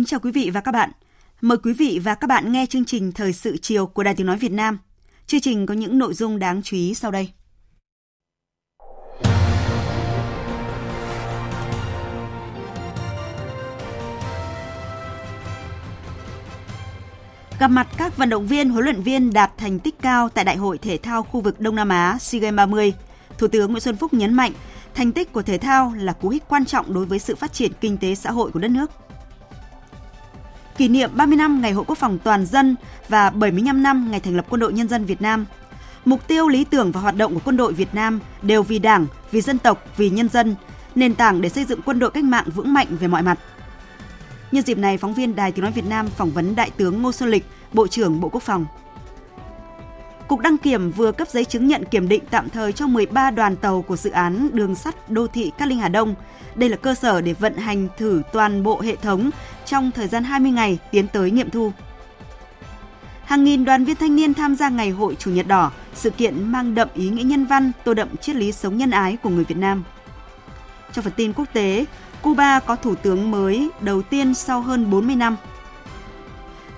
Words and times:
Kính 0.00 0.06
chào 0.06 0.20
quý 0.20 0.32
vị 0.32 0.50
và 0.54 0.60
các 0.60 0.72
bạn. 0.72 0.90
Mời 1.40 1.58
quý 1.58 1.72
vị 1.72 2.00
và 2.04 2.14
các 2.14 2.26
bạn 2.26 2.52
nghe 2.52 2.66
chương 2.66 2.84
trình 2.84 3.12
Thời 3.12 3.32
sự 3.32 3.56
chiều 3.56 3.86
của 3.86 4.02
Đài 4.02 4.14
Tiếng 4.14 4.26
Nói 4.26 4.36
Việt 4.36 4.52
Nam. 4.52 4.78
Chương 5.26 5.40
trình 5.40 5.66
có 5.66 5.74
những 5.74 5.98
nội 5.98 6.14
dung 6.14 6.38
đáng 6.38 6.62
chú 6.62 6.76
ý 6.76 6.94
sau 6.94 7.10
đây. 7.10 7.30
Gặp 17.58 17.68
mặt 17.68 17.88
các 17.96 18.16
vận 18.16 18.28
động 18.28 18.46
viên, 18.46 18.70
huấn 18.70 18.84
luyện 18.84 19.02
viên 19.02 19.32
đạt 19.32 19.52
thành 19.56 19.78
tích 19.78 19.94
cao 20.02 20.28
tại 20.28 20.44
Đại 20.44 20.56
hội 20.56 20.78
Thể 20.78 20.98
thao 20.98 21.22
khu 21.22 21.40
vực 21.40 21.60
Đông 21.60 21.74
Nam 21.74 21.88
Á 21.88 22.18
SEA 22.20 22.40
Games 22.40 22.56
30, 22.56 22.92
Thủ 23.38 23.48
tướng 23.48 23.70
Nguyễn 23.70 23.80
Xuân 23.80 23.96
Phúc 23.96 24.14
nhấn 24.14 24.34
mạnh 24.34 24.52
thành 24.94 25.12
tích 25.12 25.32
của 25.32 25.42
thể 25.42 25.58
thao 25.58 25.92
là 25.96 26.12
cú 26.12 26.28
hích 26.28 26.44
quan 26.48 26.64
trọng 26.64 26.94
đối 26.94 27.06
với 27.06 27.18
sự 27.18 27.34
phát 27.34 27.52
triển 27.52 27.72
kinh 27.80 27.96
tế 27.96 28.14
xã 28.14 28.30
hội 28.30 28.50
của 28.50 28.58
đất 28.58 28.68
nước 28.68 28.90
kỷ 30.80 30.88
niệm 30.88 31.10
30 31.14 31.36
năm 31.36 31.60
Ngày 31.60 31.72
Hội 31.72 31.84
Quốc 31.88 31.98
phòng 31.98 32.18
toàn 32.24 32.46
dân 32.46 32.76
và 33.08 33.30
75 33.30 33.82
năm 33.82 34.10
ngày 34.10 34.20
thành 34.20 34.36
lập 34.36 34.46
Quân 34.50 34.60
đội 34.60 34.72
Nhân 34.72 34.88
dân 34.88 35.04
Việt 35.04 35.22
Nam. 35.22 35.46
Mục 36.04 36.26
tiêu, 36.26 36.48
lý 36.48 36.64
tưởng 36.64 36.92
và 36.92 37.00
hoạt 37.00 37.16
động 37.16 37.34
của 37.34 37.40
quân 37.44 37.56
đội 37.56 37.72
Việt 37.72 37.94
Nam 37.94 38.20
đều 38.42 38.62
vì 38.62 38.78
Đảng, 38.78 39.06
vì 39.30 39.40
dân 39.40 39.58
tộc, 39.58 39.84
vì 39.96 40.10
nhân 40.10 40.28
dân, 40.28 40.54
nền 40.94 41.14
tảng 41.14 41.40
để 41.40 41.48
xây 41.48 41.64
dựng 41.64 41.80
quân 41.84 41.98
đội 41.98 42.10
cách 42.10 42.24
mạng 42.24 42.44
vững 42.54 42.72
mạnh 42.72 42.86
về 43.00 43.08
mọi 43.08 43.22
mặt. 43.22 43.38
Nhân 44.52 44.64
dịp 44.64 44.78
này, 44.78 44.98
phóng 44.98 45.14
viên 45.14 45.34
Đài 45.36 45.52
Tiếng 45.52 45.62
Nói 45.62 45.72
Việt 45.72 45.86
Nam 45.88 46.08
phỏng 46.08 46.30
vấn 46.30 46.56
Đại 46.56 46.70
tướng 46.70 47.02
Ngô 47.02 47.12
Xuân 47.12 47.30
Lịch, 47.30 47.44
Bộ 47.72 47.86
trưởng 47.86 48.20
Bộ 48.20 48.28
Quốc 48.28 48.42
phòng. 48.42 48.66
Cục 50.30 50.40
đăng 50.40 50.58
kiểm 50.58 50.90
vừa 50.90 51.12
cấp 51.12 51.28
giấy 51.28 51.44
chứng 51.44 51.68
nhận 51.68 51.84
kiểm 51.84 52.08
định 52.08 52.22
tạm 52.30 52.48
thời 52.48 52.72
cho 52.72 52.86
13 52.86 53.30
đoàn 53.30 53.56
tàu 53.56 53.82
của 53.82 53.96
dự 53.96 54.10
án 54.10 54.48
đường 54.52 54.74
sắt 54.74 55.10
đô 55.10 55.26
thị 55.26 55.52
Cát 55.58 55.68
Linh 55.68 55.78
Hà 55.78 55.88
Đông. 55.88 56.14
Đây 56.54 56.68
là 56.68 56.76
cơ 56.76 56.94
sở 56.94 57.20
để 57.20 57.32
vận 57.32 57.56
hành 57.56 57.88
thử 57.98 58.22
toàn 58.32 58.62
bộ 58.62 58.80
hệ 58.80 58.96
thống 58.96 59.30
trong 59.66 59.90
thời 59.90 60.08
gian 60.08 60.24
20 60.24 60.50
ngày 60.50 60.78
tiến 60.90 61.06
tới 61.08 61.30
nghiệm 61.30 61.50
thu. 61.50 61.72
Hàng 63.24 63.44
nghìn 63.44 63.64
đoàn 63.64 63.84
viên 63.84 63.96
thanh 63.96 64.16
niên 64.16 64.34
tham 64.34 64.56
gia 64.56 64.68
Ngày 64.68 64.90
hội 64.90 65.16
Chủ 65.18 65.30
nhật 65.30 65.46
đỏ, 65.46 65.72
sự 65.94 66.10
kiện 66.10 66.52
mang 66.52 66.74
đậm 66.74 66.88
ý 66.94 67.08
nghĩa 67.08 67.22
nhân 67.22 67.46
văn, 67.46 67.72
tô 67.84 67.94
đậm 67.94 68.16
triết 68.16 68.36
lý 68.36 68.52
sống 68.52 68.76
nhân 68.76 68.90
ái 68.90 69.16
của 69.22 69.30
người 69.30 69.44
Việt 69.44 69.58
Nam. 69.58 69.84
Trong 70.92 71.04
phần 71.04 71.12
tin 71.16 71.32
quốc 71.32 71.48
tế, 71.52 71.84
Cuba 72.22 72.60
có 72.60 72.76
thủ 72.76 72.94
tướng 72.94 73.30
mới 73.30 73.70
đầu 73.80 74.02
tiên 74.02 74.34
sau 74.34 74.60
hơn 74.60 74.90
40 74.90 75.16
năm– 75.16 75.36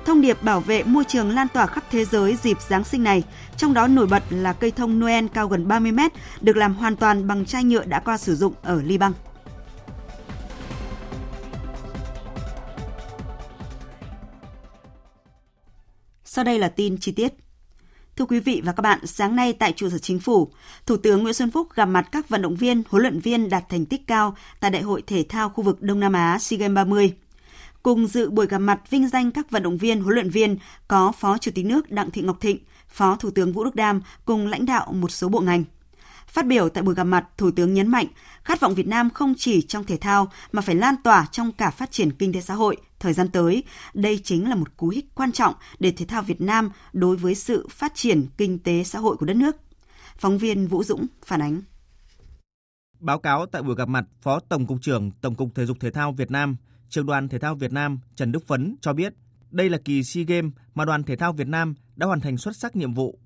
Thông 0.05 0.21
điệp 0.21 0.43
bảo 0.43 0.61
vệ 0.61 0.83
môi 0.83 1.05
trường 1.05 1.31
lan 1.31 1.49
tỏa 1.49 1.67
khắp 1.67 1.85
thế 1.91 2.05
giới 2.05 2.37
dịp 2.37 2.57
Giáng 2.69 2.85
sinh 2.85 3.03
này, 3.03 3.23
trong 3.57 3.75
đó 3.75 3.87
nổi 3.87 4.07
bật 4.07 4.23
là 4.31 4.53
cây 4.53 4.71
thông 4.71 5.01
Noel 5.01 5.27
cao 5.35 5.49
gần 5.49 5.69
30 5.69 5.93
mét 5.93 6.13
được 6.41 6.57
làm 6.57 6.75
hoàn 6.75 6.97
toàn 6.97 7.27
bằng 7.27 7.45
chai 7.45 7.65
nhựa 7.65 7.85
đã 7.85 8.01
qua 8.01 8.19
sử 8.19 8.37
dụng 8.37 8.55
ở 8.63 8.83
Liban. 8.83 9.13
Sau 16.25 16.45
đây 16.45 16.59
là 16.59 16.69
tin 16.69 16.99
chi 16.99 17.13
tiết. 17.13 17.33
Thưa 18.17 18.25
quý 18.25 18.41
vị 18.41 18.63
và 18.65 18.73
các 18.73 18.81
bạn, 18.81 19.07
sáng 19.07 19.37
nay 19.37 19.53
tại 19.53 19.73
trụ 19.73 19.91
sở 19.91 19.99
chính 19.99 20.21
phủ, 20.21 20.53
Thủ 20.87 20.97
tướng 20.97 21.23
Nguyễn 21.23 21.35
Xuân 21.35 21.51
Phúc 21.51 21.69
gặp 21.75 21.85
mặt 21.85 22.09
các 22.13 22.29
vận 22.29 22.43
động 22.43 22.57
viên, 22.57 22.83
huấn 22.89 23.03
luyện 23.03 23.21
viên 23.21 23.49
đạt 23.49 23.65
thành 23.69 23.87
tích 23.87 24.07
cao 24.07 24.37
tại 24.61 24.71
Đại 24.71 24.83
hội 24.83 25.03
Thể 25.07 25.25
thao 25.29 25.49
khu 25.49 25.65
vực 25.65 25.83
Đông 25.83 26.01
Nam 26.01 26.13
Á 26.13 26.39
SEA 26.39 26.59
Games 26.59 26.75
30. 26.75 27.13
Cùng 27.83 28.07
dự 28.07 28.31
buổi 28.31 28.47
gặp 28.47 28.59
mặt 28.59 28.91
vinh 28.91 29.09
danh 29.09 29.31
các 29.31 29.51
vận 29.51 29.63
động 29.63 29.77
viên, 29.77 30.01
huấn 30.01 30.15
luyện 30.15 30.31
viên 30.31 30.57
có 30.89 31.13
Phó 31.13 31.39
Chủ 31.39 31.51
tịch 31.55 31.67
nước 31.67 31.91
Đặng 31.91 32.11
Thị 32.11 32.23
Ngọc 32.23 32.41
Thịnh, 32.41 32.59
Phó 32.89 33.17
Thủ 33.17 33.31
tướng 33.31 33.53
Vũ 33.53 33.65
Đức 33.65 33.75
Đam 33.75 34.01
cùng 34.25 34.47
lãnh 34.47 34.67
đạo 34.67 34.93
một 34.93 35.11
số 35.11 35.29
bộ 35.29 35.41
ngành. 35.41 35.65
Phát 36.27 36.47
biểu 36.47 36.69
tại 36.69 36.83
buổi 36.83 36.95
gặp 36.95 37.05
mặt, 37.05 37.29
Thủ 37.39 37.51
tướng 37.51 37.75
nhấn 37.75 37.89
mạnh, 37.89 38.07
khát 38.45 38.61
vọng 38.61 38.75
Việt 38.75 38.87
Nam 38.87 39.11
không 39.11 39.35
chỉ 39.37 39.63
trong 39.63 39.85
thể 39.85 39.97
thao 39.97 40.33
mà 40.53 40.63
phải 40.63 40.75
lan 40.75 40.95
tỏa 41.05 41.27
trong 41.33 41.53
cả 41.53 41.71
phát 41.71 41.91
triển 41.91 42.13
kinh 42.13 42.33
tế 42.33 42.41
xã 42.41 42.55
hội 42.55 42.77
thời 42.99 43.13
gian 43.13 43.29
tới. 43.29 43.65
Đây 43.95 44.21
chính 44.25 44.49
là 44.49 44.55
một 44.55 44.77
cú 44.77 44.89
hích 44.89 45.15
quan 45.15 45.33
trọng 45.33 45.55
để 45.79 45.93
thể 45.93 46.07
thao 46.07 46.23
Việt 46.23 46.41
Nam 46.41 46.71
đối 46.93 47.17
với 47.17 47.35
sự 47.35 47.69
phát 47.71 47.95
triển 47.95 48.27
kinh 48.37 48.59
tế 48.59 48.85
xã 48.85 48.99
hội 48.99 49.17
của 49.17 49.27
đất 49.27 49.35
nước. 49.35 49.57
Phóng 50.17 50.39
viên 50.39 50.67
Vũ 50.67 50.85
Dũng 50.85 51.07
phản 51.25 51.43
ánh. 51.43 51.61
Báo 53.01 53.19
cáo 53.19 53.47
tại 53.47 53.63
buổi 53.63 53.75
gặp 53.75 53.89
mặt, 53.89 54.05
Phó 54.21 54.41
Tổng 54.41 54.67
cục 54.67 54.79
trưởng 54.83 55.11
Tổng 55.11 55.35
cục 55.35 55.49
Thể 55.55 55.67
dục 55.67 55.77
Thể 55.81 55.91
thao 55.91 56.13
Việt 56.13 56.31
Nam 56.31 56.57
Trường 56.93 57.07
đoàn 57.07 57.29
Thể 57.29 57.39
thao 57.39 57.55
Việt 57.55 57.73
Nam 57.73 57.99
Trần 58.17 58.33
Đức 58.33 58.47
Phấn 58.47 58.77
cho 58.81 58.93
biết, 58.93 59.15
đây 59.51 59.69
là 59.69 59.79
kỳ 59.85 60.03
SEA 60.03 60.25
Games 60.25 60.53
mà 60.75 60.85
đoàn 60.85 61.03
thể 61.03 61.17
thao 61.17 61.33
Việt 61.33 61.49
Nam 61.49 61.75
đã 61.97 62.07
hoàn 62.07 62.21
thành 62.21 62.37
xuất 62.37 62.57
sắc 62.57 62.77
nhiệm 62.77 62.95
vụ. 62.95 63.19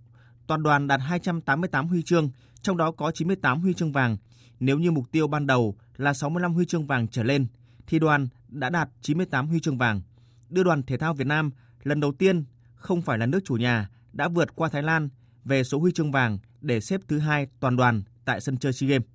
Toàn 0.47 0.63
đoàn 0.63 0.87
đạt 0.87 1.01
288 1.01 1.89
huy 1.89 2.03
chương, 2.03 2.31
trong 2.63 2.77
đó 2.77 2.91
có 2.93 3.11
98 3.15 3.61
huy 3.61 3.75
chương 3.75 3.93
vàng. 3.93 4.17
Nếu 4.61 4.79
như 4.79 4.91
mục 4.91 5.05
tiêu 5.13 5.29
ban 5.29 5.47
đầu 5.47 5.77
là 5.97 6.13
65 6.13 6.55
huy 6.55 6.65
chương 6.65 6.87
vàng 6.87 7.09
trở 7.09 7.23
lên, 7.23 7.47
thì 7.87 7.99
đoàn 7.99 8.29
đã 8.49 8.71
đạt 8.71 8.89
98 9.01 9.47
huy 9.47 9.61
chương 9.61 9.79
vàng, 9.79 10.01
đưa 10.49 10.63
đoàn 10.63 10.83
thể 10.83 10.99
thao 10.99 11.15
Việt 11.15 11.27
Nam 11.27 11.51
lần 11.83 12.01
đầu 12.01 12.13
tiên 12.13 12.45
không 12.75 13.03
phải 13.03 13.19
là 13.19 13.27
nước 13.27 13.41
chủ 13.45 13.55
nhà 13.55 13.89
đã 14.13 14.29
vượt 14.29 14.57
qua 14.57 14.69
Thái 14.69 14.83
Lan 14.83 15.09
về 15.45 15.65
số 15.65 15.79
huy 15.79 15.93
chương 15.93 16.13
vàng 16.13 16.39
để 16.61 16.81
xếp 16.81 17.01
thứ 17.09 17.19
hai 17.19 17.47
toàn 17.61 17.77
đoàn 17.77 18.03
tại 18.25 18.41
sân 18.41 18.57
chơi 18.57 18.73
SEA 18.73 18.89
Games. 18.89 19.07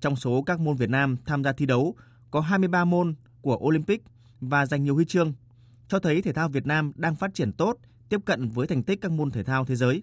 Trong 0.00 0.16
số 0.16 0.42
các 0.42 0.60
môn 0.60 0.76
Việt 0.76 0.90
Nam 0.90 1.16
tham 1.26 1.44
gia 1.44 1.52
thi 1.52 1.66
đấu, 1.66 1.96
có 2.30 2.40
23 2.40 2.84
môn 2.84 3.14
của 3.42 3.56
Olympic 3.56 4.02
và 4.40 4.66
giành 4.66 4.84
nhiều 4.84 4.94
huy 4.94 5.04
chương, 5.04 5.32
cho 5.88 5.98
thấy 5.98 6.22
thể 6.22 6.32
thao 6.32 6.48
Việt 6.48 6.66
Nam 6.66 6.92
đang 6.94 7.14
phát 7.14 7.34
triển 7.34 7.52
tốt, 7.52 7.76
tiếp 8.08 8.20
cận 8.24 8.48
với 8.48 8.66
thành 8.66 8.82
tích 8.82 9.00
các 9.00 9.12
môn 9.12 9.30
thể 9.30 9.44
thao 9.44 9.64
thế 9.64 9.76
giới. 9.76 10.02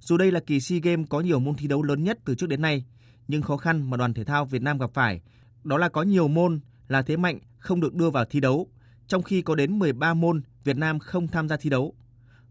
Dù 0.00 0.16
đây 0.16 0.32
là 0.32 0.40
kỳ 0.40 0.60
SEA 0.60 0.78
Games 0.82 1.08
có 1.08 1.20
nhiều 1.20 1.40
môn 1.40 1.56
thi 1.56 1.66
đấu 1.66 1.82
lớn 1.82 2.04
nhất 2.04 2.18
từ 2.24 2.34
trước 2.34 2.46
đến 2.46 2.62
nay, 2.62 2.84
nhưng 3.28 3.42
khó 3.42 3.56
khăn 3.56 3.90
mà 3.90 3.96
đoàn 3.96 4.14
thể 4.14 4.24
thao 4.24 4.44
Việt 4.44 4.62
Nam 4.62 4.78
gặp 4.78 4.90
phải 4.94 5.20
đó 5.64 5.78
là 5.78 5.88
có 5.88 6.02
nhiều 6.02 6.28
môn 6.28 6.60
là 6.88 7.02
thế 7.02 7.16
mạnh 7.16 7.38
không 7.58 7.80
được 7.80 7.94
đưa 7.94 8.10
vào 8.10 8.24
thi 8.24 8.40
đấu, 8.40 8.70
trong 9.06 9.22
khi 9.22 9.42
có 9.42 9.54
đến 9.54 9.78
13 9.78 10.14
môn 10.14 10.42
Việt 10.64 10.76
Nam 10.76 10.98
không 10.98 11.28
tham 11.28 11.48
gia 11.48 11.56
thi 11.56 11.70
đấu 11.70 11.94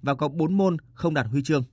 và 0.02 0.16
có 0.16 0.28
4 0.28 0.58
môn 0.58 0.78
không 0.94 1.14
đạt 1.14 1.28
huy 1.28 1.44
chương. 1.44 1.64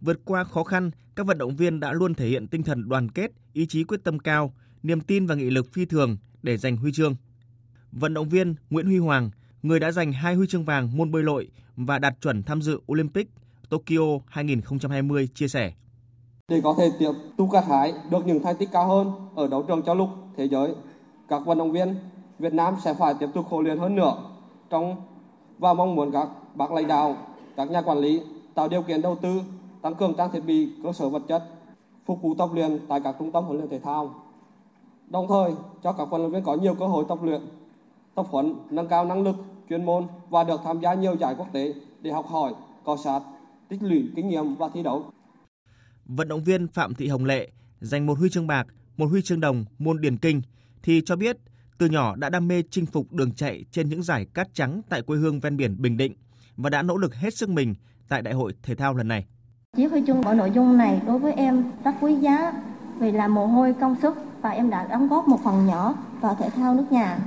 Vượt 0.00 0.20
qua 0.24 0.44
khó 0.44 0.64
khăn, 0.64 0.90
các 1.16 1.26
vận 1.26 1.38
động 1.38 1.56
viên 1.56 1.80
đã 1.80 1.92
luôn 1.92 2.14
thể 2.14 2.28
hiện 2.28 2.48
tinh 2.48 2.62
thần 2.62 2.88
đoàn 2.88 3.10
kết, 3.10 3.30
ý 3.52 3.66
chí 3.66 3.84
quyết 3.84 4.04
tâm 4.04 4.18
cao, 4.18 4.54
niềm 4.82 5.00
tin 5.00 5.26
và 5.26 5.34
nghị 5.34 5.50
lực 5.50 5.72
phi 5.72 5.84
thường 5.84 6.16
để 6.42 6.56
giành 6.56 6.76
huy 6.76 6.92
chương 6.92 7.14
vận 7.92 8.14
động 8.14 8.28
viên 8.28 8.54
Nguyễn 8.70 8.86
Huy 8.86 8.98
Hoàng, 8.98 9.30
người 9.62 9.80
đã 9.80 9.90
giành 9.90 10.12
hai 10.12 10.34
huy 10.34 10.46
chương 10.46 10.64
vàng 10.64 10.88
môn 10.96 11.12
bơi 11.12 11.22
lội 11.22 11.50
và 11.76 11.98
đạt 11.98 12.14
chuẩn 12.22 12.42
tham 12.42 12.62
dự 12.62 12.80
Olympic 12.92 13.28
Tokyo 13.68 14.18
2020 14.26 15.28
chia 15.34 15.48
sẻ. 15.48 15.72
Để 16.48 16.60
có 16.64 16.74
thể 16.78 16.90
tiếp 16.98 17.12
tục 17.36 17.48
gặt 17.52 17.64
hái 17.68 17.92
được 18.10 18.26
những 18.26 18.42
thành 18.42 18.56
tích 18.56 18.68
cao 18.72 18.88
hơn 18.88 19.12
ở 19.34 19.48
đấu 19.48 19.62
trường 19.62 19.82
châu 19.82 19.94
lục 19.94 20.08
thế 20.36 20.48
giới, 20.48 20.74
các 21.28 21.42
vận 21.46 21.58
động 21.58 21.72
viên 21.72 21.94
Việt 22.38 22.52
Nam 22.52 22.74
sẽ 22.84 22.94
phải 22.94 23.14
tiếp 23.20 23.26
tục 23.34 23.46
khổ 23.50 23.60
luyện 23.60 23.78
hơn 23.78 23.96
nữa 23.96 24.16
trong 24.70 24.96
và 25.58 25.74
mong 25.74 25.94
muốn 25.94 26.12
các 26.12 26.28
bác 26.54 26.72
lãnh 26.72 26.86
đạo, 26.86 27.16
các 27.56 27.70
nhà 27.70 27.82
quản 27.82 27.98
lý 27.98 28.20
tạo 28.54 28.68
điều 28.68 28.82
kiện 28.82 29.02
đầu 29.02 29.18
tư, 29.22 29.40
tăng 29.82 29.94
cường 29.94 30.14
trang 30.16 30.30
thiết 30.32 30.40
bị, 30.40 30.72
cơ 30.82 30.92
sở 30.92 31.08
vật 31.08 31.22
chất, 31.28 31.44
phục 32.06 32.22
vụ 32.22 32.34
tập 32.34 32.50
luyện 32.54 32.78
tại 32.88 33.00
các 33.04 33.16
trung 33.18 33.32
tâm 33.32 33.44
huấn 33.44 33.58
luyện 33.58 33.70
thể 33.70 33.78
thao. 33.78 34.14
Đồng 35.08 35.26
thời 35.28 35.52
cho 35.82 35.92
các 35.92 36.10
vận 36.10 36.22
động 36.22 36.32
viên 36.32 36.42
có 36.42 36.54
nhiều 36.54 36.74
cơ 36.74 36.86
hội 36.86 37.04
tập 37.08 37.18
luyện 37.22 37.40
tập 38.14 38.26
huấn, 38.30 38.54
nâng 38.70 38.88
cao 38.88 39.04
năng 39.04 39.22
lực, 39.22 39.36
chuyên 39.68 39.84
môn 39.84 40.06
và 40.30 40.44
được 40.44 40.60
tham 40.64 40.80
gia 40.80 40.94
nhiều 40.94 41.16
giải 41.20 41.34
quốc 41.38 41.48
tế 41.52 41.74
để 42.02 42.12
học 42.12 42.26
hỏi, 42.28 42.54
cọ 42.84 42.96
sát, 43.04 43.20
tích 43.68 43.82
lũy 43.82 44.04
kinh 44.16 44.28
nghiệm 44.28 44.56
và 44.56 44.68
thi 44.74 44.82
đấu. 44.82 45.04
Vận 46.06 46.28
động 46.28 46.44
viên 46.44 46.68
Phạm 46.68 46.94
Thị 46.94 47.08
Hồng 47.08 47.24
Lệ 47.24 47.50
giành 47.80 48.06
một 48.06 48.18
huy 48.18 48.30
chương 48.30 48.46
bạc, 48.46 48.66
một 48.96 49.06
huy 49.06 49.22
chương 49.22 49.40
đồng 49.40 49.64
môn 49.78 50.00
điền 50.00 50.16
kinh 50.16 50.42
thì 50.82 51.02
cho 51.04 51.16
biết 51.16 51.36
từ 51.78 51.86
nhỏ 51.86 52.16
đã 52.16 52.28
đam 52.28 52.48
mê 52.48 52.62
chinh 52.70 52.86
phục 52.86 53.12
đường 53.12 53.34
chạy 53.34 53.64
trên 53.70 53.88
những 53.88 54.02
giải 54.02 54.26
cát 54.34 54.54
trắng 54.54 54.82
tại 54.88 55.02
quê 55.02 55.18
hương 55.18 55.40
ven 55.40 55.56
biển 55.56 55.82
Bình 55.82 55.96
Định 55.96 56.14
và 56.56 56.70
đã 56.70 56.82
nỗ 56.82 56.96
lực 56.96 57.14
hết 57.14 57.34
sức 57.34 57.48
mình 57.48 57.74
tại 58.08 58.22
đại 58.22 58.34
hội 58.34 58.54
thể 58.62 58.74
thao 58.74 58.94
lần 58.94 59.08
này. 59.08 59.26
Chiếc 59.76 59.88
huy 59.90 60.02
chương 60.06 60.20
mọi 60.20 60.34
nội 60.34 60.50
dung 60.54 60.76
này 60.76 61.00
đối 61.06 61.18
với 61.18 61.32
em 61.32 61.64
rất 61.84 61.94
quý 62.00 62.14
giá 62.14 62.52
vì 62.98 63.12
là 63.12 63.28
mồ 63.28 63.46
hôi 63.46 63.74
công 63.80 63.96
sức 64.02 64.14
và 64.42 64.50
em 64.50 64.70
đã 64.70 64.86
đóng 64.90 65.08
góp 65.08 65.28
một 65.28 65.38
phần 65.44 65.66
nhỏ 65.66 65.94
vào 66.20 66.36
thể 66.40 66.50
thao 66.50 66.74
nước 66.74 66.86
nhà. 66.90 67.18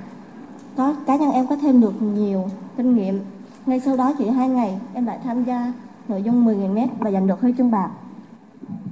Có 0.77 0.95
cá 1.07 1.15
nhân 1.15 1.31
em 1.31 1.47
có 1.47 1.55
thêm 1.55 1.81
được 1.81 2.01
nhiều 2.01 2.49
kinh 2.77 2.95
nghiệm. 2.95 3.19
Ngay 3.65 3.79
sau 3.79 3.97
đó 3.97 4.13
chỉ 4.17 4.29
hai 4.29 4.49
ngày 4.49 4.79
em 4.93 5.05
lại 5.05 5.19
tham 5.23 5.43
gia 5.43 5.73
nội 6.07 6.23
dung 6.23 6.45
10.000 6.45 6.73
m 6.73 6.89
và 6.99 7.11
giành 7.11 7.27
được 7.27 7.41
huy 7.41 7.53
chương 7.57 7.71
bạc. 7.71 7.89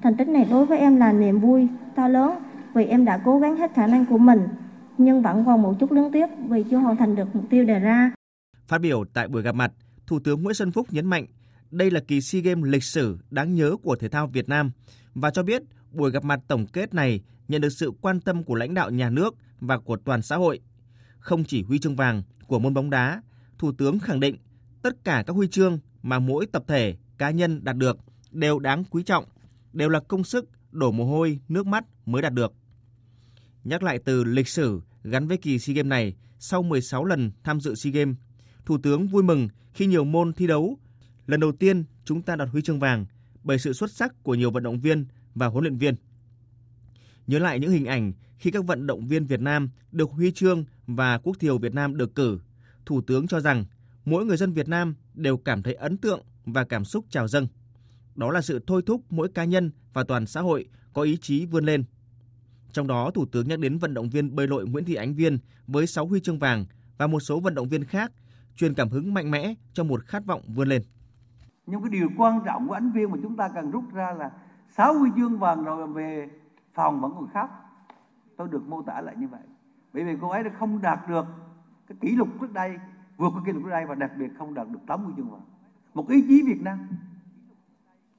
Thành 0.01 0.17
tích 0.17 0.27
này 0.27 0.47
đối 0.49 0.65
với 0.65 0.77
em 0.77 0.97
là 0.97 1.11
niềm 1.11 1.39
vui 1.39 1.67
to 1.95 2.07
lớn 2.07 2.39
vì 2.73 2.85
em 2.85 3.05
đã 3.05 3.21
cố 3.25 3.39
gắng 3.39 3.57
hết 3.57 3.71
khả 3.73 3.87
năng 3.87 4.05
của 4.05 4.17
mình 4.17 4.47
nhưng 4.97 5.21
vẫn 5.21 5.45
còn 5.45 5.61
một 5.61 5.75
chút 5.79 5.91
luyến 5.91 6.11
tiếc 6.11 6.27
vì 6.49 6.63
chưa 6.71 6.77
hoàn 6.77 6.97
thành 6.97 7.15
được 7.15 7.35
mục 7.35 7.43
tiêu 7.49 7.65
đề 7.65 7.79
ra. 7.79 8.11
Phát 8.67 8.81
biểu 8.81 9.05
tại 9.13 9.27
buổi 9.27 9.41
gặp 9.41 9.55
mặt, 9.55 9.71
Thủ 10.07 10.19
tướng 10.19 10.43
Nguyễn 10.43 10.53
Xuân 10.53 10.71
Phúc 10.71 10.87
nhấn 10.91 11.05
mạnh 11.05 11.25
đây 11.71 11.91
là 11.91 11.99
kỳ 12.07 12.21
SEA 12.21 12.41
Games 12.41 12.65
lịch 12.65 12.83
sử 12.83 13.17
đáng 13.29 13.55
nhớ 13.55 13.75
của 13.83 13.95
thể 13.95 14.09
thao 14.09 14.27
Việt 14.27 14.49
Nam 14.49 14.71
và 15.15 15.31
cho 15.31 15.43
biết 15.43 15.61
buổi 15.91 16.11
gặp 16.11 16.23
mặt 16.23 16.39
tổng 16.47 16.67
kết 16.67 16.93
này 16.93 17.21
nhận 17.47 17.61
được 17.61 17.69
sự 17.69 17.91
quan 18.01 18.21
tâm 18.21 18.43
của 18.43 18.55
lãnh 18.55 18.73
đạo 18.73 18.89
nhà 18.89 19.09
nước 19.09 19.35
và 19.59 19.77
của 19.77 19.97
toàn 19.97 20.21
xã 20.21 20.35
hội. 20.35 20.59
Không 21.21 21.43
chỉ 21.43 21.63
huy 21.63 21.79
chương 21.79 21.95
vàng 21.95 22.23
của 22.47 22.59
môn 22.59 22.73
bóng 22.73 22.89
đá, 22.89 23.21
Thủ 23.57 23.71
tướng 23.71 23.99
khẳng 23.99 24.19
định 24.19 24.37
tất 24.81 25.03
cả 25.03 25.23
các 25.27 25.33
huy 25.33 25.47
chương 25.47 25.79
mà 26.03 26.19
mỗi 26.19 26.45
tập 26.45 26.63
thể, 26.67 26.95
cá 27.17 27.31
nhân 27.31 27.63
đạt 27.63 27.77
được 27.77 27.97
đều 28.31 28.59
đáng 28.59 28.83
quý 28.83 29.03
trọng, 29.03 29.25
đều 29.73 29.89
là 29.89 29.99
công 29.99 30.23
sức, 30.23 30.49
đổ 30.71 30.91
mồ 30.91 31.05
hôi, 31.05 31.39
nước 31.47 31.67
mắt 31.67 31.85
mới 32.05 32.21
đạt 32.21 32.33
được. 32.33 32.53
Nhắc 33.63 33.83
lại 33.83 33.99
từ 34.05 34.23
lịch 34.23 34.47
sử 34.47 34.81
gắn 35.03 35.27
với 35.27 35.37
kỳ 35.37 35.59
SEA 35.59 35.73
Games 35.73 35.89
này, 35.89 36.15
sau 36.39 36.63
16 36.63 37.05
lần 37.05 37.31
tham 37.43 37.59
dự 37.61 37.75
SEA 37.75 37.91
Games, 37.91 38.15
Thủ 38.65 38.77
tướng 38.77 39.07
vui 39.07 39.23
mừng 39.23 39.47
khi 39.73 39.85
nhiều 39.85 40.03
môn 40.03 40.33
thi 40.33 40.47
đấu 40.47 40.77
lần 41.27 41.39
đầu 41.39 41.51
tiên 41.51 41.83
chúng 42.05 42.21
ta 42.21 42.35
đạt 42.35 42.49
huy 42.49 42.61
chương 42.61 42.79
vàng 42.79 43.05
bởi 43.43 43.59
sự 43.59 43.73
xuất 43.73 43.91
sắc 43.91 44.23
của 44.23 44.35
nhiều 44.35 44.51
vận 44.51 44.63
động 44.63 44.79
viên 44.79 45.05
và 45.35 45.47
huấn 45.47 45.63
luyện 45.63 45.77
viên. 45.77 45.95
Nhớ 47.27 47.39
lại 47.39 47.59
những 47.59 47.71
hình 47.71 47.85
ảnh 47.85 48.13
khi 48.41 48.51
các 48.51 48.65
vận 48.65 48.87
động 48.87 49.07
viên 49.07 49.25
Việt 49.25 49.41
Nam 49.41 49.69
được 49.91 50.11
huy 50.11 50.31
chương 50.31 50.65
và 50.87 51.17
quốc 51.17 51.39
thiều 51.39 51.57
Việt 51.57 51.73
Nam 51.73 51.97
được 51.97 52.15
cử, 52.15 52.39
Thủ 52.85 53.01
tướng 53.01 53.27
cho 53.27 53.39
rằng 53.39 53.65
mỗi 54.05 54.25
người 54.25 54.37
dân 54.37 54.53
Việt 54.53 54.67
Nam 54.67 54.95
đều 55.13 55.37
cảm 55.37 55.63
thấy 55.63 55.73
ấn 55.73 55.97
tượng 55.97 56.21
và 56.45 56.63
cảm 56.63 56.85
xúc 56.85 57.05
trào 57.09 57.27
dâng. 57.27 57.47
Đó 58.15 58.31
là 58.31 58.41
sự 58.41 58.59
thôi 58.67 58.81
thúc 58.85 59.01
mỗi 59.09 59.29
cá 59.29 59.43
nhân 59.43 59.71
và 59.93 60.03
toàn 60.03 60.25
xã 60.25 60.41
hội 60.41 60.65
có 60.93 61.01
ý 61.01 61.17
chí 61.21 61.45
vươn 61.45 61.65
lên. 61.65 61.83
Trong 62.71 62.87
đó, 62.87 63.11
Thủ 63.11 63.25
tướng 63.25 63.47
nhắc 63.47 63.59
đến 63.59 63.77
vận 63.77 63.93
động 63.93 64.09
viên 64.09 64.35
bơi 64.35 64.47
lội 64.47 64.67
Nguyễn 64.67 64.85
Thị 64.85 64.95
Ánh 64.95 65.13
Viên 65.13 65.37
với 65.67 65.87
6 65.87 66.05
huy 66.05 66.19
chương 66.19 66.39
vàng 66.39 66.65
và 66.97 67.07
một 67.07 67.19
số 67.19 67.39
vận 67.39 67.55
động 67.55 67.69
viên 67.69 67.83
khác 67.83 68.11
truyền 68.55 68.73
cảm 68.73 68.89
hứng 68.89 69.13
mạnh 69.13 69.31
mẽ 69.31 69.53
cho 69.73 69.83
một 69.83 70.05
khát 70.05 70.25
vọng 70.25 70.41
vươn 70.47 70.67
lên. 70.67 70.81
Nhưng 71.65 71.81
cái 71.81 71.89
điều 71.89 72.09
quan 72.17 72.39
trọng 72.45 72.67
của 72.67 72.73
Ánh 72.73 72.91
Viên 72.91 73.11
mà 73.11 73.17
chúng 73.23 73.37
ta 73.37 73.49
cần 73.55 73.71
rút 73.71 73.83
ra 73.93 74.13
là 74.19 74.31
6 74.77 74.93
huy 74.93 75.09
chương 75.17 75.39
vàng 75.39 75.63
rồi 75.63 75.87
về 75.87 76.27
phòng 76.73 77.01
vẫn 77.01 77.11
còn 77.15 77.27
khác 77.33 77.49
Tôi 78.41 78.47
được 78.47 78.67
mô 78.67 78.81
tả 78.81 79.01
lại 79.01 79.15
như 79.19 79.27
vậy. 79.27 79.41
Bởi 79.93 80.03
vì 80.03 80.17
cô 80.21 80.29
ấy 80.29 80.43
đã 80.43 80.51
không 80.59 80.81
đạt 80.81 80.99
được 81.09 81.25
cái 81.87 81.97
kỷ 82.01 82.15
lục 82.15 82.27
trước 82.41 82.53
đây, 82.53 82.79
vượt 83.17 83.29
qua 83.33 83.41
kỷ 83.45 83.51
lục 83.51 83.63
trước 83.63 83.69
đây 83.69 83.85
và 83.85 83.95
đặc 83.95 84.11
biệt 84.17 84.31
không 84.37 84.53
đạt 84.53 84.67
được 84.71 84.79
8 84.87 85.03
huy 85.03 85.13
chương 85.17 85.29
vàng. 85.29 85.41
Một 85.93 86.09
ý 86.09 86.25
chí 86.27 86.43
Việt 86.45 86.61
Nam 86.61 86.79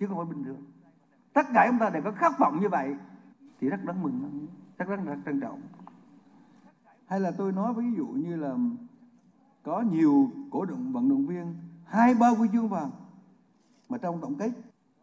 chứ 0.00 0.06
không 0.06 0.16
phải 0.16 0.34
bình 0.34 0.44
thường. 0.44 0.64
Tất 1.32 1.46
cả 1.54 1.66
chúng 1.70 1.78
ta 1.78 1.90
đều 1.90 2.02
có 2.02 2.12
khát 2.12 2.38
vọng 2.38 2.60
như 2.60 2.69
vậy 2.69 2.96
thì 3.60 3.69
rất 3.69 3.84
đáng 3.84 4.02
mừng, 4.02 4.46
rất 4.78 4.88
rất, 4.88 4.96
rất 5.04 5.16
trân 5.26 5.40
trọng. 5.40 5.60
Hay 7.06 7.20
là 7.20 7.30
tôi 7.30 7.52
nói 7.52 7.74
ví 7.74 7.94
dụ 7.96 8.06
như 8.06 8.36
là 8.36 8.56
có 9.62 9.80
nhiều 9.80 10.30
cổ 10.50 10.64
động 10.64 10.92
vận 10.92 11.08
động 11.08 11.26
viên 11.26 11.54
hai 11.84 12.14
ba 12.14 12.28
huy 12.28 12.48
chương 12.52 12.69
vàng 12.69 12.90
mà 13.88 13.98
trong 13.98 14.20
tổng 14.20 14.34
kết 14.34 14.50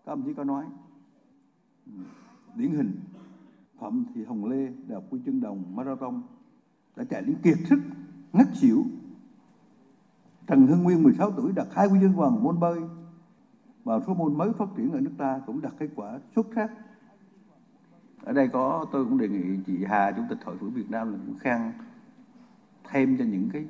các 0.06 0.12
ông 0.12 0.24
chỉ 0.25 0.33
có 0.33 0.44
nói 0.44 0.66
điển 2.56 2.71
hình 2.71 3.00
Phạm 3.80 4.06
Thị 4.16 4.24
Hồng 4.24 4.46
Lê 4.46 4.72
đạt 4.88 5.04
Quy 5.10 5.20
chương 5.26 5.42
đồng 5.42 5.76
marathon 5.76 6.22
đã 6.96 7.04
chạy 7.04 7.22
đến 7.22 7.36
kiệt 7.44 7.58
sức, 7.70 7.80
ngất 8.34 8.48
xỉu. 8.54 8.86
Trần 10.48 10.68
Hưng 10.68 10.84
Nguyên 10.84 11.04
16 11.04 11.31
tuổi 11.31 11.52
đạt 11.56 11.68
hai 11.72 11.88
huy 11.88 12.00
chương 12.00 12.16
vàng 12.16 12.44
môn 12.44 12.60
bơi 12.60 12.80
và 13.84 14.00
số 14.08 14.14
môn 14.14 14.38
mới 14.38 14.54
phát 14.54 14.70
triển 14.78 14.92
ở 14.92 15.00
nước 15.00 15.12
ta, 15.18 15.42
cũng 15.46 15.62
đạt 15.62 15.74
kết 15.80 15.90
quả 15.96 16.20
xuất 16.36 16.48
sắc. 16.56 16.72
Ở 18.24 18.34
đây 18.34 18.48
có, 18.48 18.86
tôi 18.92 19.06
cũng 19.06 19.18
đề 19.18 19.28
nghị 19.28 19.60
chị 19.66 19.86
Hà, 19.86 20.12
chủ 20.12 20.22
tịch 20.30 20.38
hội 20.46 20.56
phụ 20.60 20.68
Việt 20.68 20.92
Nam 20.92 21.12
là 21.12 21.20
cũng 21.26 21.38
khen 21.40 21.60
thêm 22.92 23.18
cho 23.18 23.26
những 23.26 23.50
cái 23.54 23.66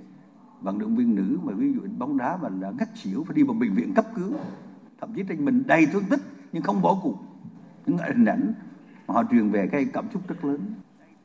vận 0.61 0.79
động 0.79 0.95
viên 0.95 1.15
nữ 1.15 1.39
mà 1.43 1.53
ví 1.53 1.73
dụ 1.73 1.81
bóng 1.97 2.17
đá 2.17 2.37
mà 2.37 2.49
đã 2.49 2.71
ngất 2.79 2.89
xỉu, 2.95 3.23
phải 3.23 3.35
đi 3.35 3.43
vào 3.43 3.53
bệnh 3.53 3.75
viện 3.75 3.93
cấp 3.93 4.05
cứu. 4.15 4.33
Thậm 5.01 5.13
chí 5.15 5.23
trên 5.29 5.45
mình 5.45 5.63
đầy 5.67 5.85
thương 5.85 6.03
tích, 6.09 6.21
nhưng 6.51 6.63
không 6.63 6.81
bỏ 6.81 6.99
cuộc. 7.03 7.17
Những 7.85 7.97
hình 7.97 8.25
ảnh 8.25 8.53
mà 9.09 9.15
họ 9.15 9.23
truyền 9.31 9.49
về 9.49 9.67
cái 9.71 9.85
cảm 9.93 10.07
xúc 10.13 10.27
rất 10.27 10.45
lớn 10.45 10.73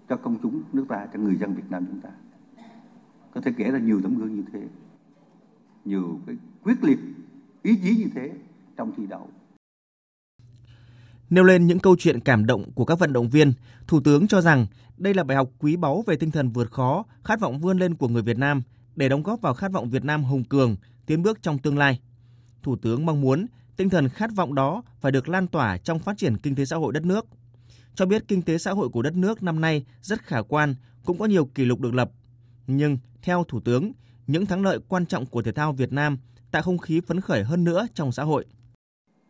cho 0.08 0.16
công 0.16 0.38
chúng 0.42 0.62
nước 0.72 0.84
ta 0.88 1.06
cho 1.12 1.18
người 1.18 1.36
dân 1.36 1.54
Việt 1.54 1.70
Nam 1.70 1.86
chúng 1.90 2.00
ta 2.00 2.08
có 3.34 3.40
thể 3.40 3.52
kể 3.58 3.70
ra 3.70 3.78
nhiều 3.78 4.00
tấm 4.02 4.18
gương 4.18 4.34
như 4.34 4.42
thế 4.52 4.60
nhiều 5.84 6.20
cái 6.26 6.36
quyết 6.62 6.84
liệt 6.84 6.98
ý 7.62 7.76
chí 7.82 7.96
như 7.96 8.06
thế 8.14 8.32
trong 8.76 8.92
thi 8.96 9.06
đấu 9.06 9.28
Nêu 11.30 11.44
lên 11.44 11.66
những 11.66 11.78
câu 11.78 11.96
chuyện 11.98 12.20
cảm 12.20 12.46
động 12.46 12.72
của 12.74 12.84
các 12.84 12.98
vận 12.98 13.12
động 13.12 13.28
viên, 13.28 13.52
Thủ 13.86 14.00
tướng 14.00 14.26
cho 14.26 14.40
rằng 14.40 14.66
đây 14.96 15.14
là 15.14 15.24
bài 15.24 15.36
học 15.36 15.48
quý 15.58 15.76
báu 15.76 16.04
về 16.06 16.16
tinh 16.16 16.30
thần 16.30 16.50
vượt 16.50 16.70
khó, 16.70 17.04
khát 17.24 17.40
vọng 17.40 17.58
vươn 17.58 17.78
lên 17.78 17.94
của 17.94 18.08
người 18.08 18.22
Việt 18.22 18.38
Nam 18.38 18.62
để 18.96 19.08
đóng 19.08 19.22
góp 19.22 19.40
vào 19.40 19.54
khát 19.54 19.72
vọng 19.72 19.90
Việt 19.90 20.04
Nam 20.04 20.24
hùng 20.24 20.44
cường, 20.44 20.76
tiến 21.06 21.22
bước 21.22 21.42
trong 21.42 21.58
tương 21.58 21.78
lai. 21.78 22.00
Thủ 22.62 22.76
tướng 22.76 23.06
mong 23.06 23.20
muốn 23.20 23.46
tinh 23.76 23.90
thần 23.90 24.08
khát 24.08 24.30
vọng 24.34 24.54
đó 24.54 24.82
phải 25.00 25.12
được 25.12 25.28
lan 25.28 25.46
tỏa 25.46 25.78
trong 25.78 25.98
phát 25.98 26.18
triển 26.18 26.36
kinh 26.36 26.54
tế 26.54 26.64
xã 26.64 26.76
hội 26.76 26.92
đất 26.92 27.04
nước. 27.04 27.26
Cho 27.94 28.06
biết 28.06 28.28
kinh 28.28 28.42
tế 28.42 28.58
xã 28.58 28.72
hội 28.72 28.88
của 28.88 29.02
đất 29.02 29.16
nước 29.16 29.42
năm 29.42 29.60
nay 29.60 29.86
rất 30.02 30.22
khả 30.22 30.42
quan, 30.42 30.74
cũng 31.04 31.18
có 31.18 31.26
nhiều 31.26 31.44
kỷ 31.44 31.64
lục 31.64 31.80
được 31.80 31.94
lập. 31.94 32.10
Nhưng 32.66 32.98
theo 33.22 33.44
Thủ 33.44 33.60
tướng, 33.60 33.92
những 34.26 34.46
thắng 34.46 34.62
lợi 34.62 34.78
quan 34.88 35.06
trọng 35.06 35.26
của 35.26 35.42
thể 35.42 35.52
thao 35.52 35.72
Việt 35.72 35.92
Nam 35.92 36.18
tạo 36.50 36.62
không 36.62 36.78
khí 36.78 37.00
phấn 37.00 37.20
khởi 37.20 37.44
hơn 37.44 37.64
nữa 37.64 37.86
trong 37.94 38.12
xã 38.12 38.22
hội. 38.22 38.46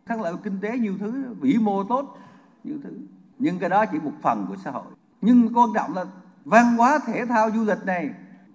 Thắng 0.06 0.22
lợi 0.22 0.34
kinh 0.44 0.60
tế 0.60 0.78
nhiều 0.78 0.94
thứ, 1.00 1.24
vĩ 1.40 1.56
mô 1.60 1.84
tốt, 1.84 2.18
nhiều 2.64 2.76
thứ. 2.82 2.90
Nhưng 3.38 3.58
cái 3.58 3.68
đó 3.68 3.84
chỉ 3.92 3.98
một 3.98 4.12
phần 4.22 4.46
của 4.48 4.56
xã 4.64 4.70
hội. 4.70 4.84
Nhưng 5.20 5.54
quan 5.54 5.68
trọng 5.74 5.94
là 5.94 6.04
văn 6.44 6.76
hóa 6.76 6.98
thể 7.06 7.26
thao 7.28 7.50
du 7.54 7.64
lịch 7.64 7.84
này 7.86 8.10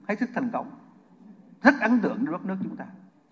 hết 0.07 0.15
sức 0.19 0.29
thành 0.35 0.49
công 0.53 0.69
rất 1.61 1.73
ấn 1.81 1.99
tượng 2.01 2.25
với 2.25 2.31
đất 2.31 2.45
nước 2.45 2.55
chúng 2.63 2.75
ta 2.75 2.85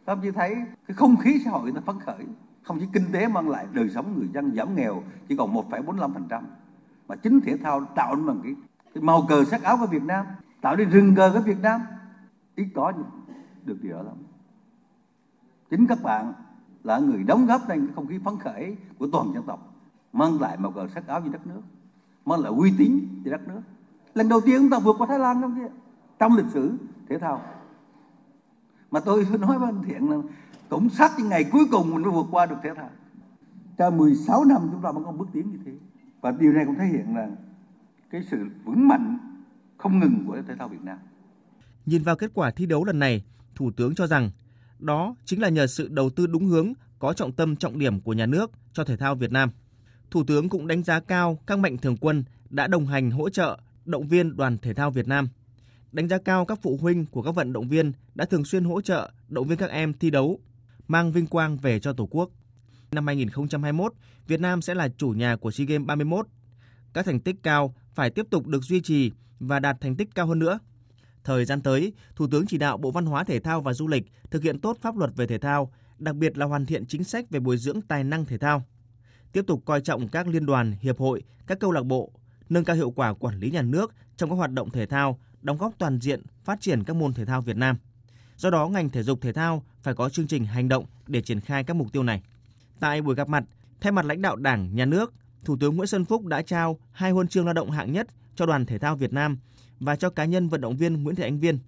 các 0.06 0.14
ông 0.14 0.20
chỉ 0.24 0.32
thấy 0.32 0.56
cái 0.88 0.96
không 0.96 1.18
khí 1.18 1.42
xã 1.46 1.52
hội 1.52 1.72
nó 1.72 1.82
phấn 1.86 2.00
khởi 2.00 2.26
không 2.64 2.80
chỉ 2.80 2.86
kinh 2.94 3.12
tế 3.14 3.28
mang 3.28 3.50
lại 3.50 3.66
đời 3.74 3.90
sống 3.90 4.18
người 4.18 4.28
dân 4.34 4.56
giảm 4.56 4.76
nghèo 4.76 5.04
chỉ 5.30 5.36
còn 5.38 5.54
1,45% 5.54 6.42
mà 7.07 7.15
chính 7.15 7.42
thể 7.42 7.57
thao 7.57 7.86
tạo 7.95 8.15
nên 8.15 8.25
bằng 8.25 8.39
cái, 8.44 8.56
cái 8.94 9.04
màu 9.04 9.25
cờ 9.30 9.45
sắc 9.45 9.63
áo 9.63 9.77
của 9.80 9.88
Việt 9.88 10.04
Nam 10.04 10.25
tạo 10.62 10.75
nên 10.75 10.89
rừng 10.89 11.15
cờ 11.15 11.31
của 11.33 11.40
Việt 11.40 11.61
Nam 11.61 11.81
ít 12.56 12.68
có 12.76 12.94
được 13.66 13.78
điều 13.81 13.94
đó 13.94 14.02
lắm 14.04 14.16
chính 15.69 15.87
các 15.87 16.04
bạn 16.04 16.33
là 16.83 16.99
người 16.99 17.23
đóng 17.23 17.45
góp 17.45 17.61
nên 17.69 17.85
cái 17.85 17.95
không 17.95 18.07
khí 18.07 18.19
phấn 18.26 18.37
khởi 18.37 18.78
của 18.99 19.07
toàn 19.11 19.33
dân 19.33 19.44
tộc 19.44 19.73
mang 20.14 20.42
lại 20.42 20.57
màu 20.57 20.71
cờ 20.71 20.87
sắc 20.87 21.07
áo 21.07 21.21
cho 21.21 21.31
đất 21.31 21.47
nước 21.47 21.61
mang 22.28 22.40
lại 22.40 22.54
uy 22.57 22.73
tín 22.78 23.07
cho 23.26 23.31
đất 23.31 23.47
nước. 23.47 23.61
Lần 24.14 24.30
đầu 24.30 24.42
tiên 24.42 24.61
chúng 24.61 24.69
ta 24.69 24.80
vượt 24.80 24.95
qua 24.99 25.07
Thái 25.07 25.19
Lan 25.19 25.42
trong 25.42 25.68
trong 26.19 26.37
lịch 26.37 26.45
sử 26.54 26.78
thể 27.09 27.18
thao. 27.18 27.42
Mà 28.92 28.99
tôi 28.99 29.28
nói 29.40 29.59
với 29.59 29.69
anh 29.69 29.83
Thiện 29.83 30.11
là 30.11 30.18
cũng 30.69 30.90
sát 30.90 31.11
những 31.18 31.30
ngày 31.30 31.44
cuối 31.44 31.66
cùng 31.71 31.90
mình 31.90 32.02
mới 32.02 32.11
vượt 32.11 32.28
qua 32.31 32.45
được 32.45 32.56
thể 32.64 32.73
thao. 32.73 32.90
Cho 33.78 33.90
16 33.90 34.45
năm 34.45 34.69
chúng 34.71 34.81
ta 34.81 34.92
vẫn 34.92 35.04
có 35.04 35.11
bước 35.11 35.28
tiến 35.33 35.52
như 35.52 35.57
thế 35.66 35.71
và 36.21 36.31
điều 36.40 36.52
này 36.54 36.66
cũng 36.66 36.76
thể 36.76 36.86
hiện 36.86 37.16
là 37.16 37.30
cái 38.12 38.21
sự 38.31 38.38
vững 38.66 38.88
mạnh 38.88 39.18
không 39.78 40.00
ngừng 40.00 40.24
của 40.28 40.42
thể 40.47 40.56
thao 40.59 40.69
Việt 40.69 40.81
Nam. 40.83 40.97
Nhìn 41.86 42.04
vào 42.04 42.16
kết 42.16 42.31
quả 42.33 42.52
thi 42.52 42.66
đấu 42.66 42.86
lần 42.86 43.00
này, 43.00 43.24
Thủ 43.56 43.71
tướng 43.71 43.95
cho 43.95 44.07
rằng 44.07 44.31
đó 44.80 45.16
chính 45.26 45.42
là 45.42 45.50
nhờ 45.50 45.68
sự 45.68 45.88
đầu 45.88 46.09
tư 46.09 46.28
đúng 46.28 46.45
hướng, 46.45 46.74
có 47.00 47.14
trọng 47.14 47.31
tâm 47.31 47.56
trọng 47.56 47.80
điểm 47.80 48.02
của 48.02 48.14
nhà 48.14 48.26
nước 48.26 48.52
cho 48.74 48.83
thể 48.83 48.97
thao 48.97 49.16
Việt 49.16 49.31
Nam. 49.31 49.50
Thủ 50.12 50.24
tướng 50.24 50.50
cũng 50.50 50.68
đánh 50.68 50.83
giá 50.83 51.00
cao 51.00 51.40
các 51.47 51.59
mạnh 51.59 51.78
thường 51.78 51.97
quân 51.97 52.24
đã 52.50 52.68
đồng 52.68 52.86
hành 52.86 53.12
hỗ 53.12 53.30
trợ, 53.30 53.59
động 53.86 54.07
viên 54.07 54.38
đoàn 54.38 54.57
thể 54.57 54.74
thao 54.74 54.92
Việt 54.92 55.07
Nam 55.07 55.28
đánh 55.92 56.07
giá 56.07 56.18
cao 56.18 56.45
các 56.45 56.59
phụ 56.62 56.78
huynh 56.81 57.06
của 57.06 57.21
các 57.21 57.36
vận 57.36 57.54
động 57.54 57.68
viên 57.68 57.92
đã 58.16 58.26
thường 58.26 58.45
xuyên 58.45 58.64
hỗ 58.64 58.81
trợ, 58.81 59.12
động 59.28 59.47
viên 59.47 59.57
các 59.57 59.69
em 59.69 59.94
thi 59.94 60.09
đấu, 60.09 60.40
mang 60.88 61.12
vinh 61.12 61.28
quang 61.28 61.57
về 61.57 61.80
cho 61.80 61.94
Tổ 61.94 62.07
quốc. 62.12 62.30
Năm 62.92 63.08
2021, 63.08 63.94
Việt 64.28 64.40
Nam 64.40 64.62
sẽ 64.62 64.76
là 64.76 64.90
chủ 64.98 65.10
nhà 65.10 65.36
của 65.36 65.52
SEA 65.52 65.66
Games 65.66 65.88
31. 65.88 66.28
Các 66.94 67.06
thành 67.06 67.20
tích 67.20 67.36
cao 67.44 67.76
phải 67.94 68.10
tiếp 68.10 68.26
tục 68.30 68.48
được 68.48 68.64
duy 68.64 68.82
trì 68.82 69.12
và 69.40 69.60
đạt 69.60 69.82
thành 69.82 69.96
tích 69.96 70.10
cao 70.16 70.28
hơn 70.28 70.40
nữa. 70.40 70.60
Thời 71.24 71.46
gian 71.46 71.62
tới, 71.62 71.94
Thủ 72.16 72.28
tướng 72.32 72.48
chỉ 72.48 72.58
đạo 72.58 72.78
Bộ 72.78 72.92
Văn 72.92 73.06
hóa 73.06 73.24
Thể 73.24 73.40
thao 73.40 73.62
và 73.62 73.74
Du 73.74 73.88
lịch 73.88 74.04
thực 74.32 74.44
hiện 74.44 74.60
tốt 74.60 74.78
pháp 74.82 74.98
luật 74.98 75.12
về 75.16 75.28
thể 75.28 75.38
thao, 75.38 75.72
đặc 75.98 76.16
biệt 76.16 76.38
là 76.38 76.46
hoàn 76.46 76.66
thiện 76.66 76.86
chính 76.86 77.04
sách 77.04 77.30
về 77.30 77.40
bồi 77.40 77.58
dưỡng 77.58 77.82
tài 77.82 78.04
năng 78.04 78.26
thể 78.26 78.38
thao. 78.38 78.64
Tiếp 79.32 79.44
tục 79.48 79.62
coi 79.66 79.82
trọng 79.82 80.08
các 80.08 80.28
liên 80.28 80.46
đoàn, 80.46 80.74
hiệp 80.82 81.00
hội, 81.00 81.24
các 81.48 81.60
câu 81.60 81.72
lạc 81.72 81.84
bộ, 81.84 82.12
nâng 82.50 82.64
cao 82.64 82.76
hiệu 82.76 82.92
quả 82.92 83.14
quản 83.14 83.40
lý 83.40 83.52
nhà 83.52 83.62
nước 83.62 83.94
trong 84.18 84.30
các 84.30 84.36
hoạt 84.36 84.52
động 84.52 84.70
thể 84.70 84.86
thao 84.86 85.20
đóng 85.42 85.58
góp 85.58 85.74
toàn 85.78 86.00
diện 86.02 86.22
phát 86.44 86.62
triển 86.62 86.84
các 86.84 86.96
môn 86.96 87.14
thể 87.14 87.26
thao 87.26 87.42
Việt 87.42 87.58
Nam. 87.58 87.78
Do 88.38 88.50
đó, 88.50 88.68
ngành 88.68 88.90
thể 88.90 89.04
dục 89.04 89.22
thể 89.22 89.34
thao 89.34 89.64
phải 89.82 89.94
có 89.94 90.10
chương 90.10 90.28
trình 90.28 90.46
hành 90.46 90.68
động 90.68 90.86
để 91.08 91.22
triển 91.22 91.40
khai 91.40 91.64
các 91.64 91.74
mục 91.76 91.92
tiêu 91.92 92.04
này. 92.04 92.22
Tại 92.80 93.02
buổi 93.02 93.16
gặp 93.16 93.30
mặt, 93.30 93.44
thay 93.81 93.92
mặt 93.92 94.06
lãnh 94.06 94.22
đạo 94.22 94.36
Đảng, 94.36 94.76
Nhà 94.76 94.86
nước, 94.86 95.14
Thủ 95.46 95.57
tướng 95.60 95.76
Nguyễn 95.76 95.88
Xuân 95.88 96.06
Phúc 96.06 96.26
đã 96.26 96.42
trao 96.42 96.80
hai 96.92 97.12
huân 97.12 97.28
chương 97.28 97.46
lao 97.46 97.54
động 97.54 97.72
hạng 97.72 97.92
nhất 97.92 98.07
cho 98.36 98.46
đoàn 98.46 98.66
thể 98.66 98.78
thao 98.78 98.96
Việt 98.96 99.14
Nam 99.14 99.38
và 99.80 99.96
cho 99.96 100.10
cá 100.10 100.26
nhân 100.26 100.50
vận 100.50 100.62
động 100.62 100.78
viên 100.78 101.04
Nguyễn 101.04 101.16
Thị 101.16 101.24
Ánh 101.24 101.40
Viên. 101.40 101.60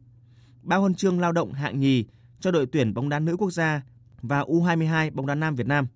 Ba 0.62 0.76
huân 0.76 0.96
chương 0.96 1.20
lao 1.20 1.32
động 1.32 1.54
hạng 1.54 1.80
nhì 1.80 2.06
cho 2.40 2.52
đội 2.52 2.66
tuyển 2.66 2.94
bóng 2.94 3.10
đá 3.10 3.20
nữ 3.20 3.38
quốc 3.38 3.52
gia 3.52 3.82
và 4.22 4.42
U22 4.42 5.12
bóng 5.14 5.26
đá 5.26 5.36
nam 5.36 5.56
Việt 5.56 5.68
Nam. 5.68 5.88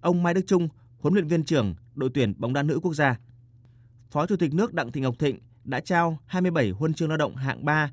Ông 0.00 0.22
Mai 0.22 0.34
Đức 0.34 0.40
Trung, 0.46 0.68
huấn 0.98 1.14
luyện 1.14 1.28
viên 1.28 1.44
trưởng 1.44 1.74
đội 1.94 2.10
tuyển 2.14 2.34
bóng 2.38 2.52
đá 2.52 2.62
nữ 2.62 2.80
quốc 2.82 2.94
gia. 2.94 3.18
Phó 4.10 4.26
Chủ 4.26 4.36
tịch 4.36 4.54
nước 4.54 4.74
Đặng 4.74 4.92
Thị 4.92 5.00
Ngọc 5.00 5.14
Thịnh 5.18 5.38
đã 5.64 5.80
trao 5.80 6.18
27 6.26 6.70
huân 6.70 6.94
chương 6.94 7.08
lao 7.08 7.18
động 7.18 7.36
hạng 7.36 7.64
3 7.64 7.90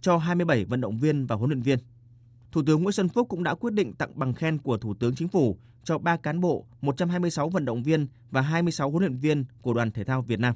cho 0.00 0.16
27 0.16 0.64
vận 0.64 0.80
động 0.80 0.98
viên 0.98 1.26
và 1.26 1.36
huấn 1.36 1.50
luyện 1.50 1.62
viên. 1.62 1.78
Thủ 2.52 2.62
tướng 2.66 2.82
Nguyễn 2.82 2.92
Xuân 2.92 3.08
Phúc 3.08 3.28
cũng 3.28 3.42
đã 3.42 3.54
quyết 3.54 3.72
định 3.72 3.92
tặng 3.92 4.10
bằng 4.14 4.34
khen 4.34 4.58
của 4.58 4.78
Thủ 4.78 4.94
tướng 4.94 5.14
Chính 5.14 5.28
phủ 5.28 5.58
cho 5.86 5.98
3 5.98 6.16
cán 6.16 6.40
bộ, 6.40 6.66
126 6.80 7.48
vận 7.48 7.64
động 7.64 7.82
viên 7.82 8.06
và 8.30 8.40
26 8.40 8.90
huấn 8.90 9.02
luyện 9.02 9.16
viên 9.16 9.44
của 9.62 9.74
đoàn 9.74 9.90
thể 9.90 10.04
thao 10.04 10.22
Việt 10.22 10.40
Nam. 10.40 10.54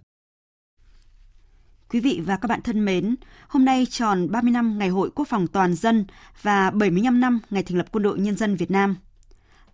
Quý 1.89 2.01
vị 2.01 2.21
và 2.27 2.37
các 2.37 2.47
bạn 2.49 2.63
thân 2.63 2.85
mến, 2.85 3.17
hôm 3.49 3.65
nay 3.65 3.87
tròn 3.91 4.31
30 4.31 4.53
năm 4.53 4.79
Ngày 4.79 4.89
hội 4.89 5.11
Quốc 5.15 5.29
phòng 5.29 5.47
toàn 5.47 5.75
dân 5.75 6.07
và 6.43 6.71
75 6.71 7.21
năm 7.21 7.41
ngày 7.51 7.63
thành 7.63 7.79
lập 7.79 7.87
Quân 7.93 8.03
đội 8.03 8.19
Nhân 8.19 8.37
dân 8.37 8.57
Việt 8.57 8.71
Nam. 8.71 8.97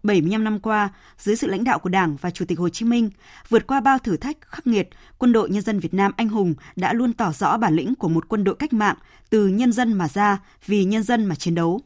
75 0.03 0.45
năm 0.45 0.61
qua, 0.61 0.91
dưới 1.19 1.37
sự 1.37 1.47
lãnh 1.47 1.65
đạo 1.65 1.79
của 1.79 1.89
Đảng 1.89 2.17
và 2.17 2.31
Chủ 2.31 2.45
tịch 2.45 2.59
Hồ 2.59 2.69
Chí 2.69 2.85
Minh, 2.85 3.11
vượt 3.49 3.67
qua 3.67 3.81
bao 3.81 3.99
thử 3.99 4.17
thách 4.17 4.37
khắc 4.41 4.67
nghiệt, 4.67 4.89
Quân 5.19 5.33
đội 5.33 5.51
Nhân 5.51 5.63
dân 5.63 5.79
Việt 5.79 5.95
Nam 5.95 6.13
anh 6.17 6.29
hùng 6.29 6.55
đã 6.77 6.93
luôn 6.93 7.13
tỏ 7.13 7.33
rõ 7.33 7.57
bản 7.57 7.75
lĩnh 7.75 7.95
của 7.95 8.09
một 8.09 8.29
quân 8.29 8.45
đội 8.45 8.55
cách 8.55 8.73
mạng 8.73 8.97
từ 9.31 9.49
nhân 9.49 9.73
dân 9.73 9.93
mà 9.93 10.09
ra, 10.09 10.39
vì 10.67 10.85
nhân 10.85 11.03
dân 11.03 11.25
mà 11.25 11.35
chiến 11.35 11.55
đấu. 11.55 11.81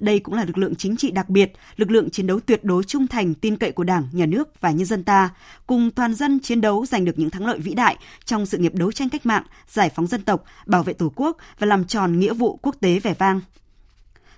Đây 0.00 0.18
cũng 0.18 0.34
là 0.34 0.44
lực 0.44 0.58
lượng 0.58 0.74
chính 0.74 0.96
trị 0.96 1.10
đặc 1.10 1.28
biệt, 1.28 1.52
lực 1.76 1.90
lượng 1.90 2.10
chiến 2.10 2.26
đấu 2.26 2.40
tuyệt 2.40 2.64
đối 2.64 2.84
trung 2.84 3.06
thành, 3.06 3.34
tin 3.34 3.56
cậy 3.56 3.72
của 3.72 3.84
Đảng, 3.84 4.08
Nhà 4.12 4.26
nước 4.26 4.60
và 4.60 4.70
nhân 4.70 4.86
dân 4.86 5.04
ta, 5.04 5.30
cùng 5.66 5.90
toàn 5.90 6.14
dân 6.14 6.40
chiến 6.40 6.60
đấu 6.60 6.86
giành 6.86 7.04
được 7.04 7.18
những 7.18 7.30
thắng 7.30 7.46
lợi 7.46 7.58
vĩ 7.58 7.74
đại 7.74 7.96
trong 8.24 8.46
sự 8.46 8.58
nghiệp 8.58 8.74
đấu 8.74 8.92
tranh 8.92 9.08
cách 9.08 9.26
mạng, 9.26 9.44
giải 9.68 9.90
phóng 9.90 10.06
dân 10.06 10.22
tộc, 10.22 10.44
bảo 10.66 10.82
vệ 10.82 10.92
Tổ 10.92 11.12
quốc 11.16 11.36
và 11.58 11.66
làm 11.66 11.84
tròn 11.84 12.20
nghĩa 12.20 12.34
vụ 12.34 12.58
quốc 12.62 12.76
tế 12.80 12.98
vẻ 12.98 13.14
vang. 13.18 13.40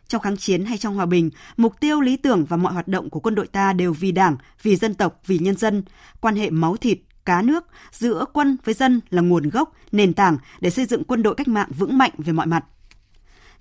Trong 0.08 0.22
kháng 0.22 0.36
chiến 0.36 0.64
hay 0.64 0.78
trong 0.78 0.96
hòa 0.96 1.06
bình, 1.06 1.30
mục 1.56 1.80
tiêu 1.80 2.00
lý 2.00 2.16
tưởng 2.16 2.44
và 2.44 2.56
mọi 2.56 2.72
hoạt 2.72 2.88
động 2.88 3.10
của 3.10 3.20
quân 3.20 3.34
đội 3.34 3.46
ta 3.46 3.72
đều 3.72 3.92
vì 3.92 4.12
Đảng, 4.12 4.36
vì 4.62 4.76
dân 4.76 4.94
tộc, 4.94 5.20
vì 5.26 5.38
nhân 5.38 5.56
dân. 5.56 5.82
Quan 6.20 6.36
hệ 6.36 6.50
máu 6.50 6.76
thịt, 6.76 6.98
cá 7.24 7.42
nước 7.42 7.64
giữa 7.92 8.24
quân 8.32 8.56
với 8.64 8.74
dân 8.74 9.00
là 9.10 9.22
nguồn 9.22 9.50
gốc, 9.50 9.72
nền 9.92 10.14
tảng 10.14 10.38
để 10.60 10.70
xây 10.70 10.86
dựng 10.86 11.04
quân 11.04 11.22
đội 11.22 11.34
cách 11.34 11.48
mạng 11.48 11.68
vững 11.78 11.98
mạnh 11.98 12.12
về 12.18 12.32
mọi 12.32 12.46
mặt 12.46 12.64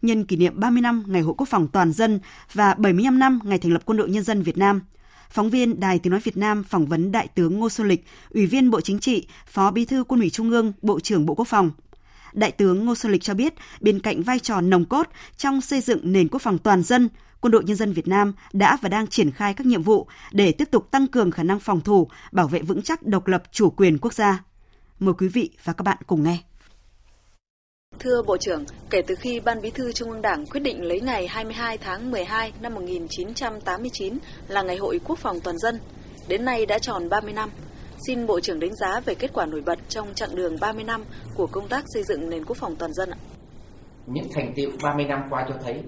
nhân 0.03 0.25
kỷ 0.25 0.35
niệm 0.35 0.59
30 0.59 0.81
năm 0.81 1.03
Ngày 1.07 1.21
hội 1.21 1.33
Quốc 1.37 1.49
phòng 1.49 1.67
toàn 1.67 1.93
dân 1.93 2.19
và 2.53 2.73
75 2.73 3.19
năm 3.19 3.39
ngày 3.43 3.59
thành 3.59 3.71
lập 3.71 3.81
Quân 3.85 3.97
đội 3.97 4.09
Nhân 4.09 4.23
dân 4.23 4.41
Việt 4.41 4.57
Nam. 4.57 4.81
Phóng 5.29 5.49
viên 5.49 5.79
Đài 5.79 5.99
Tiếng 5.99 6.11
Nói 6.11 6.19
Việt 6.23 6.37
Nam 6.37 6.63
phỏng 6.63 6.85
vấn 6.85 7.11
Đại 7.11 7.27
tướng 7.27 7.59
Ngô 7.59 7.69
Xuân 7.69 7.87
Lịch, 7.87 8.05
Ủy 8.29 8.45
viên 8.45 8.71
Bộ 8.71 8.81
Chính 8.81 8.99
trị, 8.99 9.27
Phó 9.47 9.71
Bí 9.71 9.85
thư 9.85 10.03
Quân 10.03 10.19
ủy 10.19 10.29
Trung 10.29 10.49
ương, 10.49 10.73
Bộ 10.81 10.99
trưởng 10.99 11.25
Bộ 11.25 11.35
Quốc 11.35 11.47
phòng. 11.47 11.71
Đại 12.33 12.51
tướng 12.51 12.85
Ngô 12.85 12.95
Xuân 12.95 13.11
Lịch 13.11 13.23
cho 13.23 13.33
biết, 13.33 13.53
bên 13.81 13.99
cạnh 13.99 14.23
vai 14.23 14.39
trò 14.39 14.61
nồng 14.61 14.85
cốt 14.85 15.07
trong 15.37 15.61
xây 15.61 15.81
dựng 15.81 16.11
nền 16.11 16.27
quốc 16.27 16.41
phòng 16.41 16.57
toàn 16.57 16.83
dân, 16.83 17.09
Quân 17.41 17.51
đội 17.51 17.63
Nhân 17.63 17.75
dân 17.75 17.93
Việt 17.93 18.07
Nam 18.07 18.33
đã 18.53 18.77
và 18.81 18.89
đang 18.89 19.07
triển 19.07 19.31
khai 19.31 19.53
các 19.53 19.67
nhiệm 19.67 19.83
vụ 19.83 20.07
để 20.31 20.51
tiếp 20.51 20.71
tục 20.71 20.91
tăng 20.91 21.07
cường 21.07 21.31
khả 21.31 21.43
năng 21.43 21.59
phòng 21.59 21.81
thủ, 21.81 22.07
bảo 22.31 22.47
vệ 22.47 22.61
vững 22.61 22.81
chắc 22.81 23.03
độc 23.03 23.27
lập 23.27 23.43
chủ 23.51 23.69
quyền 23.69 23.97
quốc 23.97 24.13
gia. 24.13 24.43
Mời 24.99 25.13
quý 25.17 25.27
vị 25.27 25.49
và 25.63 25.73
các 25.73 25.83
bạn 25.83 25.97
cùng 26.07 26.23
nghe. 26.23 26.37
Thưa 27.99 28.21
Bộ 28.21 28.37
trưởng, 28.37 28.65
kể 28.89 29.01
từ 29.07 29.15
khi 29.15 29.39
Ban 29.39 29.61
Bí 29.61 29.69
thư 29.69 29.91
Trung 29.91 30.09
ương 30.09 30.21
Đảng 30.21 30.45
quyết 30.45 30.59
định 30.59 30.83
lấy 30.83 31.01
ngày 31.01 31.27
22 31.27 31.77
tháng 31.77 32.11
12 32.11 32.53
năm 32.61 32.73
1989 32.73 34.17
là 34.47 34.61
Ngày 34.61 34.77
hội 34.77 34.99
Quốc 35.05 35.19
phòng 35.19 35.39
toàn 35.39 35.57
dân, 35.57 35.79
đến 36.27 36.45
nay 36.45 36.65
đã 36.65 36.79
tròn 36.79 37.09
30 37.09 37.33
năm. 37.33 37.49
Xin 38.07 38.25
Bộ 38.25 38.39
trưởng 38.39 38.59
đánh 38.59 38.75
giá 38.75 38.99
về 39.05 39.15
kết 39.15 39.33
quả 39.33 39.45
nổi 39.45 39.61
bật 39.65 39.79
trong 39.89 40.13
chặng 40.13 40.35
đường 40.35 40.55
30 40.61 40.83
năm 40.83 41.03
của 41.35 41.47
công 41.47 41.67
tác 41.67 41.83
xây 41.93 42.03
dựng 42.03 42.29
nền 42.29 42.45
quốc 42.45 42.57
phòng 42.57 42.75
toàn 42.75 42.93
dân 42.93 43.09
ạ. 43.09 43.17
Những 44.07 44.27
thành 44.33 44.53
tiệu 44.55 44.69
30 44.83 45.05
năm 45.05 45.19
qua 45.29 45.45
cho 45.49 45.55
thấy 45.63 45.83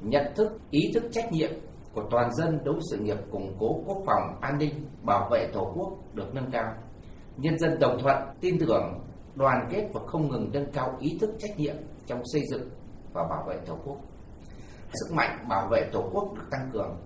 nhận 0.00 0.24
thức, 0.36 0.48
ý 0.70 0.80
thức 0.94 1.02
trách 1.12 1.32
nhiệm 1.32 1.50
của 1.92 2.04
toàn 2.10 2.34
dân 2.34 2.58
đối 2.64 2.74
với 2.74 2.82
sự 2.90 2.98
nghiệp 2.98 3.16
củng 3.30 3.56
cố 3.58 3.82
quốc 3.86 3.98
phòng, 4.06 4.38
an 4.40 4.58
ninh, 4.58 4.86
bảo 5.02 5.28
vệ 5.32 5.48
Tổ 5.52 5.72
quốc 5.76 6.14
được 6.14 6.34
nâng 6.34 6.50
cao. 6.52 6.74
Nhân 7.36 7.58
dân 7.58 7.78
đồng 7.80 7.98
thuận, 8.02 8.16
tin 8.40 8.58
tưởng 8.58 8.82
đoàn 9.34 9.68
kết 9.70 9.88
và 9.92 10.00
không 10.06 10.28
ngừng 10.28 10.50
nâng 10.52 10.72
cao 10.72 10.96
ý 11.00 11.18
thức 11.20 11.30
trách 11.38 11.58
nhiệm 11.58 11.76
trong 12.06 12.22
xây 12.32 12.42
dựng 12.50 12.70
và 13.12 13.22
bảo 13.30 13.44
vệ 13.48 13.56
Tổ 13.66 13.78
quốc. 13.84 13.96
Sức 14.92 15.14
mạnh 15.14 15.44
bảo 15.48 15.68
vệ 15.70 15.88
Tổ 15.92 16.10
quốc 16.12 16.34
được 16.34 16.44
tăng 16.50 16.70
cường, 16.72 16.96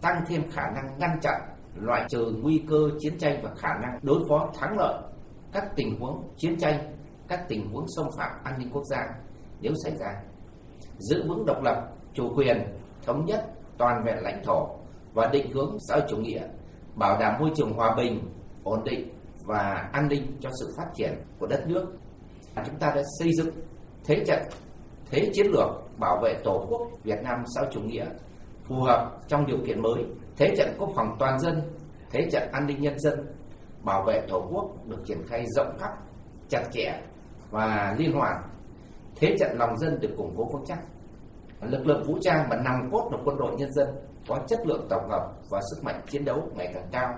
tăng 0.00 0.24
thêm 0.28 0.50
khả 0.50 0.70
năng 0.70 0.98
ngăn 0.98 1.18
chặn, 1.22 1.40
loại 1.74 2.04
trừ 2.08 2.32
nguy 2.42 2.62
cơ 2.68 2.90
chiến 2.98 3.18
tranh 3.18 3.40
và 3.42 3.50
khả 3.58 3.74
năng 3.82 3.98
đối 4.02 4.20
phó 4.28 4.50
thắng 4.58 4.78
lợi 4.78 5.02
các 5.52 5.76
tình 5.76 6.00
huống 6.00 6.28
chiến 6.36 6.56
tranh, 6.58 6.96
các 7.28 7.48
tình 7.48 7.70
huống 7.70 7.86
xâm 7.96 8.06
phạm 8.18 8.30
an 8.44 8.54
ninh 8.58 8.70
quốc 8.72 8.84
gia 8.84 9.08
nếu 9.60 9.72
xảy 9.84 9.96
ra. 9.96 10.22
Giữ 10.98 11.28
vững 11.28 11.46
độc 11.46 11.62
lập, 11.62 11.88
chủ 12.14 12.32
quyền, 12.36 12.62
thống 13.06 13.24
nhất, 13.24 13.50
toàn 13.78 14.04
vẹn 14.04 14.16
lãnh 14.22 14.44
thổ 14.44 14.68
và 15.14 15.28
định 15.32 15.50
hướng 15.50 15.76
xã 15.88 15.94
hội 15.94 16.04
chủ 16.08 16.16
nghĩa, 16.16 16.42
bảo 16.94 17.18
đảm 17.20 17.34
môi 17.40 17.50
trường 17.54 17.72
hòa 17.72 17.94
bình, 17.96 18.20
ổn 18.64 18.84
định 18.84 19.15
và 19.46 19.88
an 19.92 20.08
ninh 20.08 20.36
cho 20.40 20.50
sự 20.60 20.74
phát 20.76 20.86
triển 20.94 21.12
của 21.38 21.46
đất 21.46 21.64
nước. 21.66 21.86
Chúng 22.66 22.78
ta 22.78 22.92
đã 22.94 23.02
xây 23.18 23.30
dựng 23.36 23.50
thế 24.04 24.24
trận, 24.26 24.42
thế 25.10 25.30
chiến 25.32 25.46
lược 25.46 25.68
bảo 25.98 26.18
vệ 26.22 26.34
Tổ 26.44 26.66
quốc 26.68 26.82
Việt 27.04 27.22
Nam 27.22 27.44
xã 27.54 27.62
chủ 27.72 27.80
nghĩa 27.80 28.06
phù 28.64 28.76
hợp 28.80 29.10
trong 29.28 29.46
điều 29.46 29.58
kiện 29.66 29.82
mới, 29.82 30.04
thế 30.36 30.54
trận 30.56 30.68
quốc 30.78 30.90
phòng 30.96 31.16
toàn 31.18 31.38
dân, 31.38 31.62
thế 32.10 32.28
trận 32.30 32.48
an 32.52 32.66
ninh 32.66 32.80
nhân 32.80 32.98
dân, 32.98 33.26
bảo 33.82 34.04
vệ 34.06 34.20
Tổ 34.28 34.48
quốc 34.50 34.86
được 34.86 34.98
triển 35.06 35.18
khai 35.26 35.44
rộng 35.56 35.76
khắp, 35.78 35.90
chặt 36.48 36.62
chẽ 36.72 37.00
và 37.50 37.94
liên 37.98 38.12
hoàn. 38.12 38.42
Thế 39.16 39.36
trận 39.38 39.58
lòng 39.58 39.78
dân 39.78 40.00
được 40.00 40.14
củng 40.16 40.34
cố 40.36 40.44
vững 40.52 40.64
chắc. 40.66 40.78
Lực 41.60 41.86
lượng 41.86 42.02
vũ 42.06 42.18
trang 42.20 42.46
và 42.50 42.56
nòng 42.56 42.90
cốt 42.92 43.08
là 43.12 43.18
quân 43.24 43.36
đội 43.38 43.54
nhân 43.58 43.72
dân 43.72 43.88
có 44.28 44.38
chất 44.46 44.66
lượng 44.66 44.86
tổng 44.90 45.10
hợp 45.10 45.32
và 45.50 45.60
sức 45.70 45.84
mạnh 45.84 46.00
chiến 46.06 46.24
đấu 46.24 46.48
ngày 46.54 46.70
càng 46.74 46.88
cao 46.92 47.14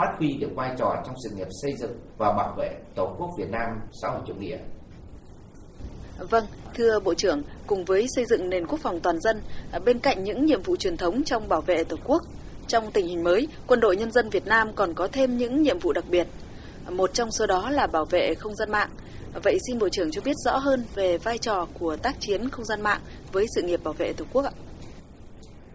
phát 0.00 0.14
huy 0.18 0.36
được 0.36 0.50
vai 0.54 0.70
trò 0.78 1.02
trong 1.06 1.14
sự 1.24 1.30
nghiệp 1.36 1.48
xây 1.62 1.72
dựng 1.76 1.92
và 2.18 2.32
bảo 2.32 2.54
vệ 2.58 2.78
Tổ 2.94 3.14
quốc 3.18 3.30
Việt 3.38 3.50
Nam 3.50 3.68
xã 4.02 4.08
hội 4.08 4.20
chủ 4.26 4.34
nghĩa. 4.34 4.58
Vâng, 6.18 6.44
thưa 6.74 7.00
Bộ 7.00 7.14
trưởng, 7.14 7.42
cùng 7.66 7.84
với 7.84 8.06
xây 8.08 8.24
dựng 8.24 8.50
nền 8.50 8.66
quốc 8.66 8.80
phòng 8.82 9.00
toàn 9.00 9.20
dân, 9.20 9.42
bên 9.84 9.98
cạnh 9.98 10.24
những 10.24 10.46
nhiệm 10.46 10.62
vụ 10.62 10.76
truyền 10.76 10.96
thống 10.96 11.24
trong 11.24 11.48
bảo 11.48 11.60
vệ 11.60 11.84
Tổ 11.84 11.96
quốc, 12.04 12.22
trong 12.68 12.90
tình 12.90 13.06
hình 13.06 13.24
mới, 13.24 13.48
Quân 13.66 13.80
đội 13.80 13.96
Nhân 13.96 14.12
dân 14.12 14.30
Việt 14.30 14.46
Nam 14.46 14.72
còn 14.74 14.94
có 14.94 15.08
thêm 15.12 15.36
những 15.36 15.62
nhiệm 15.62 15.78
vụ 15.78 15.92
đặc 15.92 16.04
biệt. 16.10 16.26
Một 16.90 17.14
trong 17.14 17.30
số 17.30 17.46
đó 17.46 17.70
là 17.70 17.86
bảo 17.86 18.04
vệ 18.04 18.34
không 18.34 18.54
gian 18.54 18.70
mạng. 18.70 18.90
Vậy 19.42 19.58
xin 19.66 19.78
Bộ 19.78 19.88
trưởng 19.88 20.10
cho 20.10 20.20
biết 20.24 20.36
rõ 20.44 20.56
hơn 20.56 20.84
về 20.94 21.18
vai 21.18 21.38
trò 21.38 21.66
của 21.78 21.96
tác 21.96 22.20
chiến 22.20 22.48
không 22.48 22.64
gian 22.64 22.80
mạng 22.82 23.00
với 23.32 23.46
sự 23.54 23.62
nghiệp 23.62 23.80
bảo 23.84 23.94
vệ 23.94 24.12
Tổ 24.12 24.24
quốc 24.32 24.44
ạ. 24.44 24.52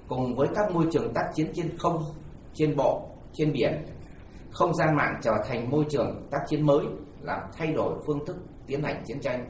Cùng 0.07 0.35
với 0.35 0.47
các 0.55 0.71
môi 0.71 0.85
trường 0.91 1.13
tác 1.13 1.31
chiến 1.35 1.51
trên 1.55 1.77
không, 1.77 2.03
trên 2.53 2.75
bộ, 2.75 3.01
trên 3.33 3.53
biển 3.53 3.85
không 4.55 4.75
gian 4.75 4.95
mạng 4.95 5.19
trở 5.21 5.33
thành 5.47 5.71
môi 5.71 5.85
trường 5.89 6.27
tác 6.31 6.39
chiến 6.47 6.65
mới, 6.65 6.85
làm 7.21 7.39
thay 7.57 7.73
đổi 7.73 7.93
phương 8.07 8.25
thức 8.25 8.35
tiến 8.67 8.83
hành 8.83 9.03
chiến 9.05 9.19
tranh, 9.19 9.49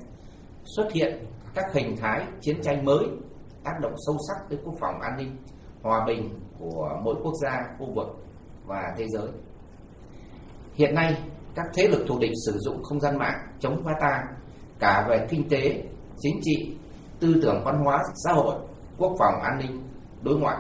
xuất 0.64 0.92
hiện 0.92 1.26
các 1.54 1.74
hình 1.74 1.96
thái 1.98 2.26
chiến 2.42 2.62
tranh 2.62 2.86
mới, 2.86 3.06
tác 3.64 3.74
động 3.82 3.94
sâu 4.08 4.18
sắc 4.28 4.50
tới 4.50 4.60
quốc 4.66 4.74
phòng 4.80 5.02
an 5.02 5.18
ninh, 5.18 5.38
hòa 5.82 6.06
bình 6.08 6.30
của 6.60 7.00
mỗi 7.04 7.16
quốc 7.24 7.34
gia, 7.42 7.64
khu 7.80 7.94
vực 7.94 8.08
và 8.66 8.94
thế 8.98 9.06
giới. 9.08 9.28
Hiện 10.74 10.96
nay, 10.96 11.18
các 11.56 11.66
thế 11.74 11.88
lực 11.88 12.06
thù 12.08 12.20
địch 12.20 12.34
sử 12.46 12.58
dụng 12.60 12.84
không 12.84 13.00
gian 13.00 13.18
mạng 13.18 13.48
chống 13.60 13.84
phá 13.84 13.92
ta 14.02 14.24
cả 14.80 15.06
về 15.10 15.28
kinh 15.30 15.50
tế, 15.50 15.84
chính 16.18 16.40
trị, 16.44 16.76
tư 17.20 17.36
tưởng 17.42 17.62
văn 17.66 17.80
hóa, 17.84 18.04
xã 18.26 18.34
hội, 18.34 18.56
quốc 18.98 19.16
phòng 19.20 19.42
an 19.42 19.58
ninh, 19.60 19.84
đối 20.22 20.40
ngoại. 20.40 20.58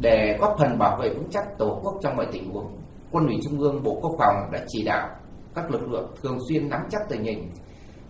Để 0.00 0.36
góp 0.40 0.56
phần 0.58 0.78
bảo 0.78 0.96
vệ 1.00 1.08
vững 1.14 1.30
chắc 1.30 1.58
tổ 1.58 1.80
quốc 1.82 1.94
trong 2.02 2.16
mọi 2.16 2.26
tình 2.32 2.52
huống 2.52 2.75
Quân 3.12 3.26
ủy 3.26 3.36
Trung 3.44 3.60
ương 3.60 3.82
Bộ 3.82 3.98
Quốc 4.02 4.12
phòng 4.18 4.50
đã 4.52 4.64
chỉ 4.68 4.84
đạo 4.84 5.08
các 5.54 5.70
lực 5.70 5.82
lượng 5.90 6.14
thường 6.22 6.38
xuyên 6.48 6.68
nắm 6.68 6.80
chắc 6.90 7.00
tình 7.08 7.24
hình, 7.24 7.50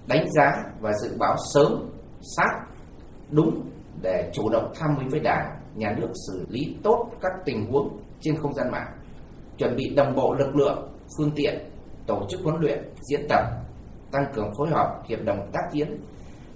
đánh 0.06 0.26
giá 0.30 0.52
và 0.80 0.92
dự 0.92 1.16
báo 1.18 1.36
sớm, 1.54 1.90
sát, 2.36 2.50
đúng 3.30 3.62
để 4.02 4.30
chủ 4.34 4.48
động 4.48 4.72
tham 4.74 4.90
mưu 4.98 5.10
với 5.10 5.20
Đảng, 5.20 5.60
Nhà 5.74 5.94
nước 5.98 6.08
xử 6.26 6.44
lý 6.48 6.76
tốt 6.82 7.10
các 7.20 7.32
tình 7.44 7.72
huống 7.72 7.98
trên 8.20 8.36
không 8.36 8.54
gian 8.54 8.70
mạng, 8.70 8.88
chuẩn 9.58 9.76
bị 9.76 9.94
đồng 9.96 10.14
bộ 10.14 10.34
lực 10.34 10.56
lượng, 10.56 10.88
phương 11.18 11.30
tiện, 11.36 11.70
tổ 12.06 12.26
chức 12.28 12.40
huấn 12.44 12.56
luyện, 12.60 12.92
diễn 13.10 13.26
tập, 13.28 13.44
tăng 14.12 14.24
cường 14.34 14.50
phối 14.58 14.68
hợp, 14.68 15.02
hiệp 15.08 15.18
đồng 15.24 15.50
tác 15.52 15.62
chiến 15.72 16.00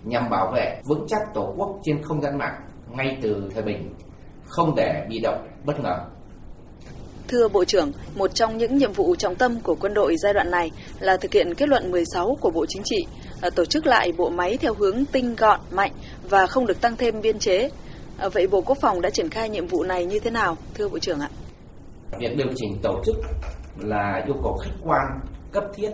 nhằm 0.04 0.30
bảo 0.30 0.52
vệ 0.54 0.80
vững 0.88 1.06
chắc 1.08 1.34
Tổ 1.34 1.54
quốc 1.56 1.78
trên 1.82 2.02
không 2.02 2.20
gian 2.20 2.38
mạng 2.38 2.60
ngay 2.90 3.18
từ 3.22 3.50
thời 3.54 3.62
bình, 3.62 3.94
không 4.46 4.74
để 4.76 5.06
bị 5.08 5.20
động, 5.20 5.48
bất 5.64 5.80
ngờ. 5.80 6.06
Thưa 7.30 7.48
Bộ 7.48 7.64
trưởng, 7.64 7.92
một 8.16 8.34
trong 8.34 8.58
những 8.58 8.76
nhiệm 8.76 8.92
vụ 8.92 9.16
trọng 9.16 9.34
tâm 9.34 9.60
của 9.60 9.76
quân 9.80 9.94
đội 9.94 10.16
giai 10.16 10.34
đoạn 10.34 10.50
này 10.50 10.70
là 11.00 11.16
thực 11.16 11.32
hiện 11.32 11.54
kết 11.54 11.68
luận 11.68 11.90
16 11.90 12.36
của 12.40 12.50
Bộ 12.50 12.66
Chính 12.68 12.82
trị, 12.84 13.06
à, 13.40 13.50
tổ 13.50 13.64
chức 13.64 13.86
lại 13.86 14.12
bộ 14.16 14.30
máy 14.30 14.56
theo 14.56 14.74
hướng 14.74 15.04
tinh 15.12 15.36
gọn, 15.36 15.60
mạnh 15.70 15.92
và 16.30 16.46
không 16.46 16.66
được 16.66 16.80
tăng 16.80 16.96
thêm 16.96 17.20
biên 17.20 17.38
chế. 17.38 17.70
À, 18.18 18.28
vậy 18.28 18.46
Bộ 18.46 18.60
Quốc 18.60 18.78
phòng 18.80 19.00
đã 19.00 19.10
triển 19.10 19.28
khai 19.28 19.48
nhiệm 19.48 19.66
vụ 19.66 19.82
này 19.82 20.04
như 20.04 20.20
thế 20.20 20.30
nào, 20.30 20.56
thưa 20.74 20.88
Bộ 20.88 20.98
trưởng 20.98 21.20
ạ? 21.20 21.28
Việc 22.18 22.36
điều 22.36 22.48
chỉnh 22.56 22.78
tổ 22.82 23.02
chức 23.04 23.16
là 23.78 24.22
yêu 24.26 24.36
cầu 24.42 24.56
khách 24.64 24.74
quan, 24.84 25.20
cấp 25.52 25.64
thiết 25.74 25.90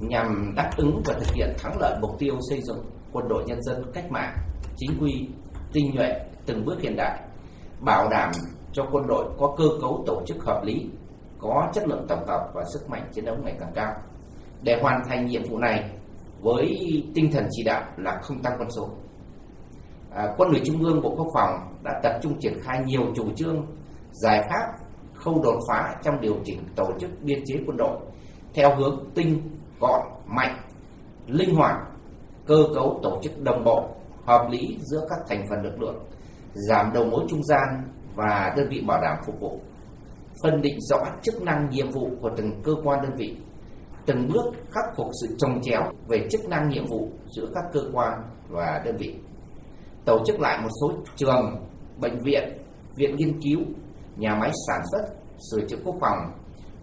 nhằm 0.00 0.54
đáp 0.56 0.70
ứng 0.76 1.02
và 1.04 1.14
thực 1.14 1.34
hiện 1.34 1.54
thắng 1.58 1.80
lợi 1.80 1.96
mục 2.00 2.18
tiêu 2.18 2.34
xây 2.50 2.60
dựng 2.62 2.84
quân 3.12 3.28
đội 3.28 3.44
nhân 3.46 3.62
dân 3.62 3.82
cách 3.94 4.10
mạng, 4.10 4.36
chính 4.76 4.90
quy, 5.00 5.12
tinh 5.72 5.90
nhuệ, 5.94 6.08
từng 6.46 6.64
bước 6.64 6.76
hiện 6.80 6.96
đại, 6.96 7.20
bảo 7.80 8.08
đảm 8.08 8.30
cho 8.72 8.86
quân 8.92 9.06
đội 9.06 9.24
có 9.38 9.54
cơ 9.56 9.64
cấu 9.80 10.02
tổ 10.06 10.22
chức 10.26 10.44
hợp 10.44 10.60
lý, 10.64 10.90
có 11.38 11.70
chất 11.72 11.88
lượng 11.88 12.06
tổng 12.08 12.26
hợp 12.26 12.50
và 12.54 12.64
sức 12.72 12.90
mạnh 12.90 13.08
chiến 13.12 13.24
đấu 13.24 13.36
ngày 13.44 13.56
càng 13.60 13.72
cao. 13.74 13.94
Để 14.62 14.78
hoàn 14.82 15.02
thành 15.08 15.26
nhiệm 15.26 15.42
vụ 15.50 15.58
này 15.58 15.90
với 16.40 16.76
tinh 17.14 17.30
thần 17.32 17.46
chỉ 17.50 17.62
đạo 17.64 17.82
là 17.96 18.18
không 18.22 18.42
tăng 18.42 18.52
quân 18.58 18.70
số. 18.70 18.88
À, 20.10 20.34
quân 20.36 20.48
ủy 20.48 20.60
Trung 20.64 20.82
ương 20.82 21.02
Bộ 21.02 21.14
Quốc 21.16 21.28
phòng 21.34 21.50
đã 21.84 22.00
tập 22.02 22.18
trung 22.22 22.40
triển 22.40 22.58
khai 22.62 22.80
nhiều 22.86 23.02
chủ 23.14 23.24
trương, 23.36 23.66
giải 24.12 24.42
pháp 24.50 24.72
khâu 25.14 25.42
đột 25.42 25.58
phá 25.68 25.94
trong 26.02 26.20
điều 26.20 26.34
chỉnh 26.44 26.58
tổ 26.76 26.84
chức 27.00 27.10
biên 27.22 27.42
chế 27.46 27.54
quân 27.66 27.76
đội 27.76 27.98
theo 28.54 28.76
hướng 28.76 29.04
tinh, 29.14 29.42
gọn, 29.80 30.00
mạnh, 30.26 30.56
linh 31.26 31.54
hoạt, 31.54 31.76
cơ 32.46 32.64
cấu 32.74 33.00
tổ 33.02 33.20
chức 33.22 33.42
đồng 33.42 33.64
bộ, 33.64 33.88
hợp 34.26 34.48
lý 34.50 34.78
giữa 34.80 35.06
các 35.10 35.18
thành 35.28 35.44
phần 35.50 35.62
lực 35.62 35.80
lượng, 35.82 36.04
giảm 36.54 36.92
đầu 36.94 37.04
mối 37.04 37.24
trung 37.28 37.44
gian 37.44 37.82
và 38.14 38.52
đơn 38.56 38.68
vị 38.70 38.82
bảo 38.86 39.00
đảm 39.02 39.16
phục 39.26 39.40
vụ, 39.40 39.60
phân 40.42 40.62
định 40.62 40.78
rõ 40.80 40.96
chức 41.22 41.42
năng 41.42 41.70
nhiệm 41.70 41.90
vụ 41.90 42.10
của 42.20 42.30
từng 42.36 42.62
cơ 42.62 42.72
quan 42.84 43.02
đơn 43.02 43.12
vị, 43.16 43.36
từng 44.06 44.28
bước 44.28 44.54
khắc 44.70 44.84
phục 44.96 45.06
sự 45.22 45.34
trồng 45.38 45.60
chéo 45.62 45.82
về 46.08 46.28
chức 46.30 46.48
năng 46.48 46.68
nhiệm 46.68 46.86
vụ 46.86 47.08
giữa 47.26 47.46
các 47.54 47.64
cơ 47.72 47.80
quan 47.92 48.22
và 48.48 48.82
đơn 48.84 48.96
vị. 48.96 49.14
Tổ 50.04 50.24
chức 50.26 50.40
lại 50.40 50.62
một 50.62 50.68
số 50.80 50.92
trường, 51.16 51.56
bệnh 52.00 52.18
viện, 52.24 52.58
viện 52.96 53.16
nghiên 53.16 53.40
cứu, 53.40 53.58
nhà 54.16 54.34
máy 54.34 54.50
sản 54.68 54.80
xuất, 54.92 55.08
sửa 55.50 55.60
chữa 55.68 55.76
quốc 55.84 55.96
phòng, 56.00 56.32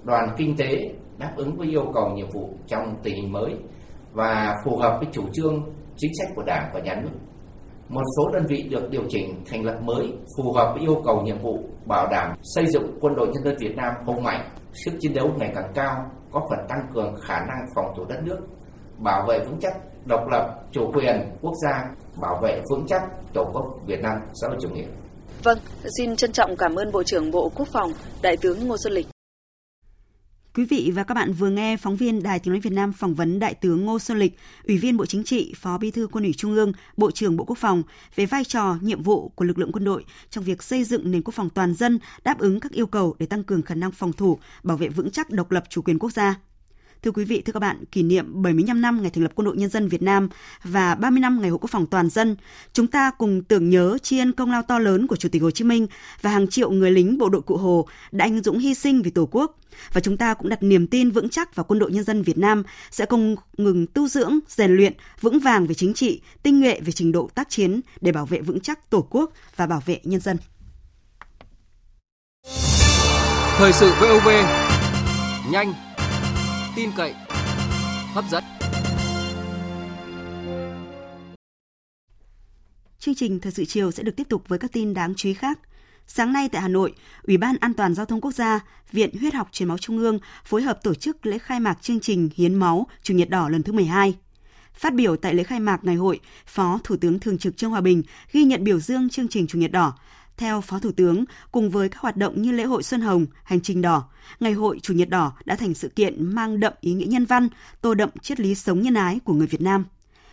đoàn 0.03 0.33
kinh 0.37 0.57
tế 0.57 0.93
đáp 1.17 1.33
ứng 1.35 1.57
với 1.57 1.67
yêu 1.67 1.91
cầu 1.93 2.09
nhiệm 2.15 2.29
vụ 2.29 2.49
trong 2.67 2.95
tình 3.03 3.15
hình 3.15 3.31
mới 3.31 3.55
và 4.13 4.55
phù 4.65 4.77
hợp 4.77 4.97
với 5.01 5.09
chủ 5.11 5.23
trương, 5.33 5.63
chính 5.97 6.11
sách 6.19 6.27
của 6.35 6.43
Đảng 6.43 6.71
và 6.73 6.79
Nhà 6.79 6.95
nước. 6.95 7.09
Một 7.89 8.03
số 8.17 8.29
đơn 8.33 8.45
vị 8.47 8.63
được 8.69 8.89
điều 8.89 9.03
chỉnh 9.09 9.43
thành 9.49 9.65
lập 9.65 9.79
mới 9.81 10.13
phù 10.37 10.53
hợp 10.53 10.71
với 10.73 10.81
yêu 10.81 11.01
cầu 11.05 11.21
nhiệm 11.21 11.41
vụ 11.41 11.59
bảo 11.85 12.07
đảm 12.11 12.33
xây 12.43 12.65
dựng 12.67 12.97
quân 13.01 13.15
đội 13.15 13.27
nhân 13.27 13.43
dân 13.43 13.55
Việt 13.59 13.75
Nam 13.75 13.93
hùng 14.05 14.23
mạnh, 14.23 14.49
sức 14.73 14.91
chiến 14.99 15.13
đấu 15.13 15.29
ngày 15.37 15.51
càng 15.55 15.71
cao, 15.75 15.95
có 16.31 16.47
phần 16.49 16.59
tăng 16.69 16.87
cường 16.93 17.15
khả 17.21 17.39
năng 17.39 17.67
phòng 17.75 17.85
thủ 17.97 18.05
đất 18.05 18.19
nước, 18.23 18.39
bảo 18.97 19.25
vệ 19.27 19.39
vững 19.39 19.59
chắc 19.61 19.73
độc 20.05 20.21
lập, 20.31 20.59
chủ 20.71 20.91
quyền 20.93 21.37
quốc 21.41 21.53
gia, 21.63 21.83
bảo 22.21 22.39
vệ 22.43 22.61
vững 22.71 22.85
chắc 22.87 23.01
Tổ 23.33 23.43
quốc 23.53 23.65
Việt 23.85 23.99
Nam 24.01 24.17
xã 24.41 24.47
hội 24.47 24.57
chủ 24.61 24.69
nghĩa. 24.69 24.87
Vâng, 25.43 25.57
xin 25.97 26.15
trân 26.15 26.31
trọng 26.31 26.57
cảm 26.57 26.75
ơn 26.75 26.91
Bộ 26.91 27.03
trưởng 27.03 27.31
Bộ 27.31 27.51
Quốc 27.55 27.67
phòng, 27.71 27.91
Đại 28.21 28.37
tướng 28.37 28.67
Ngô 28.67 28.77
Xuân 28.77 28.93
Lịch. 28.93 29.07
Quý 30.55 30.65
vị 30.65 30.91
và 30.95 31.03
các 31.03 31.13
bạn 31.13 31.33
vừa 31.33 31.49
nghe 31.49 31.77
phóng 31.77 31.95
viên 31.95 32.23
Đài 32.23 32.39
Tiếng 32.39 32.53
nói 32.53 32.59
Việt 32.59 32.73
Nam 32.73 32.93
phỏng 32.93 33.13
vấn 33.13 33.39
Đại 33.39 33.53
tướng 33.53 33.85
Ngô 33.85 33.99
Xuân 33.99 34.19
Lịch, 34.19 34.37
Ủy 34.63 34.77
viên 34.77 34.97
Bộ 34.97 35.05
Chính 35.05 35.23
trị, 35.23 35.53
Phó 35.57 35.77
Bí 35.77 35.91
thư 35.91 36.07
Quân 36.11 36.23
ủy 36.23 36.33
Trung 36.33 36.55
ương, 36.55 36.71
Bộ 36.97 37.11
trưởng 37.11 37.37
Bộ 37.37 37.43
Quốc 37.43 37.57
phòng 37.57 37.83
về 38.15 38.25
vai 38.25 38.43
trò, 38.43 38.77
nhiệm 38.81 39.01
vụ 39.01 39.29
của 39.29 39.45
lực 39.45 39.57
lượng 39.57 39.71
quân 39.71 39.83
đội 39.83 40.05
trong 40.29 40.43
việc 40.43 40.63
xây 40.63 40.83
dựng 40.83 41.11
nền 41.11 41.21
quốc 41.21 41.33
phòng 41.33 41.49
toàn 41.49 41.73
dân, 41.73 41.99
đáp 42.23 42.39
ứng 42.39 42.59
các 42.59 42.71
yêu 42.71 42.87
cầu 42.87 43.15
để 43.19 43.25
tăng 43.25 43.43
cường 43.43 43.61
khả 43.61 43.75
năng 43.75 43.91
phòng 43.91 44.13
thủ, 44.13 44.39
bảo 44.63 44.77
vệ 44.77 44.89
vững 44.89 45.11
chắc 45.11 45.29
độc 45.29 45.51
lập 45.51 45.63
chủ 45.69 45.81
quyền 45.81 45.99
quốc 45.99 46.09
gia. 46.09 46.35
Thưa 47.03 47.11
quý 47.11 47.25
vị, 47.25 47.41
thưa 47.41 47.53
các 47.53 47.59
bạn, 47.59 47.85
kỷ 47.91 48.03
niệm 48.03 48.41
75 48.41 48.81
năm 48.81 49.01
ngày 49.01 49.11
thành 49.11 49.23
lập 49.23 49.31
Quân 49.35 49.45
đội 49.45 49.57
Nhân 49.57 49.69
dân 49.69 49.87
Việt 49.87 50.01
Nam 50.01 50.29
và 50.63 50.95
30 50.95 51.19
năm 51.19 51.41
ngày 51.41 51.49
Hội 51.49 51.59
Quốc 51.59 51.69
phòng 51.71 51.87
toàn 51.87 52.09
dân, 52.09 52.35
chúng 52.73 52.87
ta 52.87 53.11
cùng 53.17 53.43
tưởng 53.43 53.69
nhớ 53.69 53.97
tri 54.03 54.19
ân 54.19 54.31
công 54.31 54.51
lao 54.51 54.61
to 54.61 54.79
lớn 54.79 55.07
của 55.07 55.15
Chủ 55.15 55.29
tịch 55.29 55.41
Hồ 55.41 55.51
Chí 55.51 55.63
Minh 55.63 55.87
và 56.21 56.29
hàng 56.29 56.47
triệu 56.47 56.71
người 56.71 56.91
lính 56.91 57.17
bộ 57.17 57.29
đội 57.29 57.41
Cụ 57.41 57.57
Hồ 57.57 57.87
đã 58.11 58.25
anh 58.25 58.41
dũng 58.43 58.59
hy 58.59 58.73
sinh 58.73 59.01
vì 59.01 59.11
Tổ 59.11 59.27
quốc. 59.31 59.59
Và 59.93 60.01
chúng 60.01 60.17
ta 60.17 60.33
cũng 60.33 60.49
đặt 60.49 60.63
niềm 60.63 60.87
tin 60.87 61.11
vững 61.11 61.29
chắc 61.29 61.55
vào 61.55 61.63
Quân 61.63 61.79
đội 61.79 61.91
Nhân 61.91 62.03
dân 62.03 62.21
Việt 62.21 62.37
Nam 62.37 62.63
sẽ 62.91 63.05
không 63.05 63.35
ngừng 63.57 63.87
tu 63.87 64.07
dưỡng, 64.07 64.39
rèn 64.47 64.71
luyện, 64.71 64.93
vững 65.21 65.39
vàng 65.39 65.67
về 65.67 65.73
chính 65.73 65.93
trị, 65.93 66.21
tinh 66.43 66.59
nhuệ 66.59 66.79
về 66.79 66.91
trình 66.91 67.11
độ 67.11 67.29
tác 67.35 67.49
chiến 67.49 67.81
để 68.01 68.11
bảo 68.11 68.25
vệ 68.25 68.41
vững 68.41 68.59
chắc 68.59 68.89
Tổ 68.89 69.07
quốc 69.09 69.31
và 69.55 69.67
bảo 69.67 69.83
vệ 69.85 69.99
nhân 70.03 70.19
dân. 70.19 70.37
Thời 73.57 73.73
sự 73.73 73.93
VOV, 74.01 74.27
nhanh, 75.51 75.73
tin 76.79 76.91
cậy, 76.97 77.13
hấp 78.13 78.25
dẫn. 78.31 78.43
Chương 82.99 83.15
trình 83.15 83.39
Thời 83.39 83.51
sự 83.51 83.65
chiều 83.65 83.91
sẽ 83.91 84.03
được 84.03 84.15
tiếp 84.15 84.29
tục 84.29 84.43
với 84.47 84.59
các 84.59 84.71
tin 84.73 84.93
đáng 84.93 85.13
chú 85.15 85.29
ý 85.29 85.33
khác. 85.33 85.59
Sáng 86.07 86.33
nay 86.33 86.49
tại 86.51 86.61
Hà 86.61 86.67
Nội, 86.67 86.93
Ủy 87.23 87.37
ban 87.37 87.55
An 87.59 87.73
toàn 87.73 87.93
Giao 87.93 88.05
thông 88.05 88.21
Quốc 88.21 88.31
gia, 88.31 88.59
Viện 88.91 89.17
Huyết 89.19 89.33
học 89.33 89.47
Truyền 89.51 89.69
máu 89.69 89.77
Trung 89.77 89.97
ương 89.97 90.19
phối 90.45 90.61
hợp 90.61 90.83
tổ 90.83 90.93
chức 90.93 91.25
lễ 91.25 91.37
khai 91.37 91.59
mạc 91.59 91.81
chương 91.81 91.99
trình 91.99 92.29
Hiến 92.35 92.55
máu 92.55 92.87
Chủ 93.03 93.13
nhật 93.13 93.29
đỏ 93.29 93.49
lần 93.49 93.63
thứ 93.63 93.73
12. 93.73 94.15
Phát 94.73 94.93
biểu 94.93 95.15
tại 95.15 95.33
lễ 95.33 95.43
khai 95.43 95.59
mạc 95.59 95.83
ngày 95.83 95.95
hội, 95.95 96.19
Phó 96.45 96.79
Thủ 96.83 96.95
tướng 97.01 97.19
Thường 97.19 97.37
trực 97.37 97.57
Trương 97.57 97.71
Hòa 97.71 97.81
Bình 97.81 98.03
ghi 98.31 98.43
nhận 98.43 98.63
biểu 98.63 98.79
dương 98.79 99.09
chương 99.09 99.27
trình 99.27 99.47
Chủ 99.47 99.59
nhật 99.59 99.71
đỏ, 99.71 99.93
theo 100.39 100.61
Phó 100.61 100.79
Thủ 100.79 100.91
tướng, 100.91 101.25
cùng 101.51 101.69
với 101.69 101.89
các 101.89 102.01
hoạt 102.01 102.17
động 102.17 102.41
như 102.41 102.51
lễ 102.51 102.63
hội 102.63 102.83
Xuân 102.83 103.01
Hồng, 103.01 103.25
Hành 103.43 103.61
trình 103.61 103.81
đỏ, 103.81 104.09
Ngày 104.39 104.53
hội 104.53 104.79
Chủ 104.79 104.93
nhật 104.93 105.09
đỏ 105.09 105.33
đã 105.45 105.55
thành 105.55 105.73
sự 105.73 105.89
kiện 105.89 106.23
mang 106.23 106.59
đậm 106.59 106.73
ý 106.81 106.93
nghĩa 106.93 107.05
nhân 107.05 107.25
văn, 107.25 107.47
tô 107.81 107.93
đậm 107.93 108.09
triết 108.21 108.39
lý 108.39 108.55
sống 108.55 108.81
nhân 108.81 108.93
ái 108.93 109.19
của 109.23 109.33
người 109.33 109.47
Việt 109.47 109.61
Nam. 109.61 109.85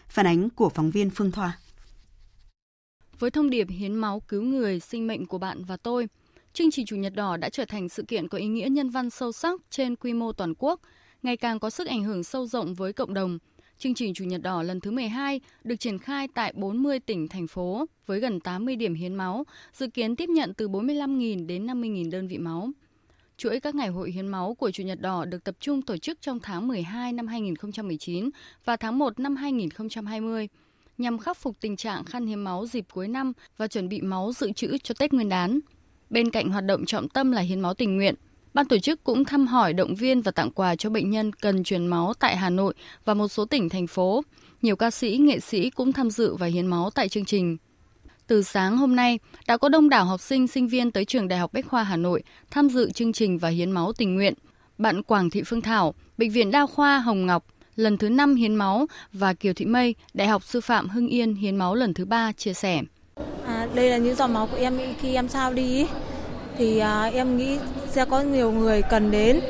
Phản 0.08 0.26
ánh 0.26 0.50
của 0.50 0.68
phóng 0.68 0.90
viên 0.90 1.10
Phương 1.10 1.32
Thoa. 1.32 1.58
Với 3.18 3.30
thông 3.30 3.50
điệp 3.50 3.68
hiến 3.70 3.94
máu 3.94 4.20
cứu 4.20 4.42
người, 4.42 4.80
sinh 4.80 5.06
mệnh 5.06 5.26
của 5.26 5.38
bạn 5.38 5.64
và 5.64 5.76
tôi, 5.76 6.08
chương 6.52 6.70
trình 6.70 6.86
Chủ 6.86 6.96
nhật 6.96 7.14
đỏ 7.14 7.36
đã 7.36 7.48
trở 7.48 7.64
thành 7.64 7.88
sự 7.88 8.02
kiện 8.02 8.28
có 8.28 8.38
ý 8.38 8.46
nghĩa 8.46 8.68
nhân 8.68 8.90
văn 8.90 9.10
sâu 9.10 9.32
sắc 9.32 9.60
trên 9.70 9.96
quy 9.96 10.12
mô 10.12 10.32
toàn 10.32 10.54
quốc, 10.58 10.80
ngày 11.22 11.36
càng 11.36 11.58
có 11.58 11.70
sức 11.70 11.88
ảnh 11.88 12.04
hưởng 12.04 12.24
sâu 12.24 12.46
rộng 12.46 12.74
với 12.74 12.92
cộng 12.92 13.14
đồng, 13.14 13.38
Chương 13.78 13.94
trình 13.94 14.14
Chủ 14.14 14.24
nhật 14.24 14.42
đỏ 14.42 14.62
lần 14.62 14.80
thứ 14.80 14.90
12 14.90 15.40
được 15.64 15.76
triển 15.76 15.98
khai 15.98 16.28
tại 16.34 16.52
40 16.56 17.00
tỉnh, 17.00 17.28
thành 17.28 17.46
phố 17.46 17.86
với 18.06 18.20
gần 18.20 18.40
80 18.40 18.76
điểm 18.76 18.94
hiến 18.94 19.14
máu, 19.14 19.44
dự 19.72 19.88
kiến 19.88 20.16
tiếp 20.16 20.28
nhận 20.28 20.54
từ 20.54 20.68
45.000 20.68 21.46
đến 21.46 21.66
50.000 21.66 22.10
đơn 22.10 22.28
vị 22.28 22.38
máu. 22.38 22.70
Chuỗi 23.36 23.60
các 23.60 23.74
ngày 23.74 23.88
hội 23.88 24.10
hiến 24.10 24.28
máu 24.28 24.54
của 24.54 24.70
Chủ 24.70 24.82
nhật 24.82 25.00
đỏ 25.00 25.24
được 25.24 25.44
tập 25.44 25.54
trung 25.60 25.82
tổ 25.82 25.96
chức 25.96 26.20
trong 26.20 26.40
tháng 26.40 26.68
12 26.68 27.12
năm 27.12 27.26
2019 27.26 28.30
và 28.64 28.76
tháng 28.76 28.98
1 28.98 29.20
năm 29.20 29.36
2020 29.36 30.48
nhằm 30.98 31.18
khắc 31.18 31.36
phục 31.36 31.56
tình 31.60 31.76
trạng 31.76 32.04
khan 32.04 32.26
hiếm 32.26 32.44
máu 32.44 32.66
dịp 32.66 32.84
cuối 32.92 33.08
năm 33.08 33.32
và 33.56 33.68
chuẩn 33.68 33.88
bị 33.88 34.00
máu 34.00 34.32
dự 34.32 34.52
trữ 34.52 34.78
cho 34.78 34.94
Tết 34.98 35.12
Nguyên 35.12 35.28
đán. 35.28 35.60
Bên 36.10 36.30
cạnh 36.30 36.48
hoạt 36.48 36.64
động 36.64 36.84
trọng 36.84 37.08
tâm 37.08 37.32
là 37.32 37.40
hiến 37.40 37.60
máu 37.60 37.74
tình 37.74 37.96
nguyện, 37.96 38.14
Ban 38.56 38.66
tổ 38.66 38.78
chức 38.78 39.04
cũng 39.04 39.24
thăm 39.24 39.46
hỏi, 39.46 39.72
động 39.72 39.94
viên 39.94 40.22
và 40.22 40.32
tặng 40.32 40.50
quà 40.50 40.76
cho 40.76 40.90
bệnh 40.90 41.10
nhân 41.10 41.32
cần 41.32 41.64
truyền 41.64 41.86
máu 41.86 42.12
tại 42.18 42.36
Hà 42.36 42.50
Nội 42.50 42.74
và 43.04 43.14
một 43.14 43.28
số 43.28 43.44
tỉnh, 43.44 43.68
thành 43.68 43.86
phố. 43.86 44.22
Nhiều 44.62 44.76
ca 44.76 44.90
sĩ, 44.90 45.16
nghệ 45.16 45.40
sĩ 45.40 45.70
cũng 45.70 45.92
tham 45.92 46.10
dự 46.10 46.34
và 46.34 46.46
hiến 46.46 46.66
máu 46.66 46.90
tại 46.90 47.08
chương 47.08 47.24
trình. 47.24 47.56
Từ 48.26 48.42
sáng 48.42 48.76
hôm 48.76 48.96
nay, 48.96 49.18
đã 49.46 49.56
có 49.56 49.68
đông 49.68 49.88
đảo 49.88 50.04
học 50.04 50.20
sinh, 50.20 50.48
sinh 50.48 50.68
viên 50.68 50.90
tới 50.90 51.04
trường 51.04 51.28
Đại 51.28 51.38
học 51.38 51.52
Bách 51.52 51.66
khoa 51.66 51.82
Hà 51.82 51.96
Nội 51.96 52.22
tham 52.50 52.68
dự 52.68 52.90
chương 52.90 53.12
trình 53.12 53.38
và 53.38 53.48
hiến 53.48 53.70
máu 53.70 53.92
tình 53.92 54.14
nguyện. 54.14 54.34
Bạn 54.78 55.02
Quảng 55.02 55.30
Thị 55.30 55.42
Phương 55.46 55.62
Thảo, 55.62 55.94
Bệnh 56.18 56.30
viện 56.30 56.50
Đa 56.50 56.66
khoa 56.66 56.98
Hồng 56.98 57.26
Ngọc, 57.26 57.44
lần 57.76 57.98
thứ 57.98 58.08
5 58.08 58.34
hiến 58.34 58.54
máu 58.54 58.86
và 59.12 59.34
Kiều 59.34 59.52
Thị 59.52 59.64
Mây, 59.64 59.94
Đại 60.14 60.28
học 60.28 60.44
Sư 60.44 60.60
phạm 60.60 60.88
Hưng 60.88 61.08
Yên 61.08 61.34
hiến 61.34 61.56
máu 61.56 61.74
lần 61.74 61.94
thứ 61.94 62.04
3 62.04 62.32
chia 62.32 62.54
sẻ. 62.54 62.82
À, 63.46 63.68
đây 63.74 63.90
là 63.90 63.96
những 63.96 64.14
giọt 64.14 64.28
máu 64.28 64.46
của 64.46 64.56
em 64.56 64.78
khi 65.00 65.14
em 65.14 65.28
sao 65.28 65.52
đi 65.52 65.86
thì 66.58 66.78
à, 66.78 67.10
em 67.14 67.36
nghĩ 67.36 67.58
sẽ 67.90 68.04
có 68.04 68.20
nhiều 68.20 68.52
người 68.52 68.82
cần 68.82 69.10
đến 69.10 69.40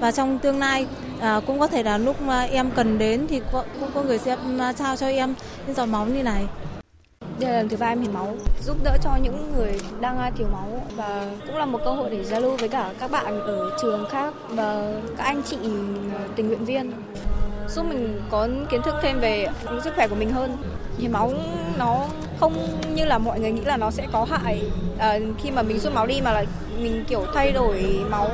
và 0.00 0.12
trong 0.12 0.38
tương 0.38 0.58
lai 0.58 0.86
à, 1.20 1.40
cũng 1.46 1.60
có 1.60 1.66
thể 1.66 1.82
là 1.82 1.98
lúc 1.98 2.22
mà 2.22 2.42
em 2.42 2.70
cần 2.70 2.98
đến 2.98 3.26
thì 3.28 3.40
có, 3.52 3.64
cũng 3.80 3.90
có 3.94 4.02
người 4.02 4.18
sẽ 4.18 4.36
à, 4.58 4.72
trao 4.72 4.96
cho 4.96 5.06
em 5.06 5.34
những 5.66 5.76
giọt 5.76 5.86
máu 5.86 6.06
như 6.06 6.22
này. 6.22 6.46
Đây 7.38 7.50
là 7.50 7.56
lần 7.56 7.68
thứ 7.68 7.76
ba 7.76 7.86
em 7.86 8.00
hiến 8.00 8.14
máu, 8.14 8.36
giúp 8.64 8.76
đỡ 8.84 8.96
cho 9.02 9.10
những 9.22 9.52
người 9.56 9.80
đang 10.00 10.32
thiếu 10.38 10.46
máu 10.52 10.82
và 10.96 11.26
cũng 11.46 11.56
là 11.56 11.66
một 11.66 11.80
cơ 11.84 11.90
hội 11.90 12.10
để 12.10 12.24
giao 12.24 12.40
lưu 12.40 12.56
với 12.56 12.68
cả 12.68 12.92
các 13.00 13.10
bạn 13.10 13.40
ở 13.40 13.70
trường 13.82 14.06
khác 14.10 14.34
và 14.48 14.92
các 15.16 15.24
anh 15.24 15.42
chị 15.42 15.56
à, 16.14 16.20
tình 16.36 16.48
nguyện 16.48 16.64
viên 16.64 16.92
giúp 17.68 17.84
mình 17.88 18.20
có 18.30 18.48
kiến 18.70 18.82
thức 18.84 18.94
thêm 19.02 19.20
về 19.20 19.46
sức 19.84 19.92
khỏe 19.94 20.08
của 20.08 20.14
mình 20.14 20.30
hơn. 20.30 20.56
Hiến 20.98 21.12
máu 21.12 21.32
nó 21.78 22.06
không 22.40 22.52
như 22.94 23.04
là 23.04 23.18
mọi 23.18 23.40
người 23.40 23.52
nghĩ 23.52 23.60
là 23.64 23.76
nó 23.76 23.90
sẽ 23.90 24.06
có 24.12 24.24
hại 24.24 24.62
à, 24.98 25.18
khi 25.42 25.50
mà 25.50 25.62
mình 25.62 25.78
rút 25.78 25.94
máu 25.94 26.06
đi 26.06 26.20
mà 26.20 26.32
là 26.32 26.44
mình 26.82 27.04
kiểu 27.08 27.26
thay 27.34 27.52
đổi 27.52 28.00
máu 28.10 28.30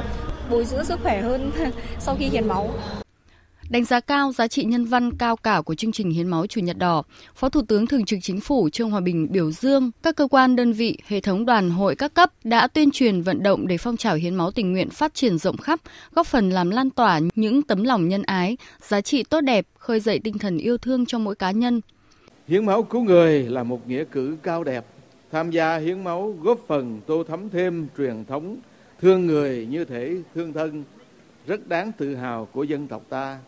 bồi 0.50 0.64
dưỡng 0.64 0.84
sức 0.84 1.00
khỏe 1.02 1.20
hơn 1.20 1.52
sau 1.98 2.16
khi 2.18 2.28
hiến 2.28 2.48
máu. 2.48 2.70
Đánh 3.70 3.84
giá 3.84 4.00
cao 4.00 4.32
giá 4.32 4.48
trị 4.48 4.64
nhân 4.64 4.84
văn 4.84 5.16
cao 5.16 5.36
cả 5.36 5.60
của 5.60 5.74
chương 5.74 5.92
trình 5.92 6.10
hiến 6.10 6.26
máu 6.26 6.46
Chủ 6.46 6.60
nhật 6.60 6.78
đỏ, 6.78 7.02
Phó 7.34 7.48
Thủ 7.48 7.62
tướng 7.68 7.86
Thường 7.86 8.04
trực 8.04 8.18
Chính 8.22 8.40
phủ 8.40 8.68
Trương 8.72 8.90
Hòa 8.90 9.00
Bình 9.00 9.28
biểu 9.30 9.50
dương 9.50 9.90
các 10.02 10.16
cơ 10.16 10.28
quan 10.30 10.56
đơn 10.56 10.72
vị, 10.72 10.98
hệ 11.06 11.20
thống 11.20 11.46
đoàn 11.46 11.70
hội 11.70 11.94
các 11.94 12.14
cấp 12.14 12.30
đã 12.44 12.68
tuyên 12.68 12.90
truyền 12.90 13.22
vận 13.22 13.42
động 13.42 13.66
để 13.66 13.78
phong 13.78 13.96
trào 13.96 14.14
hiến 14.14 14.34
máu 14.34 14.50
tình 14.50 14.72
nguyện 14.72 14.90
phát 14.90 15.14
triển 15.14 15.38
rộng 15.38 15.56
khắp, 15.56 15.80
góp 16.14 16.26
phần 16.26 16.50
làm 16.50 16.70
lan 16.70 16.90
tỏa 16.90 17.20
những 17.34 17.62
tấm 17.62 17.84
lòng 17.84 18.08
nhân 18.08 18.22
ái, 18.22 18.56
giá 18.80 19.00
trị 19.00 19.22
tốt 19.22 19.40
đẹp, 19.40 19.66
khơi 19.78 20.00
dậy 20.00 20.20
tinh 20.24 20.38
thần 20.38 20.58
yêu 20.58 20.78
thương 20.78 21.06
cho 21.06 21.18
mỗi 21.18 21.34
cá 21.34 21.50
nhân. 21.50 21.80
Hiến 22.48 22.66
máu 22.66 22.82
cứu 22.82 23.02
người 23.02 23.42
là 23.42 23.62
một 23.62 23.88
nghĩa 23.88 24.04
cử 24.04 24.36
cao 24.42 24.64
đẹp. 24.64 24.84
Tham 25.32 25.50
gia 25.50 25.76
hiến 25.76 26.04
máu 26.04 26.34
góp 26.42 26.60
phần 26.66 27.00
tô 27.06 27.24
thắm 27.24 27.50
thêm 27.50 27.86
truyền 27.98 28.24
thống 28.24 28.56
thương 29.00 29.26
người 29.26 29.66
như 29.70 29.84
thể 29.84 30.16
thương 30.34 30.52
thân, 30.52 30.84
rất 31.46 31.68
đáng 31.68 31.92
tự 31.98 32.14
hào 32.14 32.48
của 32.52 32.64
dân 32.64 32.86
tộc 32.86 33.02
ta 33.08 33.38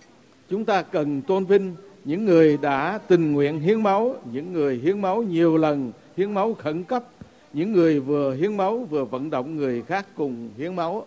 Chúng 0.50 0.64
ta 0.64 0.82
cần 0.82 1.22
tôn 1.22 1.44
vinh 1.44 1.74
những 2.04 2.24
người 2.24 2.56
đã 2.56 2.98
tình 3.08 3.32
nguyện 3.32 3.60
hiến 3.60 3.82
máu, 3.82 4.14
những 4.32 4.52
người 4.52 4.80
hiến 4.84 5.00
máu 5.00 5.22
nhiều 5.22 5.56
lần, 5.56 5.92
hiến 6.16 6.34
máu 6.34 6.54
khẩn 6.54 6.84
cấp, 6.84 7.04
những 7.52 7.72
người 7.72 8.00
vừa 8.00 8.34
hiến 8.34 8.56
máu 8.56 8.86
vừa 8.90 9.04
vận 9.04 9.30
động 9.30 9.56
người 9.56 9.82
khác 9.82 10.06
cùng 10.16 10.50
hiến 10.56 10.76
máu. 10.76 11.06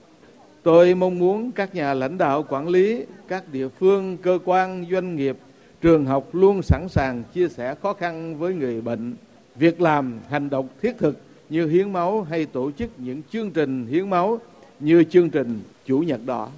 Tôi 0.64 0.96
mong 0.96 1.20
muốn 1.20 1.52
các 1.52 1.76
nhà 1.76 1.94
lãnh 1.94 2.18
đạo 2.18 2.46
quản 2.50 2.68
lý, 2.68 3.06
các 3.28 3.44
địa 3.52 3.68
phương, 3.68 4.18
cơ 4.18 4.40
quan, 4.46 4.86
doanh 4.92 5.16
nghiệp, 5.16 5.38
trường 5.82 6.06
học 6.06 6.36
luôn 6.36 6.62
sẵn 6.62 6.90
sàng 6.90 7.24
chia 7.34 7.50
sẻ 7.50 7.76
khó 7.82 7.94
khăn 7.94 8.38
với 8.38 8.54
người 8.54 8.82
bệnh. 8.82 9.16
Việc 9.56 9.82
làm, 9.82 10.20
hành 10.30 10.50
động 10.50 10.68
thiết 10.82 10.98
thực 10.98 11.18
như 11.50 11.68
hiến 11.68 11.94
máu 11.94 12.22
hay 12.22 12.46
tổ 12.46 12.72
chức 12.72 12.90
những 12.98 13.22
chương 13.32 13.52
trình 13.52 13.86
hiến 13.86 14.10
máu 14.10 14.40
như 14.80 15.04
chương 15.04 15.30
trình 15.30 15.62
Chủ 15.86 16.00
nhật 16.00 16.20
đỏ. 16.26 16.50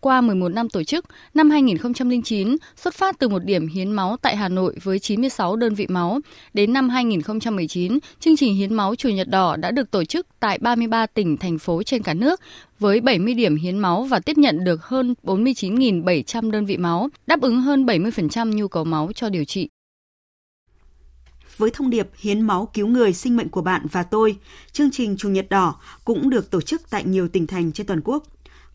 Qua 0.00 0.20
11 0.20 0.48
năm 0.48 0.68
tổ 0.68 0.82
chức, 0.82 1.04
năm 1.34 1.50
2009 1.50 2.56
xuất 2.76 2.94
phát 2.94 3.18
từ 3.18 3.28
một 3.28 3.44
điểm 3.44 3.68
hiến 3.68 3.92
máu 3.92 4.16
tại 4.22 4.36
Hà 4.36 4.48
Nội 4.48 4.76
với 4.82 4.98
96 4.98 5.56
đơn 5.56 5.74
vị 5.74 5.86
máu. 5.88 6.20
Đến 6.54 6.72
năm 6.72 6.88
2019, 6.88 7.98
chương 8.20 8.36
trình 8.36 8.54
hiến 8.54 8.74
máu 8.74 8.94
Chủ 8.94 9.08
nhật 9.08 9.28
đỏ 9.28 9.56
đã 9.56 9.70
được 9.70 9.90
tổ 9.90 10.04
chức 10.04 10.26
tại 10.40 10.58
33 10.58 11.06
tỉnh, 11.06 11.36
thành 11.36 11.58
phố 11.58 11.82
trên 11.82 12.02
cả 12.02 12.14
nước 12.14 12.40
với 12.78 13.00
70 13.00 13.34
điểm 13.34 13.56
hiến 13.56 13.78
máu 13.78 14.02
và 14.02 14.20
tiếp 14.20 14.38
nhận 14.38 14.64
được 14.64 14.84
hơn 14.84 15.14
49.700 15.22 16.50
đơn 16.50 16.66
vị 16.66 16.76
máu, 16.76 17.08
đáp 17.26 17.40
ứng 17.40 17.60
hơn 17.60 17.86
70% 17.86 18.54
nhu 18.54 18.68
cầu 18.68 18.84
máu 18.84 19.10
cho 19.14 19.28
điều 19.28 19.44
trị 19.44 19.68
với 21.56 21.70
thông 21.70 21.90
điệp 21.90 22.08
hiến 22.16 22.40
máu 22.40 22.68
cứu 22.74 22.86
người 22.86 23.12
sinh 23.12 23.36
mệnh 23.36 23.48
của 23.48 23.62
bạn 23.62 23.86
và 23.92 24.02
tôi, 24.02 24.36
chương 24.72 24.90
trình 24.90 25.16
Chủ 25.16 25.28
nhật 25.28 25.46
đỏ 25.50 25.80
cũng 26.04 26.30
được 26.30 26.50
tổ 26.50 26.60
chức 26.60 26.90
tại 26.90 27.04
nhiều 27.04 27.28
tỉnh 27.28 27.46
thành 27.46 27.72
trên 27.72 27.86
toàn 27.86 28.00
quốc. 28.04 28.24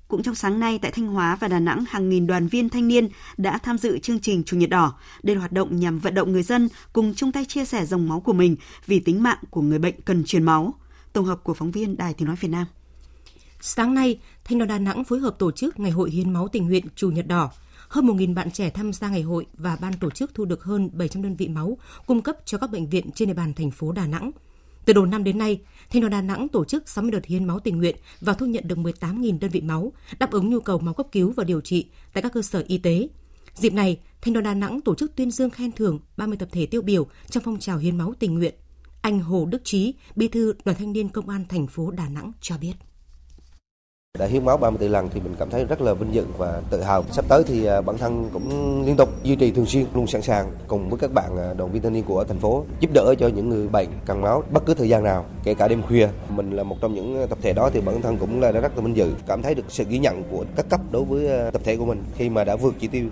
Cũng 0.07 0.23
trong 0.23 0.35
sáng 0.35 0.59
nay 0.59 0.79
tại 0.81 0.91
Thanh 0.91 1.07
Hóa 1.07 1.35
và 1.35 1.47
Đà 1.47 1.59
Nẵng, 1.59 1.85
hàng 1.89 2.09
nghìn 2.09 2.27
đoàn 2.27 2.47
viên 2.47 2.69
thanh 2.69 2.87
niên 2.87 3.09
đã 3.37 3.57
tham 3.57 3.77
dự 3.77 3.99
chương 3.99 4.19
trình 4.19 4.43
Chủ 4.43 4.57
nhật 4.57 4.69
đỏ. 4.69 4.93
Đây 5.23 5.35
là 5.35 5.39
hoạt 5.39 5.51
động 5.51 5.79
nhằm 5.79 5.99
vận 5.99 6.13
động 6.13 6.31
người 6.31 6.43
dân 6.43 6.69
cùng 6.93 7.13
chung 7.13 7.31
tay 7.31 7.45
chia 7.45 7.65
sẻ 7.65 7.85
dòng 7.85 8.07
máu 8.07 8.19
của 8.19 8.33
mình 8.33 8.55
vì 8.85 8.99
tính 8.99 9.23
mạng 9.23 9.37
của 9.49 9.61
người 9.61 9.79
bệnh 9.79 10.01
cần 10.01 10.23
truyền 10.23 10.43
máu. 10.43 10.73
Tổng 11.13 11.25
hợp 11.25 11.43
của 11.43 11.53
phóng 11.53 11.71
viên 11.71 11.97
Đài 11.97 12.13
Tiếng 12.13 12.27
Nói 12.27 12.35
Việt 12.39 12.47
Nam. 12.47 12.65
Sáng 13.61 13.93
nay, 13.93 14.19
Thanh 14.43 14.57
đoàn 14.57 14.67
Đà 14.67 14.79
Nẵng 14.79 15.03
phối 15.03 15.19
hợp 15.19 15.35
tổ 15.39 15.51
chức 15.51 15.79
Ngày 15.79 15.91
hội 15.91 16.11
hiến 16.11 16.33
máu 16.33 16.47
tình 16.47 16.67
nguyện 16.67 16.85
Chủ 16.95 17.09
nhật 17.09 17.27
đỏ. 17.27 17.51
Hơn 17.87 18.07
1.000 18.07 18.33
bạn 18.33 18.51
trẻ 18.51 18.69
tham 18.69 18.93
gia 18.93 19.09
ngày 19.09 19.21
hội 19.21 19.45
và 19.57 19.77
ban 19.81 19.93
tổ 19.93 20.09
chức 20.09 20.33
thu 20.33 20.45
được 20.45 20.63
hơn 20.63 20.89
700 20.93 21.23
đơn 21.23 21.35
vị 21.35 21.47
máu 21.47 21.77
cung 22.05 22.21
cấp 22.21 22.37
cho 22.45 22.57
các 22.57 22.71
bệnh 22.71 22.89
viện 22.89 23.11
trên 23.11 23.27
địa 23.27 23.33
bàn 23.33 23.53
thành 23.53 23.71
phố 23.71 23.91
Đà 23.91 24.07
Nẵng. 24.07 24.31
Từ 24.85 24.93
đầu 24.93 25.05
năm 25.05 25.23
đến 25.23 25.37
nay, 25.37 25.59
thành 25.89 26.01
đoàn 26.01 26.11
Đà 26.11 26.21
Nẵng 26.21 26.49
tổ 26.49 26.65
chức 26.65 26.89
60 26.89 27.11
đợt 27.11 27.25
hiến 27.25 27.45
máu 27.45 27.59
tình 27.59 27.77
nguyện 27.77 27.95
và 28.21 28.33
thu 28.33 28.45
nhận 28.45 28.67
được 28.67 28.77
18.000 28.77 29.39
đơn 29.39 29.51
vị 29.51 29.61
máu, 29.61 29.93
đáp 30.19 30.31
ứng 30.31 30.49
nhu 30.49 30.59
cầu 30.59 30.79
máu 30.79 30.93
cấp 30.93 31.07
cứu 31.11 31.33
và 31.35 31.43
điều 31.43 31.61
trị 31.61 31.87
tại 32.13 32.21
các 32.21 32.33
cơ 32.33 32.41
sở 32.41 32.63
y 32.67 32.77
tế. 32.77 33.07
Dịp 33.55 33.73
này, 33.73 33.99
thành 34.21 34.33
đoàn 34.33 34.43
Đà 34.43 34.53
Nẵng 34.53 34.81
tổ 34.81 34.95
chức 34.95 35.15
tuyên 35.15 35.31
dương 35.31 35.49
khen 35.49 35.71
thưởng 35.71 35.99
30 36.17 36.37
tập 36.37 36.49
thể 36.51 36.65
tiêu 36.65 36.81
biểu 36.81 37.07
trong 37.29 37.43
phong 37.43 37.59
trào 37.59 37.77
hiến 37.77 37.97
máu 37.97 38.13
tình 38.19 38.33
nguyện. 38.33 38.55
Anh 39.01 39.19
Hồ 39.19 39.45
Đức 39.45 39.61
Trí, 39.63 39.93
Bí 40.15 40.27
thư 40.27 40.53
Đoàn 40.65 40.77
Thanh 40.77 40.93
niên 40.93 41.09
Công 41.09 41.29
an 41.29 41.45
thành 41.49 41.67
phố 41.67 41.91
Đà 41.91 42.09
Nẵng 42.09 42.31
cho 42.41 42.57
biết. 42.57 42.73
Đã 44.17 44.25
hiến 44.25 44.45
máu 44.45 44.57
34 44.57 44.91
lần 44.91 45.09
thì 45.13 45.19
mình 45.19 45.35
cảm 45.39 45.49
thấy 45.49 45.65
rất 45.65 45.81
là 45.81 45.93
vinh 45.93 46.13
dự 46.13 46.25
và 46.37 46.61
tự 46.69 46.81
hào. 46.81 47.03
Sắp 47.11 47.25
tới 47.27 47.43
thì 47.47 47.65
à, 47.65 47.81
bản 47.81 47.97
thân 47.97 48.29
cũng 48.33 48.83
liên 48.85 48.95
tục 48.95 49.23
duy 49.23 49.35
trì 49.35 49.51
thường 49.51 49.65
xuyên, 49.65 49.85
luôn 49.93 50.07
sẵn 50.07 50.21
sàng 50.21 50.51
cùng 50.67 50.89
với 50.89 50.99
các 50.99 51.13
bạn 51.13 51.37
à, 51.37 51.53
đoàn 51.53 51.71
viên 51.71 51.81
thanh 51.81 51.93
niên 51.93 52.03
của 52.03 52.23
thành 52.23 52.39
phố 52.39 52.65
giúp 52.79 52.91
đỡ 52.93 53.15
cho 53.19 53.27
những 53.27 53.49
người 53.49 53.67
bệnh 53.67 53.89
cần 54.05 54.21
máu 54.21 54.43
bất 54.51 54.65
cứ 54.65 54.73
thời 54.73 54.89
gian 54.89 55.03
nào, 55.03 55.25
kể 55.43 55.53
cả 55.53 55.67
đêm 55.67 55.81
khuya. 55.81 56.07
Mình 56.29 56.51
là 56.51 56.63
một 56.63 56.77
trong 56.81 56.95
những 56.95 57.27
tập 57.29 57.37
thể 57.41 57.53
đó 57.53 57.69
thì 57.73 57.81
bản 57.81 58.01
thân 58.01 58.17
cũng 58.17 58.41
là 58.41 58.51
rất 58.51 58.75
là 58.75 58.81
vinh 58.83 58.97
dự, 58.97 59.13
cảm 59.27 59.41
thấy 59.41 59.55
được 59.55 59.63
sự 59.69 59.83
ghi 59.89 59.99
nhận 59.99 60.23
của 60.31 60.45
các 60.55 60.69
cấp 60.69 60.81
đối 60.91 61.03
với 61.03 61.27
à, 61.27 61.51
tập 61.51 61.61
thể 61.65 61.77
của 61.77 61.85
mình 61.85 62.03
khi 62.17 62.29
mà 62.29 62.43
đã 62.43 62.55
vượt 62.55 62.75
chỉ 62.79 62.87
tiêu. 62.87 63.05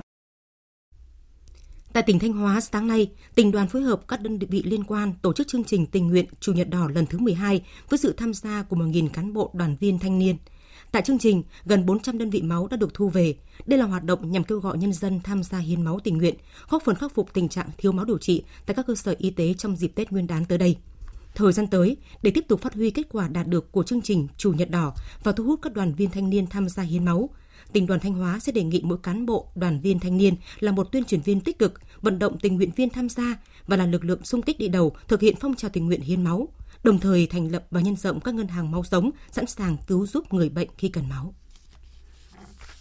Tại 1.94 2.04
tỉnh 2.04 2.20
Thanh 2.20 2.34
Hóa, 2.34 2.62
sáng 2.62 2.88
nay, 2.88 3.12
tỉnh 3.36 3.52
đoàn 3.52 3.68
phối 3.68 3.82
hợp 3.82 4.02
các 4.08 4.22
đơn 4.22 4.40
vị 4.40 4.64
liên 4.66 4.84
quan 4.84 5.14
tổ 5.22 5.34
chức 5.34 5.48
chương 5.48 5.64
trình 5.64 5.86
tình 5.86 6.08
nguyện 6.08 6.26
Chủ 6.40 6.54
nhật 6.54 6.70
đỏ 6.70 6.90
lần 6.96 7.06
thứ 7.06 7.18
12 7.18 7.62
với 7.90 8.00
sự 8.00 8.14
tham 8.18 8.34
gia 8.34 8.64
của 8.64 8.76
1.000 8.76 9.10
cán 9.10 9.34
bộ 9.34 9.52
đoàn 9.54 9.76
viên 9.80 10.00
thanh 10.00 10.20
niên– 10.20 10.38
Tại 10.94 11.02
chương 11.02 11.20
trình, 11.20 11.44
gần 11.66 11.86
400 11.86 12.18
đơn 12.18 12.30
vị 12.30 12.42
máu 12.42 12.68
đã 12.68 12.78
được 12.78 12.94
thu 12.94 13.10
về. 13.10 13.36
Đây 13.66 13.80
là 13.80 13.86
hoạt 13.86 14.04
động 14.04 14.32
nhằm 14.32 14.44
kêu 14.44 14.60
gọi 14.60 14.78
nhân 14.78 14.94
dân 14.94 15.20
tham 15.24 15.44
gia 15.44 15.58
hiến 15.58 15.82
máu 15.82 16.00
tình 16.04 16.18
nguyện, 16.18 16.36
góp 16.70 16.84
phần 16.84 16.96
khắc 16.96 17.14
phục 17.16 17.34
tình 17.34 17.50
trạng 17.50 17.70
thiếu 17.78 17.92
máu 17.92 18.06
điều 18.06 18.18
trị 18.18 18.44
tại 18.66 18.76
các 18.76 18.88
cơ 18.88 18.96
sở 18.96 19.16
y 19.18 19.30
tế 19.30 19.54
trong 19.54 19.76
dịp 19.76 19.88
Tết 19.96 20.12
Nguyên 20.12 20.28
đán 20.28 20.46
tới 20.46 20.58
đây. 20.58 20.78
Thời 21.36 21.54
gian 21.54 21.68
tới, 21.68 21.98
để 22.22 22.32
tiếp 22.32 22.46
tục 22.48 22.62
phát 22.62 22.74
huy 22.74 22.92
kết 22.92 23.08
quả 23.12 23.28
đạt 23.28 23.48
được 23.48 23.72
của 23.72 23.84
chương 23.84 24.02
trình 24.02 24.28
Chủ 24.38 24.54
nhật 24.54 24.70
đỏ 24.70 24.94
và 25.24 25.32
thu 25.32 25.44
hút 25.44 25.60
các 25.62 25.74
đoàn 25.74 25.94
viên 25.94 26.10
thanh 26.10 26.30
niên 26.30 26.48
tham 26.48 26.70
gia 26.70 26.84
hiến 26.84 27.06
máu, 27.06 27.30
tỉnh 27.72 27.88
đoàn 27.88 28.00
Thanh 28.00 28.14
Hóa 28.14 28.40
sẽ 28.40 28.52
đề 28.52 28.64
nghị 28.64 28.82
mỗi 28.84 28.98
cán 29.04 29.26
bộ, 29.26 29.48
đoàn 29.56 29.80
viên 29.80 30.00
thanh 30.00 30.18
niên 30.18 30.36
là 30.60 30.72
một 30.72 30.92
tuyên 30.92 31.04
truyền 31.04 31.22
viên 31.22 31.42
tích 31.42 31.60
cực, 31.60 31.74
vận 32.02 32.20
động 32.20 32.38
tình 32.38 32.56
nguyện 32.56 32.72
viên 32.76 32.90
tham 32.90 33.10
gia 33.10 33.38
và 33.68 33.78
là 33.78 33.86
lực 33.86 34.06
lượng 34.06 34.24
sung 34.24 34.42
kích 34.42 34.60
đi 34.60 34.68
đầu 34.68 34.96
thực 35.08 35.22
hiện 35.22 35.36
phong 35.40 35.56
trào 35.56 35.70
tình 35.70 35.86
nguyện 35.86 36.02
hiến 36.02 36.24
máu, 36.24 36.48
đồng 36.84 37.00
thời 37.00 37.28
thành 37.28 37.52
lập 37.52 37.66
và 37.72 37.82
nhân 37.82 37.96
rộng 37.96 38.20
các 38.20 38.36
ngân 38.36 38.48
hàng 38.48 38.72
máu 38.72 38.84
sống 38.84 39.12
sẵn 39.32 39.46
sàng 39.46 39.78
cứu 39.88 40.06
giúp 40.06 40.34
người 40.34 40.50
bệnh 40.50 40.70
khi 40.78 40.90
cần 40.90 41.10
máu. 41.10 41.34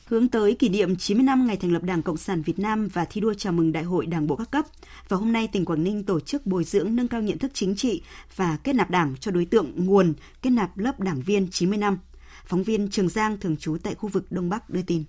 Hướng 0.06 0.28
tới 0.28 0.54
kỷ 0.54 0.68
niệm 0.68 0.96
90 0.96 1.24
năm 1.24 1.46
ngày 1.46 1.56
thành 1.56 1.72
lập 1.72 1.82
Đảng 1.82 2.02
Cộng 2.02 2.16
sản 2.16 2.42
Việt 2.42 2.58
Nam 2.58 2.88
và 2.92 3.04
thi 3.04 3.20
đua 3.20 3.34
chào 3.34 3.52
mừng 3.52 3.72
Đại 3.72 3.82
hội 3.82 4.06
Đảng 4.06 4.26
bộ 4.26 4.36
các 4.36 4.50
cấp, 4.50 4.64
và 5.08 5.16
hôm 5.16 5.32
nay 5.32 5.48
tỉnh 5.52 5.64
Quảng 5.64 5.84
Ninh 5.84 6.04
tổ 6.04 6.20
chức 6.20 6.46
bồi 6.46 6.64
dưỡng 6.64 6.96
nâng 6.96 7.08
cao 7.08 7.22
nhận 7.22 7.38
thức 7.38 7.50
chính 7.54 7.76
trị 7.76 8.02
và 8.36 8.56
kết 8.56 8.72
nạp 8.72 8.90
đảng 8.90 9.14
cho 9.20 9.30
đối 9.30 9.44
tượng 9.44 9.86
nguồn 9.86 10.14
kết 10.42 10.50
nạp 10.50 10.78
lớp 10.78 11.00
đảng 11.00 11.20
viên 11.20 11.48
90 11.50 11.78
năm. 11.78 11.98
Phóng 12.46 12.62
viên 12.62 12.90
Trường 12.90 13.08
Giang 13.08 13.38
thường 13.38 13.56
trú 13.56 13.76
tại 13.82 13.94
khu 13.94 14.08
vực 14.08 14.26
Đông 14.30 14.48
Bắc 14.48 14.70
đưa 14.70 14.82
tin. 14.82 15.04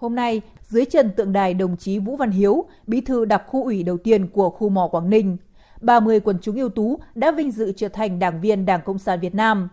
Hôm 0.00 0.14
nay, 0.14 0.40
dưới 0.68 0.84
chân 0.84 1.10
tượng 1.16 1.32
đài 1.32 1.54
đồng 1.54 1.76
chí 1.76 1.98
Vũ 1.98 2.16
Văn 2.16 2.30
Hiếu, 2.30 2.64
bí 2.86 3.00
thư 3.00 3.24
đặc 3.24 3.42
khu 3.46 3.64
ủy 3.64 3.82
đầu 3.82 3.98
tiên 3.98 4.26
của 4.26 4.50
khu 4.50 4.68
mỏ 4.68 4.88
Quảng 4.88 5.10
Ninh, 5.10 5.36
30 5.80 6.20
quần 6.20 6.38
chúng 6.42 6.56
ưu 6.56 6.68
tú 6.68 6.98
đã 7.14 7.30
vinh 7.30 7.50
dự 7.50 7.72
trở 7.76 7.88
thành 7.88 8.18
đảng 8.18 8.40
viên 8.40 8.66
Đảng 8.66 8.80
Cộng 8.84 8.98
sản 8.98 9.20
Việt 9.20 9.34
Nam. 9.34 9.68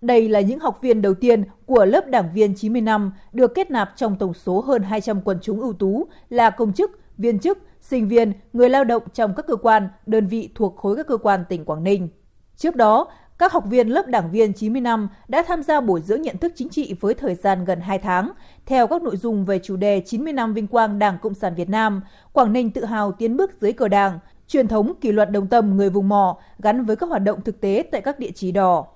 Đây 0.00 0.28
là 0.28 0.40
những 0.40 0.58
học 0.58 0.78
viên 0.82 1.02
đầu 1.02 1.14
tiên 1.14 1.44
của 1.66 1.84
lớp 1.84 2.06
đảng 2.06 2.34
viên 2.34 2.54
90 2.54 2.80
năm 2.82 3.12
được 3.32 3.54
kết 3.54 3.70
nạp 3.70 3.92
trong 3.96 4.16
tổng 4.18 4.34
số 4.34 4.60
hơn 4.60 4.82
200 4.82 5.20
quần 5.24 5.38
chúng 5.42 5.60
ưu 5.60 5.72
tú 5.72 6.06
là 6.28 6.50
công 6.50 6.72
chức, 6.72 7.00
viên 7.18 7.38
chức, 7.38 7.58
sinh 7.80 8.08
viên, 8.08 8.32
người 8.52 8.68
lao 8.68 8.84
động 8.84 9.02
trong 9.14 9.34
các 9.34 9.46
cơ 9.46 9.56
quan, 9.56 9.88
đơn 10.06 10.26
vị 10.26 10.50
thuộc 10.54 10.76
khối 10.76 10.96
các 10.96 11.06
cơ 11.06 11.16
quan 11.16 11.44
tỉnh 11.48 11.64
Quảng 11.64 11.84
Ninh. 11.84 12.08
Trước 12.56 12.76
đó, 12.76 13.08
các 13.38 13.52
học 13.52 13.64
viên 13.66 13.88
lớp 13.88 14.06
đảng 14.06 14.30
viên 14.30 14.52
90 14.52 14.80
năm 14.80 15.08
đã 15.28 15.42
tham 15.42 15.62
gia 15.62 15.80
bồi 15.80 16.00
dưỡng 16.00 16.22
nhận 16.22 16.38
thức 16.38 16.52
chính 16.56 16.68
trị 16.68 16.94
với 17.00 17.14
thời 17.14 17.34
gian 17.34 17.64
gần 17.64 17.80
2 17.80 17.98
tháng, 17.98 18.30
theo 18.66 18.86
các 18.86 19.02
nội 19.02 19.16
dung 19.16 19.44
về 19.44 19.60
chủ 19.62 19.76
đề 19.76 20.02
90 20.06 20.32
năm 20.32 20.54
vinh 20.54 20.66
quang 20.66 20.98
Đảng 20.98 21.18
Cộng 21.22 21.34
sản 21.34 21.54
Việt 21.54 21.68
Nam, 21.68 22.02
Quảng 22.32 22.52
Ninh 22.52 22.70
tự 22.70 22.84
hào 22.84 23.12
tiến 23.12 23.36
bước 23.36 23.50
dưới 23.60 23.72
cờ 23.72 23.88
Đảng, 23.88 24.18
truyền 24.50 24.68
thống 24.68 24.92
kỷ 25.00 25.12
luật 25.12 25.30
đồng 25.30 25.46
tâm 25.46 25.76
người 25.76 25.90
vùng 25.90 26.08
mò 26.08 26.38
gắn 26.58 26.84
với 26.84 26.96
các 26.96 27.08
hoạt 27.08 27.22
động 27.22 27.40
thực 27.40 27.60
tế 27.60 27.84
tại 27.92 28.00
các 28.00 28.18
địa 28.18 28.30
chỉ 28.34 28.52
đỏ. 28.52 28.86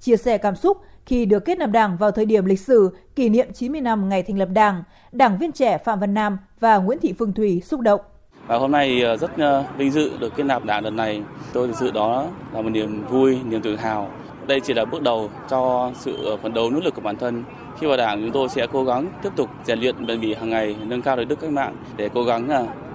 Chia 0.00 0.16
sẻ 0.16 0.38
cảm 0.38 0.56
xúc 0.56 0.78
khi 1.06 1.24
được 1.24 1.44
kết 1.44 1.58
nạp 1.58 1.70
đảng 1.70 1.96
vào 1.96 2.10
thời 2.10 2.24
điểm 2.24 2.44
lịch 2.44 2.60
sử 2.60 2.96
kỷ 3.16 3.28
niệm 3.28 3.52
90 3.52 3.80
năm 3.80 4.08
ngày 4.08 4.22
thành 4.22 4.38
lập 4.38 4.48
đảng, 4.52 4.82
đảng 5.12 5.38
viên 5.38 5.52
trẻ 5.52 5.78
Phạm 5.78 6.00
Văn 6.00 6.14
Nam 6.14 6.38
và 6.60 6.78
Nguyễn 6.78 6.98
Thị 6.98 7.14
Phương 7.18 7.32
Thủy 7.32 7.62
xúc 7.64 7.80
động. 7.80 8.00
Và 8.46 8.58
hôm 8.58 8.72
nay 8.72 9.02
ờ, 9.02 9.16
rất 9.16 9.30
ờ, 9.38 9.64
vinh 9.76 9.90
dự 9.90 10.10
được 10.18 10.32
kết 10.36 10.44
nạp 10.44 10.64
đảng 10.64 10.84
lần 10.84 10.96
này. 10.96 11.22
Tôi 11.52 11.66
thực 11.66 11.76
sự 11.76 11.90
đó 11.90 12.26
là 12.52 12.62
một 12.62 12.70
niềm 12.70 13.06
vui, 13.06 13.38
niềm 13.44 13.62
tự 13.62 13.76
hào. 13.76 14.08
Đây 14.46 14.60
chỉ 14.60 14.74
là 14.74 14.84
bước 14.84 15.02
đầu 15.02 15.30
cho 15.50 15.92
sự 15.94 16.24
ờ, 16.24 16.36
phấn 16.36 16.54
đấu 16.54 16.70
nỗ 16.70 16.80
lực 16.80 16.94
của 16.94 17.02
bản 17.02 17.16
thân. 17.16 17.44
Khi 17.78 17.86
vào 17.86 17.96
đảng 17.96 18.20
chúng 18.22 18.32
tôi 18.32 18.48
sẽ 18.48 18.66
cố 18.72 18.84
gắng 18.84 19.12
tiếp 19.22 19.30
tục 19.36 19.50
rèn 19.64 19.80
luyện 19.80 20.06
bền 20.06 20.20
bỉ 20.20 20.34
hàng 20.34 20.50
ngày, 20.50 20.76
nâng 20.86 21.02
cao 21.02 21.16
đời 21.16 21.24
đức 21.24 21.40
cách 21.40 21.50
mạng 21.50 21.76
để 21.96 22.08
cố 22.14 22.24
gắng 22.24 22.48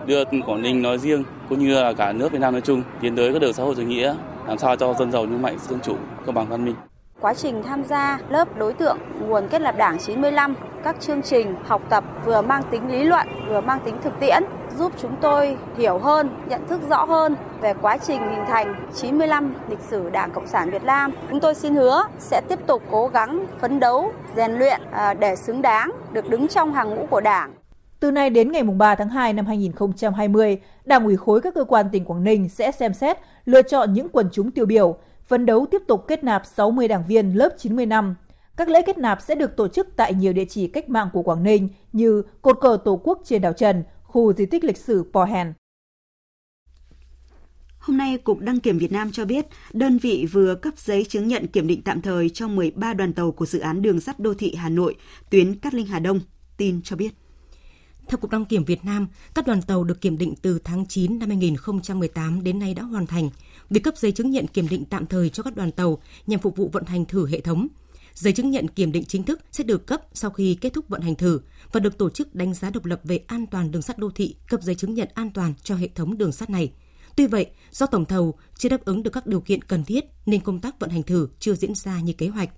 đưa 0.07 0.23
Quảng 0.45 0.61
Ninh 0.61 0.81
nói 0.81 0.97
riêng 0.97 1.23
cũng 1.49 1.59
như 1.59 1.81
là 1.81 1.93
cả 1.93 2.13
nước 2.13 2.31
Việt 2.31 2.39
Nam 2.39 2.53
nói 2.53 2.61
chung 2.61 2.83
tiến 3.01 3.15
tới 3.15 3.33
các 3.33 3.41
đường 3.41 3.53
xã 3.53 3.63
hội 3.63 3.75
chủ 3.75 3.81
nghĩa 3.81 4.15
làm 4.47 4.57
sao 4.57 4.75
cho 4.75 4.93
dân 4.93 5.11
giàu 5.11 5.25
nước 5.25 5.37
mạnh 5.37 5.57
dân 5.69 5.79
chủ 5.83 5.95
công 6.25 6.35
bằng 6.35 6.47
văn 6.49 6.65
minh 6.65 6.75
quá 7.21 7.33
trình 7.33 7.63
tham 7.63 7.83
gia 7.83 8.19
lớp 8.29 8.57
đối 8.57 8.73
tượng 8.73 8.97
nguồn 9.19 9.47
kết 9.47 9.61
lập 9.61 9.75
đảng 9.77 9.97
95 9.99 10.55
các 10.83 10.95
chương 11.01 11.21
trình 11.21 11.55
học 11.65 11.81
tập 11.89 12.03
vừa 12.25 12.41
mang 12.41 12.63
tính 12.71 12.91
lý 12.91 13.03
luận 13.03 13.27
vừa 13.49 13.61
mang 13.61 13.79
tính 13.85 13.95
thực 14.03 14.19
tiễn 14.19 14.43
giúp 14.77 14.91
chúng 14.97 15.15
tôi 15.21 15.57
hiểu 15.77 15.97
hơn, 15.97 16.29
nhận 16.47 16.67
thức 16.67 16.81
rõ 16.89 17.05
hơn 17.05 17.35
về 17.61 17.73
quá 17.81 17.97
trình 17.97 18.21
hình 18.29 18.45
thành 18.47 18.89
95 18.95 19.53
lịch 19.69 19.79
sử 19.79 20.09
Đảng 20.09 20.31
Cộng 20.31 20.47
sản 20.47 20.69
Việt 20.69 20.83
Nam. 20.83 21.11
Chúng 21.29 21.39
tôi 21.39 21.55
xin 21.55 21.75
hứa 21.75 22.03
sẽ 22.19 22.41
tiếp 22.49 22.59
tục 22.67 22.83
cố 22.91 23.07
gắng 23.07 23.45
phấn 23.59 23.79
đấu, 23.79 24.11
rèn 24.35 24.51
luyện 24.51 24.81
à, 24.91 25.13
để 25.13 25.35
xứng 25.35 25.61
đáng 25.61 25.91
được 26.11 26.29
đứng 26.29 26.47
trong 26.47 26.73
hàng 26.73 26.89
ngũ 26.89 27.05
của 27.09 27.21
Đảng. 27.21 27.54
Từ 28.05 28.11
nay 28.11 28.29
đến 28.29 28.51
ngày 28.51 28.63
3 28.63 28.95
tháng 28.95 29.09
2 29.09 29.33
năm 29.33 29.45
2020, 29.45 30.57
Đảng 30.85 31.05
ủy 31.05 31.15
khối 31.15 31.41
các 31.41 31.53
cơ 31.53 31.63
quan 31.63 31.85
tỉnh 31.91 32.05
Quảng 32.05 32.23
Ninh 32.23 32.49
sẽ 32.49 32.71
xem 32.71 32.93
xét 32.93 33.17
lựa 33.45 33.61
chọn 33.61 33.93
những 33.93 34.09
quần 34.09 34.29
chúng 34.31 34.51
tiêu 34.51 34.65
biểu, 34.65 34.97
phấn 35.27 35.45
đấu 35.45 35.65
tiếp 35.71 35.81
tục 35.87 36.05
kết 36.07 36.23
nạp 36.23 36.45
60 36.45 36.87
đảng 36.87 37.03
viên 37.07 37.33
lớp 37.33 37.49
90 37.57 37.85
năm. 37.85 38.15
Các 38.57 38.69
lễ 38.69 38.81
kết 38.81 38.97
nạp 38.97 39.21
sẽ 39.21 39.35
được 39.35 39.55
tổ 39.57 39.67
chức 39.67 39.87
tại 39.95 40.13
nhiều 40.13 40.33
địa 40.33 40.45
chỉ 40.45 40.67
cách 40.67 40.89
mạng 40.89 41.09
của 41.13 41.21
Quảng 41.21 41.43
Ninh 41.43 41.69
như 41.93 42.23
cột 42.41 42.57
cờ 42.61 42.77
Tổ 42.85 43.01
quốc 43.03 43.21
trên 43.23 43.41
đảo 43.41 43.53
Trần, 43.53 43.83
khu 44.03 44.33
di 44.33 44.45
tích 44.45 44.63
lịch 44.63 44.77
sử 44.77 45.09
Pò 45.13 45.25
Hèn. 45.25 45.53
Hôm 47.79 47.97
nay, 47.97 48.17
Cục 48.17 48.39
Đăng 48.39 48.59
kiểm 48.59 48.77
Việt 48.77 48.91
Nam 48.91 49.11
cho 49.11 49.25
biết, 49.25 49.45
đơn 49.73 49.97
vị 49.97 50.27
vừa 50.31 50.55
cấp 50.55 50.73
giấy 50.77 51.05
chứng 51.09 51.27
nhận 51.27 51.47
kiểm 51.47 51.67
định 51.67 51.81
tạm 51.81 52.01
thời 52.01 52.29
cho 52.29 52.47
13 52.47 52.93
đoàn 52.93 53.13
tàu 53.13 53.31
của 53.31 53.45
dự 53.45 53.59
án 53.59 53.81
đường 53.81 53.99
sắt 53.99 54.19
đô 54.19 54.33
thị 54.33 54.55
Hà 54.55 54.69
Nội, 54.69 54.95
tuyến 55.29 55.59
Cát 55.59 55.73
Linh 55.73 55.87
Hà 55.87 55.99
Đông. 55.99 56.19
Tin 56.57 56.81
cho 56.83 56.95
biết. 56.95 57.11
Theo 58.07 58.17
Cục 58.17 58.31
Đăng 58.31 58.45
kiểm 58.45 58.65
Việt 58.65 58.85
Nam, 58.85 59.07
các 59.33 59.47
đoàn 59.47 59.61
tàu 59.61 59.83
được 59.83 60.01
kiểm 60.01 60.17
định 60.17 60.33
từ 60.41 60.59
tháng 60.63 60.85
9 60.85 61.19
năm 61.19 61.29
2018 61.29 62.43
đến 62.43 62.59
nay 62.59 62.73
đã 62.73 62.83
hoàn 62.83 63.07
thành 63.07 63.29
việc 63.69 63.83
cấp 63.83 63.97
giấy 63.97 64.11
chứng 64.11 64.31
nhận 64.31 64.47
kiểm 64.47 64.67
định 64.67 64.85
tạm 64.85 65.05
thời 65.05 65.29
cho 65.29 65.43
các 65.43 65.55
đoàn 65.55 65.71
tàu 65.71 66.01
nhằm 66.27 66.39
phục 66.39 66.57
vụ 66.57 66.69
vận 66.73 66.85
hành 66.85 67.05
thử 67.05 67.27
hệ 67.27 67.41
thống. 67.41 67.67
Giấy 68.13 68.33
chứng 68.33 68.51
nhận 68.51 68.67
kiểm 68.67 68.91
định 68.91 69.05
chính 69.05 69.23
thức 69.23 69.39
sẽ 69.51 69.63
được 69.63 69.87
cấp 69.87 70.01
sau 70.13 70.31
khi 70.31 70.57
kết 70.61 70.73
thúc 70.73 70.89
vận 70.89 71.01
hành 71.01 71.15
thử 71.15 71.39
và 71.71 71.79
được 71.79 71.97
tổ 71.97 72.09
chức 72.09 72.35
đánh 72.35 72.53
giá 72.53 72.69
độc 72.69 72.85
lập 72.85 73.01
về 73.03 73.19
an 73.27 73.45
toàn 73.45 73.71
đường 73.71 73.81
sắt 73.81 73.97
đô 73.97 74.09
thị 74.09 74.35
cấp 74.47 74.61
giấy 74.63 74.75
chứng 74.75 74.93
nhận 74.93 75.09
an 75.13 75.29
toàn 75.33 75.53
cho 75.63 75.75
hệ 75.75 75.87
thống 75.95 76.17
đường 76.17 76.31
sắt 76.31 76.49
này. 76.49 76.71
Tuy 77.15 77.27
vậy, 77.27 77.45
do 77.71 77.85
tổng 77.85 78.05
thầu 78.05 78.33
chưa 78.57 78.69
đáp 78.69 78.85
ứng 78.85 79.03
được 79.03 79.11
các 79.11 79.27
điều 79.27 79.41
kiện 79.41 79.61
cần 79.61 79.83
thiết 79.85 80.05
nên 80.25 80.41
công 80.41 80.59
tác 80.59 80.79
vận 80.79 80.89
hành 80.89 81.03
thử 81.03 81.27
chưa 81.39 81.53
diễn 81.53 81.75
ra 81.75 81.99
như 81.99 82.13
kế 82.13 82.27
hoạch. 82.27 82.49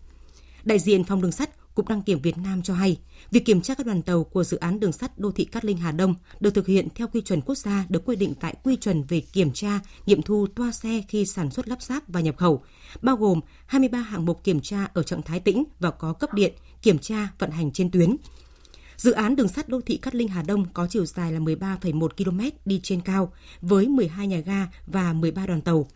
Đại 0.64 0.80
diện 0.80 1.04
phòng 1.04 1.22
đường 1.22 1.32
sắt 1.32 1.50
Cục 1.78 1.90
Đăng 1.90 2.02
kiểm 2.02 2.22
Việt 2.22 2.38
Nam 2.38 2.62
cho 2.62 2.74
hay, 2.74 2.98
việc 3.32 3.46
kiểm 3.46 3.62
tra 3.62 3.76
các 3.76 3.86
đoàn 3.86 4.02
tàu 4.02 4.24
của 4.24 4.44
dự 4.44 4.58
án 4.58 4.80
đường 4.80 4.92
sắt 4.92 5.20
đô 5.20 5.32
thị 5.32 5.46
Cát 5.46 5.66
Linh 5.66 5.78
Hà 5.78 5.92
Đông 5.92 6.16
được 6.40 6.54
thực 6.54 6.68
hiện 6.68 6.88
theo 6.96 7.08
quy 7.08 7.22
chuẩn 7.22 7.42
quốc 7.42 7.58
gia 7.58 7.86
được 7.90 8.06
quy 8.06 8.16
định 8.16 8.34
tại 8.40 8.56
quy 8.64 8.76
chuẩn 8.76 9.04
về 9.04 9.20
kiểm 9.20 9.52
tra, 9.54 9.80
nghiệm 10.06 10.22
thu 10.22 10.48
toa 10.56 10.72
xe 10.72 11.04
khi 11.08 11.26
sản 11.26 11.52
xuất 11.52 11.68
lắp 11.68 11.82
ráp 11.82 12.04
và 12.08 12.22
nhập 12.22 12.38
khẩu, 12.38 12.64
bao 13.02 13.16
gồm 13.16 13.40
23 13.66 14.00
hạng 14.00 14.26
mục 14.26 14.44
kiểm 14.44 14.62
tra 14.62 14.88
ở 14.94 15.04
trạng 15.04 15.22
thái 15.22 15.40
tĩnh 15.40 15.64
và 15.80 15.92
có 15.92 16.14
cấp 16.14 16.34
điện, 16.34 16.54
kiểm 16.82 17.00
tra 17.00 17.28
vận 17.40 17.52
hành 17.52 17.72
trên 17.72 17.92
tuyến. 17.92 18.16
Dự 18.98 19.12
án 19.12 19.36
đường 19.36 19.48
sắt 19.48 19.70
đô 19.70 19.82
thị 19.82 19.98
Cát 19.98 20.16
Linh 20.16 20.28
Hà 20.28 20.42
Đông 20.42 20.66
có 20.74 20.88
chiều 20.90 21.06
dài 21.06 21.32
là 21.32 21.40
13,1 21.40 22.08
km 22.08 22.58
đi 22.66 22.80
trên 22.84 23.02
cao 23.02 23.34
với 23.62 23.88
12 23.88 24.28
nhà 24.28 24.40
ga 24.40 24.68
và 24.88 25.14
13 25.14 25.46
đoàn 25.46 25.62
tàu. 25.62 25.88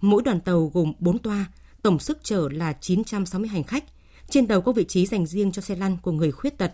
Mỗi 0.00 0.22
đoàn 0.22 0.40
tàu 0.40 0.70
gồm 0.74 0.92
4 0.98 1.18
toa, 1.18 1.46
tổng 1.82 1.98
sức 1.98 2.18
chở 2.22 2.48
là 2.52 2.72
960 2.72 3.48
hành 3.48 3.64
khách– 3.64 3.84
trên 4.30 4.48
đầu 4.48 4.60
có 4.60 4.72
vị 4.72 4.84
trí 4.88 5.06
dành 5.06 5.26
riêng 5.26 5.52
cho 5.52 5.62
xe 5.62 5.76
lăn 5.76 5.96
của 6.02 6.12
người 6.12 6.32
khuyết 6.32 6.58
tật. 6.58 6.72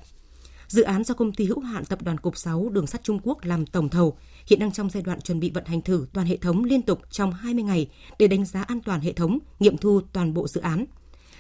Dự 0.69 0.83
án 0.83 1.05
do 1.05 1.15
công 1.15 1.33
ty 1.33 1.45
hữu 1.45 1.61
hạn 1.61 1.85
tập 1.85 2.03
đoàn 2.03 2.19
Cục 2.19 2.37
6 2.37 2.69
Đường 2.69 2.87
sắt 2.87 3.05
Trung 3.05 3.21
Quốc 3.23 3.45
làm 3.45 3.67
tổng 3.67 3.89
thầu, 3.89 4.17
hiện 4.47 4.59
đang 4.59 4.73
trong 4.73 4.91
giai 4.91 5.03
đoạn 5.03 5.21
chuẩn 5.21 5.41
bị 5.41 5.51
vận 5.51 5.65
hành 5.65 5.83
thử 5.83 6.07
toàn 6.13 6.27
hệ 6.27 6.37
thống 6.37 6.65
liên 6.65 6.83
tục 6.83 7.01
trong 7.11 7.33
20 7.33 7.65
ngày 7.65 7.89
để 8.19 8.29
đánh 8.29 8.45
giá 8.45 8.63
an 8.63 8.81
toàn 8.81 9.01
hệ 9.01 9.13
thống, 9.13 9.39
nghiệm 9.61 9.77
thu 9.77 10.01
toàn 10.13 10.35
bộ 10.35 10.49
dự 10.49 10.61
án. 10.61 10.85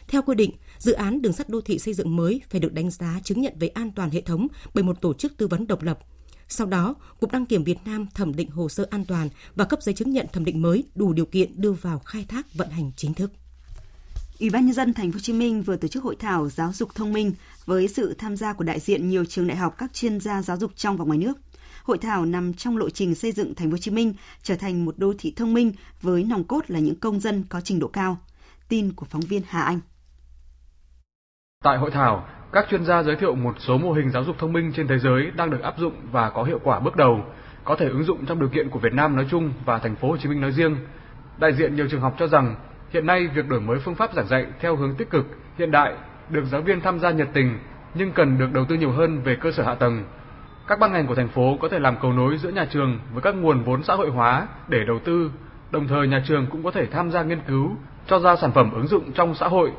Theo 0.08 0.22
quy 0.22 0.34
định, 0.34 0.50
dự 0.78 0.92
án 0.92 1.22
đường 1.22 1.32
sắt 1.32 1.48
đô 1.48 1.60
thị 1.60 1.78
xây 1.78 1.94
dựng 1.94 2.16
mới 2.16 2.40
phải 2.50 2.60
được 2.60 2.72
đánh 2.72 2.90
giá 2.90 3.20
chứng 3.24 3.40
nhận 3.40 3.52
về 3.58 3.68
an 3.68 3.90
toàn 3.90 4.10
hệ 4.10 4.20
thống 4.20 4.46
bởi 4.74 4.84
một 4.84 5.00
tổ 5.00 5.14
chức 5.14 5.36
tư 5.36 5.46
vấn 5.46 5.66
độc 5.66 5.82
lập. 5.82 5.98
Sau 6.48 6.66
đó, 6.66 6.94
Cục 7.20 7.32
Đăng 7.32 7.46
kiểm 7.46 7.64
Việt 7.64 7.78
Nam 7.84 8.06
thẩm 8.14 8.36
định 8.36 8.50
hồ 8.50 8.68
sơ 8.68 8.86
an 8.90 9.04
toàn 9.04 9.28
và 9.54 9.64
cấp 9.64 9.82
giấy 9.82 9.94
chứng 9.94 10.10
nhận 10.10 10.26
thẩm 10.32 10.44
định 10.44 10.62
mới 10.62 10.84
đủ 10.94 11.12
điều 11.12 11.26
kiện 11.26 11.60
đưa 11.60 11.72
vào 11.72 11.98
khai 11.98 12.24
thác 12.28 12.54
vận 12.54 12.70
hành 12.70 12.90
chính 12.96 13.14
thức. 13.14 13.32
Ủy 14.40 14.50
ban 14.50 14.64
nhân 14.64 14.74
dân 14.74 14.94
thành 14.94 15.12
phố 15.12 15.16
Hồ 15.16 15.20
Chí 15.20 15.32
Minh 15.32 15.62
vừa 15.62 15.76
tổ 15.76 15.88
chức 15.88 16.04
hội 16.04 16.16
thảo 16.16 16.48
giáo 16.48 16.72
dục 16.72 16.94
thông 16.94 17.12
minh 17.12 17.32
với 17.66 17.88
sự 17.88 18.14
tham 18.18 18.36
gia 18.36 18.52
của 18.52 18.64
đại 18.64 18.80
diện 18.80 19.08
nhiều 19.08 19.24
trường 19.24 19.46
đại 19.46 19.56
học 19.56 19.74
các 19.78 19.92
chuyên 19.92 20.20
gia 20.20 20.42
giáo 20.42 20.56
dục 20.56 20.70
trong 20.76 20.96
và 20.96 21.04
ngoài 21.04 21.18
nước. 21.18 21.32
Hội 21.84 21.98
thảo 21.98 22.24
nằm 22.24 22.54
trong 22.54 22.76
lộ 22.76 22.90
trình 22.90 23.14
xây 23.14 23.32
dựng 23.32 23.54
thành 23.54 23.68
phố 23.68 23.72
Hồ 23.72 23.78
Chí 23.78 23.90
Minh 23.90 24.14
trở 24.42 24.56
thành 24.56 24.84
một 24.84 24.94
đô 24.98 25.12
thị 25.18 25.32
thông 25.36 25.54
minh 25.54 25.72
với 26.02 26.24
nòng 26.24 26.44
cốt 26.44 26.60
là 26.68 26.78
những 26.78 27.00
công 27.00 27.20
dân 27.20 27.44
có 27.48 27.60
trình 27.60 27.78
độ 27.78 27.88
cao. 27.88 28.18
Tin 28.68 28.92
của 28.92 29.06
phóng 29.06 29.20
viên 29.20 29.42
Hà 29.48 29.62
Anh. 29.62 29.80
Tại 31.64 31.78
hội 31.78 31.90
thảo, 31.90 32.28
các 32.52 32.66
chuyên 32.70 32.84
gia 32.84 33.02
giới 33.02 33.16
thiệu 33.20 33.34
một 33.34 33.54
số 33.66 33.78
mô 33.78 33.92
hình 33.92 34.10
giáo 34.10 34.24
dục 34.24 34.36
thông 34.38 34.52
minh 34.52 34.72
trên 34.76 34.88
thế 34.88 34.98
giới 34.98 35.30
đang 35.36 35.50
được 35.50 35.62
áp 35.62 35.74
dụng 35.78 35.94
và 36.12 36.30
có 36.30 36.44
hiệu 36.44 36.60
quả 36.64 36.80
bước 36.80 36.96
đầu, 36.96 37.24
có 37.64 37.76
thể 37.78 37.88
ứng 37.88 38.04
dụng 38.04 38.26
trong 38.26 38.40
điều 38.40 38.48
kiện 38.48 38.70
của 38.70 38.78
Việt 38.78 38.92
Nam 38.92 39.16
nói 39.16 39.26
chung 39.30 39.52
và 39.64 39.78
thành 39.78 39.96
phố 39.96 40.08
Hồ 40.08 40.16
Chí 40.16 40.28
Minh 40.28 40.40
nói 40.40 40.52
riêng. 40.52 40.76
Đại 41.38 41.52
diện 41.58 41.76
nhiều 41.76 41.86
trường 41.90 42.00
học 42.00 42.14
cho 42.18 42.26
rằng 42.26 42.56
Hiện 42.90 43.06
nay, 43.06 43.26
việc 43.26 43.48
đổi 43.48 43.60
mới 43.60 43.78
phương 43.78 43.94
pháp 43.94 44.14
giảng 44.14 44.26
dạy 44.26 44.46
theo 44.60 44.76
hướng 44.76 44.94
tích 44.94 45.10
cực, 45.10 45.26
hiện 45.58 45.70
đại 45.70 45.92
được 46.30 46.44
giáo 46.44 46.60
viên 46.60 46.80
tham 46.80 47.00
gia 47.00 47.10
nhiệt 47.10 47.28
tình 47.32 47.58
nhưng 47.94 48.12
cần 48.12 48.38
được 48.38 48.52
đầu 48.52 48.64
tư 48.64 48.74
nhiều 48.74 48.90
hơn 48.90 49.20
về 49.22 49.36
cơ 49.36 49.50
sở 49.50 49.62
hạ 49.62 49.74
tầng. 49.74 50.04
Các 50.66 50.78
ban 50.78 50.92
ngành 50.92 51.06
của 51.06 51.14
thành 51.14 51.28
phố 51.28 51.56
có 51.60 51.68
thể 51.68 51.78
làm 51.78 51.96
cầu 52.02 52.12
nối 52.12 52.38
giữa 52.38 52.48
nhà 52.48 52.66
trường 52.70 52.98
với 53.12 53.22
các 53.22 53.34
nguồn 53.34 53.62
vốn 53.62 53.82
xã 53.82 53.94
hội 53.94 54.10
hóa 54.10 54.48
để 54.68 54.84
đầu 54.86 54.98
tư, 54.98 55.30
đồng 55.70 55.88
thời 55.88 56.08
nhà 56.08 56.22
trường 56.26 56.46
cũng 56.46 56.62
có 56.62 56.70
thể 56.70 56.86
tham 56.86 57.10
gia 57.10 57.22
nghiên 57.22 57.40
cứu, 57.48 57.70
cho 58.06 58.18
ra 58.18 58.36
sản 58.36 58.52
phẩm 58.52 58.70
ứng 58.72 58.86
dụng 58.86 59.12
trong 59.12 59.34
xã 59.34 59.48
hội. 59.48 59.72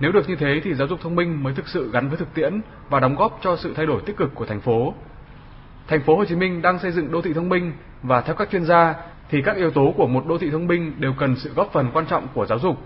Nếu 0.00 0.12
được 0.12 0.28
như 0.28 0.36
thế 0.36 0.60
thì 0.64 0.74
giáo 0.74 0.88
dục 0.88 1.00
thông 1.02 1.16
minh 1.16 1.42
mới 1.42 1.54
thực 1.54 1.68
sự 1.68 1.90
gắn 1.92 2.08
với 2.08 2.18
thực 2.18 2.34
tiễn 2.34 2.60
và 2.88 3.00
đóng 3.00 3.16
góp 3.16 3.38
cho 3.42 3.56
sự 3.56 3.74
thay 3.76 3.86
đổi 3.86 4.02
tích 4.06 4.16
cực 4.16 4.34
của 4.34 4.46
thành 4.46 4.60
phố. 4.60 4.94
Thành 5.88 6.02
phố 6.02 6.16
Hồ 6.16 6.24
Chí 6.24 6.34
Minh 6.34 6.62
đang 6.62 6.78
xây 6.78 6.92
dựng 6.92 7.12
đô 7.12 7.22
thị 7.22 7.32
thông 7.32 7.48
minh 7.48 7.72
và 8.02 8.20
theo 8.20 8.34
các 8.34 8.50
chuyên 8.50 8.64
gia, 8.64 8.94
thì 9.30 9.42
các 9.42 9.56
yếu 9.56 9.70
tố 9.70 9.94
của 9.96 10.06
một 10.06 10.26
đô 10.26 10.38
thị 10.38 10.50
thông 10.50 10.66
minh 10.66 10.92
đều 10.98 11.12
cần 11.18 11.36
sự 11.36 11.52
góp 11.54 11.72
phần 11.72 11.90
quan 11.92 12.06
trọng 12.06 12.28
của 12.34 12.46
giáo 12.46 12.58
dục. 12.58 12.78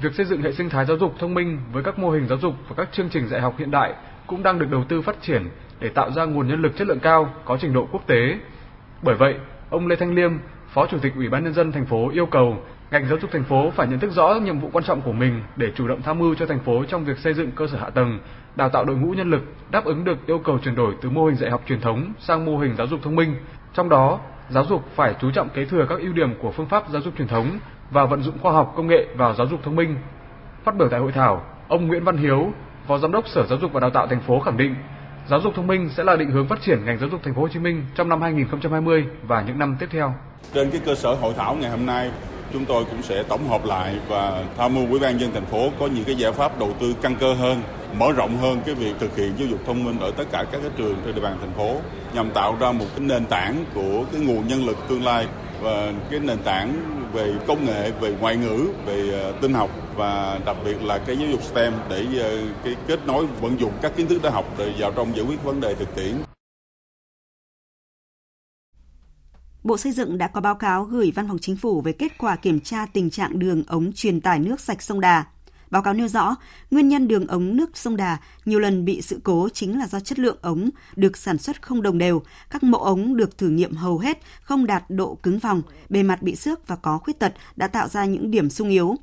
Việc 0.00 0.14
xây 0.14 0.26
dựng 0.26 0.42
hệ 0.42 0.52
sinh 0.52 0.68
thái 0.68 0.84
giáo 0.84 0.96
dục 0.96 1.14
thông 1.18 1.34
minh 1.34 1.58
với 1.72 1.82
các 1.82 1.98
mô 1.98 2.10
hình 2.10 2.28
giáo 2.28 2.38
dục 2.38 2.54
và 2.68 2.74
các 2.76 2.88
chương 2.92 3.08
trình 3.08 3.28
dạy 3.28 3.40
học 3.40 3.54
hiện 3.58 3.70
đại 3.70 3.94
cũng 4.26 4.42
đang 4.42 4.58
được 4.58 4.70
đầu 4.70 4.84
tư 4.88 5.02
phát 5.02 5.16
triển 5.22 5.42
để 5.80 5.88
tạo 5.88 6.10
ra 6.10 6.24
nguồn 6.24 6.48
nhân 6.48 6.62
lực 6.62 6.76
chất 6.76 6.86
lượng 6.86 7.00
cao 7.00 7.34
có 7.44 7.56
trình 7.60 7.72
độ 7.72 7.88
quốc 7.92 8.06
tế. 8.06 8.38
Bởi 9.02 9.14
vậy, 9.14 9.34
ông 9.70 9.86
Lê 9.86 9.96
Thanh 9.96 10.14
Liêm, 10.14 10.32
Phó 10.68 10.86
Chủ 10.86 10.98
tịch 10.98 11.12
Ủy 11.16 11.28
ban 11.28 11.44
nhân 11.44 11.54
dân 11.54 11.72
thành 11.72 11.86
phố 11.86 12.10
yêu 12.10 12.26
cầu 12.26 12.56
ngành 12.90 13.06
giáo 13.08 13.18
dục 13.18 13.30
thành 13.32 13.44
phố 13.44 13.70
phải 13.70 13.86
nhận 13.86 13.98
thức 13.98 14.10
rõ 14.12 14.34
nhiệm 14.34 14.58
vụ 14.60 14.70
quan 14.72 14.84
trọng 14.84 15.00
của 15.00 15.12
mình 15.12 15.42
để 15.56 15.72
chủ 15.74 15.88
động 15.88 16.02
tham 16.02 16.18
mưu 16.18 16.34
cho 16.34 16.46
thành 16.46 16.58
phố 16.58 16.84
trong 16.88 17.04
việc 17.04 17.18
xây 17.18 17.34
dựng 17.34 17.50
cơ 17.50 17.66
sở 17.66 17.78
hạ 17.78 17.90
tầng, 17.90 18.18
đào 18.56 18.68
tạo 18.68 18.84
đội 18.84 18.96
ngũ 18.96 19.10
nhân 19.10 19.30
lực 19.30 19.42
đáp 19.70 19.84
ứng 19.84 20.04
được 20.04 20.26
yêu 20.26 20.38
cầu 20.38 20.58
chuyển 20.58 20.74
đổi 20.74 20.94
từ 21.02 21.10
mô 21.10 21.24
hình 21.26 21.36
dạy 21.36 21.50
học 21.50 21.62
truyền 21.66 21.80
thống 21.80 22.12
sang 22.18 22.44
mô 22.44 22.58
hình 22.58 22.74
giáo 22.78 22.86
dục 22.86 23.00
thông 23.02 23.16
minh. 23.16 23.34
Trong 23.74 23.88
đó, 23.88 24.20
giáo 24.48 24.64
dục 24.64 24.88
phải 24.94 25.14
chú 25.20 25.30
trọng 25.30 25.48
kế 25.48 25.64
thừa 25.64 25.86
các 25.88 25.98
ưu 25.98 26.12
điểm 26.12 26.34
của 26.42 26.50
phương 26.50 26.66
pháp 26.66 26.88
giáo 26.88 27.02
dục 27.02 27.14
truyền 27.18 27.28
thống 27.28 27.58
và 27.90 28.04
vận 28.04 28.22
dụng 28.22 28.38
khoa 28.38 28.52
học 28.52 28.72
công 28.76 28.86
nghệ 28.86 29.06
vào 29.16 29.34
giáo 29.34 29.46
dục 29.46 29.60
thông 29.62 29.76
minh. 29.76 29.96
Phát 30.64 30.76
biểu 30.76 30.88
tại 30.88 31.00
hội 31.00 31.12
thảo, 31.12 31.42
ông 31.68 31.86
Nguyễn 31.86 32.04
Văn 32.04 32.16
Hiếu, 32.16 32.52
Phó 32.86 32.98
Giám 32.98 33.12
đốc 33.12 33.28
Sở 33.28 33.46
Giáo 33.46 33.58
dục 33.58 33.72
và 33.72 33.80
Đào 33.80 33.90
tạo 33.90 34.06
thành 34.06 34.20
phố 34.20 34.40
khẳng 34.40 34.56
định, 34.56 34.74
giáo 35.30 35.40
dục 35.40 35.52
thông 35.56 35.66
minh 35.66 35.90
sẽ 35.96 36.04
là 36.04 36.16
định 36.16 36.30
hướng 36.30 36.48
phát 36.48 36.58
triển 36.62 36.84
ngành 36.84 36.98
giáo 36.98 37.08
dục 37.08 37.20
thành 37.24 37.34
phố 37.34 37.42
Hồ 37.42 37.48
Chí 37.48 37.58
Minh 37.58 37.84
trong 37.94 38.08
năm 38.08 38.22
2020 38.22 39.04
và 39.22 39.42
những 39.42 39.58
năm 39.58 39.76
tiếp 39.80 39.86
theo. 39.90 40.14
Trên 40.54 40.70
cái 40.70 40.80
cơ 40.86 40.94
sở 40.94 41.14
hội 41.14 41.32
thảo 41.36 41.54
ngày 41.54 41.70
hôm 41.70 41.86
nay, 41.86 42.10
chúng 42.52 42.64
tôi 42.64 42.84
cũng 42.84 43.02
sẽ 43.02 43.22
tổng 43.22 43.48
hợp 43.48 43.64
lại 43.64 43.96
và 44.08 44.44
tham 44.58 44.74
mưu 44.74 44.86
Ủy 44.90 44.98
ban 44.98 45.20
dân 45.20 45.30
thành 45.34 45.44
phố 45.44 45.68
có 45.80 45.86
những 45.86 46.04
cái 46.04 46.14
giải 46.14 46.32
pháp 46.32 46.58
đầu 46.58 46.72
tư 46.80 46.94
căn 47.02 47.14
cơ 47.20 47.34
hơn, 47.34 47.62
mở 47.98 48.12
rộng 48.12 48.36
hơn 48.36 48.60
cái 48.66 48.74
việc 48.74 48.94
thực 49.00 49.16
hiện 49.16 49.32
giáo 49.38 49.48
dục 49.48 49.60
thông 49.66 49.84
minh 49.84 49.98
ở 50.00 50.10
tất 50.10 50.24
cả 50.32 50.44
các 50.52 50.60
cái 50.62 50.70
trường 50.76 50.96
trên 51.04 51.14
địa 51.14 51.20
bàn 51.20 51.36
thành 51.40 51.52
phố 51.52 51.76
nhằm 52.14 52.30
tạo 52.30 52.56
ra 52.60 52.72
một 52.72 52.86
cái 52.96 53.06
nền 53.06 53.24
tảng 53.24 53.64
của 53.74 54.04
cái 54.12 54.20
nguồn 54.20 54.48
nhân 54.48 54.66
lực 54.66 54.76
tương 54.88 55.04
lai 55.04 55.26
và 55.62 55.92
cái 56.10 56.20
nền 56.20 56.38
tảng 56.44 56.92
về 57.12 57.34
công 57.46 57.64
nghệ, 57.64 57.92
về 58.00 58.16
ngoại 58.20 58.36
ngữ, 58.36 58.68
về 58.86 59.10
ờ, 59.12 59.32
tin 59.42 59.54
học 59.54 59.70
và 59.96 60.40
đặc 60.46 60.56
biệt 60.64 60.82
là 60.82 60.98
cái 60.98 61.16
giáo 61.16 61.28
dục 61.28 61.42
STEM 61.42 61.72
để 61.90 62.06
ờ, 62.20 62.38
cái 62.64 62.76
kết 62.86 63.06
nối 63.06 63.26
vận 63.26 63.60
dụng 63.60 63.72
các 63.82 63.92
kiến 63.96 64.06
thức 64.06 64.22
đã 64.22 64.30
học 64.30 64.54
để 64.58 64.74
vào 64.78 64.92
trong 64.96 65.16
giải 65.16 65.26
quyết 65.26 65.44
vấn 65.44 65.60
đề 65.60 65.74
thực 65.74 65.94
tiễn. 65.94 66.14
Bộ 69.64 69.76
Xây 69.76 69.92
dựng 69.92 70.18
đã 70.18 70.28
có 70.28 70.40
báo 70.40 70.54
cáo 70.54 70.84
gửi 70.84 71.12
Văn 71.14 71.28
phòng 71.28 71.38
Chính 71.40 71.56
phủ 71.56 71.80
về 71.80 71.92
kết 71.92 72.18
quả 72.18 72.36
kiểm 72.36 72.60
tra 72.60 72.86
tình 72.86 73.10
trạng 73.10 73.38
đường 73.38 73.62
ống 73.66 73.92
truyền 73.92 74.20
tải 74.20 74.38
nước 74.38 74.60
sạch 74.60 74.82
sông 74.82 75.00
Đà. 75.00 75.24
Báo 75.72 75.82
cáo 75.82 75.94
nêu 75.94 76.08
rõ, 76.08 76.36
nguyên 76.70 76.88
nhân 76.88 77.08
đường 77.08 77.26
ống 77.26 77.56
nước 77.56 77.70
sông 77.74 77.96
Đà 77.96 78.18
nhiều 78.44 78.58
lần 78.58 78.84
bị 78.84 79.02
sự 79.02 79.20
cố 79.24 79.48
chính 79.52 79.78
là 79.78 79.86
do 79.86 80.00
chất 80.00 80.18
lượng 80.18 80.36
ống 80.42 80.70
được 80.96 81.16
sản 81.16 81.38
xuất 81.38 81.62
không 81.62 81.82
đồng 81.82 81.98
đều, 81.98 82.22
các 82.50 82.62
mẫu 82.62 82.82
ống 82.82 83.16
được 83.16 83.38
thử 83.38 83.48
nghiệm 83.48 83.72
hầu 83.74 83.98
hết 83.98 84.18
không 84.42 84.66
đạt 84.66 84.84
độ 84.88 85.18
cứng 85.22 85.38
vòng, 85.38 85.62
bề 85.88 86.02
mặt 86.02 86.22
bị 86.22 86.36
xước 86.36 86.68
và 86.68 86.76
có 86.76 86.98
khuyết 86.98 87.18
tật 87.18 87.34
đã 87.56 87.68
tạo 87.68 87.88
ra 87.88 88.04
những 88.04 88.30
điểm 88.30 88.50
sung 88.50 88.68
yếu. 88.68 88.96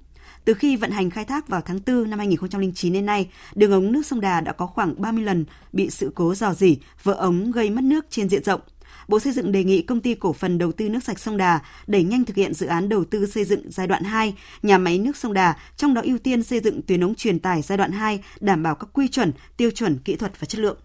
Từ 0.45 0.53
khi 0.53 0.75
vận 0.75 0.91
hành 0.91 1.09
khai 1.09 1.25
thác 1.25 1.47
vào 1.47 1.61
tháng 1.61 1.79
4 1.87 2.09
năm 2.09 2.19
2009 2.19 2.93
đến 2.93 3.05
nay, 3.05 3.29
đường 3.55 3.71
ống 3.71 3.91
nước 3.91 4.05
sông 4.05 4.21
Đà 4.21 4.41
đã 4.41 4.51
có 4.51 4.65
khoảng 4.65 5.01
30 5.01 5.23
lần 5.23 5.45
bị 5.73 5.89
sự 5.89 6.11
cố 6.15 6.35
dò 6.35 6.53
dỉ, 6.53 6.77
vỡ 7.03 7.13
ống 7.13 7.51
gây 7.51 7.69
mất 7.69 7.83
nước 7.83 8.05
trên 8.09 8.29
diện 8.29 8.43
rộng. 8.43 8.61
Bộ 9.09 9.19
Xây 9.19 9.33
dựng 9.33 9.51
đề 9.51 9.63
nghị 9.63 9.81
công 9.81 10.01
ty 10.01 10.15
cổ 10.15 10.33
phần 10.33 10.57
đầu 10.57 10.71
tư 10.71 10.89
nước 10.89 11.03
sạch 11.03 11.19
sông 11.19 11.37
Đà 11.37 11.59
đẩy 11.87 12.03
nhanh 12.03 12.25
thực 12.25 12.35
hiện 12.35 12.53
dự 12.53 12.67
án 12.67 12.89
đầu 12.89 13.05
tư 13.05 13.25
xây 13.25 13.45
dựng 13.45 13.71
giai 13.71 13.87
đoạn 13.87 14.03
2 14.03 14.35
nhà 14.63 14.77
máy 14.77 14.99
nước 14.99 15.17
sông 15.17 15.33
Đà, 15.33 15.55
trong 15.75 15.93
đó 15.93 16.01
ưu 16.05 16.17
tiên 16.17 16.43
xây 16.43 16.59
dựng 16.59 16.81
tuyến 16.81 17.03
ống 17.03 17.15
truyền 17.15 17.39
tải 17.39 17.61
giai 17.61 17.77
đoạn 17.77 17.91
2 17.91 18.23
đảm 18.39 18.63
bảo 18.63 18.75
các 18.75 18.89
quy 18.93 19.07
chuẩn, 19.07 19.31
tiêu 19.57 19.71
chuẩn 19.71 19.97
kỹ 19.97 20.15
thuật 20.15 20.39
và 20.39 20.45
chất 20.45 20.61
lượng. 20.61 20.77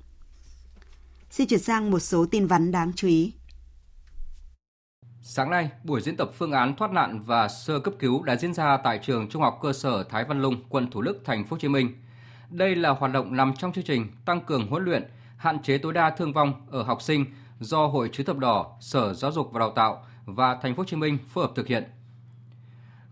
Xin 1.30 1.48
chuyển 1.48 1.60
sang 1.60 1.90
một 1.90 1.98
số 1.98 2.26
tin 2.26 2.46
vắn 2.46 2.72
đáng 2.72 2.92
chú 2.96 3.08
ý. 3.08 3.32
Sáng 5.22 5.50
nay, 5.50 5.70
buổi 5.84 6.00
diễn 6.00 6.16
tập 6.16 6.30
phương 6.38 6.52
án 6.52 6.76
thoát 6.76 6.92
nạn 6.92 7.20
và 7.26 7.48
sơ 7.48 7.80
cấp 7.80 7.94
cứu 7.98 8.22
đã 8.22 8.36
diễn 8.36 8.54
ra 8.54 8.76
tại 8.84 9.00
trường 9.02 9.28
Trung 9.28 9.42
học 9.42 9.58
cơ 9.62 9.72
sở 9.72 10.04
Thái 10.04 10.24
Văn 10.24 10.42
Lung, 10.42 10.62
quận 10.68 10.90
Thủ 10.90 11.02
Đức, 11.02 11.20
thành 11.24 11.44
phố 11.44 11.48
Hồ 11.50 11.58
Chí 11.60 11.68
Minh. 11.68 11.94
Đây 12.50 12.76
là 12.76 12.90
hoạt 12.90 13.12
động 13.12 13.36
nằm 13.36 13.54
trong 13.58 13.72
chương 13.72 13.84
trình 13.84 14.06
tăng 14.24 14.40
cường 14.40 14.66
huấn 14.66 14.84
luyện, 14.84 15.04
hạn 15.36 15.62
chế 15.62 15.78
tối 15.78 15.92
đa 15.92 16.10
thương 16.10 16.32
vong 16.32 16.66
ở 16.70 16.82
học 16.82 17.02
sinh 17.02 17.24
do 17.64 17.86
Hội 17.86 18.10
Chữ 18.12 18.24
thập 18.24 18.38
đỏ, 18.38 18.76
Sở 18.80 19.14
Giáo 19.14 19.32
dục 19.32 19.50
và 19.52 19.60
Đào 19.60 19.70
tạo 19.70 20.04
và 20.24 20.58
Thành 20.62 20.74
phố 20.74 20.80
Hồ 20.80 20.86
Chí 20.86 20.96
Minh 20.96 21.18
phối 21.28 21.44
hợp 21.46 21.52
thực 21.56 21.66
hiện. 21.66 21.84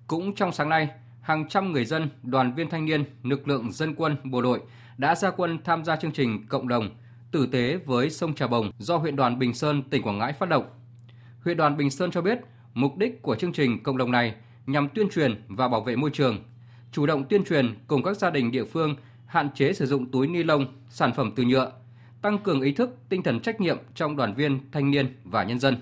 Cũng 0.06 0.34
trong 0.34 0.52
sáng 0.52 0.68
nay, 0.68 0.88
hàng 1.20 1.48
trăm 1.48 1.72
người 1.72 1.84
dân, 1.84 2.08
đoàn 2.22 2.54
viên 2.54 2.70
thanh 2.70 2.84
niên, 2.84 3.04
lực 3.22 3.48
lượng 3.48 3.72
dân 3.72 3.94
quân, 3.94 4.16
bộ 4.24 4.42
đội 4.42 4.60
đã 4.98 5.14
ra 5.14 5.30
quân 5.30 5.58
tham 5.64 5.84
gia 5.84 5.96
chương 5.96 6.12
trình 6.12 6.46
cộng 6.46 6.68
đồng 6.68 6.90
tử 7.30 7.46
tế 7.46 7.76
với 7.76 8.10
sông 8.10 8.34
Trà 8.34 8.46
Bồng 8.46 8.70
do 8.78 8.96
huyện 8.96 9.16
đoàn 9.16 9.38
Bình 9.38 9.54
Sơn, 9.54 9.82
tỉnh 9.82 10.02
Quảng 10.02 10.18
Ngãi 10.18 10.32
phát 10.32 10.48
động. 10.48 10.64
Huyện 11.44 11.56
đoàn 11.56 11.76
Bình 11.76 11.90
Sơn 11.90 12.10
cho 12.10 12.22
biết, 12.22 12.38
mục 12.74 12.96
đích 12.96 13.22
của 13.22 13.36
chương 13.36 13.52
trình 13.52 13.82
cộng 13.82 13.96
đồng 13.96 14.10
này 14.10 14.34
nhằm 14.66 14.88
tuyên 14.88 15.08
truyền 15.10 15.42
và 15.48 15.68
bảo 15.68 15.80
vệ 15.80 15.96
môi 15.96 16.10
trường, 16.10 16.38
chủ 16.92 17.06
động 17.06 17.24
tuyên 17.28 17.44
truyền 17.44 17.74
cùng 17.86 18.02
các 18.02 18.16
gia 18.16 18.30
đình 18.30 18.50
địa 18.50 18.64
phương 18.64 18.96
hạn 19.26 19.50
chế 19.54 19.72
sử 19.72 19.86
dụng 19.86 20.10
túi 20.10 20.26
ni 20.26 20.42
lông, 20.42 20.66
sản 20.88 21.12
phẩm 21.12 21.32
từ 21.36 21.42
nhựa, 21.42 21.72
tăng 22.22 22.38
cường 22.38 22.61
ý 22.61 22.72
thức, 22.72 22.98
tinh 23.08 23.22
thần 23.22 23.40
trách 23.40 23.61
nhiệm 23.61 23.78
trong 23.94 24.16
đoàn 24.16 24.35
viên, 24.35 24.61
thanh 24.72 24.90
niên 24.90 25.16
và 25.24 25.44
nhân 25.44 25.58
dân. 25.58 25.76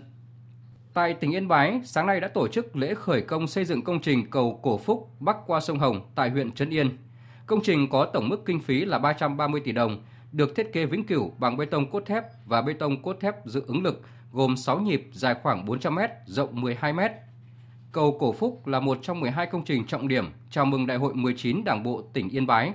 Tại 0.94 1.14
tỉnh 1.14 1.34
Yên 1.34 1.48
Bái, 1.48 1.80
sáng 1.84 2.06
nay 2.06 2.20
đã 2.20 2.28
tổ 2.28 2.48
chức 2.48 2.76
lễ 2.76 2.94
khởi 2.94 3.22
công 3.22 3.46
xây 3.46 3.64
dựng 3.64 3.82
công 3.82 4.00
trình 4.00 4.30
cầu 4.30 4.60
Cổ 4.62 4.78
Phúc 4.78 5.10
bắc 5.20 5.36
qua 5.46 5.60
sông 5.60 5.78
Hồng 5.78 6.00
tại 6.14 6.30
huyện 6.30 6.52
Trấn 6.52 6.70
Yên. 6.70 6.98
Công 7.46 7.60
trình 7.62 7.88
có 7.90 8.04
tổng 8.04 8.28
mức 8.28 8.42
kinh 8.46 8.60
phí 8.60 8.84
là 8.84 8.98
330 8.98 9.60
tỷ 9.64 9.72
đồng, 9.72 10.02
được 10.32 10.56
thiết 10.56 10.72
kế 10.72 10.86
vĩnh 10.86 11.06
cửu 11.06 11.32
bằng 11.38 11.56
bê 11.56 11.66
tông 11.66 11.90
cốt 11.90 12.02
thép 12.06 12.24
và 12.46 12.62
bê 12.62 12.72
tông 12.72 13.02
cốt 13.02 13.16
thép 13.20 13.46
dự 13.46 13.62
ứng 13.66 13.82
lực 13.82 14.02
gồm 14.32 14.56
6 14.56 14.80
nhịp 14.80 15.08
dài 15.12 15.34
khoảng 15.42 15.64
400 15.64 15.94
m, 15.94 15.98
rộng 16.26 16.60
12 16.60 16.92
m. 16.92 17.00
Cầu 17.92 18.16
Cổ 18.20 18.32
Phúc 18.32 18.66
là 18.66 18.80
một 18.80 18.98
trong 19.02 19.20
12 19.20 19.46
công 19.46 19.64
trình 19.64 19.86
trọng 19.86 20.08
điểm 20.08 20.24
chào 20.50 20.64
mừng 20.64 20.86
Đại 20.86 20.98
hội 20.98 21.14
19 21.14 21.64
Đảng 21.64 21.82
bộ 21.82 22.02
tỉnh 22.12 22.28
Yên 22.28 22.46
Bái. 22.46 22.72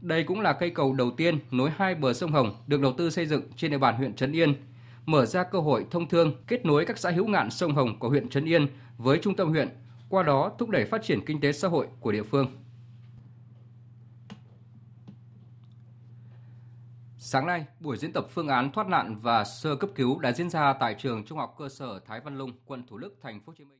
Đây 0.00 0.24
cũng 0.24 0.40
là 0.40 0.52
cây 0.52 0.70
cầu 0.70 0.92
đầu 0.92 1.10
tiên 1.10 1.38
nối 1.50 1.70
hai 1.76 1.94
bờ 1.94 2.12
sông 2.12 2.32
Hồng 2.32 2.56
được 2.66 2.80
đầu 2.80 2.92
tư 2.98 3.10
xây 3.10 3.26
dựng 3.26 3.42
trên 3.56 3.70
địa 3.70 3.78
bàn 3.78 3.96
huyện 3.96 4.14
Trấn 4.14 4.32
Yên, 4.32 4.54
mở 5.06 5.26
ra 5.26 5.44
cơ 5.44 5.58
hội 5.58 5.86
thông 5.90 6.08
thương 6.08 6.32
kết 6.46 6.66
nối 6.66 6.84
các 6.84 6.98
xã 6.98 7.10
hữu 7.10 7.26
ngạn 7.26 7.50
sông 7.50 7.74
Hồng 7.74 7.98
của 7.98 8.08
huyện 8.08 8.28
Trấn 8.28 8.44
Yên 8.44 8.66
với 8.98 9.18
trung 9.22 9.36
tâm 9.36 9.48
huyện, 9.48 9.68
qua 10.08 10.22
đó 10.22 10.52
thúc 10.58 10.70
đẩy 10.70 10.84
phát 10.84 11.02
triển 11.02 11.24
kinh 11.26 11.40
tế 11.40 11.52
xã 11.52 11.68
hội 11.68 11.86
của 12.00 12.12
địa 12.12 12.22
phương. 12.22 12.46
Sáng 17.18 17.46
nay, 17.46 17.64
buổi 17.80 17.96
diễn 17.96 18.12
tập 18.12 18.26
phương 18.30 18.48
án 18.48 18.72
thoát 18.72 18.88
nạn 18.88 19.16
và 19.22 19.44
sơ 19.44 19.76
cấp 19.76 19.90
cứu 19.94 20.18
đã 20.18 20.32
diễn 20.32 20.50
ra 20.50 20.72
tại 20.80 20.94
trường 20.98 21.24
Trung 21.24 21.38
học 21.38 21.54
cơ 21.58 21.68
sở 21.68 22.00
Thái 22.06 22.20
Văn 22.20 22.38
Lung, 22.38 22.52
quận 22.66 22.86
Thủ 22.86 22.98
Đức, 22.98 23.16
thành 23.22 23.40
phố 23.40 23.44
Hồ 23.46 23.54
Chí 23.58 23.64
Minh. 23.64 23.75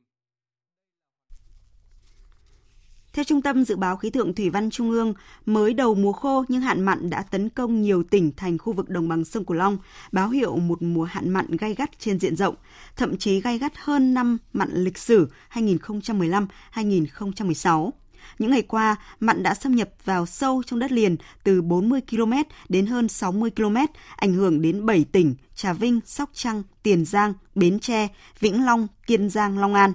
Theo 3.17 3.23
Trung 3.23 3.41
tâm 3.41 3.65
Dự 3.65 3.75
báo 3.75 3.97
Khí 3.97 4.09
tượng 4.09 4.33
Thủy 4.33 4.49
văn 4.49 4.69
Trung 4.69 4.91
ương, 4.91 5.13
mới 5.45 5.73
đầu 5.73 5.95
mùa 5.95 6.11
khô 6.11 6.45
nhưng 6.47 6.61
hạn 6.61 6.85
mặn 6.85 7.09
đã 7.09 7.21
tấn 7.21 7.49
công 7.49 7.81
nhiều 7.81 8.03
tỉnh 8.03 8.31
thành 8.37 8.57
khu 8.57 8.73
vực 8.73 8.89
đồng 8.89 9.09
bằng 9.09 9.25
sông 9.25 9.45
Cửu 9.45 9.57
Long, 9.57 9.77
báo 10.11 10.29
hiệu 10.29 10.55
một 10.55 10.81
mùa 10.81 11.03
hạn 11.03 11.29
mặn 11.29 11.57
gay 11.57 11.75
gắt 11.75 11.99
trên 11.99 12.19
diện 12.19 12.35
rộng, 12.35 12.55
thậm 12.95 13.17
chí 13.17 13.41
gay 13.41 13.57
gắt 13.57 13.73
hơn 13.75 14.13
năm 14.13 14.37
mặn 14.53 14.69
lịch 14.73 14.97
sử 14.97 15.29
2015-2016. 15.53 17.91
Những 18.39 18.51
ngày 18.51 18.61
qua, 18.61 18.95
mặn 19.19 19.43
đã 19.43 19.53
xâm 19.53 19.75
nhập 19.75 19.89
vào 20.05 20.25
sâu 20.25 20.63
trong 20.65 20.79
đất 20.79 20.91
liền 20.91 21.15
từ 21.43 21.61
40 21.61 22.01
km 22.09 22.33
đến 22.69 22.85
hơn 22.85 23.07
60 23.07 23.51
km, 23.55 23.77
ảnh 24.15 24.33
hưởng 24.33 24.61
đến 24.61 24.85
7 24.85 25.05
tỉnh 25.11 25.35
Trà 25.55 25.73
Vinh, 25.73 25.99
Sóc 26.05 26.29
Trăng, 26.33 26.63
Tiền 26.83 27.05
Giang, 27.05 27.33
Bến 27.55 27.79
Tre, 27.79 28.07
Vĩnh 28.39 28.65
Long, 28.65 28.87
Kiên 29.07 29.29
Giang, 29.29 29.57
Long 29.57 29.73
An. 29.73 29.93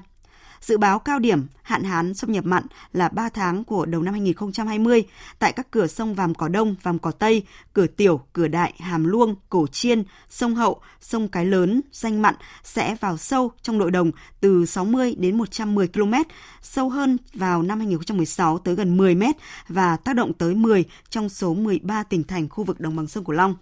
Dự 0.62 0.78
báo 0.78 0.98
cao 0.98 1.18
điểm 1.18 1.46
hạn 1.62 1.82
hán 1.82 2.14
xâm 2.14 2.32
nhập 2.32 2.44
mặn 2.44 2.66
là 2.92 3.08
3 3.08 3.28
tháng 3.28 3.64
của 3.64 3.86
đầu 3.86 4.02
năm 4.02 4.14
2020 4.14 5.04
tại 5.38 5.52
các 5.52 5.70
cửa 5.70 5.86
sông 5.86 6.14
Vàm 6.14 6.34
Cỏ 6.34 6.48
Đông, 6.48 6.74
Vàm 6.82 6.98
Cỏ 6.98 7.10
Tây, 7.10 7.42
Cửa 7.72 7.86
Tiểu, 7.86 8.20
Cửa 8.32 8.48
Đại, 8.48 8.74
Hàm 8.78 9.04
Luông, 9.04 9.34
Cổ 9.48 9.66
Chiên, 9.66 10.04
sông 10.28 10.54
Hậu, 10.54 10.80
sông 11.00 11.28
Cái 11.28 11.46
Lớn, 11.46 11.80
danh 11.92 12.22
mặn 12.22 12.34
sẽ 12.64 12.96
vào 13.00 13.16
sâu 13.16 13.52
trong 13.62 13.78
nội 13.78 13.90
đồng 13.90 14.10
từ 14.40 14.66
60 14.66 15.14
đến 15.18 15.38
110 15.38 15.88
km, 15.88 16.14
sâu 16.62 16.88
hơn 16.90 17.16
vào 17.34 17.62
năm 17.62 17.78
2016 17.78 18.58
tới 18.58 18.74
gần 18.74 18.96
10 18.96 19.14
m 19.14 19.22
và 19.68 19.96
tác 19.96 20.16
động 20.16 20.32
tới 20.32 20.54
10 20.54 20.84
trong 21.10 21.28
số 21.28 21.54
13 21.54 22.02
tỉnh 22.02 22.24
thành 22.24 22.48
khu 22.48 22.64
vực 22.64 22.80
đồng 22.80 22.96
bằng 22.96 23.06
sông 23.06 23.24
Cửu 23.24 23.34
Long. 23.34 23.54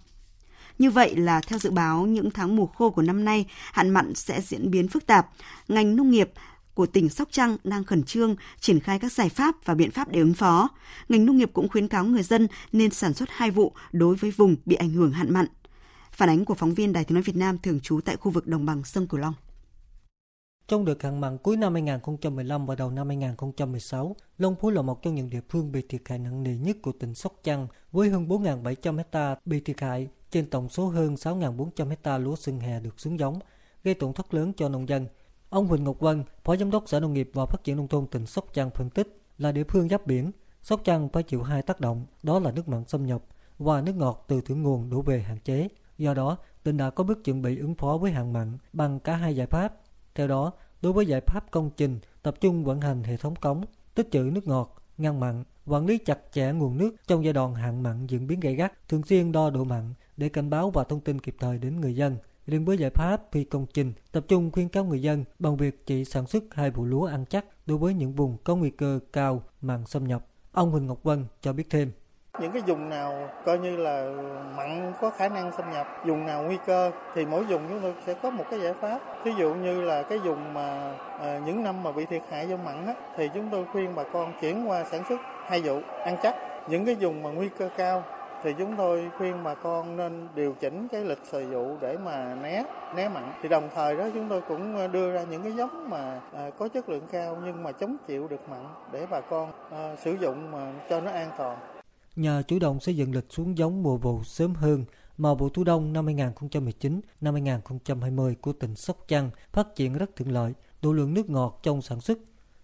Như 0.79 0.91
vậy 0.91 1.15
là 1.15 1.41
theo 1.47 1.59
dự 1.59 1.71
báo 1.71 2.05
những 2.05 2.31
tháng 2.31 2.55
mùa 2.55 2.65
khô 2.65 2.89
của 2.89 3.01
năm 3.01 3.25
nay, 3.25 3.45
hạn 3.71 3.89
mặn 3.89 4.15
sẽ 4.15 4.41
diễn 4.41 4.71
biến 4.71 4.87
phức 4.87 5.05
tạp. 5.05 5.29
Ngành 5.67 5.95
nông 5.95 6.11
nghiệp 6.11 6.31
của 6.73 6.85
tỉnh 6.85 7.09
Sóc 7.09 7.27
Trăng 7.31 7.57
đang 7.63 7.83
khẩn 7.83 8.03
trương 8.03 8.35
triển 8.59 8.79
khai 8.79 8.99
các 8.99 9.11
giải 9.11 9.29
pháp 9.29 9.55
và 9.65 9.73
biện 9.73 9.91
pháp 9.91 10.09
để 10.11 10.19
ứng 10.19 10.33
phó. 10.33 10.69
Ngành 11.09 11.25
nông 11.25 11.37
nghiệp 11.37 11.49
cũng 11.53 11.69
khuyến 11.69 11.87
cáo 11.87 12.05
người 12.05 12.23
dân 12.23 12.47
nên 12.71 12.91
sản 12.91 13.13
xuất 13.13 13.29
hai 13.29 13.51
vụ 13.51 13.73
đối 13.91 14.15
với 14.15 14.31
vùng 14.31 14.55
bị 14.65 14.75
ảnh 14.75 14.89
hưởng 14.89 15.11
hạn 15.11 15.33
mặn. 15.33 15.45
Phản 16.11 16.29
ánh 16.29 16.45
của 16.45 16.53
phóng 16.53 16.73
viên 16.73 16.93
Đài 16.93 17.03
Tiếng 17.03 17.15
nói 17.15 17.23
Việt 17.23 17.35
Nam 17.35 17.57
thường 17.57 17.79
trú 17.79 17.99
tại 18.05 18.17
khu 18.17 18.31
vực 18.31 18.47
đồng 18.47 18.65
bằng 18.65 18.83
sông 18.83 19.07
Cửu 19.07 19.19
Long. 19.19 19.33
Trong 20.67 20.85
đợt 20.85 21.03
hạn 21.03 21.21
mặn 21.21 21.37
cuối 21.37 21.57
năm 21.57 21.73
2015 21.73 22.65
và 22.65 22.75
đầu 22.75 22.91
năm 22.91 23.07
2016, 23.07 24.15
Long 24.37 24.55
Phú 24.55 24.69
là 24.69 24.81
một 24.81 25.01
trong 25.03 25.15
những 25.15 25.29
địa 25.29 25.41
phương 25.49 25.71
bị 25.71 25.81
thiệt 25.89 26.01
hại 26.05 26.19
nặng 26.19 26.43
nề 26.43 26.57
nhất 26.57 26.77
của 26.81 26.91
tỉnh 26.91 27.15
Sóc 27.15 27.33
Trăng 27.43 27.67
với 27.91 28.09
hơn 28.09 28.27
4.700 28.27 28.97
hecta 28.97 29.35
bị 29.45 29.59
thiệt 29.59 29.81
hại 29.81 30.07
trên 30.31 30.45
tổng 30.45 30.69
số 30.69 30.87
hơn 30.87 31.15
6.400 31.15 31.89
hecta 31.89 32.17
lúa 32.17 32.35
xuân 32.35 32.59
hè 32.59 32.79
được 32.79 32.99
xuống 32.99 33.19
giống, 33.19 33.39
gây 33.83 33.93
tổn 33.93 34.13
thất 34.13 34.33
lớn 34.33 34.53
cho 34.57 34.69
nông 34.69 34.89
dân. 34.89 35.07
Ông 35.51 35.67
Huỳnh 35.67 35.83
Ngọc 35.83 35.99
Vân, 35.99 36.23
Phó 36.43 36.55
Giám 36.55 36.71
đốc 36.71 36.83
Sở 36.89 36.99
Nông 36.99 37.13
nghiệp 37.13 37.29
và 37.33 37.45
Phát 37.45 37.63
triển 37.63 37.77
Nông 37.77 37.87
thôn 37.87 38.07
tỉnh 38.07 38.25
Sóc 38.25 38.45
Trăng 38.53 38.69
phân 38.69 38.89
tích 38.89 39.21
là 39.37 39.51
địa 39.51 39.63
phương 39.63 39.89
giáp 39.89 40.07
biển, 40.07 40.31
Sóc 40.63 40.81
Trăng 40.83 41.09
phải 41.09 41.23
chịu 41.23 41.43
hai 41.43 41.61
tác 41.61 41.79
động, 41.79 42.05
đó 42.23 42.39
là 42.39 42.51
nước 42.51 42.67
mặn 42.67 42.83
xâm 42.87 43.05
nhập 43.05 43.23
và 43.59 43.81
nước 43.81 43.95
ngọt 43.95 44.25
từ 44.27 44.41
thượng 44.41 44.63
nguồn 44.63 44.89
đổ 44.89 45.01
về 45.01 45.21
hạn 45.21 45.37
chế. 45.43 45.67
Do 45.97 46.13
đó, 46.13 46.37
tỉnh 46.63 46.77
đã 46.77 46.89
có 46.89 47.03
bước 47.03 47.23
chuẩn 47.23 47.41
bị 47.41 47.57
ứng 47.57 47.75
phó 47.75 47.97
với 47.97 48.11
hạn 48.11 48.33
mặn 48.33 48.57
bằng 48.73 48.99
cả 48.99 49.15
hai 49.15 49.35
giải 49.35 49.47
pháp. 49.47 49.73
Theo 50.15 50.27
đó, 50.27 50.51
đối 50.81 50.93
với 50.93 51.05
giải 51.05 51.21
pháp 51.21 51.51
công 51.51 51.69
trình, 51.77 51.99
tập 52.23 52.35
trung 52.41 52.63
vận 52.63 52.81
hành 52.81 53.03
hệ 53.03 53.17
thống 53.17 53.35
cống, 53.35 53.63
tích 53.95 54.07
trữ 54.11 54.19
nước 54.19 54.47
ngọt, 54.47 54.81
ngăn 54.97 55.19
mặn, 55.19 55.43
quản 55.65 55.85
lý 55.85 55.97
chặt 55.97 56.19
chẽ 56.31 56.51
nguồn 56.51 56.77
nước 56.77 56.95
trong 57.07 57.23
giai 57.23 57.33
đoạn 57.33 57.55
hạn 57.55 57.83
mặn 57.83 58.07
diễn 58.07 58.27
biến 58.27 58.39
gay 58.39 58.55
gắt, 58.55 58.89
thường 58.89 59.03
xuyên 59.03 59.31
đo 59.31 59.49
độ 59.49 59.63
mặn 59.63 59.93
để 60.17 60.29
cảnh 60.29 60.49
báo 60.49 60.69
và 60.69 60.83
thông 60.83 60.99
tin 60.99 61.19
kịp 61.19 61.35
thời 61.39 61.57
đến 61.57 61.81
người 61.81 61.95
dân. 61.95 62.17
Riêng 62.47 62.65
với 62.65 62.77
giải 62.77 62.89
pháp 62.89 63.21
phi 63.31 63.43
công 63.43 63.65
trình, 63.73 63.93
tập 64.11 64.23
trung 64.27 64.51
khuyên 64.51 64.69
cáo 64.69 64.83
người 64.83 65.01
dân 65.01 65.23
bằng 65.39 65.57
việc 65.57 65.85
chỉ 65.85 66.05
sản 66.05 66.27
xuất 66.27 66.43
hai 66.51 66.71
vụ 66.71 66.85
lúa 66.85 67.05
ăn 67.05 67.25
chắc 67.29 67.45
đối 67.65 67.77
với 67.77 67.93
những 67.93 68.13
vùng 68.13 68.37
có 68.43 68.55
nguy 68.55 68.69
cơ 68.69 68.99
cao 69.13 69.43
mặn 69.61 69.85
xâm 69.85 70.07
nhập. 70.07 70.25
Ông 70.51 70.71
Huỳnh 70.71 70.87
Ngọc 70.87 71.03
Vân 71.03 71.25
cho 71.41 71.53
biết 71.53 71.69
thêm. 71.69 71.91
Những 72.39 72.51
cái 72.51 72.61
vùng 72.61 72.89
nào 72.89 73.29
coi 73.45 73.59
như 73.59 73.77
là 73.77 74.13
mặn 74.57 74.93
có 75.01 75.09
khả 75.09 75.29
năng 75.29 75.51
xâm 75.57 75.71
nhập, 75.71 75.87
vùng 76.05 76.25
nào 76.25 76.43
nguy 76.43 76.57
cơ 76.65 76.91
thì 77.15 77.25
mỗi 77.25 77.43
vùng 77.43 77.61
chúng 77.69 77.79
tôi 77.81 77.93
sẽ 78.05 78.13
có 78.13 78.29
một 78.29 78.43
cái 78.51 78.59
giải 78.59 78.73
pháp. 78.81 78.99
Ví 79.25 79.31
dụ 79.39 79.53
như 79.53 79.81
là 79.81 80.03
cái 80.03 80.17
vùng 80.17 80.53
mà 80.53 80.97
à, 81.19 81.41
những 81.45 81.63
năm 81.63 81.83
mà 81.83 81.91
bị 81.91 82.05
thiệt 82.05 82.21
hại 82.29 82.49
do 82.49 82.57
mặn 82.57 82.87
á, 82.87 82.93
thì 83.17 83.29
chúng 83.33 83.49
tôi 83.51 83.65
khuyên 83.71 83.95
bà 83.95 84.03
con 84.13 84.33
chuyển 84.41 84.69
qua 84.69 84.83
sản 84.91 85.03
xuất 85.09 85.17
hai 85.47 85.61
vụ 85.61 85.79
ăn 86.05 86.17
chắc. 86.23 86.35
Những 86.69 86.85
cái 86.85 86.95
vùng 86.95 87.23
mà 87.23 87.29
nguy 87.29 87.49
cơ 87.57 87.69
cao 87.77 88.03
thì 88.43 88.51
chúng 88.57 88.75
tôi 88.77 89.11
khuyên 89.17 89.43
bà 89.43 89.55
con 89.55 89.97
nên 89.97 90.27
điều 90.35 90.55
chỉnh 90.59 90.87
cái 90.91 91.05
lịch 91.05 91.21
thời 91.31 91.45
vụ 91.45 91.77
để 91.81 91.97
mà 91.97 92.35
né 92.35 92.63
né 92.95 93.09
mặn 93.09 93.33
thì 93.41 93.49
đồng 93.49 93.69
thời 93.75 93.97
đó 93.97 94.09
chúng 94.13 94.29
tôi 94.29 94.41
cũng 94.41 94.75
ờ, 94.75 94.87
đưa 94.87 95.13
ra 95.13 95.23
những 95.23 95.43
cái 95.43 95.51
giống 95.51 95.89
mà 95.89 96.21
à, 96.33 96.49
có 96.59 96.67
chất 96.67 96.89
lượng 96.89 97.07
cao 97.11 97.41
nhưng 97.45 97.63
mà 97.63 97.71
chống 97.71 97.97
chịu 98.07 98.27
được 98.27 98.49
mặn 98.49 98.65
để 98.91 99.07
bà 99.11 99.21
con 99.21 99.51
à, 99.71 99.95
sử 100.03 100.17
dụng 100.21 100.51
mà 100.51 100.73
cho 100.89 101.01
nó 101.01 101.11
an 101.11 101.31
toàn 101.37 101.57
nhờ 102.15 102.43
chủ 102.47 102.59
động 102.59 102.79
xây 102.79 102.95
dựng 102.95 103.15
lịch 103.15 103.25
xuống 103.29 103.57
giống 103.57 103.83
mùa 103.83 103.97
vụ 103.97 104.23
sớm 104.23 104.53
hơn 104.53 104.85
mà 105.17 105.33
vụ 105.33 105.49
thu 105.49 105.63
đông 105.63 105.93
năm 105.93 106.05
2019 106.05 107.01
năm 107.21 107.33
2020 107.33 108.35
của 108.41 108.53
tỉnh 108.53 108.75
Sóc 108.75 108.97
Trăng 109.07 109.29
phát 109.53 109.75
triển 109.75 109.93
rất 109.93 110.15
thuận 110.15 110.31
lợi, 110.31 110.53
độ 110.81 110.93
lượng 110.93 111.13
nước 111.13 111.29
ngọt 111.29 111.59
trong 111.63 111.81
sản 111.81 112.01
xuất. 112.01 112.17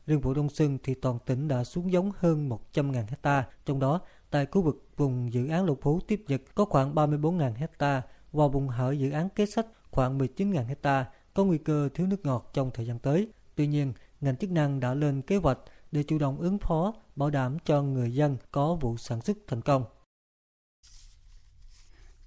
Riêng 0.08 0.22
vụ 0.22 0.34
đông 0.34 0.50
xuân 0.50 0.78
thì 0.84 0.94
toàn 0.94 1.20
tỉnh 1.26 1.48
đã 1.48 1.64
xuống 1.64 1.92
giống 1.92 2.12
hơn 2.18 2.50
100.000 2.50 2.94
hecta, 2.94 3.44
trong 3.66 3.80
đó 3.80 4.02
tại 4.30 4.46
khu 4.46 4.62
vực 4.62 4.88
vùng 4.98 5.34
dự 5.34 5.48
án 5.48 5.66
Lục 5.66 5.80
Phú 5.82 6.00
tiếp 6.08 6.24
nhật 6.28 6.42
có 6.56 6.66
khoảng 6.66 6.96
34.000 6.96 7.54
hecta 7.56 8.02
và 8.32 8.48
vùng 8.48 8.68
hở 8.68 8.92
dự 8.92 9.12
án 9.12 9.30
kế 9.30 9.46
sách 9.46 9.66
khoảng 9.92 10.18
19.000 10.20 10.66
hecta 10.66 11.06
có 11.34 11.44
nguy 11.44 11.58
cơ 11.58 11.90
thiếu 11.94 12.08
nước 12.08 12.26
ngọt 12.26 12.50
trong 12.54 12.72
thời 12.74 12.86
gian 12.86 13.00
tới. 13.00 13.28
Tuy 13.56 13.68
nhiên, 13.68 13.94
ngành 14.22 14.38
chức 14.38 14.52
năng 14.52 14.80
đã 14.80 14.94
lên 14.94 15.22
kế 15.22 15.38
hoạch 15.38 15.60
để 15.92 16.04
chủ 16.04 16.18
động 16.18 16.40
ứng 16.40 16.58
phó, 16.58 16.94
bảo 17.16 17.30
đảm 17.30 17.58
cho 17.66 17.82
người 17.82 18.14
dân 18.14 18.38
có 18.52 18.76
vụ 18.76 18.98
sản 18.98 19.22
xuất 19.22 19.38
thành 19.48 19.62
công. 19.62 19.84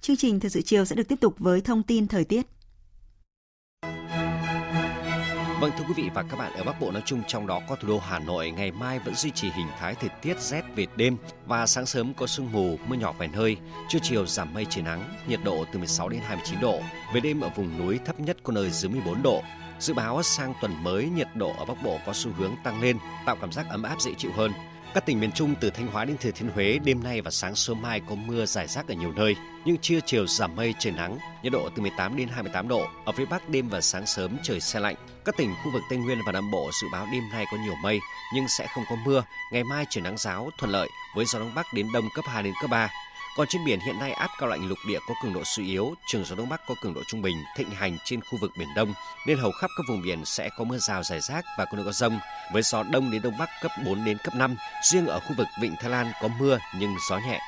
Chương 0.00 0.16
trình 0.16 0.40
Thời 0.40 0.50
sự 0.50 0.62
chiều 0.64 0.84
sẽ 0.84 0.96
được 0.96 1.08
tiếp 1.08 1.20
tục 1.20 1.34
với 1.38 1.60
thông 1.60 1.82
tin 1.82 2.08
thời 2.08 2.24
tiết. 2.24 2.46
Vâng 5.60 5.70
thưa 5.78 5.84
quý 5.88 5.94
vị 5.96 6.10
và 6.14 6.22
các 6.22 6.36
bạn, 6.38 6.52
ở 6.52 6.64
Bắc 6.64 6.80
Bộ 6.80 6.90
nói 6.90 7.02
chung 7.06 7.22
trong 7.26 7.46
đó 7.46 7.60
có 7.68 7.76
thủ 7.76 7.88
đô 7.88 7.98
Hà 7.98 8.18
Nội 8.18 8.50
ngày 8.50 8.70
mai 8.70 8.98
vẫn 8.98 9.14
duy 9.14 9.30
trì 9.30 9.50
hình 9.50 9.66
thái 9.78 9.94
thời 9.94 10.08
tiết 10.08 10.40
rét 10.40 10.62
về 10.76 10.86
đêm 10.96 11.16
và 11.46 11.66
sáng 11.66 11.86
sớm 11.86 12.14
có 12.14 12.26
sương 12.26 12.52
mù, 12.52 12.78
mưa 12.86 12.96
nhỏ 12.96 13.14
vài 13.18 13.28
nơi, 13.28 13.56
trưa 13.88 13.98
chiều 14.02 14.26
giảm 14.26 14.54
mây 14.54 14.66
trời 14.70 14.84
nắng, 14.84 15.14
nhiệt 15.28 15.40
độ 15.44 15.64
từ 15.72 15.78
16 15.78 16.08
đến 16.08 16.20
29 16.24 16.60
độ. 16.60 16.80
Về 17.14 17.20
đêm 17.20 17.40
ở 17.40 17.48
vùng 17.48 17.78
núi 17.78 17.98
thấp 18.04 18.20
nhất 18.20 18.36
có 18.42 18.52
nơi 18.52 18.70
dưới 18.70 18.92
14 18.92 19.22
độ. 19.22 19.42
Dự 19.78 19.94
báo 19.94 20.22
sang 20.22 20.54
tuần 20.60 20.84
mới 20.84 21.08
nhiệt 21.16 21.28
độ 21.34 21.52
ở 21.58 21.64
Bắc 21.64 21.82
Bộ 21.82 21.98
có 22.06 22.12
xu 22.12 22.30
hướng 22.36 22.54
tăng 22.64 22.80
lên, 22.80 22.98
tạo 23.26 23.36
cảm 23.40 23.52
giác 23.52 23.66
ấm 23.68 23.82
áp 23.82 24.00
dễ 24.00 24.14
chịu 24.18 24.30
hơn. 24.36 24.52
Các 24.94 25.06
tỉnh 25.06 25.20
miền 25.20 25.32
Trung 25.32 25.54
từ 25.60 25.70
Thanh 25.70 25.86
Hóa 25.86 26.04
đến 26.04 26.16
Thừa 26.20 26.30
Thiên 26.30 26.50
Huế 26.50 26.78
đêm 26.84 27.02
nay 27.02 27.20
và 27.20 27.30
sáng 27.30 27.54
sớm 27.54 27.82
mai 27.82 28.00
có 28.08 28.14
mưa 28.14 28.46
rải 28.46 28.66
rác 28.66 28.88
ở 28.88 28.94
nhiều 28.94 29.12
nơi, 29.12 29.36
nhưng 29.64 29.78
trưa 29.78 29.98
chiều 30.06 30.26
giảm 30.26 30.56
mây 30.56 30.74
trời 30.78 30.92
nắng, 30.92 31.18
nhiệt 31.42 31.52
độ 31.52 31.68
từ 31.76 31.82
18 31.82 32.16
đến 32.16 32.28
28 32.28 32.68
độ. 32.68 32.86
Ở 33.04 33.12
phía 33.12 33.24
Bắc 33.24 33.48
đêm 33.48 33.68
và 33.68 33.80
sáng 33.80 34.06
sớm 34.06 34.36
trời 34.42 34.60
xe 34.60 34.80
lạnh. 34.80 34.94
Các 35.24 35.36
tỉnh 35.36 35.54
khu 35.64 35.70
vực 35.72 35.82
Tây 35.90 35.98
Nguyên 35.98 36.18
và 36.26 36.32
Nam 36.32 36.50
Bộ 36.50 36.70
dự 36.82 36.88
báo 36.92 37.06
đêm 37.12 37.22
nay 37.32 37.44
có 37.52 37.56
nhiều 37.64 37.74
mây 37.82 37.98
nhưng 38.34 38.48
sẽ 38.48 38.66
không 38.74 38.84
có 38.90 38.96
mưa, 39.06 39.24
ngày 39.52 39.64
mai 39.64 39.84
trời 39.90 40.02
nắng 40.02 40.18
giáo 40.18 40.50
thuận 40.58 40.72
lợi 40.72 40.88
với 41.16 41.24
gió 41.24 41.38
đông 41.38 41.54
bắc 41.54 41.66
đến 41.74 41.86
đông 41.92 42.08
cấp 42.14 42.24
2 42.28 42.42
đến 42.42 42.54
cấp 42.62 42.70
3. 42.70 42.90
Còn 43.36 43.46
trên 43.50 43.64
biển 43.64 43.80
hiện 43.80 43.98
nay 43.98 44.12
áp 44.12 44.30
cao 44.38 44.48
lạnh 44.48 44.68
lục 44.68 44.78
địa 44.88 44.98
có 45.08 45.14
cường 45.22 45.32
độ 45.32 45.42
suy 45.44 45.66
yếu, 45.66 45.94
trường 46.06 46.24
gió 46.24 46.36
đông 46.36 46.48
bắc 46.48 46.60
có 46.68 46.74
cường 46.82 46.94
độ 46.94 47.00
trung 47.08 47.22
bình 47.22 47.36
thịnh 47.56 47.70
hành 47.70 47.96
trên 48.04 48.20
khu 48.20 48.38
vực 48.40 48.50
biển 48.58 48.68
Đông, 48.76 48.94
nên 49.26 49.38
hầu 49.38 49.52
khắp 49.52 49.70
các 49.76 49.82
vùng 49.88 50.02
biển 50.02 50.24
sẽ 50.24 50.50
có 50.58 50.64
mưa 50.64 50.78
rào 50.78 51.02
rải 51.02 51.20
rác 51.20 51.44
và 51.58 51.64
có 51.64 51.76
nơi 51.76 51.84
có 51.84 51.92
rông, 51.92 52.18
với 52.52 52.62
gió 52.62 52.82
đông 52.82 53.10
đến 53.10 53.22
đông 53.22 53.38
bắc 53.38 53.48
cấp 53.62 53.70
4 53.86 54.04
đến 54.04 54.18
cấp 54.24 54.34
5. 54.36 54.56
Riêng 54.90 55.06
ở 55.06 55.20
khu 55.20 55.34
vực 55.38 55.46
Vịnh 55.62 55.74
Thái 55.80 55.90
Lan 55.90 56.06
có 56.22 56.28
mưa 56.40 56.58
nhưng 56.78 56.94
gió 57.10 57.18
nhẹ. 57.18 57.40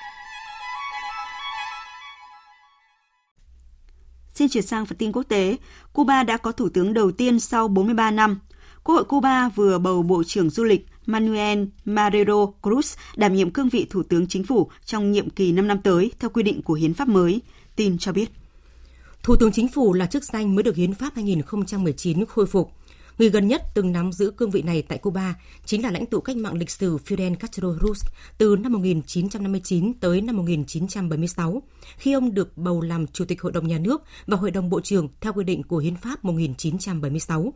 Xin 4.34 4.48
chuyển 4.48 4.64
sang 4.64 4.86
phần 4.86 4.98
tin 4.98 5.12
quốc 5.12 5.22
tế. 5.22 5.56
Cuba 5.92 6.22
đã 6.22 6.36
có 6.36 6.52
thủ 6.52 6.68
tướng 6.68 6.94
đầu 6.94 7.10
tiên 7.10 7.40
sau 7.40 7.68
43 7.68 8.10
năm. 8.10 8.40
Quốc 8.84 8.94
hội 8.94 9.04
Cuba 9.04 9.48
vừa 9.48 9.78
bầu 9.78 10.02
Bộ 10.02 10.22
trưởng 10.26 10.50
Du 10.50 10.64
lịch 10.64 10.86
Manuel 11.06 11.64
Marrero 11.84 12.46
Cruz 12.62 12.96
đảm 13.16 13.34
nhiệm 13.34 13.50
cương 13.50 13.68
vị 13.68 13.86
Thủ 13.90 14.02
tướng 14.02 14.26
Chính 14.26 14.44
phủ 14.44 14.70
trong 14.84 15.12
nhiệm 15.12 15.30
kỳ 15.30 15.52
5 15.52 15.68
năm 15.68 15.78
tới 15.82 16.12
theo 16.18 16.30
quy 16.30 16.42
định 16.42 16.62
của 16.62 16.74
hiến 16.74 16.94
pháp 16.94 17.08
mới. 17.08 17.40
Tin 17.76 17.98
cho 17.98 18.12
biết. 18.12 18.30
Thủ 19.22 19.36
tướng 19.36 19.52
Chính 19.52 19.68
phủ 19.68 19.92
là 19.92 20.06
chức 20.06 20.24
danh 20.24 20.54
mới 20.54 20.62
được 20.62 20.76
hiến 20.76 20.94
pháp 20.94 21.12
2019 21.14 22.24
khôi 22.26 22.46
phục. 22.46 22.72
Người 23.18 23.30
gần 23.30 23.48
nhất 23.48 23.62
từng 23.74 23.92
nắm 23.92 24.12
giữ 24.12 24.30
cương 24.30 24.50
vị 24.50 24.62
này 24.62 24.82
tại 24.82 24.98
Cuba 24.98 25.34
chính 25.64 25.82
là 25.82 25.90
lãnh 25.90 26.06
tụ 26.06 26.20
cách 26.20 26.36
mạng 26.36 26.54
lịch 26.54 26.70
sử 26.70 26.96
Fidel 26.96 27.34
Castro 27.34 27.68
Ruz 27.68 28.08
từ 28.38 28.56
năm 28.56 28.72
1959 28.72 29.92
tới 30.00 30.20
năm 30.20 30.36
1976, 30.36 31.62
khi 31.96 32.12
ông 32.12 32.34
được 32.34 32.58
bầu 32.58 32.80
làm 32.80 33.06
Chủ 33.06 33.24
tịch 33.24 33.42
Hội 33.42 33.52
đồng 33.52 33.68
Nhà 33.68 33.78
nước 33.78 34.02
và 34.26 34.36
Hội 34.36 34.50
đồng 34.50 34.70
Bộ 34.70 34.80
trưởng 34.80 35.08
theo 35.20 35.32
quy 35.32 35.44
định 35.44 35.62
của 35.62 35.78
Hiến 35.78 35.96
pháp 35.96 36.24
1976. 36.24 37.52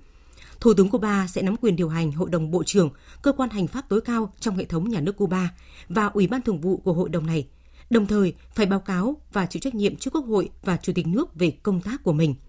Thủ 0.61 0.75
tướng 0.75 0.91
Cuba 0.91 1.27
sẽ 1.27 1.43
nắm 1.43 1.57
quyền 1.57 1.77
điều 1.77 1.89
hành 1.89 2.13
Hội 2.13 2.31
đồng 2.31 2.51
Bộ 2.51 2.63
trưởng, 2.65 2.91
cơ 3.23 3.33
quan 3.33 3.51
hành 3.51 3.67
pháp 3.67 3.89
tối 3.89 4.01
cao 4.01 4.33
trong 4.41 4.57
hệ 4.57 4.65
thống 4.65 4.89
nhà 4.89 5.01
nước 5.01 5.17
Cuba 5.17 5.55
và 5.89 6.07
Ủy 6.07 6.27
ban 6.27 6.43
thường 6.43 6.61
vụ 6.61 6.77
của 6.77 6.93
hội 6.93 7.09
đồng 7.09 7.27
này, 7.27 7.49
đồng 7.91 8.07
thời 8.07 8.35
phải 8.55 8.67
báo 8.67 8.81
cáo 8.81 9.17
và 9.33 9.47
chịu 9.47 9.61
trách 9.61 9.75
nhiệm 9.75 9.97
trước 9.97 10.15
Quốc 10.15 10.27
hội 10.27 10.51
và 10.63 10.77
Chủ 10.77 10.93
tịch 10.95 11.07
nước 11.07 11.35
về 11.35 11.51
công 11.51 11.81
tác 11.81 12.03
của 12.03 12.13
mình– 12.13 12.35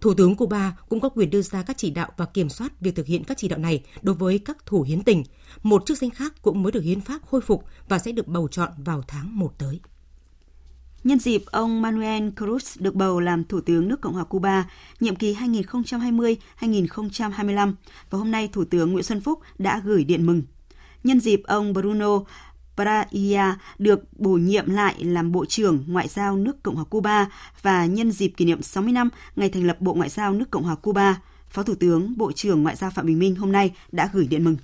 Thủ 0.00 0.14
tướng 0.14 0.36
Cuba 0.36 0.76
cũng 0.88 1.00
có 1.00 1.08
quyền 1.08 1.30
đưa 1.30 1.42
ra 1.42 1.62
các 1.62 1.78
chỉ 1.78 1.90
đạo 1.90 2.12
và 2.16 2.26
kiểm 2.26 2.48
soát 2.48 2.80
việc 2.80 2.94
thực 2.94 3.06
hiện 3.06 3.24
các 3.24 3.38
chỉ 3.38 3.48
đạo 3.48 3.58
này 3.58 3.82
đối 4.02 4.14
với 4.14 4.38
các 4.38 4.66
thủ 4.66 4.82
hiến 4.82 5.02
tỉnh. 5.02 5.24
Một 5.62 5.86
chức 5.86 5.98
danh 5.98 6.10
khác 6.10 6.34
cũng 6.42 6.62
mới 6.62 6.72
được 6.72 6.80
hiến 6.80 7.00
pháp 7.00 7.26
khôi 7.26 7.40
phục 7.40 7.64
và 7.88 7.98
sẽ 7.98 8.12
được 8.12 8.28
bầu 8.28 8.48
chọn 8.48 8.72
vào 8.76 9.02
tháng 9.08 9.38
1 9.38 9.58
tới. 9.58 9.80
Nhân 11.06 11.18
dịp 11.18 11.42
ông 11.46 11.82
Manuel 11.82 12.28
Cruz 12.28 12.76
được 12.78 12.94
bầu 12.94 13.20
làm 13.20 13.44
Thủ 13.44 13.60
tướng 13.60 13.88
nước 13.88 14.00
Cộng 14.00 14.14
hòa 14.14 14.24
Cuba 14.24 14.64
nhiệm 15.00 15.16
kỳ 15.16 15.34
2020-2025 15.34 17.74
và 18.10 18.18
hôm 18.18 18.30
nay 18.30 18.48
Thủ 18.52 18.64
tướng 18.64 18.92
Nguyễn 18.92 19.04
Xuân 19.04 19.20
Phúc 19.20 19.40
đã 19.58 19.82
gửi 19.84 20.04
điện 20.04 20.26
mừng. 20.26 20.42
Nhân 21.04 21.20
dịp 21.20 21.40
ông 21.44 21.72
Bruno 21.72 22.20
Praia 22.76 23.54
được 23.78 24.18
bổ 24.18 24.30
nhiệm 24.30 24.70
lại 24.70 25.04
làm 25.04 25.32
Bộ 25.32 25.44
trưởng 25.44 25.84
Ngoại 25.86 26.08
giao 26.08 26.36
nước 26.36 26.62
Cộng 26.62 26.74
hòa 26.74 26.84
Cuba 26.84 27.28
và 27.62 27.86
nhân 27.86 28.12
dịp 28.12 28.32
kỷ 28.36 28.44
niệm 28.44 28.62
60 28.62 28.92
năm 28.92 29.08
ngày 29.36 29.48
thành 29.48 29.66
lập 29.66 29.76
Bộ 29.80 29.94
Ngoại 29.94 30.08
giao 30.08 30.32
nước 30.32 30.50
Cộng 30.50 30.62
hòa 30.62 30.74
Cuba, 30.74 31.20
Phó 31.50 31.62
Thủ 31.62 31.74
tướng 31.74 32.16
Bộ 32.16 32.32
trưởng 32.32 32.62
Ngoại 32.62 32.76
giao 32.76 32.90
Phạm 32.90 33.06
Bình 33.06 33.18
Minh 33.18 33.36
hôm 33.36 33.52
nay 33.52 33.72
đã 33.92 34.10
gửi 34.12 34.26
điện 34.26 34.44
mừng. 34.44 34.56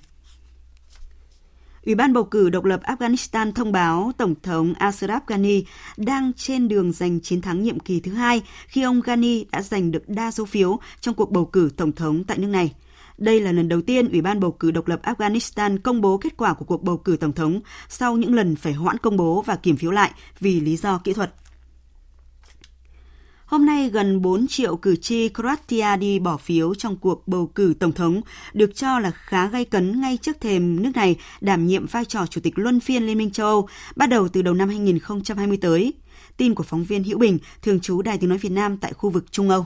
Ủy 1.85 1.95
ban 1.95 2.13
bầu 2.13 2.23
cử 2.23 2.49
độc 2.49 2.65
lập 2.65 2.81
Afghanistan 2.83 3.51
thông 3.51 3.71
báo 3.71 4.11
Tổng 4.17 4.35
thống 4.43 4.73
Ashraf 4.73 5.19
Ghani 5.27 5.63
đang 5.97 6.31
trên 6.33 6.67
đường 6.67 6.91
giành 6.91 7.19
chiến 7.19 7.41
thắng 7.41 7.63
nhiệm 7.63 7.79
kỳ 7.79 7.99
thứ 7.99 8.13
hai 8.13 8.41
khi 8.67 8.81
ông 8.81 9.01
Ghani 9.01 9.45
đã 9.51 9.61
giành 9.61 9.91
được 9.91 10.09
đa 10.09 10.31
số 10.31 10.45
phiếu 10.45 10.79
trong 11.01 11.15
cuộc 11.15 11.31
bầu 11.31 11.45
cử 11.45 11.69
tổng 11.77 11.91
thống 11.91 12.23
tại 12.23 12.37
nước 12.37 12.47
này. 12.47 12.73
Đây 13.17 13.39
là 13.39 13.51
lần 13.51 13.69
đầu 13.69 13.81
tiên 13.81 14.09
Ủy 14.09 14.21
ban 14.21 14.39
bầu 14.39 14.51
cử 14.51 14.71
độc 14.71 14.87
lập 14.87 14.99
Afghanistan 15.03 15.77
công 15.83 16.01
bố 16.01 16.17
kết 16.17 16.37
quả 16.37 16.53
của 16.53 16.65
cuộc 16.65 16.83
bầu 16.83 16.97
cử 16.97 17.17
tổng 17.17 17.33
thống 17.33 17.61
sau 17.89 18.17
những 18.17 18.35
lần 18.35 18.55
phải 18.55 18.73
hoãn 18.73 18.97
công 18.97 19.17
bố 19.17 19.41
và 19.41 19.55
kiểm 19.55 19.77
phiếu 19.77 19.91
lại 19.91 20.11
vì 20.39 20.59
lý 20.59 20.77
do 20.77 20.97
kỹ 20.97 21.13
thuật. 21.13 21.33
Hôm 23.53 23.65
nay, 23.65 23.89
gần 23.89 24.21
4 24.21 24.47
triệu 24.47 24.75
cử 24.75 24.95
tri 24.95 25.29
Croatia 25.29 25.97
đi 25.97 26.19
bỏ 26.19 26.37
phiếu 26.37 26.75
trong 26.75 26.97
cuộc 26.97 27.27
bầu 27.27 27.51
cử 27.55 27.73
tổng 27.79 27.91
thống, 27.91 28.21
được 28.53 28.75
cho 28.75 28.99
là 28.99 29.11
khá 29.11 29.47
gay 29.47 29.65
cấn 29.65 30.01
ngay 30.01 30.17
trước 30.17 30.41
thềm 30.41 30.83
nước 30.83 30.91
này 30.95 31.15
đảm 31.41 31.67
nhiệm 31.67 31.85
vai 31.85 32.05
trò 32.05 32.25
chủ 32.25 32.41
tịch 32.41 32.53
luân 32.55 32.79
phiên 32.79 33.03
Liên 33.03 33.17
minh 33.17 33.31
châu 33.31 33.47
Âu, 33.47 33.67
bắt 33.95 34.09
đầu 34.09 34.27
từ 34.27 34.41
đầu 34.41 34.53
năm 34.53 34.69
2020 34.69 35.57
tới. 35.61 35.93
Tin 36.37 36.55
của 36.55 36.63
phóng 36.63 36.83
viên 36.83 37.03
Hữu 37.03 37.19
Bình, 37.19 37.37
thường 37.61 37.79
trú 37.79 38.01
Đài 38.01 38.17
tiếng 38.17 38.29
nói 38.29 38.37
Việt 38.37 38.51
Nam 38.51 38.77
tại 38.77 38.93
khu 38.93 39.09
vực 39.09 39.31
Trung 39.31 39.49
Âu. 39.49 39.65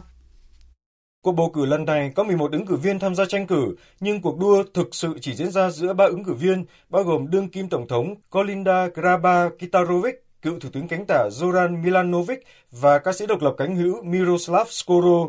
Cuộc 1.22 1.32
bầu 1.32 1.52
cử 1.54 1.66
lần 1.66 1.86
này 1.86 2.12
có 2.16 2.24
11 2.24 2.52
ứng 2.52 2.66
cử 2.66 2.76
viên 2.76 3.00
tham 3.00 3.16
gia 3.16 3.26
tranh 3.26 3.48
cử, 3.48 3.76
nhưng 4.00 4.22
cuộc 4.22 4.38
đua 4.40 4.64
thực 4.74 4.96
sự 4.96 5.14
chỉ 5.22 5.36
diễn 5.36 5.52
ra 5.52 5.70
giữa 5.70 5.94
ba 5.94 6.06
ứng 6.06 6.24
cử 6.24 6.34
viên, 6.34 6.66
bao 6.90 7.04
gồm 7.04 7.30
đương 7.30 7.50
kim 7.50 7.70
tổng 7.70 7.88
thống 7.88 8.16
Kolinda 8.30 8.88
Graba-Kitarovic, 8.88 10.14
cựu 10.42 10.60
thủ 10.60 10.70
tướng 10.74 10.88
cánh 10.88 11.06
tả 11.06 11.30
Zoran 11.32 11.84
Milanovic 11.84 12.40
và 12.72 13.00
ca 13.00 13.14
sĩ 13.14 13.26
độc 13.26 13.42
lập 13.42 13.56
cánh 13.58 13.76
hữu 13.76 14.04
Miroslav 14.04 14.68
Skoro. 14.68 15.28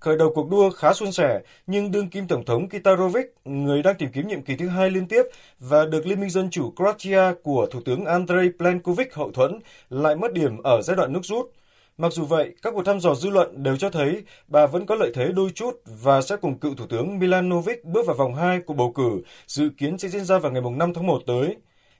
Khởi 0.00 0.16
đầu 0.16 0.32
cuộc 0.34 0.50
đua 0.50 0.70
khá 0.70 0.92
suôn 0.92 1.12
sẻ, 1.12 1.40
nhưng 1.66 1.90
đương 1.90 2.08
kim 2.08 2.28
tổng 2.28 2.44
thống 2.44 2.68
Kitarovic, 2.68 3.26
người 3.44 3.82
đang 3.82 3.94
tìm 3.98 4.08
kiếm 4.12 4.28
nhiệm 4.28 4.42
kỳ 4.42 4.56
thứ 4.56 4.68
hai 4.68 4.90
liên 4.90 5.08
tiếp 5.08 5.22
và 5.60 5.86
được 5.86 6.06
Liên 6.06 6.20
minh 6.20 6.30
Dân 6.30 6.50
chủ 6.50 6.72
Croatia 6.76 7.22
của 7.42 7.66
thủ 7.70 7.80
tướng 7.84 8.04
Andrei 8.04 8.48
Plenkovic 8.58 9.14
hậu 9.14 9.32
thuẫn, 9.32 9.60
lại 9.90 10.16
mất 10.16 10.32
điểm 10.32 10.62
ở 10.62 10.82
giai 10.82 10.96
đoạn 10.96 11.12
nước 11.12 11.20
rút. 11.22 11.52
Mặc 11.98 12.12
dù 12.12 12.24
vậy, 12.24 12.54
các 12.62 12.74
cuộc 12.74 12.82
thăm 12.82 13.00
dò 13.00 13.14
dư 13.14 13.30
luận 13.30 13.62
đều 13.62 13.76
cho 13.76 13.90
thấy 13.90 14.22
bà 14.48 14.66
vẫn 14.66 14.86
có 14.86 14.94
lợi 14.94 15.10
thế 15.14 15.28
đôi 15.32 15.50
chút 15.54 15.80
và 16.02 16.22
sẽ 16.22 16.36
cùng 16.36 16.58
cựu 16.58 16.74
Thủ 16.74 16.86
tướng 16.86 17.18
Milanovic 17.18 17.84
bước 17.84 18.06
vào 18.06 18.16
vòng 18.16 18.34
2 18.34 18.60
của 18.60 18.74
bầu 18.74 18.92
cử, 18.92 19.22
dự 19.46 19.68
kiến 19.78 19.98
sẽ 19.98 20.08
diễn 20.08 20.24
ra 20.24 20.38
vào 20.38 20.52
ngày 20.52 20.62
5 20.76 20.94
tháng 20.94 21.06
1 21.06 21.22
tới. 21.26 21.56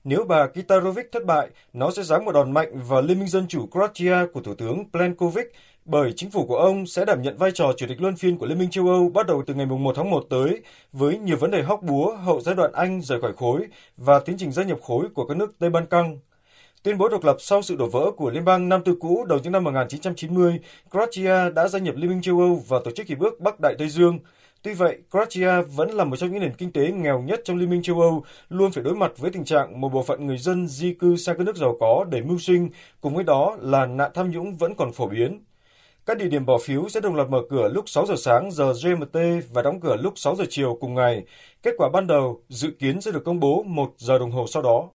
Nếu 0.09 0.25
bà 0.25 0.47
Kitarovic 0.47 1.13
thất 1.13 1.25
bại, 1.25 1.49
nó 1.73 1.91
sẽ 1.91 2.03
giáng 2.03 2.25
một 2.25 2.33
đòn 2.33 2.53
mạnh 2.53 2.83
vào 2.89 3.03
Liên 3.03 3.19
minh 3.19 3.29
Dân 3.29 3.49
chủ 3.49 3.67
Croatia 3.67 4.17
của 4.33 4.41
Thủ 4.41 4.55
tướng 4.55 4.91
Plenkovic 4.91 5.53
bởi 5.85 6.13
chính 6.17 6.31
phủ 6.31 6.47
của 6.47 6.57
ông 6.57 6.87
sẽ 6.87 7.05
đảm 7.05 7.23
nhận 7.23 7.37
vai 7.37 7.51
trò 7.55 7.73
chủ 7.77 7.87
tịch 7.89 8.01
luân 8.01 8.17
phiên 8.17 8.39
của 8.39 8.47
Liên 8.47 8.59
minh 8.59 8.71
châu 8.71 8.89
Âu 8.89 9.09
bắt 9.09 9.27
đầu 9.27 9.43
từ 9.47 9.55
ngày 9.55 9.67
1 9.67 9.93
tháng 9.97 10.11
1 10.11 10.27
tới, 10.31 10.61
với 10.93 11.19
nhiều 11.19 11.37
vấn 11.37 11.51
đề 11.51 11.63
hóc 11.63 11.83
búa 11.83 12.17
hậu 12.17 12.41
giai 12.41 12.55
đoạn 12.55 12.73
Anh 12.73 13.03
rời 13.03 13.21
khỏi 13.21 13.33
khối 13.37 13.67
và 13.97 14.19
tiến 14.19 14.37
trình 14.39 14.53
gia 14.53 14.63
nhập 14.63 14.79
khối 14.83 15.07
của 15.15 15.27
các 15.27 15.37
nước 15.37 15.59
Tây 15.59 15.71
Ban 15.71 15.87
Căng. 15.87 16.19
Tuyên 16.83 16.99
bố 16.99 17.09
độc 17.09 17.25
lập 17.25 17.37
sau 17.39 17.63
sự 17.63 17.77
đổ 17.77 17.87
vỡ 17.87 18.11
của 18.17 18.31
Liên 18.31 18.45
bang 18.45 18.69
Nam 18.69 18.83
Tư 18.85 18.97
cũ 19.01 19.25
đầu 19.29 19.39
những 19.43 19.53
năm 19.53 19.65
1990, 19.65 20.61
Croatia 20.91 21.51
đã 21.51 21.69
gia 21.69 21.79
nhập 21.79 21.95
Liên 21.97 22.11
minh 22.11 22.23
châu 22.23 22.41
Âu 22.41 22.63
và 22.69 22.79
Tổ 22.85 22.91
chức 22.91 23.07
Hiệp 23.07 23.21
ước 23.21 23.41
Bắc 23.41 23.61
Đại 23.61 23.75
Tây 23.79 23.89
Dương. 23.89 24.19
Tuy 24.67 24.75
vậy, 24.75 24.99
Croatia 25.11 25.63
vẫn 25.63 25.91
là 25.91 26.05
một 26.05 26.17
trong 26.17 26.33
những 26.33 26.41
nền 26.41 26.55
kinh 26.59 26.73
tế 26.73 26.93
nghèo 26.93 27.21
nhất 27.21 27.41
trong 27.45 27.57
Liên 27.57 27.71
minh 27.71 27.83
châu 27.83 28.01
Âu, 28.01 28.25
luôn 28.49 28.73
phải 28.73 28.85
đối 28.85 28.95
mặt 28.95 29.13
với 29.19 29.31
tình 29.31 29.45
trạng 29.45 29.81
một 29.81 29.89
bộ 29.93 30.03
phận 30.03 30.27
người 30.27 30.39
dân 30.39 30.69
di 30.69 30.95
cư 30.95 31.17
sang 31.17 31.39
các 31.39 31.45
nước 31.45 31.57
giàu 31.57 31.77
có 31.81 32.05
để 32.11 32.23
mưu 32.23 32.39
sinh, 32.39 32.71
cùng 33.01 33.15
với 33.15 33.25
đó 33.25 33.57
là 33.61 33.87
nạn 33.87 34.11
tham 34.15 34.31
nhũng 34.31 34.57
vẫn 34.57 34.75
còn 34.75 34.93
phổ 34.93 35.07
biến. 35.07 35.45
Các 36.07 36.19
địa 36.19 36.29
điểm 36.29 36.47
bỏ 36.47 36.59
phiếu 36.59 36.89
sẽ 36.89 37.01
đồng 37.01 37.15
loạt 37.15 37.29
mở 37.29 37.39
cửa 37.51 37.69
lúc 37.69 37.89
6 37.89 38.07
giờ 38.07 38.15
sáng 38.19 38.51
giờ 38.51 38.73
GMT 38.85 39.19
và 39.53 39.63
đóng 39.63 39.81
cửa 39.81 39.97
lúc 39.97 40.13
6 40.17 40.37
giờ 40.37 40.45
chiều 40.49 40.79
cùng 40.81 40.95
ngày. 40.95 41.25
Kết 41.63 41.75
quả 41.79 41.89
ban 41.93 42.07
đầu 42.07 42.41
dự 42.49 42.71
kiến 42.79 43.01
sẽ 43.01 43.11
được 43.11 43.25
công 43.25 43.41
bố 43.41 43.63
một 43.63 43.93
giờ 43.97 44.19
đồng 44.19 44.31
hồ 44.31 44.47
sau 44.47 44.63
đó. 44.63 44.89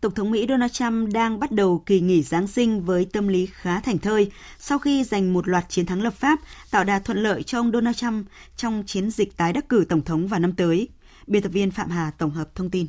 Tổng 0.00 0.14
thống 0.14 0.30
Mỹ 0.30 0.46
Donald 0.48 0.72
Trump 0.72 1.12
đang 1.12 1.40
bắt 1.40 1.52
đầu 1.52 1.82
kỳ 1.86 2.00
nghỉ 2.00 2.22
Giáng 2.22 2.46
sinh 2.46 2.84
với 2.84 3.04
tâm 3.04 3.28
lý 3.28 3.46
khá 3.46 3.80
thành 3.80 3.98
thơi 3.98 4.30
sau 4.58 4.78
khi 4.78 5.04
giành 5.04 5.32
một 5.32 5.48
loạt 5.48 5.64
chiến 5.68 5.86
thắng 5.86 6.02
lập 6.02 6.14
pháp, 6.14 6.38
tạo 6.70 6.84
đà 6.84 6.98
thuận 6.98 7.18
lợi 7.18 7.42
cho 7.42 7.58
ông 7.58 7.72
Donald 7.72 7.96
Trump 7.96 8.26
trong 8.56 8.82
chiến 8.86 9.10
dịch 9.10 9.36
tái 9.36 9.52
đắc 9.52 9.68
cử 9.68 9.84
Tổng 9.88 10.04
thống 10.04 10.26
vào 10.26 10.40
năm 10.40 10.52
tới. 10.52 10.88
Biên 11.26 11.42
tập 11.42 11.48
viên 11.48 11.70
Phạm 11.70 11.90
Hà 11.90 12.10
tổng 12.18 12.30
hợp 12.30 12.54
thông 12.54 12.70
tin. 12.70 12.86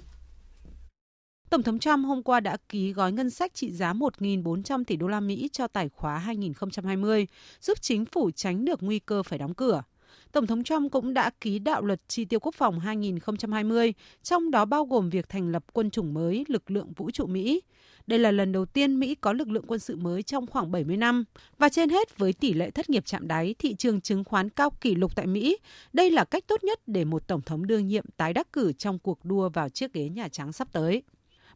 Tổng 1.49 1.63
thống 1.63 1.79
Trump 1.79 2.05
hôm 2.05 2.23
qua 2.23 2.39
đã 2.39 2.57
ký 2.69 2.93
gói 2.93 3.11
ngân 3.11 3.29
sách 3.29 3.53
trị 3.53 3.71
giá 3.71 3.93
1.400 3.93 4.83
tỷ 4.83 4.95
đô 4.95 5.07
la 5.07 5.19
Mỹ 5.19 5.49
cho 5.51 5.67
tài 5.67 5.89
khóa 5.89 6.17
2020, 6.17 7.27
giúp 7.61 7.81
chính 7.81 8.05
phủ 8.05 8.31
tránh 8.31 8.65
được 8.65 8.83
nguy 8.83 8.99
cơ 8.99 9.23
phải 9.23 9.39
đóng 9.39 9.53
cửa. 9.53 9.83
Tổng 10.31 10.47
thống 10.47 10.63
Trump 10.63 10.91
cũng 10.91 11.13
đã 11.13 11.29
ký 11.41 11.59
đạo 11.59 11.81
luật 11.81 12.01
chi 12.07 12.25
tiêu 12.25 12.39
quốc 12.39 12.55
phòng 12.55 12.79
2020, 12.79 13.93
trong 14.23 14.51
đó 14.51 14.65
bao 14.65 14.85
gồm 14.85 15.09
việc 15.09 15.29
thành 15.29 15.51
lập 15.51 15.63
quân 15.73 15.89
chủng 15.89 16.13
mới 16.13 16.45
lực 16.47 16.71
lượng 16.71 16.93
vũ 16.95 17.11
trụ 17.11 17.25
Mỹ. 17.25 17.61
Đây 18.07 18.19
là 18.19 18.31
lần 18.31 18.51
đầu 18.51 18.65
tiên 18.65 18.99
Mỹ 18.99 19.15
có 19.15 19.33
lực 19.33 19.49
lượng 19.49 19.63
quân 19.67 19.79
sự 19.79 19.95
mới 19.95 20.23
trong 20.23 20.47
khoảng 20.47 20.71
70 20.71 20.97
năm. 20.97 21.23
Và 21.57 21.69
trên 21.69 21.89
hết 21.89 22.17
với 22.17 22.33
tỷ 22.33 22.53
lệ 22.53 22.71
thất 22.71 22.89
nghiệp 22.89 23.05
chạm 23.05 23.27
đáy, 23.27 23.55
thị 23.59 23.75
trường 23.75 24.01
chứng 24.01 24.23
khoán 24.23 24.49
cao 24.49 24.69
kỷ 24.69 24.95
lục 24.95 25.15
tại 25.15 25.27
Mỹ, 25.27 25.57
đây 25.93 26.11
là 26.11 26.23
cách 26.23 26.43
tốt 26.47 26.63
nhất 26.63 26.79
để 26.87 27.05
một 27.05 27.27
tổng 27.27 27.41
thống 27.41 27.67
đương 27.67 27.87
nhiệm 27.87 28.05
tái 28.17 28.33
đắc 28.33 28.53
cử 28.53 28.73
trong 28.73 28.99
cuộc 28.99 29.25
đua 29.25 29.49
vào 29.49 29.69
chiếc 29.69 29.93
ghế 29.93 30.09
Nhà 30.09 30.27
Trắng 30.27 30.53
sắp 30.53 30.67
tới. 30.71 31.03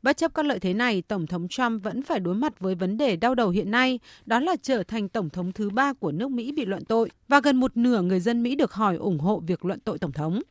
Bất 0.04 0.18
chấp 0.18 0.34
các 0.34 0.45
lợi 0.45 0.60
thế 0.60 0.74
này, 0.74 1.01
Tổng 1.01 1.28
thống 1.28 1.47
Trump 1.47 1.84
vẫn 1.84 2.04
phải 2.04 2.20
đối 2.20 2.36
mặt 2.36 2.60
với 2.60 2.76
vấn 2.76 2.97
đề 2.97 3.16
đau 3.16 3.36
đầu 3.36 3.49
hiện 3.49 3.72
nay, 3.72 3.99
đó 4.26 4.39
là 4.39 4.56
trở 4.62 4.84
thành 4.84 5.10
Tổng 5.10 5.30
thống 5.30 5.51
thứ 5.51 5.70
ba 5.70 5.93
của 5.93 6.12
nước 6.12 6.32
Mỹ 6.32 6.51
bị 6.51 6.66
luận 6.66 6.86
tội, 6.86 7.10
và 7.28 7.39
gần 7.39 7.58
một 7.58 7.78
nửa 7.78 8.01
người 8.01 8.20
dân 8.20 8.43
Mỹ 8.43 8.56
được 8.56 8.74
hỏi 8.74 8.95
ủng 8.95 9.20
hộ 9.20 9.43
việc 9.47 9.66
luận 9.66 9.80
tội 9.80 9.99
Tổng 9.99 10.12
thống. 10.12 10.41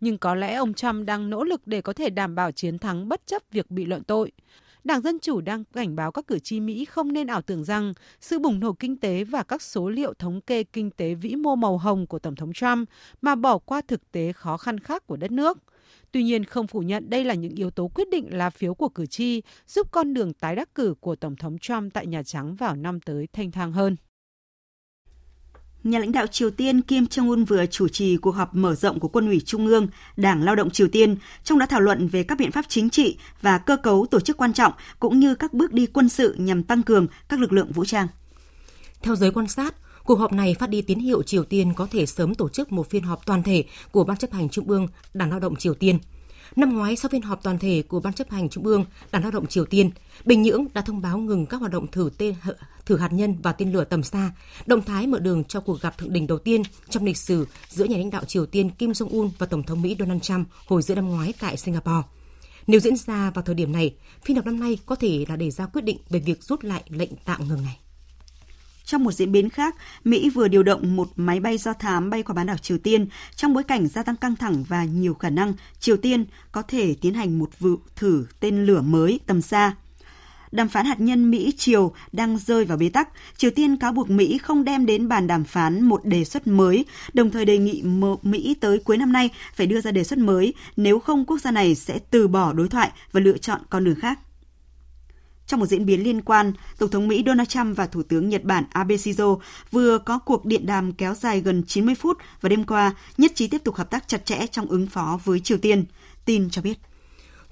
Nhưng 0.00 0.18
có 0.18 0.34
lẽ 0.34 0.54
ông 0.54 0.74
Trump 0.74 1.06
đang 1.06 1.30
nỗ 1.30 1.44
lực 1.44 1.66
để 1.66 1.80
có 1.80 1.92
thể 1.92 2.10
đảm 2.10 2.34
bảo 2.34 2.52
chiến 2.52 2.78
thắng 2.78 3.08
bất 3.08 3.26
chấp 3.26 3.42
việc 3.50 3.70
bị 3.70 3.84
luận 3.84 4.04
tội. 4.04 4.32
Đảng 4.84 5.00
Dân 5.00 5.18
Chủ 5.18 5.40
đang 5.40 5.64
cảnh 5.64 5.96
báo 5.96 6.12
các 6.12 6.26
cử 6.26 6.38
tri 6.38 6.60
Mỹ 6.60 6.84
không 6.84 7.12
nên 7.12 7.26
ảo 7.26 7.42
tưởng 7.42 7.64
rằng 7.64 7.92
sự 8.20 8.38
bùng 8.38 8.60
nổ 8.60 8.72
kinh 8.72 8.96
tế 8.96 9.24
và 9.24 9.42
các 9.42 9.62
số 9.62 9.88
liệu 9.88 10.14
thống 10.14 10.40
kê 10.40 10.64
kinh 10.64 10.90
tế 10.90 11.14
vĩ 11.14 11.34
mô 11.34 11.56
màu 11.56 11.78
hồng 11.78 12.06
của 12.06 12.18
Tổng 12.18 12.34
thống 12.34 12.52
Trump 12.52 12.88
mà 13.22 13.34
bỏ 13.34 13.58
qua 13.58 13.80
thực 13.88 14.12
tế 14.12 14.32
khó 14.32 14.56
khăn 14.56 14.80
khác 14.80 15.06
của 15.06 15.16
đất 15.16 15.30
nước. 15.30 15.58
Tuy 16.12 16.22
nhiên, 16.22 16.44
không 16.44 16.66
phủ 16.66 16.80
nhận 16.80 17.10
đây 17.10 17.24
là 17.24 17.34
những 17.34 17.54
yếu 17.54 17.70
tố 17.70 17.88
quyết 17.88 18.10
định 18.10 18.36
lá 18.36 18.50
phiếu 18.50 18.74
của 18.74 18.88
cử 18.88 19.06
tri, 19.06 19.42
giúp 19.66 19.88
con 19.90 20.14
đường 20.14 20.32
tái 20.32 20.56
đắc 20.56 20.74
cử 20.74 20.94
của 21.00 21.16
Tổng 21.16 21.36
thống 21.36 21.58
Trump 21.58 21.94
tại 21.94 22.06
Nhà 22.06 22.22
Trắng 22.22 22.54
vào 22.54 22.76
năm 22.76 23.00
tới 23.00 23.28
thanh 23.32 23.50
thang 23.50 23.72
hơn. 23.72 23.96
Nhà 25.84 25.98
lãnh 25.98 26.12
đạo 26.12 26.26
Triều 26.26 26.50
Tiên 26.50 26.82
Kim 26.82 27.04
Jong-un 27.04 27.44
vừa 27.44 27.66
chủ 27.66 27.88
trì 27.88 28.16
cuộc 28.16 28.30
họp 28.30 28.54
mở 28.54 28.74
rộng 28.74 29.00
của 29.00 29.08
Quân 29.08 29.26
ủy 29.26 29.40
Trung 29.40 29.66
ương, 29.66 29.88
Đảng 30.16 30.42
Lao 30.42 30.56
động 30.56 30.70
Triều 30.70 30.88
Tiên, 30.88 31.16
trong 31.44 31.58
đó 31.58 31.66
thảo 31.66 31.80
luận 31.80 32.08
về 32.08 32.22
các 32.22 32.38
biện 32.38 32.52
pháp 32.52 32.64
chính 32.68 32.90
trị 32.90 33.18
và 33.40 33.58
cơ 33.58 33.76
cấu 33.76 34.06
tổ 34.10 34.20
chức 34.20 34.36
quan 34.36 34.52
trọng 34.52 34.72
cũng 35.00 35.20
như 35.20 35.34
các 35.34 35.52
bước 35.52 35.72
đi 35.72 35.86
quân 35.86 36.08
sự 36.08 36.34
nhằm 36.38 36.62
tăng 36.62 36.82
cường 36.82 37.06
các 37.28 37.40
lực 37.40 37.52
lượng 37.52 37.72
vũ 37.72 37.84
trang. 37.84 38.06
Theo 39.02 39.16
giới 39.16 39.30
quan 39.30 39.48
sát, 39.48 39.74
cuộc 40.04 40.18
họp 40.18 40.32
này 40.32 40.54
phát 40.54 40.70
đi 40.70 40.82
tín 40.82 40.98
hiệu 40.98 41.22
Triều 41.22 41.44
Tiên 41.44 41.72
có 41.74 41.88
thể 41.90 42.06
sớm 42.06 42.34
tổ 42.34 42.48
chức 42.48 42.72
một 42.72 42.90
phiên 42.90 43.02
họp 43.02 43.26
toàn 43.26 43.42
thể 43.42 43.64
của 43.92 44.04
Ban 44.04 44.16
chấp 44.16 44.32
hành 44.32 44.48
Trung 44.48 44.68
ương 44.68 44.88
Đảng 45.14 45.30
Lao 45.30 45.40
động 45.40 45.56
Triều 45.56 45.74
Tiên. 45.74 45.98
Năm 46.56 46.76
ngoái, 46.76 46.96
sau 46.96 47.08
phiên 47.08 47.22
họp 47.22 47.42
toàn 47.42 47.58
thể 47.58 47.82
của 47.88 48.00
Ban 48.00 48.12
chấp 48.12 48.30
hành 48.30 48.48
Trung 48.48 48.66
ương 48.66 48.84
Đảng 49.12 49.22
Lao 49.22 49.30
động 49.30 49.46
Triều 49.46 49.64
Tiên, 49.64 49.90
Bình 50.24 50.42
Nhưỡng 50.42 50.66
đã 50.74 50.82
thông 50.82 51.00
báo 51.00 51.18
ngừng 51.18 51.46
các 51.46 51.56
hoạt 51.56 51.72
động 51.72 51.86
thử 51.86 52.10
tên 52.18 52.34
thử 52.86 52.96
hạt 52.96 53.12
nhân 53.12 53.36
và 53.42 53.52
tên 53.52 53.72
lửa 53.72 53.84
tầm 53.84 54.02
xa, 54.02 54.32
động 54.66 54.82
thái 54.82 55.06
mở 55.06 55.18
đường 55.18 55.44
cho 55.44 55.60
cuộc 55.60 55.80
gặp 55.80 55.98
thượng 55.98 56.12
đỉnh 56.12 56.26
đầu 56.26 56.38
tiên 56.38 56.62
trong 56.88 57.04
lịch 57.04 57.16
sử 57.16 57.46
giữa 57.68 57.84
nhà 57.84 57.96
lãnh 57.96 58.10
đạo 58.10 58.24
Triều 58.24 58.46
Tiên 58.46 58.70
Kim 58.70 58.90
Jong-un 58.90 59.30
và 59.38 59.46
Tổng 59.46 59.62
thống 59.62 59.82
Mỹ 59.82 59.96
Donald 59.98 60.22
Trump 60.22 60.48
hồi 60.66 60.82
giữa 60.82 60.94
năm 60.94 61.08
ngoái 61.08 61.34
tại 61.40 61.56
Singapore. 61.56 62.08
Nếu 62.66 62.80
diễn 62.80 62.96
ra 62.96 63.30
vào 63.30 63.42
thời 63.42 63.54
điểm 63.54 63.72
này, 63.72 63.94
phiên 64.24 64.36
họp 64.36 64.46
năm 64.46 64.60
nay 64.60 64.78
có 64.86 64.94
thể 64.94 65.24
là 65.28 65.36
để 65.36 65.50
ra 65.50 65.66
quyết 65.66 65.82
định 65.82 65.98
về 66.10 66.20
việc 66.20 66.42
rút 66.42 66.64
lại 66.64 66.82
lệnh 66.88 67.10
tạm 67.24 67.48
ngừng 67.48 67.62
này. 67.62 67.78
Trong 68.84 69.04
một 69.04 69.12
diễn 69.12 69.32
biến 69.32 69.50
khác, 69.50 69.76
Mỹ 70.04 70.30
vừa 70.30 70.48
điều 70.48 70.62
động 70.62 70.96
một 70.96 71.08
máy 71.16 71.40
bay 71.40 71.58
do 71.58 71.72
thám 71.72 72.10
bay 72.10 72.22
qua 72.22 72.34
bán 72.34 72.46
đảo 72.46 72.56
Triều 72.58 72.78
Tiên 72.78 73.06
trong 73.36 73.54
bối 73.54 73.64
cảnh 73.64 73.88
gia 73.88 74.02
tăng 74.02 74.16
căng 74.16 74.36
thẳng 74.36 74.64
và 74.68 74.84
nhiều 74.84 75.14
khả 75.14 75.30
năng 75.30 75.54
Triều 75.80 75.96
Tiên 75.96 76.24
có 76.52 76.62
thể 76.62 76.94
tiến 77.00 77.14
hành 77.14 77.38
một 77.38 77.50
vụ 77.58 77.76
thử 77.96 78.26
tên 78.40 78.66
lửa 78.66 78.80
mới 78.80 79.20
tầm 79.26 79.42
xa. 79.42 79.74
Đàm 80.52 80.68
phán 80.68 80.86
hạt 80.86 81.00
nhân 81.00 81.30
Mỹ-Triều 81.30 81.92
đang 82.12 82.38
rơi 82.38 82.64
vào 82.64 82.78
bế 82.78 82.88
tắc. 82.88 83.08
Triều 83.36 83.50
Tiên 83.50 83.76
cáo 83.76 83.92
buộc 83.92 84.10
Mỹ 84.10 84.38
không 84.38 84.64
đem 84.64 84.86
đến 84.86 85.08
bàn 85.08 85.26
đàm 85.26 85.44
phán 85.44 85.82
một 85.82 86.04
đề 86.04 86.24
xuất 86.24 86.46
mới, 86.46 86.84
đồng 87.12 87.30
thời 87.30 87.44
đề 87.44 87.58
nghị 87.58 87.82
Mỹ 88.22 88.56
tới 88.60 88.78
cuối 88.78 88.96
năm 88.96 89.12
nay 89.12 89.30
phải 89.54 89.66
đưa 89.66 89.80
ra 89.80 89.90
đề 89.90 90.04
xuất 90.04 90.18
mới, 90.18 90.54
nếu 90.76 90.98
không 90.98 91.24
quốc 91.24 91.40
gia 91.40 91.50
này 91.50 91.74
sẽ 91.74 91.98
từ 92.10 92.28
bỏ 92.28 92.52
đối 92.52 92.68
thoại 92.68 92.90
và 93.12 93.20
lựa 93.20 93.38
chọn 93.38 93.60
con 93.70 93.84
đường 93.84 94.00
khác. 94.00 94.18
Trong 95.50 95.60
một 95.60 95.66
diễn 95.66 95.86
biến 95.86 96.02
liên 96.02 96.22
quan, 96.22 96.52
Tổng 96.78 96.90
thống 96.90 97.08
Mỹ 97.08 97.22
Donald 97.26 97.48
Trump 97.48 97.76
và 97.76 97.86
Thủ 97.86 98.02
tướng 98.02 98.28
Nhật 98.28 98.44
Bản 98.44 98.64
Abe 98.70 98.94
Shinzo 98.94 99.38
vừa 99.70 99.98
có 99.98 100.18
cuộc 100.18 100.44
điện 100.44 100.66
đàm 100.66 100.92
kéo 100.92 101.14
dài 101.14 101.40
gần 101.40 101.62
90 101.66 101.94
phút 101.94 102.18
và 102.40 102.48
đêm 102.48 102.64
qua 102.64 102.94
nhất 103.18 103.32
trí 103.34 103.46
tiếp 103.48 103.64
tục 103.64 103.74
hợp 103.74 103.90
tác 103.90 104.08
chặt 104.08 104.26
chẽ 104.26 104.46
trong 104.50 104.66
ứng 104.66 104.86
phó 104.86 105.20
với 105.24 105.40
Triều 105.40 105.58
Tiên. 105.58 105.84
Tin 106.24 106.50
cho 106.50 106.62
biết. 106.62 106.78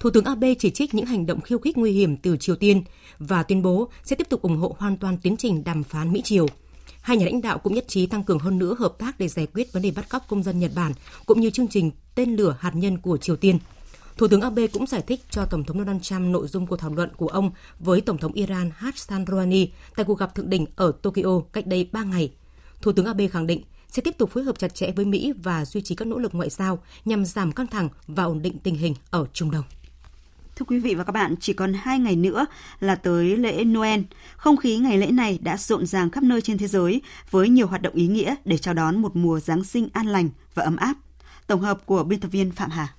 Thủ 0.01 0.11
tướng 0.11 0.25
Abe 0.25 0.55
chỉ 0.55 0.71
trích 0.71 0.95
những 0.95 1.07
hành 1.07 1.27
động 1.27 1.41
khiêu 1.41 1.59
khích 1.59 1.79
nguy 1.79 1.93
hiểm 1.93 2.17
từ 2.17 2.37
Triều 2.37 2.57
Tiên 2.57 2.83
và 3.19 3.43
tuyên 3.43 3.63
bố 3.63 3.89
sẽ 4.05 4.17
tiếp 4.17 4.29
tục 4.29 4.43
ủng 4.43 4.57
hộ 4.57 4.77
hoàn 4.79 4.97
toàn 4.97 5.17
tiến 5.23 5.37
trình 5.37 5.65
đàm 5.65 5.83
phán 5.83 6.13
Mỹ-Triều. 6.13 6.47
Hai 7.01 7.17
nhà 7.17 7.25
lãnh 7.25 7.41
đạo 7.41 7.59
cũng 7.59 7.75
nhất 7.75 7.85
trí 7.89 8.07
tăng 8.07 8.25
cường 8.25 8.39
hơn 8.39 8.59
nữa 8.59 8.77
hợp 8.79 8.95
tác 8.99 9.19
để 9.19 9.29
giải 9.29 9.47
quyết 9.55 9.73
vấn 9.73 9.83
đề 9.83 9.91
bắt 9.91 10.09
cóc 10.09 10.25
công 10.29 10.43
dân 10.43 10.59
Nhật 10.59 10.71
Bản 10.75 10.93
cũng 11.27 11.41
như 11.41 11.51
chương 11.51 11.69
trình 11.69 11.91
tên 12.15 12.37
lửa 12.37 12.57
hạt 12.61 12.73
nhân 12.75 12.99
của 12.99 13.17
Triều 13.17 13.37
Tiên. 13.37 13.59
Thủ 14.19 14.29
tướng 14.29 14.41
Abe 14.41 14.67
cũng 14.67 14.87
giải 14.87 15.03
thích 15.03 15.21
cho 15.31 15.45
Tổng 15.45 15.65
thống 15.65 15.79
Donald 15.79 16.03
Trump 16.03 16.21
nội 16.21 16.49
dung 16.49 16.67
cuộc 16.67 16.77
thảo 16.77 16.95
luận 16.95 17.11
của 17.17 17.29
ông 17.29 17.51
với 17.79 18.01
Tổng 18.01 18.19
thống 18.19 18.33
Iran 18.33 18.71
Hassan 18.77 19.25
Rouhani 19.27 19.69
tại 19.97 20.05
cuộc 20.05 20.19
gặp 20.19 20.35
thượng 20.35 20.51
đỉnh 20.51 20.67
ở 20.77 20.93
Tokyo 21.03 21.41
cách 21.53 21.67
đây 21.67 21.89
3 21.93 22.05
ngày. 22.05 22.33
Thủ 22.83 22.93
tướng 22.93 23.07
Abe 23.07 23.29
khẳng 23.29 23.47
định 23.47 23.63
sẽ 23.89 24.03
tiếp 24.03 24.19
tục 24.19 24.31
phối 24.31 24.45
hợp 24.45 24.59
chặt 24.59 24.75
chẽ 24.75 24.93
với 24.97 25.05
Mỹ 25.05 25.33
và 25.43 25.65
duy 25.65 25.81
trì 25.81 25.95
các 25.95 26.09
nỗ 26.09 26.19
lực 26.19 26.35
ngoại 26.35 26.51
giao 26.51 26.79
nhằm 27.05 27.25
giảm 27.25 27.53
căng 27.53 27.67
thẳng 27.67 27.89
và 28.07 28.25
ổn 28.25 28.43
định 28.43 28.59
tình 28.59 28.75
hình 28.75 28.95
ở 29.11 29.27
Trung 29.33 29.51
Đông. 29.51 29.65
Thưa 30.57 30.65
quý 30.69 30.79
vị 30.79 30.95
và 30.95 31.05
các 31.05 31.13
bạn, 31.13 31.35
chỉ 31.41 31.53
còn 31.53 31.73
2 31.73 31.99
ngày 31.99 32.17
nữa 32.17 32.47
là 32.81 32.95
tới 32.95 33.37
lễ 33.37 33.65
Noel. 33.65 34.01
Không 34.37 34.57
khí 34.57 34.79
ngày 34.79 34.99
lễ 34.99 35.07
này 35.07 35.39
đã 35.43 35.57
rộn 35.57 35.87
ràng 35.87 36.11
khắp 36.11 36.23
nơi 36.23 36.41
trên 36.41 36.59
thế 36.59 36.67
giới 36.67 37.03
với 37.31 37.49
nhiều 37.49 37.67
hoạt 37.67 37.83
động 37.83 37.95
ý 37.95 38.07
nghĩa 38.07 38.35
để 38.45 38.59
chào 38.59 38.75
đón 38.75 39.03
một 39.03 39.17
mùa 39.17 39.41
Giáng 39.41 39.65
sinh 39.65 39.89
an 39.93 40.07
lành 40.07 40.31
và 40.55 40.63
ấm 40.63 40.77
áp. 40.77 40.95
Tổng 41.47 41.61
hợp 41.61 41.87
của 41.87 42.05
biên 42.05 42.21
tập 42.21 42.29
viên 42.29 42.51
Phạm 42.51 42.71
Hà. 42.71 42.95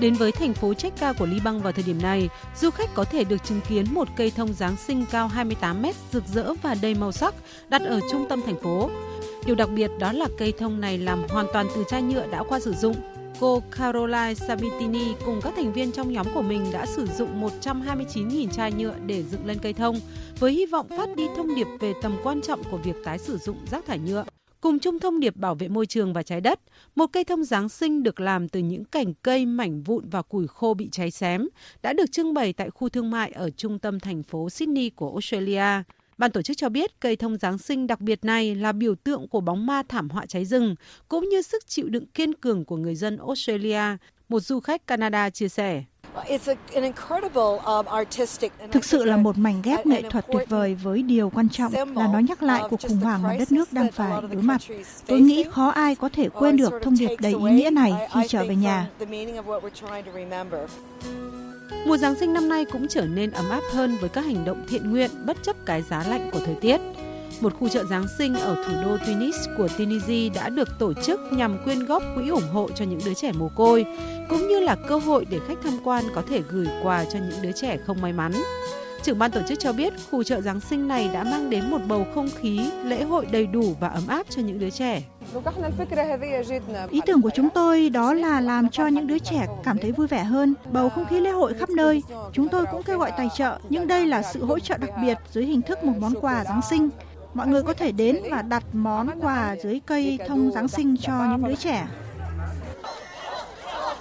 Đến 0.00 0.14
với 0.14 0.32
thành 0.32 0.54
phố 0.54 0.74
Cheka 0.74 1.12
của 1.12 1.26
Liban 1.26 1.60
vào 1.60 1.72
thời 1.72 1.84
điểm 1.84 2.02
này, 2.02 2.28
du 2.60 2.70
khách 2.70 2.94
có 2.94 3.04
thể 3.04 3.24
được 3.24 3.44
chứng 3.44 3.60
kiến 3.68 3.86
một 3.90 4.08
cây 4.16 4.30
thông 4.30 4.52
Giáng 4.52 4.76
sinh 4.76 5.04
cao 5.10 5.28
28 5.28 5.82
mét 5.82 5.94
rực 6.12 6.24
rỡ 6.26 6.54
và 6.62 6.76
đầy 6.82 6.94
màu 6.94 7.12
sắc 7.12 7.34
đặt 7.68 7.82
ở 7.82 8.00
trung 8.10 8.26
tâm 8.28 8.42
thành 8.46 8.62
phố. 8.62 8.90
Điều 9.46 9.54
đặc 9.54 9.68
biệt 9.74 9.90
đó 9.98 10.12
là 10.12 10.28
cây 10.38 10.52
thông 10.58 10.80
này 10.80 10.98
làm 10.98 11.22
hoàn 11.28 11.46
toàn 11.52 11.66
từ 11.74 11.84
chai 11.88 12.02
nhựa 12.02 12.26
đã 12.26 12.42
qua 12.48 12.60
sử 12.60 12.72
dụng. 12.72 12.96
Cô 13.40 13.62
Caroline 13.70 14.34
Sabitini 14.34 15.14
cùng 15.24 15.40
các 15.42 15.52
thành 15.56 15.72
viên 15.72 15.92
trong 15.92 16.12
nhóm 16.12 16.26
của 16.34 16.42
mình 16.42 16.72
đã 16.72 16.86
sử 16.86 17.06
dụng 17.06 17.48
129.000 17.62 18.48
chai 18.50 18.72
nhựa 18.72 18.94
để 19.06 19.22
dựng 19.22 19.46
lên 19.46 19.58
cây 19.62 19.72
thông, 19.72 20.00
với 20.38 20.52
hy 20.52 20.66
vọng 20.66 20.86
phát 20.88 21.16
đi 21.16 21.26
thông 21.36 21.54
điệp 21.54 21.66
về 21.80 21.92
tầm 22.02 22.16
quan 22.22 22.40
trọng 22.42 22.64
của 22.64 22.76
việc 22.76 22.96
tái 23.04 23.18
sử 23.18 23.38
dụng 23.38 23.56
rác 23.70 23.86
thải 23.86 23.98
nhựa. 23.98 24.24
Cùng 24.66 24.78
chung 24.78 25.00
thông 25.00 25.20
điệp 25.20 25.36
bảo 25.36 25.54
vệ 25.54 25.68
môi 25.68 25.86
trường 25.86 26.12
và 26.12 26.22
trái 26.22 26.40
đất, 26.40 26.60
một 26.94 27.06
cây 27.06 27.24
thông 27.24 27.44
Giáng 27.44 27.68
sinh 27.68 28.02
được 28.02 28.20
làm 28.20 28.48
từ 28.48 28.60
những 28.60 28.84
cành 28.84 29.14
cây 29.14 29.46
mảnh 29.46 29.82
vụn 29.82 30.08
và 30.08 30.22
củi 30.22 30.46
khô 30.46 30.74
bị 30.74 30.88
cháy 30.92 31.10
xém 31.10 31.48
đã 31.82 31.92
được 31.92 32.12
trưng 32.12 32.34
bày 32.34 32.52
tại 32.52 32.70
khu 32.70 32.88
thương 32.88 33.10
mại 33.10 33.30
ở 33.30 33.50
trung 33.50 33.78
tâm 33.78 34.00
thành 34.00 34.22
phố 34.22 34.50
Sydney 34.50 34.90
của 34.90 35.10
Australia. 35.10 35.82
Ban 36.18 36.30
tổ 36.30 36.42
chức 36.42 36.56
cho 36.56 36.68
biết 36.68 37.00
cây 37.00 37.16
thông 37.16 37.38
Giáng 37.38 37.58
sinh 37.58 37.86
đặc 37.86 38.00
biệt 38.00 38.24
này 38.24 38.54
là 38.54 38.72
biểu 38.72 38.94
tượng 38.94 39.28
của 39.28 39.40
bóng 39.40 39.66
ma 39.66 39.82
thảm 39.88 40.08
họa 40.08 40.26
cháy 40.26 40.44
rừng, 40.44 40.74
cũng 41.08 41.28
như 41.28 41.42
sức 41.42 41.66
chịu 41.66 41.88
đựng 41.88 42.06
kiên 42.06 42.34
cường 42.34 42.64
của 42.64 42.76
người 42.76 42.94
dân 42.94 43.16
Australia, 43.16 43.96
một 44.28 44.40
du 44.40 44.60
khách 44.60 44.86
Canada 44.86 45.30
chia 45.30 45.48
sẻ. 45.48 45.82
Um, 46.16 46.22
Thực 48.72 48.84
sự 48.84 49.04
là 49.04 49.16
một 49.16 49.38
mảnh 49.38 49.62
ghép 49.62 49.86
nghệ 49.86 50.02
thuật 50.10 50.26
tuyệt 50.32 50.48
vời 50.48 50.74
với 50.74 51.02
điều 51.02 51.30
quan 51.30 51.48
trọng 51.48 51.72
là 51.72 52.06
nó 52.12 52.18
nhắc 52.18 52.42
lại 52.42 52.62
cuộc 52.70 52.80
khủng 52.88 52.96
hoảng 52.96 53.22
mà 53.22 53.36
đất 53.38 53.52
nước 53.52 53.72
đang 53.72 53.92
phải 53.92 54.22
đối 54.32 54.42
mặt. 54.42 54.60
Tôi 55.06 55.20
nghĩ 55.20 55.44
khó 55.50 55.68
ai 55.68 55.94
có 55.94 56.08
thể 56.08 56.28
quên 56.28 56.56
được 56.56 56.72
thông 56.82 56.96
điệp 56.98 57.16
đầy 57.20 57.32
ý 57.32 57.50
nghĩa 57.50 57.70
này 57.70 57.92
khi 58.14 58.20
trở 58.28 58.44
về 58.44 58.56
nhà. 58.56 58.90
Mùa 61.86 61.96
Giáng 61.96 62.14
sinh 62.14 62.32
năm 62.32 62.48
nay 62.48 62.64
cũng 62.64 62.86
trở 62.88 63.02
nên 63.02 63.30
ấm 63.30 63.50
áp 63.50 63.62
hơn 63.72 63.96
với 64.00 64.08
các 64.08 64.24
hành 64.24 64.44
động 64.44 64.66
thiện 64.68 64.90
nguyện 64.90 65.10
bất 65.26 65.36
chấp 65.42 65.56
cái 65.66 65.82
giá 65.82 66.04
lạnh 66.08 66.30
của 66.32 66.40
thời 66.46 66.54
tiết. 66.54 66.80
Một 67.40 67.52
khu 67.60 67.68
chợ 67.68 67.84
Giáng 67.84 68.06
sinh 68.18 68.34
ở 68.34 68.54
thủ 68.54 68.72
đô 68.84 68.96
Tunis 69.06 69.36
của 69.56 69.68
Tunisia 69.78 70.28
đã 70.28 70.48
được 70.48 70.68
tổ 70.78 70.92
chức 70.94 71.20
nhằm 71.30 71.58
quyên 71.64 71.86
góp 71.86 72.02
quỹ 72.14 72.28
ủng 72.28 72.48
hộ 72.52 72.68
cho 72.74 72.84
những 72.84 73.00
đứa 73.04 73.14
trẻ 73.14 73.32
mồ 73.32 73.48
côi, 73.48 73.86
cũng 74.28 74.48
như 74.48 74.60
là 74.60 74.76
cơ 74.88 74.98
hội 74.98 75.26
để 75.30 75.38
khách 75.48 75.58
tham 75.64 75.78
quan 75.84 76.04
có 76.14 76.22
thể 76.28 76.42
gửi 76.50 76.68
quà 76.82 77.04
cho 77.04 77.18
những 77.18 77.42
đứa 77.42 77.52
trẻ 77.52 77.76
không 77.86 78.00
may 78.00 78.12
mắn. 78.12 78.32
Trưởng 79.02 79.18
ban 79.18 79.30
tổ 79.30 79.40
chức 79.48 79.58
cho 79.58 79.72
biết 79.72 79.92
khu 80.10 80.22
chợ 80.22 80.40
Giáng 80.40 80.60
sinh 80.60 80.88
này 80.88 81.10
đã 81.12 81.24
mang 81.24 81.50
đến 81.50 81.70
một 81.70 81.78
bầu 81.88 82.06
không 82.14 82.28
khí 82.40 82.60
lễ 82.84 83.04
hội 83.04 83.26
đầy 83.26 83.46
đủ 83.46 83.74
và 83.80 83.88
ấm 83.88 84.06
áp 84.06 84.26
cho 84.30 84.42
những 84.42 84.58
đứa 84.58 84.70
trẻ. 84.70 85.02
Ý 86.90 87.00
tưởng 87.06 87.22
của 87.22 87.30
chúng 87.34 87.48
tôi 87.54 87.90
đó 87.90 88.12
là 88.14 88.40
làm 88.40 88.68
cho 88.68 88.86
những 88.86 89.06
đứa 89.06 89.18
trẻ 89.18 89.46
cảm 89.64 89.78
thấy 89.78 89.92
vui 89.92 90.06
vẻ 90.06 90.24
hơn, 90.24 90.54
bầu 90.72 90.88
không 90.88 91.06
khí 91.06 91.20
lễ 91.20 91.30
hội 91.30 91.54
khắp 91.54 91.70
nơi. 91.70 92.02
Chúng 92.32 92.48
tôi 92.48 92.64
cũng 92.72 92.82
kêu 92.82 92.98
gọi 92.98 93.12
tài 93.16 93.28
trợ, 93.36 93.58
nhưng 93.68 93.86
đây 93.86 94.06
là 94.06 94.22
sự 94.22 94.44
hỗ 94.44 94.58
trợ 94.58 94.76
đặc 94.78 94.90
biệt 95.02 95.18
dưới 95.32 95.44
hình 95.44 95.62
thức 95.62 95.84
một 95.84 95.94
món 95.98 96.14
quà 96.20 96.44
Giáng 96.44 96.60
sinh. 96.70 96.88
Mọi 97.36 97.46
người 97.46 97.62
có 97.62 97.72
thể 97.72 97.92
đến 97.92 98.16
và 98.30 98.42
đặt 98.42 98.62
món 98.72 99.08
quà 99.20 99.56
dưới 99.62 99.80
cây 99.86 100.18
thông 100.28 100.52
Giáng 100.52 100.68
sinh 100.68 100.96
cho 100.96 101.12
những 101.30 101.48
đứa 101.48 101.54
trẻ. 101.54 101.86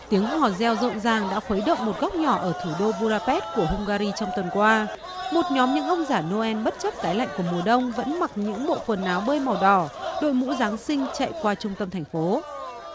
Tiếng 0.09 0.25
hò 0.25 0.49
reo 0.49 0.75
rộn 0.75 0.99
ràng 0.99 1.27
đã 1.31 1.39
khuấy 1.39 1.61
động 1.65 1.85
một 1.85 1.99
góc 1.99 2.15
nhỏ 2.15 2.37
ở 2.37 2.53
thủ 2.63 2.69
đô 2.79 2.91
Budapest 3.01 3.43
của 3.55 3.65
Hungary 3.65 4.11
trong 4.19 4.29
tuần 4.35 4.49
qua. 4.53 4.87
Một 5.33 5.45
nhóm 5.51 5.75
những 5.75 5.87
ông 5.87 6.05
giả 6.09 6.21
Noel 6.21 6.63
bất 6.63 6.75
chấp 6.79 6.93
cái 7.01 7.15
lạnh 7.15 7.27
của 7.37 7.43
mùa 7.51 7.61
đông 7.65 7.91
vẫn 7.91 8.19
mặc 8.19 8.31
những 8.35 8.67
bộ 8.67 8.77
quần 8.85 9.05
áo 9.05 9.23
bơi 9.27 9.39
màu 9.39 9.57
đỏ, 9.61 9.89
đội 10.21 10.33
mũ 10.33 10.53
Giáng 10.53 10.77
sinh 10.77 11.05
chạy 11.17 11.31
qua 11.41 11.55
trung 11.55 11.73
tâm 11.79 11.89
thành 11.89 12.05
phố. 12.11 12.41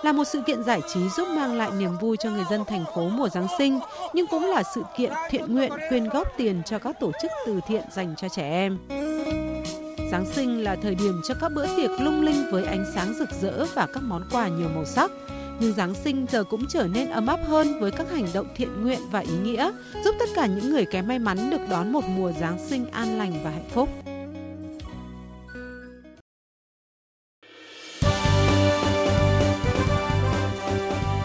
Là 0.02 0.12
một 0.12 0.24
sự 0.24 0.42
kiện 0.46 0.64
giải 0.64 0.80
trí 0.94 1.08
giúp 1.08 1.28
mang 1.28 1.58
lại 1.58 1.70
niềm 1.78 1.98
vui 2.00 2.16
cho 2.16 2.30
người 2.30 2.44
dân 2.50 2.64
thành 2.64 2.84
phố 2.94 3.08
mùa 3.08 3.28
Giáng 3.28 3.46
sinh, 3.58 3.80
nhưng 4.12 4.26
cũng 4.26 4.50
là 4.50 4.62
sự 4.74 4.82
kiện 4.96 5.12
thiện 5.30 5.54
nguyện 5.54 5.72
quyên 5.88 6.08
góp 6.08 6.28
tiền 6.36 6.62
cho 6.66 6.78
các 6.78 7.00
tổ 7.00 7.10
chức 7.22 7.30
từ 7.46 7.60
thiện 7.66 7.82
dành 7.90 8.14
cho 8.16 8.28
trẻ 8.28 8.50
em. 8.50 8.78
Giáng 10.10 10.26
sinh 10.26 10.64
là 10.64 10.76
thời 10.82 10.94
điểm 10.94 11.20
cho 11.24 11.34
các 11.40 11.52
bữa 11.52 11.66
tiệc 11.76 11.90
lung 12.00 12.22
linh 12.22 12.50
với 12.50 12.64
ánh 12.64 12.84
sáng 12.94 13.14
rực 13.18 13.28
rỡ 13.40 13.66
và 13.74 13.86
các 13.86 14.02
món 14.02 14.22
quà 14.30 14.48
nhiều 14.48 14.68
màu 14.74 14.84
sắc. 14.84 15.10
Nhưng 15.60 15.72
Giáng 15.72 15.94
sinh 15.94 16.26
giờ 16.30 16.44
cũng 16.44 16.66
trở 16.68 16.86
nên 16.86 17.10
ấm 17.10 17.26
áp 17.26 17.40
hơn 17.48 17.80
với 17.80 17.90
các 17.90 18.10
hành 18.10 18.26
động 18.34 18.46
thiện 18.56 18.82
nguyện 18.82 18.98
và 19.10 19.20
ý 19.20 19.32
nghĩa, 19.42 19.70
giúp 20.04 20.14
tất 20.18 20.28
cả 20.34 20.46
những 20.46 20.70
người 20.70 20.84
kém 20.84 21.08
may 21.08 21.18
mắn 21.18 21.50
được 21.50 21.60
đón 21.70 21.92
một 21.92 22.04
mùa 22.04 22.32
Giáng 22.40 22.58
sinh 22.68 22.90
an 22.90 23.18
lành 23.18 23.32
và 23.44 23.50
hạnh 23.50 23.68
phúc. 23.74 23.88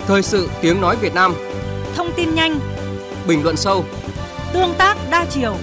Thời 0.08 0.22
sự 0.22 0.50
tiếng 0.62 0.82
nói 0.82 0.96
Việt 1.02 1.14
Nam 1.14 1.34
Thông 1.96 2.12
tin 2.16 2.36
nhanh 2.36 2.60
Bình 3.28 3.44
luận 3.44 3.58
sâu 3.58 3.86
Tương 4.54 4.74
tác 4.78 4.98
đa 5.12 5.26
chiều 5.30 5.56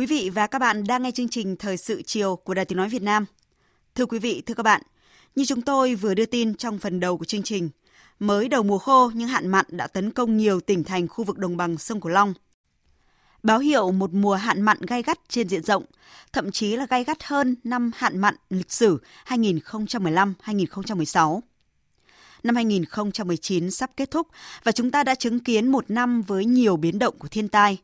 Quý 0.00 0.06
vị 0.06 0.30
và 0.34 0.46
các 0.46 0.58
bạn 0.58 0.84
đang 0.86 1.02
nghe 1.02 1.10
chương 1.10 1.28
trình 1.28 1.56
Thời 1.56 1.76
sự 1.76 2.02
chiều 2.02 2.36
của 2.36 2.54
Đài 2.54 2.64
Tiếng 2.64 2.78
Nói 2.78 2.88
Việt 2.88 3.02
Nam. 3.02 3.24
Thưa 3.94 4.06
quý 4.06 4.18
vị, 4.18 4.42
thưa 4.46 4.54
các 4.54 4.62
bạn, 4.62 4.82
như 5.34 5.44
chúng 5.44 5.62
tôi 5.62 5.94
vừa 5.94 6.14
đưa 6.14 6.26
tin 6.26 6.54
trong 6.54 6.78
phần 6.78 7.00
đầu 7.00 7.18
của 7.18 7.24
chương 7.24 7.42
trình, 7.42 7.70
mới 8.18 8.48
đầu 8.48 8.62
mùa 8.62 8.78
khô 8.78 9.10
nhưng 9.14 9.28
hạn 9.28 9.48
mặn 9.48 9.66
đã 9.68 9.86
tấn 9.86 10.10
công 10.10 10.36
nhiều 10.36 10.60
tỉnh 10.60 10.84
thành 10.84 11.08
khu 11.08 11.24
vực 11.24 11.38
đồng 11.38 11.56
bằng 11.56 11.78
sông 11.78 12.00
Cửu 12.00 12.12
Long. 12.12 12.34
Báo 13.42 13.58
hiệu 13.58 13.92
một 13.92 14.12
mùa 14.12 14.34
hạn 14.34 14.62
mặn 14.62 14.78
gai 14.80 15.02
gắt 15.02 15.18
trên 15.28 15.48
diện 15.48 15.62
rộng, 15.62 15.84
thậm 16.32 16.50
chí 16.50 16.76
là 16.76 16.86
gai 16.86 17.04
gắt 17.04 17.24
hơn 17.24 17.56
năm 17.64 17.90
hạn 17.96 18.18
mặn 18.18 18.34
lịch 18.50 18.72
sử 18.72 19.02
2015-2016. 19.28 21.40
Năm 22.42 22.54
2019 22.54 23.70
sắp 23.70 23.90
kết 23.96 24.10
thúc 24.10 24.28
và 24.64 24.72
chúng 24.72 24.90
ta 24.90 25.04
đã 25.04 25.14
chứng 25.14 25.40
kiến 25.40 25.66
một 25.66 25.90
năm 25.90 26.22
với 26.22 26.44
nhiều 26.44 26.76
biến 26.76 26.98
động 26.98 27.18
của 27.18 27.28
thiên 27.28 27.48
tai. 27.48 27.78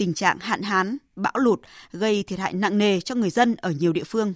Tình 0.00 0.14
trạng 0.14 0.38
hạn 0.38 0.62
hán, 0.62 0.96
bão 1.16 1.32
lụt 1.36 1.60
gây 1.92 2.22
thiệt 2.22 2.38
hại 2.38 2.52
nặng 2.52 2.78
nề 2.78 3.00
cho 3.00 3.14
người 3.14 3.30
dân 3.30 3.56
ở 3.56 3.70
nhiều 3.70 3.92
địa 3.92 4.04
phương. 4.04 4.34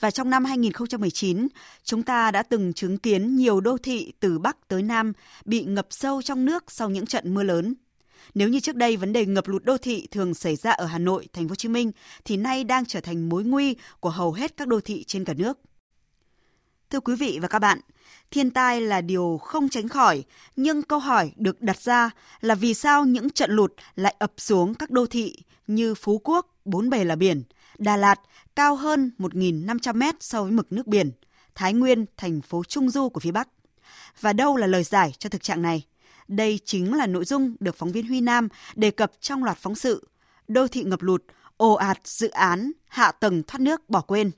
Và 0.00 0.10
trong 0.10 0.30
năm 0.30 0.44
2019, 0.44 1.48
chúng 1.84 2.02
ta 2.02 2.30
đã 2.30 2.42
từng 2.42 2.72
chứng 2.72 2.98
kiến 2.98 3.36
nhiều 3.36 3.60
đô 3.60 3.78
thị 3.78 4.12
từ 4.20 4.38
Bắc 4.38 4.68
tới 4.68 4.82
Nam 4.82 5.12
bị 5.44 5.64
ngập 5.64 5.86
sâu 5.90 6.22
trong 6.22 6.44
nước 6.44 6.64
sau 6.68 6.90
những 6.90 7.06
trận 7.06 7.34
mưa 7.34 7.42
lớn. 7.42 7.74
Nếu 8.34 8.48
như 8.48 8.60
trước 8.60 8.76
đây 8.76 8.96
vấn 8.96 9.12
đề 9.12 9.26
ngập 9.26 9.48
lụt 9.48 9.64
đô 9.64 9.78
thị 9.78 10.08
thường 10.10 10.34
xảy 10.34 10.56
ra 10.56 10.70
ở 10.70 10.86
Hà 10.86 10.98
Nội, 10.98 11.28
Thành 11.32 11.48
phố 11.48 11.52
Hồ 11.52 11.56
Chí 11.56 11.68
Minh 11.68 11.92
thì 12.24 12.36
nay 12.36 12.64
đang 12.64 12.86
trở 12.86 13.00
thành 13.00 13.28
mối 13.28 13.44
nguy 13.44 13.76
của 14.00 14.10
hầu 14.10 14.32
hết 14.32 14.56
các 14.56 14.68
đô 14.68 14.80
thị 14.80 15.04
trên 15.04 15.24
cả 15.24 15.34
nước. 15.34 15.58
Thưa 16.90 17.00
quý 17.00 17.14
vị 17.14 17.38
và 17.42 17.48
các 17.48 17.58
bạn, 17.58 17.80
thiên 18.30 18.50
tai 18.50 18.80
là 18.80 19.00
điều 19.00 19.38
không 19.42 19.68
tránh 19.68 19.88
khỏi, 19.88 20.24
nhưng 20.56 20.82
câu 20.82 20.98
hỏi 20.98 21.32
được 21.36 21.62
đặt 21.62 21.80
ra 21.80 22.10
là 22.40 22.54
vì 22.54 22.74
sao 22.74 23.04
những 23.04 23.30
trận 23.30 23.50
lụt 23.50 23.72
lại 23.96 24.14
ập 24.18 24.32
xuống 24.36 24.74
các 24.74 24.90
đô 24.90 25.06
thị 25.06 25.36
như 25.66 25.94
Phú 25.94 26.20
Quốc, 26.24 26.46
bốn 26.64 26.90
bề 26.90 27.04
là 27.04 27.16
biển, 27.16 27.42
Đà 27.78 27.96
Lạt 27.96 28.20
cao 28.56 28.76
hơn 28.76 29.10
1.500 29.18 29.94
mét 29.94 30.14
so 30.20 30.42
với 30.42 30.52
mực 30.52 30.72
nước 30.72 30.86
biển, 30.86 31.12
Thái 31.54 31.74
Nguyên, 31.74 32.04
thành 32.16 32.40
phố 32.40 32.64
Trung 32.64 32.90
Du 32.90 33.08
của 33.08 33.20
phía 33.20 33.32
Bắc. 33.32 33.48
Và 34.20 34.32
đâu 34.32 34.56
là 34.56 34.66
lời 34.66 34.84
giải 34.84 35.12
cho 35.18 35.28
thực 35.28 35.42
trạng 35.42 35.62
này? 35.62 35.86
Đây 36.28 36.60
chính 36.64 36.94
là 36.94 37.06
nội 37.06 37.24
dung 37.24 37.56
được 37.60 37.76
phóng 37.76 37.92
viên 37.92 38.06
Huy 38.06 38.20
Nam 38.20 38.48
đề 38.74 38.90
cập 38.90 39.12
trong 39.20 39.44
loạt 39.44 39.58
phóng 39.58 39.74
sự 39.74 40.08
Đô 40.48 40.68
thị 40.68 40.82
ngập 40.82 41.02
lụt, 41.02 41.24
ồ 41.56 41.72
ạt 41.72 41.98
dự 42.04 42.28
án, 42.28 42.72
hạ 42.88 43.12
tầng 43.12 43.42
thoát 43.42 43.60
nước 43.60 43.90
bỏ 43.90 44.00
quên. 44.00 44.30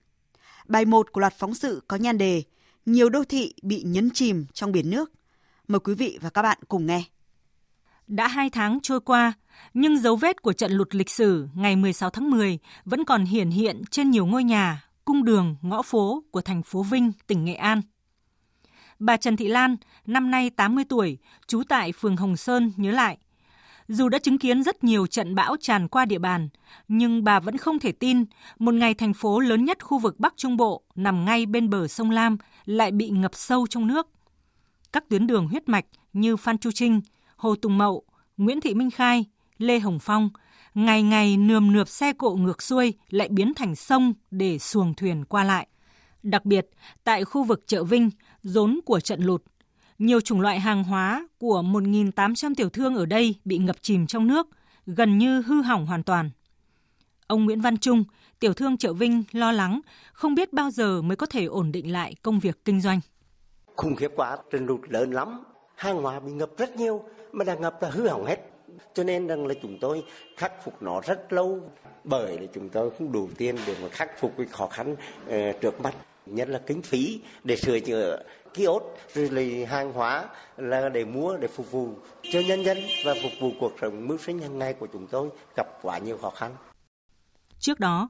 Bài 0.71 0.85
1 0.85 1.13
của 1.13 1.21
loạt 1.21 1.35
phóng 1.35 1.55
sự 1.55 1.83
có 1.89 1.97
nhan 1.97 2.19
đề 2.19 2.43
Nhiều 2.87 3.09
đô 3.09 3.25
thị 3.25 3.55
bị 3.63 3.83
nhấn 3.83 4.11
chìm 4.11 4.47
trong 4.53 4.73
biển 4.73 4.91
nước. 4.91 5.13
Mời 5.69 5.81
quý 5.81 5.95
vị 5.95 6.19
và 6.21 6.31
các 6.31 6.43
bạn 6.43 6.59
cùng 6.69 6.87
nghe. 6.87 7.03
Đã 8.07 8.29
hai 8.29 8.51
tháng 8.51 8.79
trôi 8.83 9.01
qua, 9.01 9.33
nhưng 9.75 9.99
dấu 9.99 10.17
vết 10.17 10.43
của 10.43 10.53
trận 10.53 10.73
lụt 10.73 10.95
lịch 10.95 11.11
sử 11.11 11.49
ngày 11.55 11.77
16 11.77 12.11
tháng 12.11 12.31
10 12.31 12.59
vẫn 12.85 13.05
còn 13.05 13.25
hiển 13.25 13.51
hiện 13.51 13.83
trên 13.91 14.11
nhiều 14.11 14.27
ngôi 14.27 14.45
nhà, 14.45 14.85
cung 15.05 15.25
đường, 15.25 15.57
ngõ 15.63 15.83
phố 15.83 16.25
của 16.31 16.41
thành 16.41 16.63
phố 16.63 16.83
Vinh, 16.83 17.13
tỉnh 17.27 17.45
Nghệ 17.45 17.55
An. 17.55 17.83
Bà 18.99 19.17
Trần 19.17 19.37
Thị 19.37 19.49
Lan, 19.49 19.77
năm 20.07 20.31
nay 20.31 20.51
80 20.51 20.85
tuổi, 20.89 21.19
trú 21.47 21.63
tại 21.69 21.93
phường 21.93 22.17
Hồng 22.17 22.37
Sơn 22.37 22.73
nhớ 22.77 22.91
lại. 22.91 23.19
Dù 23.93 24.09
đã 24.09 24.19
chứng 24.19 24.39
kiến 24.39 24.63
rất 24.63 24.85
nhiều 24.85 25.07
trận 25.07 25.35
bão 25.35 25.57
tràn 25.61 25.89
qua 25.89 26.05
địa 26.05 26.19
bàn, 26.19 26.49
nhưng 26.89 27.25
bà 27.25 27.41
vẫn 27.41 27.57
không 27.57 27.79
thể 27.79 27.93
tin 27.93 28.25
một 28.59 28.75
ngày 28.75 28.95
thành 28.95 29.15
phố 29.15 29.41
lớn 29.41 29.65
nhất 29.65 29.85
khu 29.85 29.99
vực 29.99 30.21
Bắc 30.21 30.35
Trung 30.37 30.57
Bộ 30.57 30.83
nằm 30.95 31.25
ngay 31.25 31.47
bên 31.47 31.71
bờ 31.71 31.89
sông 31.89 32.11
Lam 32.11 32.37
lại 32.65 32.91
bị 32.91 33.09
ngập 33.09 33.35
sâu 33.35 33.67
trong 33.67 33.87
nước. 33.87 34.07
Các 34.93 35.09
tuyến 35.09 35.27
đường 35.27 35.49
huyết 35.49 35.69
mạch 35.69 35.85
như 36.13 36.37
Phan 36.37 36.59
Chu 36.59 36.71
Trinh, 36.75 37.01
Hồ 37.37 37.55
Tùng 37.55 37.79
Mậu, 37.79 38.03
Nguyễn 38.37 38.61
Thị 38.61 38.75
Minh 38.75 38.91
Khai, 38.91 39.25
Lê 39.59 39.79
Hồng 39.79 39.99
Phong, 39.99 40.31
ngày 40.75 41.03
ngày 41.03 41.37
nườm 41.37 41.73
nượp 41.73 41.89
xe 41.89 42.13
cộ 42.13 42.31
ngược 42.35 42.63
xuôi 42.63 42.95
lại 43.09 43.29
biến 43.29 43.55
thành 43.55 43.77
sông 43.77 44.13
để 44.31 44.59
xuồng 44.59 44.95
thuyền 44.95 45.25
qua 45.25 45.45
lại. 45.45 45.67
Đặc 46.23 46.45
biệt, 46.45 46.67
tại 47.05 47.25
khu 47.25 47.45
vực 47.45 47.63
chợ 47.67 47.85
Vinh, 47.85 48.11
rốn 48.43 48.81
của 48.85 49.01
trận 49.01 49.23
lụt, 49.23 49.43
nhiều 50.01 50.21
chủng 50.21 50.41
loại 50.41 50.61
hàng 50.61 50.85
hóa 50.85 51.29
của 51.39 51.63
1.800 51.63 52.55
tiểu 52.57 52.69
thương 52.69 52.95
ở 52.95 53.07
đây 53.07 53.35
bị 53.45 53.59
ngập 53.59 53.77
chìm 53.83 54.07
trong 54.07 54.27
nước, 54.27 54.49
gần 54.87 55.19
như 55.19 55.43
hư 55.43 55.63
hỏng 55.63 55.87
hoàn 55.87 56.03
toàn. 56.03 56.31
Ông 57.27 57.45
Nguyễn 57.45 57.61
Văn 57.61 57.79
Trung, 57.79 58.05
tiểu 58.39 58.55
thương 58.55 58.77
chợ 58.77 58.93
Vinh 58.93 59.25
lo 59.33 59.53
lắng, 59.53 59.81
không 60.13 60.35
biết 60.35 60.53
bao 60.53 60.71
giờ 60.71 61.03
mới 61.03 61.17
có 61.17 61.27
thể 61.27 61.45
ổn 61.45 61.73
định 61.73 61.93
lại 61.93 62.15
công 62.23 62.41
việc 62.41 62.65
kinh 62.65 62.81
doanh. 62.81 63.01
Khủng 63.77 63.97
khiếp 63.97 64.13
quá, 64.17 64.39
trận 64.51 64.67
lụt 64.67 64.81
lớn 64.89 65.11
lắm, 65.11 65.45
hàng 65.75 66.03
hóa 66.03 66.21
bị 66.21 66.33
ngập 66.33 66.51
rất 66.59 66.77
nhiều, 66.77 67.03
mà 67.33 67.45
đã 67.45 67.55
ngập 67.55 67.83
là 67.83 67.91
hư 67.91 68.09
hỏng 68.09 68.25
hết. 68.25 68.39
Cho 68.95 69.05
nên 69.05 69.27
rằng 69.27 69.47
là 69.47 69.55
chúng 69.63 69.79
tôi 69.81 70.05
khắc 70.37 70.65
phục 70.65 70.83
nó 70.83 71.01
rất 71.01 71.33
lâu, 71.33 71.61
bởi 72.05 72.39
là 72.39 72.47
chúng 72.55 72.69
tôi 72.69 72.91
không 72.99 73.13
đủ 73.13 73.29
tiền 73.39 73.57
để 73.67 73.77
mà 73.83 73.89
khắc 73.89 74.21
phục 74.21 74.35
cái 74.37 74.47
khó 74.47 74.67
khăn 74.67 74.93
uh, 74.93 75.61
trước 75.61 75.81
mắt 75.81 75.95
nhất 76.27 76.49
là 76.49 76.61
kinh 76.67 76.83
phí 76.83 77.21
để 77.45 77.57
sửa 77.57 77.81
chữa 77.81 78.23
kiosk 78.55 78.85
rồi 79.15 79.31
là 79.31 79.67
hàng 79.69 79.93
hóa 79.93 80.29
là 80.57 80.89
để 80.89 81.05
mua 81.05 81.37
để 81.37 81.49
phục 81.49 81.73
vụ 81.73 81.95
cho 82.23 82.41
nhân 82.41 82.65
dân 82.65 82.79
và 83.05 83.15
phục 83.23 83.33
vụ 83.41 83.53
cuộc 83.61 83.73
sống 83.81 84.09
mưu 84.09 84.19
sinh 84.19 84.39
hàng 84.39 84.59
ngày 84.59 84.73
của 84.73 84.87
chúng 84.93 85.07
tôi 85.07 85.29
gặp 85.57 85.67
quá 85.83 85.99
nhiều 85.99 86.19
khó 86.19 86.31
khăn. 86.31 86.57
Trước 87.59 87.81
đó, 87.81 88.09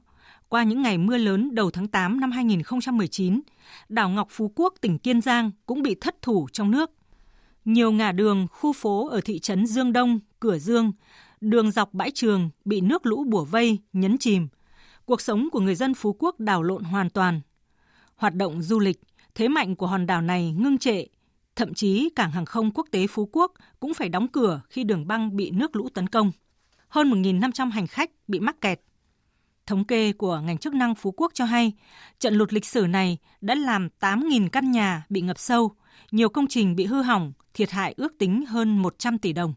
qua 0.49 0.63
những 0.63 0.81
ngày 0.81 0.97
mưa 0.97 1.17
lớn 1.17 1.55
đầu 1.55 1.71
tháng 1.71 1.87
8 1.87 2.19
năm 2.19 2.31
2019, 2.31 3.41
đảo 3.89 4.09
Ngọc 4.09 4.27
Phú 4.31 4.51
Quốc, 4.55 4.73
tỉnh 4.81 4.97
Kiên 4.97 5.21
Giang 5.21 5.51
cũng 5.65 5.81
bị 5.81 5.95
thất 6.01 6.21
thủ 6.21 6.47
trong 6.51 6.71
nước. 6.71 6.91
Nhiều 7.65 7.91
ngã 7.91 8.11
đường, 8.11 8.47
khu 8.51 8.73
phố 8.73 9.07
ở 9.09 9.21
thị 9.25 9.39
trấn 9.39 9.65
Dương 9.65 9.93
Đông, 9.93 10.19
Cửa 10.39 10.57
Dương, 10.57 10.91
đường 11.41 11.71
dọc 11.71 11.93
bãi 11.93 12.11
trường 12.11 12.49
bị 12.65 12.81
nước 12.81 13.05
lũ 13.05 13.23
bủa 13.27 13.43
vây, 13.43 13.79
nhấn 13.93 14.17
chìm. 14.17 14.47
Cuộc 15.05 15.21
sống 15.21 15.49
của 15.51 15.59
người 15.59 15.75
dân 15.75 15.93
Phú 15.93 16.15
Quốc 16.19 16.39
đảo 16.39 16.63
lộn 16.63 16.83
hoàn 16.83 17.09
toàn. 17.09 17.41
Hoạt 18.21 18.35
động 18.35 18.61
du 18.61 18.79
lịch, 18.79 19.01
thế 19.35 19.47
mạnh 19.47 19.75
của 19.75 19.87
hòn 19.87 20.05
đảo 20.05 20.21
này 20.21 20.51
ngưng 20.51 20.77
trệ. 20.77 21.05
Thậm 21.55 21.73
chí 21.73 22.09
cảng 22.15 22.31
hàng 22.31 22.45
không 22.45 22.71
quốc 22.71 22.87
tế 22.91 23.07
Phú 23.07 23.29
Quốc 23.31 23.53
cũng 23.79 23.93
phải 23.93 24.09
đóng 24.09 24.27
cửa 24.27 24.61
khi 24.69 24.83
đường 24.83 25.07
băng 25.07 25.35
bị 25.35 25.51
nước 25.51 25.75
lũ 25.75 25.89
tấn 25.93 26.07
công. 26.07 26.31
Hơn 26.87 27.09
1.500 27.09 27.71
hành 27.71 27.87
khách 27.87 28.11
bị 28.27 28.39
mắc 28.39 28.61
kẹt. 28.61 28.81
Thống 29.65 29.85
kê 29.85 30.13
của 30.13 30.39
ngành 30.39 30.57
chức 30.57 30.73
năng 30.73 30.95
Phú 30.95 31.11
Quốc 31.11 31.31
cho 31.33 31.45
hay, 31.45 31.73
trận 32.19 32.33
lụt 32.33 32.53
lịch 32.53 32.65
sử 32.65 32.87
này 32.87 33.17
đã 33.41 33.55
làm 33.55 33.89
8.000 33.99 34.49
căn 34.49 34.71
nhà 34.71 35.05
bị 35.09 35.21
ngập 35.21 35.39
sâu, 35.39 35.71
nhiều 36.11 36.29
công 36.29 36.47
trình 36.47 36.75
bị 36.75 36.85
hư 36.85 37.01
hỏng, 37.01 37.33
thiệt 37.53 37.71
hại 37.71 37.93
ước 37.97 38.17
tính 38.17 38.45
hơn 38.45 38.77
100 38.77 39.17
tỷ 39.17 39.33
đồng. 39.33 39.53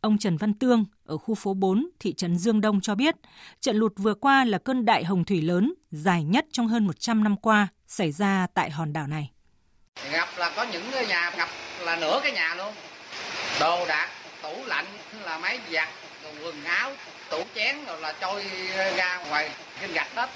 Ông 0.00 0.18
Trần 0.18 0.36
Văn 0.36 0.54
Tương 0.54 0.84
ở 1.06 1.18
khu 1.18 1.34
phố 1.34 1.54
4, 1.54 1.88
thị 2.00 2.14
trấn 2.14 2.38
Dương 2.38 2.60
Đông 2.60 2.80
cho 2.80 2.94
biết, 2.94 3.14
trận 3.60 3.76
lụt 3.76 3.92
vừa 3.96 4.14
qua 4.14 4.44
là 4.44 4.58
cơn 4.58 4.84
đại 4.84 5.04
hồng 5.04 5.24
thủy 5.24 5.42
lớn 5.42 5.74
dài 5.90 6.24
nhất 6.24 6.46
trong 6.52 6.68
hơn 6.68 6.86
100 6.86 7.24
năm 7.24 7.36
qua 7.36 7.68
xảy 7.86 8.12
ra 8.12 8.46
tại 8.54 8.70
hòn 8.70 8.92
đảo 8.92 9.06
này. 9.06 9.30
Ngập 10.12 10.28
là 10.36 10.52
có 10.56 10.66
những 10.72 10.90
nhà 11.08 11.32
ngập 11.36 11.48
là 11.80 11.96
nửa 11.96 12.20
cái 12.22 12.32
nhà 12.32 12.54
luôn. 12.54 12.74
Đồ 13.60 13.86
đạc, 13.86 14.08
tủ 14.42 14.64
lạnh 14.66 14.86
là 15.22 15.38
máy 15.38 15.58
giặt, 15.72 15.88
quần 16.42 16.64
áo, 16.64 16.92
tủ 17.30 17.42
chén 17.54 17.76
rồi 17.86 18.00
là 18.00 18.14
trôi 18.20 18.44
ra 18.96 19.24
ngoài 19.28 19.50
trên 19.80 19.92
gạch 19.92 20.14
hết. 20.14 20.30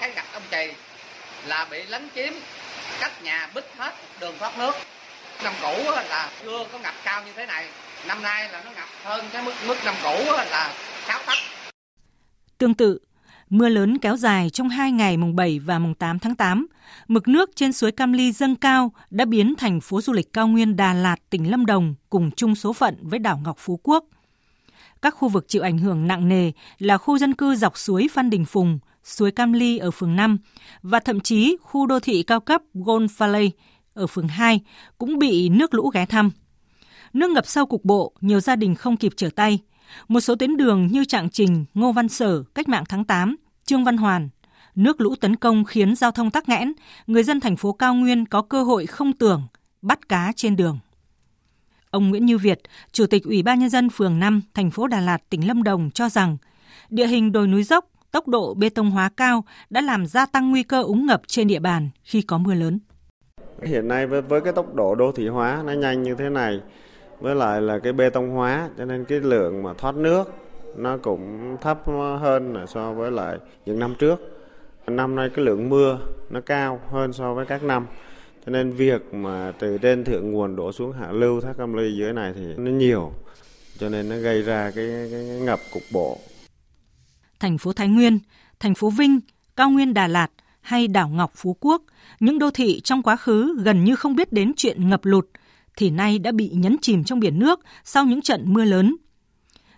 Cái 0.00 0.12
gạch 0.12 0.32
ông 0.32 0.42
trì 0.50 0.72
là 1.46 1.66
bị 1.70 1.82
lấn 1.82 2.08
chiếm, 2.14 2.32
cách 3.00 3.22
nhà 3.22 3.50
bích 3.54 3.72
hết 3.76 3.94
đường 4.20 4.34
thoát 4.38 4.58
nước. 4.58 4.72
Năm 5.44 5.54
cũ 5.62 5.74
là 6.08 6.30
chưa 6.42 6.66
có 6.72 6.78
ngập 6.78 6.94
cao 7.04 7.24
như 7.26 7.32
thế 7.32 7.46
này 7.46 7.68
năm 8.06 8.22
nay 8.22 8.48
là 8.52 8.62
nó 8.64 8.70
ngập 8.70 8.88
hơn 9.04 9.24
cái 9.32 9.44
mức 9.44 9.52
mức 9.66 9.74
năm 9.84 9.94
cũ 10.02 10.16
là 10.26 10.72
6 11.06 11.20
tấc. 11.26 11.36
Tương 12.58 12.74
tự, 12.74 12.98
mưa 13.50 13.68
lớn 13.68 13.98
kéo 13.98 14.16
dài 14.16 14.50
trong 14.50 14.68
hai 14.68 14.92
ngày 14.92 15.16
mùng 15.16 15.36
7 15.36 15.58
và 15.58 15.78
mùng 15.78 15.94
8 15.94 16.18
tháng 16.18 16.34
8, 16.34 16.66
mực 17.08 17.28
nước 17.28 17.50
trên 17.54 17.72
suối 17.72 17.92
Cam 17.92 18.12
Ly 18.12 18.32
dâng 18.32 18.56
cao 18.56 18.92
đã 19.10 19.24
biến 19.24 19.54
thành 19.58 19.80
phố 19.80 20.00
du 20.00 20.12
lịch 20.12 20.32
cao 20.32 20.48
nguyên 20.48 20.76
Đà 20.76 20.92
Lạt, 20.94 21.16
tỉnh 21.30 21.50
Lâm 21.50 21.66
Đồng 21.66 21.94
cùng 22.10 22.30
chung 22.36 22.54
số 22.54 22.72
phận 22.72 22.96
với 23.00 23.18
đảo 23.18 23.40
Ngọc 23.44 23.56
Phú 23.58 23.80
Quốc. 23.82 24.04
Các 25.02 25.14
khu 25.14 25.28
vực 25.28 25.44
chịu 25.48 25.62
ảnh 25.62 25.78
hưởng 25.78 26.06
nặng 26.06 26.28
nề 26.28 26.52
là 26.78 26.98
khu 26.98 27.18
dân 27.18 27.34
cư 27.34 27.54
dọc 27.54 27.78
suối 27.78 28.08
Phan 28.12 28.30
Đình 28.30 28.44
Phùng, 28.44 28.78
suối 29.04 29.30
Cam 29.30 29.52
Ly 29.52 29.78
ở 29.78 29.90
phường 29.90 30.16
5 30.16 30.38
và 30.82 31.00
thậm 31.00 31.20
chí 31.20 31.56
khu 31.62 31.86
đô 31.86 32.00
thị 32.00 32.22
cao 32.22 32.40
cấp 32.40 32.62
Gold 32.74 33.12
Valley 33.16 33.50
ở 33.94 34.06
phường 34.06 34.28
2 34.28 34.60
cũng 34.98 35.18
bị 35.18 35.48
nước 35.48 35.74
lũ 35.74 35.90
ghé 35.94 36.06
thăm. 36.06 36.30
Nước 37.12 37.30
ngập 37.30 37.46
sâu 37.46 37.66
cục 37.66 37.84
bộ, 37.84 38.12
nhiều 38.20 38.40
gia 38.40 38.56
đình 38.56 38.74
không 38.74 38.96
kịp 38.96 39.12
trở 39.16 39.30
tay. 39.36 39.58
Một 40.08 40.20
số 40.20 40.34
tuyến 40.34 40.56
đường 40.56 40.86
như 40.86 41.04
Trạng 41.04 41.30
Trình, 41.30 41.64
Ngô 41.74 41.92
Văn 41.92 42.08
Sở, 42.08 42.42
Cách 42.54 42.68
mạng 42.68 42.84
tháng 42.88 43.04
8, 43.04 43.36
Trương 43.64 43.84
Văn 43.84 43.96
Hoàn. 43.96 44.28
Nước 44.74 45.00
lũ 45.00 45.14
tấn 45.20 45.36
công 45.36 45.64
khiến 45.64 45.96
giao 45.96 46.10
thông 46.10 46.30
tắc 46.30 46.48
nghẽn, 46.48 46.72
người 47.06 47.22
dân 47.22 47.40
thành 47.40 47.56
phố 47.56 47.72
Cao 47.72 47.94
Nguyên 47.94 48.26
có 48.26 48.42
cơ 48.42 48.62
hội 48.62 48.86
không 48.86 49.12
tưởng, 49.12 49.42
bắt 49.82 50.08
cá 50.08 50.32
trên 50.36 50.56
đường. 50.56 50.78
Ông 51.90 52.10
Nguyễn 52.10 52.26
Như 52.26 52.38
Việt, 52.38 52.60
Chủ 52.92 53.06
tịch 53.06 53.24
Ủy 53.24 53.42
ban 53.42 53.58
Nhân 53.58 53.70
dân 53.70 53.90
phường 53.90 54.18
5, 54.18 54.42
thành 54.54 54.70
phố 54.70 54.86
Đà 54.86 55.00
Lạt, 55.00 55.30
tỉnh 55.30 55.48
Lâm 55.48 55.62
Đồng 55.62 55.90
cho 55.90 56.08
rằng 56.08 56.36
địa 56.90 57.06
hình 57.06 57.32
đồi 57.32 57.46
núi 57.46 57.62
dốc, 57.62 57.90
tốc 58.10 58.28
độ 58.28 58.54
bê 58.54 58.68
tông 58.68 58.90
hóa 58.90 59.10
cao 59.16 59.44
đã 59.70 59.80
làm 59.80 60.06
gia 60.06 60.26
tăng 60.26 60.50
nguy 60.50 60.62
cơ 60.62 60.82
úng 60.82 61.06
ngập 61.06 61.22
trên 61.26 61.48
địa 61.48 61.58
bàn 61.58 61.88
khi 62.04 62.22
có 62.22 62.38
mưa 62.38 62.54
lớn. 62.54 62.78
Hiện 63.62 63.88
nay 63.88 64.06
với, 64.06 64.22
với 64.22 64.40
cái 64.40 64.52
tốc 64.52 64.74
độ 64.74 64.94
đô 64.94 65.12
thị 65.12 65.28
hóa 65.28 65.62
nó 65.66 65.72
nhanh 65.72 66.02
như 66.02 66.14
thế 66.18 66.28
này 66.28 66.60
với 67.20 67.34
lại 67.34 67.60
là 67.60 67.78
cái 67.78 67.92
bê 67.92 68.10
tông 68.10 68.30
hóa 68.30 68.70
cho 68.78 68.84
nên 68.84 69.04
cái 69.04 69.20
lượng 69.20 69.62
mà 69.62 69.74
thoát 69.74 69.96
nước 69.96 70.34
nó 70.76 70.96
cũng 70.96 71.56
thấp 71.60 71.82
hơn 72.20 72.64
so 72.68 72.92
với 72.92 73.10
lại 73.10 73.38
những 73.66 73.78
năm 73.78 73.94
trước. 73.98 74.20
Năm 74.86 75.16
nay 75.16 75.30
cái 75.34 75.44
lượng 75.44 75.68
mưa 75.68 75.98
nó 76.30 76.40
cao 76.40 76.80
hơn 76.90 77.12
so 77.12 77.34
với 77.34 77.46
các 77.46 77.62
năm. 77.62 77.86
Cho 78.46 78.52
nên 78.52 78.72
việc 78.72 79.14
mà 79.14 79.52
từ 79.58 79.78
trên 79.78 80.04
thượng 80.04 80.32
nguồn 80.32 80.56
đổ 80.56 80.72
xuống 80.72 80.92
hạ 80.92 81.12
lưu 81.12 81.40
thác 81.40 81.56
cam 81.58 81.74
ly 81.74 81.96
dưới 81.96 82.12
này 82.12 82.32
thì 82.36 82.54
nó 82.56 82.70
nhiều 82.70 83.12
cho 83.78 83.88
nên 83.88 84.08
nó 84.08 84.16
gây 84.16 84.42
ra 84.42 84.70
cái, 84.74 85.08
cái 85.10 85.20
ngập 85.20 85.60
cục 85.72 85.82
bộ. 85.92 86.18
Thành 87.40 87.58
phố 87.58 87.72
Thái 87.72 87.88
Nguyên, 87.88 88.18
thành 88.60 88.74
phố 88.74 88.90
Vinh, 88.90 89.20
cao 89.56 89.70
nguyên 89.70 89.94
Đà 89.94 90.06
Lạt, 90.06 90.28
hay 90.60 90.88
đảo 90.88 91.08
Ngọc 91.08 91.32
Phú 91.34 91.56
Quốc, 91.60 91.82
những 92.20 92.38
đô 92.38 92.50
thị 92.50 92.80
trong 92.80 93.02
quá 93.02 93.16
khứ 93.16 93.58
gần 93.62 93.84
như 93.84 93.96
không 93.96 94.16
biết 94.16 94.32
đến 94.32 94.52
chuyện 94.56 94.88
ngập 94.88 95.00
lụt, 95.04 95.26
thì 95.78 95.90
nay 95.90 96.18
đã 96.18 96.32
bị 96.32 96.48
nhấn 96.48 96.76
chìm 96.82 97.04
trong 97.04 97.20
biển 97.20 97.38
nước 97.38 97.60
sau 97.84 98.04
những 98.04 98.22
trận 98.22 98.52
mưa 98.52 98.64
lớn. 98.64 98.96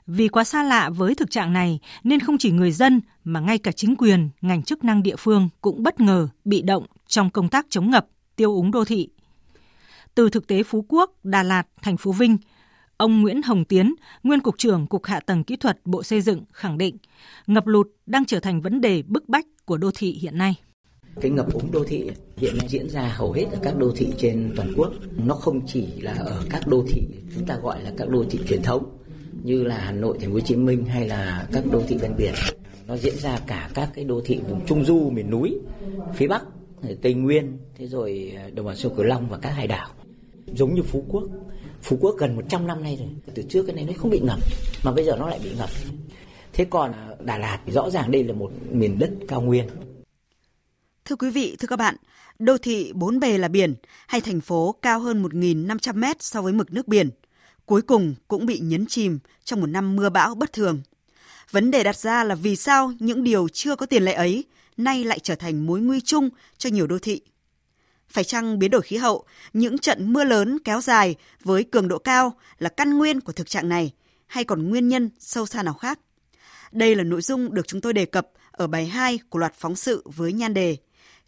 Vì 0.07 0.28
quá 0.28 0.44
xa 0.44 0.62
lạ 0.62 0.90
với 0.90 1.14
thực 1.14 1.30
trạng 1.30 1.53
này 1.53 1.78
nên 2.05 2.20
không 2.20 2.38
chỉ 2.38 2.51
người 2.51 2.72
dân 2.72 3.01
mà 3.24 3.40
ngay 3.40 3.59
cả 3.59 3.72
chính 3.72 3.96
quyền, 3.96 4.28
ngành 4.40 4.62
chức 4.62 4.84
năng 4.84 5.03
địa 5.03 5.16
phương 5.16 5.48
cũng 5.61 5.82
bất 5.82 6.01
ngờ, 6.01 6.28
bị 6.44 6.62
động 6.62 6.86
trong 7.07 7.30
công 7.30 7.48
tác 7.48 7.66
chống 7.70 7.90
ngập, 7.90 8.07
tiêu 8.36 8.55
úng 8.55 8.70
đô 8.70 8.84
thị. 8.84 9.09
Từ 10.14 10.30
thực 10.30 10.46
tế 10.46 10.62
Phú 10.62 10.84
Quốc, 10.88 11.24
Đà 11.24 11.42
Lạt, 11.42 11.66
thành 11.82 11.96
phố 11.96 12.12
Vinh, 12.12 12.36
ông 12.96 13.22
Nguyễn 13.22 13.42
Hồng 13.42 13.64
Tiến, 13.64 13.94
nguyên 14.22 14.40
cục 14.40 14.59
trưởng 14.59 14.86
Cục 14.86 15.05
Hạ 15.05 15.20
tầng 15.20 15.44
Kỹ 15.44 15.57
thuật 15.57 15.80
Bộ 15.84 16.03
Xây 16.03 16.20
dựng 16.20 16.44
khẳng 16.53 16.78
định, 16.78 16.96
ngập 17.46 17.66
lụt 17.66 17.86
đang 18.07 18.24
trở 18.24 18.40
thành 18.40 18.61
vấn 18.61 18.80
đề 18.80 19.03
bức 19.03 19.28
bách 19.28 19.46
của 19.64 19.76
đô 19.76 19.90
thị 19.94 20.12
hiện 20.12 20.38
nay. 20.38 20.55
Cái 21.21 21.31
ngập 21.31 21.53
úng 21.53 21.73
đô 21.73 21.85
thị 21.85 22.11
hiện 22.37 22.59
nay 22.59 22.68
diễn 22.68 22.91
ra 22.91 23.14
hầu 23.16 23.33
hết 23.33 23.45
ở 23.53 23.59
các 23.62 23.79
đô 23.79 23.93
thị 23.97 24.12
trên 24.18 24.53
toàn 24.57 24.73
quốc. 24.77 24.93
Nó 25.16 25.35
không 25.35 25.66
chỉ 25.66 25.87
là 26.01 26.12
ở 26.12 26.43
các 26.51 26.66
đô 26.66 26.85
thị 26.89 27.03
chúng 27.35 27.47
ta 27.47 27.57
gọi 27.62 27.83
là 27.83 27.93
các 27.97 28.09
đô 28.09 28.25
thị 28.31 28.39
truyền 28.49 28.62
thống 28.62 28.97
như 29.43 29.62
là 29.62 29.79
Hà 29.79 29.93
Nội, 29.93 30.18
Thành 30.21 30.29
phố 30.29 30.35
Hồ 30.35 30.41
Chí 30.41 30.57
Minh 30.57 30.85
hay 30.85 31.09
là 31.09 31.47
các 31.53 31.64
đô 31.73 31.83
thị 31.89 31.97
ven 31.97 32.12
biển. 32.16 32.35
Nó 32.87 32.97
diễn 32.97 33.16
ra 33.16 33.41
cả 33.47 33.71
các 33.75 33.91
cái 33.95 34.05
đô 34.05 34.21
thị 34.25 34.41
vùng 34.49 34.66
trung 34.66 34.85
du 34.85 35.11
miền 35.11 35.31
núi, 35.31 35.59
phía 36.14 36.27
Bắc, 36.27 36.43
Tây 37.03 37.14
Nguyên, 37.14 37.59
thế 37.79 37.87
rồi 37.87 38.33
à, 38.37 38.49
đồng 38.55 38.66
bằng 38.66 38.77
sông 38.77 38.95
Cửu 38.97 39.05
Long 39.05 39.29
và 39.29 39.39
các 39.39 39.51
hải 39.51 39.66
đảo. 39.66 39.89
Giống 40.55 40.75
như 40.75 40.83
Phú 40.83 41.05
Quốc. 41.09 41.25
Phú 41.83 41.99
Quốc 42.01 42.14
gần 42.18 42.37
100 42.37 42.66
năm 42.66 42.83
nay 42.83 42.97
rồi, 42.97 43.09
từ 43.35 43.43
trước 43.43 43.62
cái 43.66 43.77
này 43.77 43.85
nó 43.85 43.93
không 43.97 44.11
bị 44.11 44.21
ngập 44.21 44.39
mà 44.85 44.93
bây 44.93 45.05
giờ 45.05 45.16
nó 45.16 45.29
lại 45.29 45.41
bị 45.45 45.51
ngập. 45.59 45.71
Thế 46.53 46.64
còn 46.64 46.93
à, 46.93 47.09
Đà 47.25 47.39
Lạt 47.39 47.59
thì 47.66 47.73
rõ 47.73 47.91
ràng 47.91 48.11
đây 48.11 48.25
là 48.25 48.33
một 48.33 48.51
miền 48.71 48.99
đất 48.99 49.11
cao 49.29 49.41
nguyên. 49.41 49.66
Thưa 51.05 51.16
quý 51.16 51.30
vị, 51.30 51.57
thưa 51.59 51.66
các 51.66 51.76
bạn, 51.76 51.96
đô 52.38 52.59
thị 52.59 52.92
bốn 52.94 53.20
bề 53.20 53.38
là 53.38 53.48
biển 53.48 53.74
hay 54.07 54.20
thành 54.20 54.40
phố 54.40 54.74
cao 54.82 55.01
hơn 55.01 55.22
1.500 55.22 55.94
mét 55.94 56.22
so 56.22 56.42
với 56.42 56.53
mực 56.53 56.72
nước 56.72 56.88
biển, 56.88 57.11
cuối 57.66 57.82
cùng 57.82 58.14
cũng 58.28 58.46
bị 58.46 58.59
nhấn 58.59 58.86
chìm 58.86 59.18
trong 59.44 59.61
một 59.61 59.66
năm 59.66 59.96
mưa 59.96 60.09
bão 60.09 60.34
bất 60.34 60.53
thường. 60.53 60.80
Vấn 61.51 61.70
đề 61.70 61.82
đặt 61.82 61.96
ra 61.96 62.24
là 62.24 62.34
vì 62.34 62.57
sao 62.57 62.92
những 62.98 63.24
điều 63.24 63.48
chưa 63.48 63.76
có 63.76 63.86
tiền 63.86 64.03
lệ 64.03 64.12
ấy 64.12 64.44
nay 64.76 65.05
lại 65.05 65.18
trở 65.18 65.34
thành 65.34 65.66
mối 65.66 65.80
nguy 65.80 66.01
chung 66.01 66.28
cho 66.59 66.70
nhiều 66.70 66.86
đô 66.86 66.98
thị. 66.98 67.20
Phải 68.09 68.24
chăng 68.24 68.59
biến 68.59 68.70
đổi 68.70 68.82
khí 68.82 68.96
hậu, 68.96 69.24
những 69.53 69.78
trận 69.78 70.12
mưa 70.12 70.24
lớn 70.24 70.59
kéo 70.64 70.80
dài 70.80 71.14
với 71.44 71.64
cường 71.64 71.88
độ 71.88 71.98
cao 71.98 72.36
là 72.59 72.68
căn 72.68 72.98
nguyên 72.98 73.20
của 73.20 73.32
thực 73.32 73.51
trạng 73.51 73.68
này 73.68 73.92
hay 74.26 74.44
còn 74.44 74.68
nguyên 74.68 74.88
nhân 74.88 75.11
sâu 75.18 75.46
xa 75.46 75.62
nào 75.62 75.74
khác? 75.74 76.01
Đây 76.72 76.94
là 76.94 77.05
nội 77.05 77.22
dung 77.22 77.55
được 77.55 77.68
chúng 77.68 77.80
tôi 77.80 77.92
đề 77.92 78.07
cập 78.07 78.28
ở 78.51 78.66
bài 78.66 78.86
2 78.86 79.18
của 79.28 79.38
loạt 79.38 79.55
phóng 79.55 79.76
sự 79.76 80.03
với 80.05 80.32
nhan 80.32 80.55
đề 80.55 80.76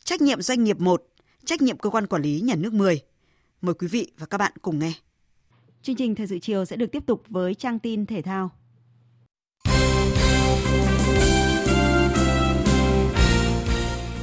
Trách 0.05 0.21
nhiệm 0.21 0.43
doanh 0.43 0.65
nghiệp 0.65 0.81
1, 0.81 1.03
trách 1.45 1.63
nhiệm 1.63 1.79
cơ 1.79 1.91
quan 1.91 2.07
quản 2.07 2.23
lý 2.23 2.41
nhà 2.41 2.55
nước 2.55 2.73
10. 2.73 3.01
Mời 3.61 3.75
quý 3.75 3.87
vị 3.87 4.13
và 4.19 4.27
các 4.27 4.39
bạn 4.39 4.53
cùng 4.63 4.79
nghe. 4.79 4.93
Chương 5.83 5.97
trình 5.97 6.15
Thời 6.15 6.27
sự 6.27 6.39
chiều 6.39 6.65
sẽ 6.65 6.77
được 6.77 6.93
tiếp 6.93 7.03
tục 7.07 7.23
với 7.29 7.55
trang 7.55 7.79
tin 7.79 8.07
thể 8.07 8.23
thao. 8.23 8.51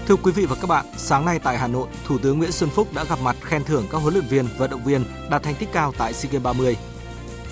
Thưa 0.08 0.16
quý 0.16 0.32
vị 0.32 0.46
và 0.46 0.56
các 0.56 0.68
bạn, 0.68 0.86
sáng 0.98 1.26
nay 1.26 1.40
tại 1.44 1.58
Hà 1.58 1.68
Nội, 1.68 1.88
Thủ 2.06 2.18
tướng 2.18 2.38
Nguyễn 2.38 2.52
Xuân 2.52 2.70
Phúc 2.70 2.88
đã 2.94 3.04
gặp 3.04 3.20
mặt 3.24 3.36
khen 3.42 3.64
thưởng 3.64 3.86
các 3.92 3.98
huấn 3.98 4.14
luyện 4.14 4.26
viên, 4.26 4.46
vận 4.58 4.70
động 4.70 4.84
viên 4.84 5.04
đạt 5.30 5.44
thành 5.44 5.56
tích 5.60 5.70
cao 5.74 5.94
tại 5.98 6.14
SEA 6.14 6.32
Games 6.32 6.44
30. 6.44 6.78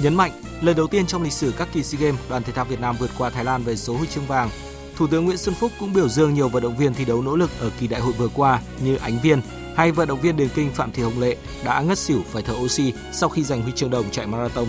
Nhấn 0.01 0.15
mạnh, 0.15 0.31
lần 0.61 0.75
đầu 0.75 0.87
tiên 0.87 1.07
trong 1.07 1.23
lịch 1.23 1.33
sử 1.33 1.53
các 1.57 1.67
kỳ 1.73 1.83
SEA 1.83 2.01
Games, 2.01 2.21
đoàn 2.29 2.43
thể 2.43 2.53
thao 2.53 2.65
Việt 2.65 2.79
Nam 2.79 2.95
vượt 2.99 3.09
qua 3.17 3.29
Thái 3.29 3.45
Lan 3.45 3.63
về 3.63 3.75
số 3.75 3.97
huy 3.97 4.07
chương 4.07 4.25
vàng. 4.25 4.49
Thủ 4.97 5.07
tướng 5.07 5.25
Nguyễn 5.25 5.37
Xuân 5.37 5.55
Phúc 5.55 5.71
cũng 5.79 5.93
biểu 5.93 6.09
dương 6.09 6.33
nhiều 6.33 6.49
vận 6.49 6.63
động 6.63 6.77
viên 6.77 6.93
thi 6.93 7.05
đấu 7.05 7.21
nỗ 7.21 7.35
lực 7.35 7.49
ở 7.59 7.71
kỳ 7.79 7.87
đại 7.87 8.01
hội 8.01 8.13
vừa 8.13 8.27
qua 8.27 8.61
như 8.83 8.95
Ánh 8.95 9.19
Viên 9.23 9.41
hay 9.75 9.91
vận 9.91 10.07
động 10.07 10.21
viên 10.21 10.37
điền 10.37 10.49
kinh 10.55 10.71
Phạm 10.71 10.91
Thị 10.91 11.03
Hồng 11.03 11.19
Lệ 11.19 11.37
đã 11.65 11.81
ngất 11.81 11.97
xỉu 11.97 12.21
phải 12.27 12.43
thở 12.43 12.53
oxy 12.53 12.93
sau 13.13 13.29
khi 13.29 13.43
giành 13.43 13.61
huy 13.61 13.71
chương 13.71 13.89
đồng 13.89 14.11
chạy 14.11 14.27
marathon. 14.27 14.67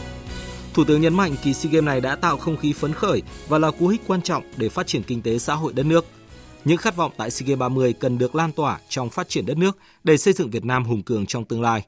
Thủ 0.74 0.84
tướng 0.84 1.00
nhấn 1.00 1.14
mạnh 1.14 1.34
kỳ 1.42 1.54
SEA 1.54 1.72
Games 1.72 1.86
này 1.86 2.00
đã 2.00 2.16
tạo 2.16 2.36
không 2.36 2.56
khí 2.56 2.72
phấn 2.72 2.92
khởi 2.92 3.22
và 3.48 3.58
là 3.58 3.70
cú 3.70 3.88
hích 3.88 4.00
quan 4.06 4.22
trọng 4.22 4.42
để 4.56 4.68
phát 4.68 4.86
triển 4.86 5.02
kinh 5.02 5.22
tế 5.22 5.38
xã 5.38 5.54
hội 5.54 5.72
đất 5.72 5.86
nước. 5.86 6.04
Những 6.64 6.78
khát 6.78 6.96
vọng 6.96 7.12
tại 7.16 7.30
SEA 7.30 7.46
Games 7.46 7.60
30 7.60 7.92
cần 7.92 8.18
được 8.18 8.34
lan 8.34 8.52
tỏa 8.52 8.78
trong 8.88 9.10
phát 9.10 9.28
triển 9.28 9.46
đất 9.46 9.56
nước 9.56 9.78
để 10.04 10.16
xây 10.16 10.32
dựng 10.32 10.50
Việt 10.50 10.64
Nam 10.64 10.84
hùng 10.84 11.02
cường 11.02 11.26
trong 11.26 11.44
tương 11.44 11.62
lai. 11.62 11.82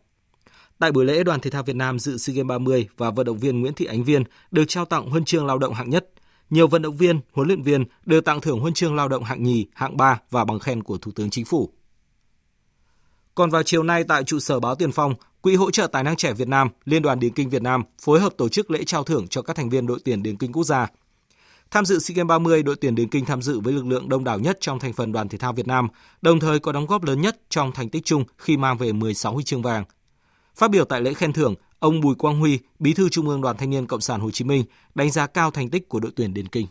Tại 0.78 0.92
buổi 0.92 1.04
lễ, 1.04 1.24
đoàn 1.24 1.40
thể 1.40 1.50
thao 1.50 1.62
Việt 1.62 1.76
Nam 1.76 1.98
dự 1.98 2.18
SEA 2.18 2.34
Games 2.34 2.48
30 2.48 2.88
và 2.96 3.10
vận 3.10 3.26
động 3.26 3.38
viên 3.38 3.60
Nguyễn 3.60 3.74
Thị 3.74 3.84
Ánh 3.84 4.04
Viên 4.04 4.24
được 4.50 4.64
trao 4.68 4.84
tặng 4.84 5.10
huân 5.10 5.24
chương 5.24 5.46
lao 5.46 5.58
động 5.58 5.74
hạng 5.74 5.90
nhất. 5.90 6.06
Nhiều 6.50 6.68
vận 6.68 6.82
động 6.82 6.96
viên, 6.96 7.20
huấn 7.32 7.48
luyện 7.48 7.62
viên 7.62 7.84
đều 8.06 8.20
tặng 8.20 8.40
thưởng 8.40 8.60
huân 8.60 8.74
chương 8.74 8.94
lao 8.94 9.08
động 9.08 9.24
hạng 9.24 9.42
nhì, 9.42 9.66
hạng 9.74 9.96
ba 9.96 10.20
và 10.30 10.44
bằng 10.44 10.58
khen 10.58 10.82
của 10.82 10.98
Thủ 10.98 11.12
tướng 11.14 11.30
Chính 11.30 11.44
phủ. 11.44 11.70
Còn 13.34 13.50
vào 13.50 13.62
chiều 13.62 13.82
nay 13.82 14.04
tại 14.08 14.24
trụ 14.24 14.38
sở 14.38 14.60
báo 14.60 14.74
Tiền 14.74 14.92
Phong, 14.92 15.14
Quỹ 15.40 15.54
hỗ 15.54 15.70
trợ 15.70 15.86
tài 15.86 16.04
năng 16.04 16.16
trẻ 16.16 16.32
Việt 16.32 16.48
Nam, 16.48 16.68
Liên 16.84 17.02
đoàn 17.02 17.20
Điền 17.20 17.32
kinh 17.32 17.48
Việt 17.50 17.62
Nam 17.62 17.82
phối 18.02 18.20
hợp 18.20 18.32
tổ 18.38 18.48
chức 18.48 18.70
lễ 18.70 18.84
trao 18.84 19.04
thưởng 19.04 19.28
cho 19.28 19.42
các 19.42 19.56
thành 19.56 19.70
viên 19.70 19.86
đội 19.86 19.98
tuyển 20.04 20.22
điền 20.22 20.36
kinh 20.36 20.52
quốc 20.52 20.64
gia. 20.64 20.86
Tham 21.70 21.84
dự 21.84 21.98
SEA 21.98 22.14
Games 22.14 22.28
30, 22.28 22.62
đội 22.62 22.76
tuyển 22.80 22.94
điền 22.94 23.08
kinh 23.08 23.24
tham 23.24 23.42
dự 23.42 23.60
với 23.60 23.72
lực 23.72 23.86
lượng 23.86 24.08
đông 24.08 24.24
đảo 24.24 24.38
nhất 24.38 24.58
trong 24.60 24.78
thành 24.78 24.92
phần 24.92 25.12
đoàn 25.12 25.28
thể 25.28 25.38
thao 25.38 25.52
Việt 25.52 25.66
Nam, 25.66 25.88
đồng 26.22 26.40
thời 26.40 26.58
có 26.58 26.72
đóng 26.72 26.86
góp 26.86 27.04
lớn 27.04 27.20
nhất 27.20 27.40
trong 27.48 27.72
thành 27.72 27.88
tích 27.88 28.04
chung 28.04 28.24
khi 28.38 28.56
mang 28.56 28.78
về 28.78 28.92
16 28.92 29.34
huy 29.34 29.44
chương 29.44 29.62
vàng. 29.62 29.84
Phát 30.56 30.70
biểu 30.70 30.84
tại 30.84 31.00
lễ 31.00 31.14
khen 31.14 31.32
thưởng, 31.32 31.54
ông 31.80 32.00
Bùi 32.00 32.14
Quang 32.14 32.38
Huy, 32.38 32.58
Bí 32.78 32.94
thư 32.94 33.08
Trung 33.08 33.28
ương 33.28 33.40
Đoàn 33.40 33.56
Thanh 33.56 33.70
niên 33.70 33.86
Cộng 33.86 34.00
sản 34.00 34.20
Hồ 34.20 34.30
Chí 34.30 34.44
Minh 34.44 34.64
đánh 34.94 35.10
giá 35.10 35.26
cao 35.26 35.50
thành 35.50 35.70
tích 35.70 35.88
của 35.88 36.00
đội 36.00 36.12
tuyển 36.16 36.34
điền 36.34 36.48
kinh. 36.48 36.66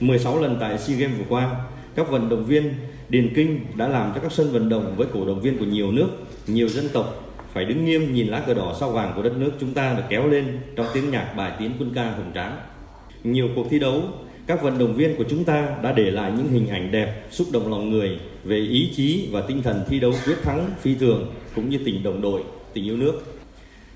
16 0.00 0.40
lần 0.40 0.56
tại 0.60 0.78
SEA 0.78 0.96
Games 0.96 1.18
vừa 1.18 1.24
qua, 1.28 1.64
các 1.94 2.10
vận 2.10 2.28
động 2.28 2.44
viên 2.46 2.74
điền 3.08 3.32
kinh 3.34 3.60
đã 3.74 3.88
làm 3.88 4.12
cho 4.14 4.20
các 4.20 4.32
sân 4.32 4.52
vận 4.52 4.68
động 4.68 4.94
với 4.96 5.06
cổ 5.14 5.26
động 5.26 5.40
viên 5.40 5.58
của 5.58 5.64
nhiều 5.64 5.92
nước, 5.92 6.08
nhiều 6.46 6.68
dân 6.68 6.88
tộc 6.92 7.34
phải 7.52 7.64
đứng 7.64 7.84
nghiêm 7.84 8.14
nhìn 8.14 8.26
lá 8.26 8.40
cờ 8.46 8.54
đỏ 8.54 8.76
sao 8.80 8.90
vàng 8.90 9.12
của 9.16 9.22
đất 9.22 9.36
nước 9.36 9.50
chúng 9.60 9.74
ta 9.74 9.94
được 9.94 10.02
kéo 10.08 10.28
lên 10.28 10.60
trong 10.76 10.86
tiếng 10.94 11.10
nhạc 11.10 11.34
bài 11.36 11.52
tiến 11.58 11.72
quân 11.78 11.92
ca 11.94 12.12
hùng 12.12 12.32
tráng. 12.34 12.56
Nhiều 13.24 13.48
cuộc 13.56 13.66
thi 13.70 13.78
đấu, 13.78 14.02
các 14.46 14.62
vận 14.62 14.78
động 14.78 14.94
viên 14.94 15.16
của 15.16 15.24
chúng 15.30 15.44
ta 15.44 15.76
đã 15.82 15.92
để 15.92 16.10
lại 16.10 16.32
những 16.36 16.48
hình 16.48 16.68
ảnh 16.68 16.92
đẹp, 16.92 17.26
xúc 17.30 17.46
động 17.52 17.70
lòng 17.70 17.90
người 17.90 18.20
về 18.44 18.56
ý 18.56 18.90
chí 18.96 19.28
và 19.32 19.40
tinh 19.40 19.62
thần 19.62 19.84
thi 19.88 20.00
đấu 20.00 20.12
quyết 20.26 20.36
thắng 20.42 20.70
phi 20.80 20.94
thường 20.94 21.32
cũng 21.54 21.70
như 21.70 21.78
tình 21.84 22.02
đồng 22.02 22.20
đội, 22.20 22.42
tình 22.74 22.84
yêu 22.84 22.96
nước. 22.96 23.41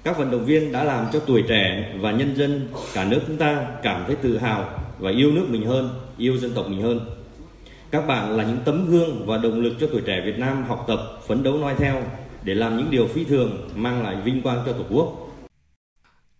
Các 0.06 0.18
vận 0.18 0.30
động 0.30 0.44
viên 0.44 0.72
đã 0.72 0.84
làm 0.84 1.06
cho 1.12 1.20
tuổi 1.20 1.44
trẻ 1.48 1.94
và 2.00 2.12
nhân 2.12 2.36
dân 2.36 2.68
cả 2.94 3.04
nước 3.04 3.20
chúng 3.26 3.36
ta 3.36 3.66
cảm 3.82 4.04
thấy 4.06 4.16
tự 4.16 4.38
hào 4.38 4.80
và 4.98 5.10
yêu 5.10 5.32
nước 5.32 5.46
mình 5.48 5.66
hơn, 5.66 5.90
yêu 6.18 6.36
dân 6.36 6.52
tộc 6.54 6.68
mình 6.68 6.82
hơn. 6.82 7.00
Các 7.90 8.06
bạn 8.06 8.36
là 8.36 8.44
những 8.44 8.58
tấm 8.64 8.90
gương 8.90 9.26
và 9.26 9.38
động 9.38 9.60
lực 9.60 9.74
cho 9.80 9.86
tuổi 9.92 10.02
trẻ 10.06 10.22
Việt 10.26 10.38
Nam 10.38 10.64
học 10.64 10.84
tập, 10.88 10.98
phấn 11.26 11.42
đấu 11.42 11.58
noi 11.58 11.74
theo 11.78 12.02
để 12.42 12.54
làm 12.54 12.76
những 12.76 12.90
điều 12.90 13.06
phi 13.06 13.24
thường 13.24 13.68
mang 13.74 14.02
lại 14.02 14.16
vinh 14.24 14.42
quang 14.42 14.62
cho 14.66 14.72
Tổ 14.72 14.84
quốc. 14.90 15.36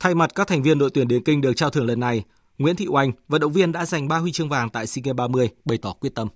Thay 0.01 0.15
mặt 0.15 0.31
các 0.35 0.47
thành 0.49 0.63
viên 0.63 0.79
đội 0.79 0.91
tuyển 0.95 1.09
điền 1.09 1.23
kinh 1.23 1.41
được 1.41 1.53
trao 1.57 1.71
thưởng 1.71 1.87
lần 1.87 2.01
này, 2.01 2.23
Nguyễn 2.59 2.77
Thị 2.77 2.87
Oanh, 2.89 3.13
vận 3.29 3.41
động 3.41 3.53
viên 3.53 3.73
đã 3.73 3.87
giành 3.87 4.09
3 4.09 4.19
huy 4.19 4.33
chương 4.33 4.49
vàng 4.49 4.71
tại 4.71 4.87
SEA 4.87 5.03
Games 5.05 5.17
30, 5.17 5.49
bày 5.65 5.79
tỏ 5.79 5.93
quyết 5.93 6.15
tâm. 6.15 6.29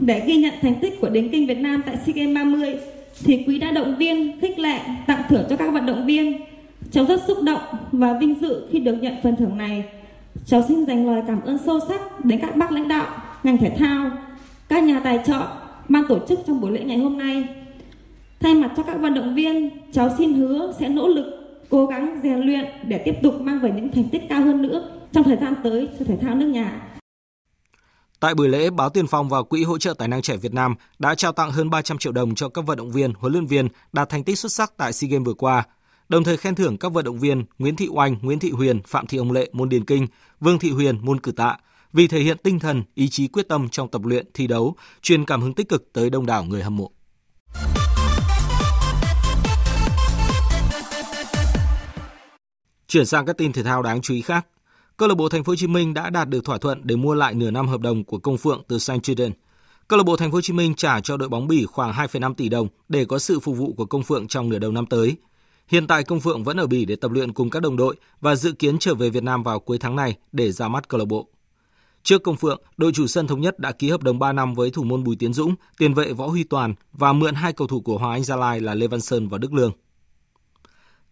Để 0.00 0.24
ghi 0.26 0.36
nhận 0.36 0.54
thành 0.62 0.78
tích 0.82 0.94
của 1.00 1.08
điền 1.08 1.28
kinh 1.32 1.46
Việt 1.46 1.58
Nam 1.58 1.82
tại 1.86 1.96
SEA 2.06 2.14
Games 2.14 2.34
30, 2.34 2.74
thì 3.24 3.44
quý 3.46 3.58
đã 3.58 3.70
động 3.70 3.96
viên, 3.98 4.40
khích 4.40 4.58
lệ, 4.58 4.80
tặng 5.06 5.22
thưởng 5.28 5.44
cho 5.50 5.56
các 5.56 5.72
vận 5.72 5.86
động 5.86 6.06
viên. 6.06 6.40
Cháu 6.90 7.04
rất 7.04 7.20
xúc 7.26 7.38
động 7.42 7.60
và 7.92 8.12
vinh 8.12 8.34
dự 8.40 8.62
khi 8.70 8.78
được 8.78 8.96
nhận 9.00 9.14
phần 9.22 9.36
thưởng 9.36 9.58
này. 9.58 9.84
Cháu 10.46 10.64
xin 10.68 10.84
dành 10.86 11.06
lời 11.06 11.22
cảm 11.26 11.40
ơn 11.40 11.58
sâu 11.66 11.80
sắc 11.88 12.24
đến 12.24 12.40
các 12.40 12.56
bác 12.56 12.72
lãnh 12.72 12.88
đạo, 12.88 13.06
ngành 13.42 13.58
thể 13.58 13.70
thao, 13.78 14.10
các 14.68 14.82
nhà 14.82 15.00
tài 15.00 15.20
trợ, 15.26 15.42
ban 15.88 16.02
tổ 16.08 16.18
chức 16.28 16.40
trong 16.46 16.60
buổi 16.60 16.70
lễ 16.70 16.84
ngày 16.84 16.98
hôm 16.98 17.18
nay. 17.18 17.44
Thay 18.40 18.54
mặt 18.54 18.72
cho 18.76 18.82
các 18.82 18.96
vận 19.00 19.14
động 19.14 19.34
viên, 19.34 19.70
cháu 19.92 20.10
xin 20.18 20.34
hứa 20.34 20.72
sẽ 20.80 20.88
nỗ 20.88 21.08
lực, 21.08 21.58
cố 21.70 21.86
gắng 21.86 22.20
rèn 22.22 22.40
luyện 22.40 22.64
để 22.86 22.98
tiếp 22.98 23.14
tục 23.22 23.40
mang 23.40 23.60
về 23.60 23.72
những 23.76 23.88
thành 23.92 24.08
tích 24.08 24.22
cao 24.28 24.42
hơn 24.42 24.62
nữa 24.62 24.90
trong 25.12 25.24
thời 25.24 25.36
gian 25.36 25.54
tới 25.62 25.88
cho 25.98 26.04
thể 26.04 26.16
thao 26.16 26.34
nước 26.34 26.46
nhà. 26.46 26.82
Tại 28.20 28.34
buổi 28.34 28.48
lễ, 28.48 28.70
Báo 28.70 28.90
Tiền 28.90 29.06
Phong 29.06 29.28
và 29.28 29.42
Quỹ 29.42 29.64
hỗ 29.64 29.78
trợ 29.78 29.94
tài 29.98 30.08
năng 30.08 30.22
trẻ 30.22 30.36
Việt 30.36 30.54
Nam 30.54 30.74
đã 30.98 31.14
trao 31.14 31.32
tặng 31.32 31.50
hơn 31.50 31.70
300 31.70 31.98
triệu 31.98 32.12
đồng 32.12 32.34
cho 32.34 32.48
các 32.48 32.66
vận 32.66 32.78
động 32.78 32.90
viên, 32.90 33.12
huấn 33.14 33.32
luyện 33.32 33.46
viên 33.46 33.68
đạt 33.92 34.08
thành 34.08 34.24
tích 34.24 34.38
xuất 34.38 34.52
sắc 34.52 34.72
tại 34.76 34.92
SEA 34.92 35.08
Games 35.10 35.26
vừa 35.26 35.34
qua, 35.34 35.64
đồng 36.08 36.24
thời 36.24 36.36
khen 36.36 36.54
thưởng 36.54 36.76
các 36.76 36.92
vận 36.92 37.04
động 37.04 37.18
viên 37.18 37.44
Nguyễn 37.58 37.76
Thị 37.76 37.88
Oanh, 37.90 38.16
Nguyễn 38.22 38.38
Thị 38.38 38.50
Huyền, 38.50 38.82
Phạm 38.82 39.06
Thị 39.06 39.18
Hồng 39.18 39.32
Lệ 39.32 39.50
môn 39.52 39.68
điền 39.68 39.84
kinh, 39.84 40.06
Vương 40.40 40.58
Thị 40.58 40.70
Huyền 40.70 40.98
môn 41.02 41.20
cử 41.20 41.32
tạ 41.32 41.56
vì 41.92 42.08
thể 42.08 42.20
hiện 42.20 42.36
tinh 42.42 42.58
thần, 42.58 42.82
ý 42.94 43.08
chí 43.08 43.28
quyết 43.28 43.48
tâm 43.48 43.68
trong 43.68 43.88
tập 43.88 44.04
luyện, 44.04 44.26
thi 44.34 44.46
đấu, 44.46 44.76
truyền 45.02 45.24
cảm 45.24 45.42
hứng 45.42 45.54
tích 45.54 45.68
cực 45.68 45.92
tới 45.92 46.10
đông 46.10 46.26
đảo 46.26 46.44
người 46.44 46.62
hâm 46.62 46.76
mộ. 46.76 46.90
Chuyển 52.88 53.06
sang 53.06 53.26
các 53.26 53.36
tin 53.38 53.52
thể 53.52 53.62
thao 53.62 53.82
đáng 53.82 54.00
chú 54.02 54.14
ý 54.14 54.22
khác. 54.22 54.46
Câu 54.98 55.08
lạc 55.08 55.14
bộ 55.14 55.28
Thành 55.28 55.44
phố 55.44 55.50
Hồ 55.50 55.56
Chí 55.56 55.66
Minh 55.66 55.94
đã 55.94 56.10
đạt 56.10 56.28
được 56.28 56.44
thỏa 56.44 56.58
thuận 56.58 56.80
để 56.84 56.96
mua 56.96 57.14
lại 57.14 57.34
nửa 57.34 57.50
năm 57.50 57.68
hợp 57.68 57.80
đồng 57.80 58.04
của 58.04 58.18
Công 58.18 58.38
Phượng 58.38 58.62
từ 58.68 58.78
Saint 58.78 59.02
Truiden. 59.02 59.32
Câu 59.88 59.96
lạc 59.96 60.02
bộ 60.02 60.16
Thành 60.16 60.30
phố 60.30 60.34
Hồ 60.34 60.40
Chí 60.40 60.52
Minh 60.52 60.74
trả 60.74 61.00
cho 61.00 61.16
đội 61.16 61.28
bóng 61.28 61.48
Bỉ 61.48 61.64
khoảng 61.64 61.92
2,5 61.92 62.34
tỷ 62.34 62.48
đồng 62.48 62.68
để 62.88 63.04
có 63.04 63.18
sự 63.18 63.40
phục 63.40 63.56
vụ 63.56 63.74
của 63.76 63.84
Công 63.84 64.02
Phượng 64.02 64.28
trong 64.28 64.48
nửa 64.48 64.58
đầu 64.58 64.72
năm 64.72 64.86
tới. 64.86 65.16
Hiện 65.68 65.86
tại 65.86 66.04
Công 66.04 66.20
Phượng 66.20 66.44
vẫn 66.44 66.56
ở 66.56 66.66
Bỉ 66.66 66.84
để 66.84 66.96
tập 66.96 67.10
luyện 67.10 67.32
cùng 67.32 67.50
các 67.50 67.60
đồng 67.60 67.76
đội 67.76 67.96
và 68.20 68.34
dự 68.34 68.52
kiến 68.52 68.78
trở 68.78 68.94
về 68.94 69.10
Việt 69.10 69.22
Nam 69.22 69.42
vào 69.42 69.60
cuối 69.60 69.78
tháng 69.78 69.96
này 69.96 70.16
để 70.32 70.52
ra 70.52 70.68
mắt 70.68 70.88
câu 70.88 70.98
lạc 70.98 71.08
bộ. 71.08 71.28
Trước 72.02 72.22
Công 72.22 72.36
Phượng, 72.36 72.62
đội 72.76 72.92
chủ 72.92 73.06
sân 73.06 73.26
thống 73.26 73.40
nhất 73.40 73.58
đã 73.58 73.72
ký 73.72 73.90
hợp 73.90 74.02
đồng 74.02 74.18
3 74.18 74.32
năm 74.32 74.54
với 74.54 74.70
thủ 74.70 74.84
môn 74.84 75.04
Bùi 75.04 75.16
Tiến 75.16 75.32
Dũng, 75.32 75.54
tiền 75.78 75.94
vệ 75.94 76.12
Võ 76.12 76.26
Huy 76.26 76.44
Toàn 76.44 76.74
và 76.92 77.12
mượn 77.12 77.34
hai 77.34 77.52
cầu 77.52 77.66
thủ 77.66 77.80
của 77.80 77.98
Hoàng 77.98 78.12
Anh 78.12 78.24
Gia 78.24 78.36
Lai 78.36 78.60
là 78.60 78.74
Lê 78.74 78.86
Văn 78.86 79.00
Sơn 79.00 79.28
và 79.28 79.38
Đức 79.38 79.52
Lương. 79.52 79.72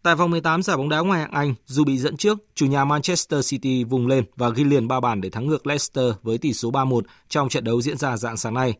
Tại 0.06 0.14
vòng 0.14 0.30
18 0.30 0.62
giải 0.62 0.76
bóng 0.76 0.88
đá 0.88 1.00
ngoại 1.00 1.20
hạng 1.20 1.30
Anh, 1.30 1.54
dù 1.66 1.84
bị 1.84 1.98
dẫn 1.98 2.16
trước, 2.16 2.38
chủ 2.54 2.66
nhà 2.66 2.84
Manchester 2.84 3.50
City 3.50 3.84
vùng 3.84 4.06
lên 4.06 4.24
và 4.36 4.48
ghi 4.48 4.64
liền 4.64 4.88
3 4.88 5.00
bàn 5.00 5.20
để 5.20 5.30
thắng 5.30 5.46
ngược 5.46 5.66
Leicester 5.66 6.04
với 6.22 6.38
tỷ 6.38 6.52
số 6.52 6.70
3-1 6.70 7.00
trong 7.28 7.48
trận 7.48 7.64
đấu 7.64 7.82
diễn 7.82 7.96
ra 7.96 8.16
dạng 8.16 8.36
sáng 8.36 8.54
nay. 8.54 8.74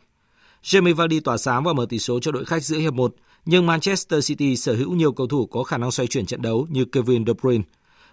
Jamie 0.62 0.94
Vardy 0.94 1.20
tỏa 1.20 1.36
sáng 1.36 1.64
và 1.64 1.72
mở 1.72 1.86
tỷ 1.88 1.98
số 1.98 2.20
cho 2.20 2.32
đội 2.32 2.44
khách 2.44 2.64
giữa 2.64 2.78
hiệp 2.78 2.94
1, 2.94 3.14
nhưng 3.44 3.66
Manchester 3.66 4.28
City 4.28 4.56
sở 4.56 4.74
hữu 4.74 4.92
nhiều 4.92 5.12
cầu 5.12 5.26
thủ 5.26 5.46
có 5.46 5.62
khả 5.62 5.78
năng 5.78 5.90
xoay 5.90 6.06
chuyển 6.06 6.26
trận 6.26 6.42
đấu 6.42 6.66
như 6.70 6.84
Kevin 6.84 7.26
De 7.26 7.32
Bruyne. 7.42 7.64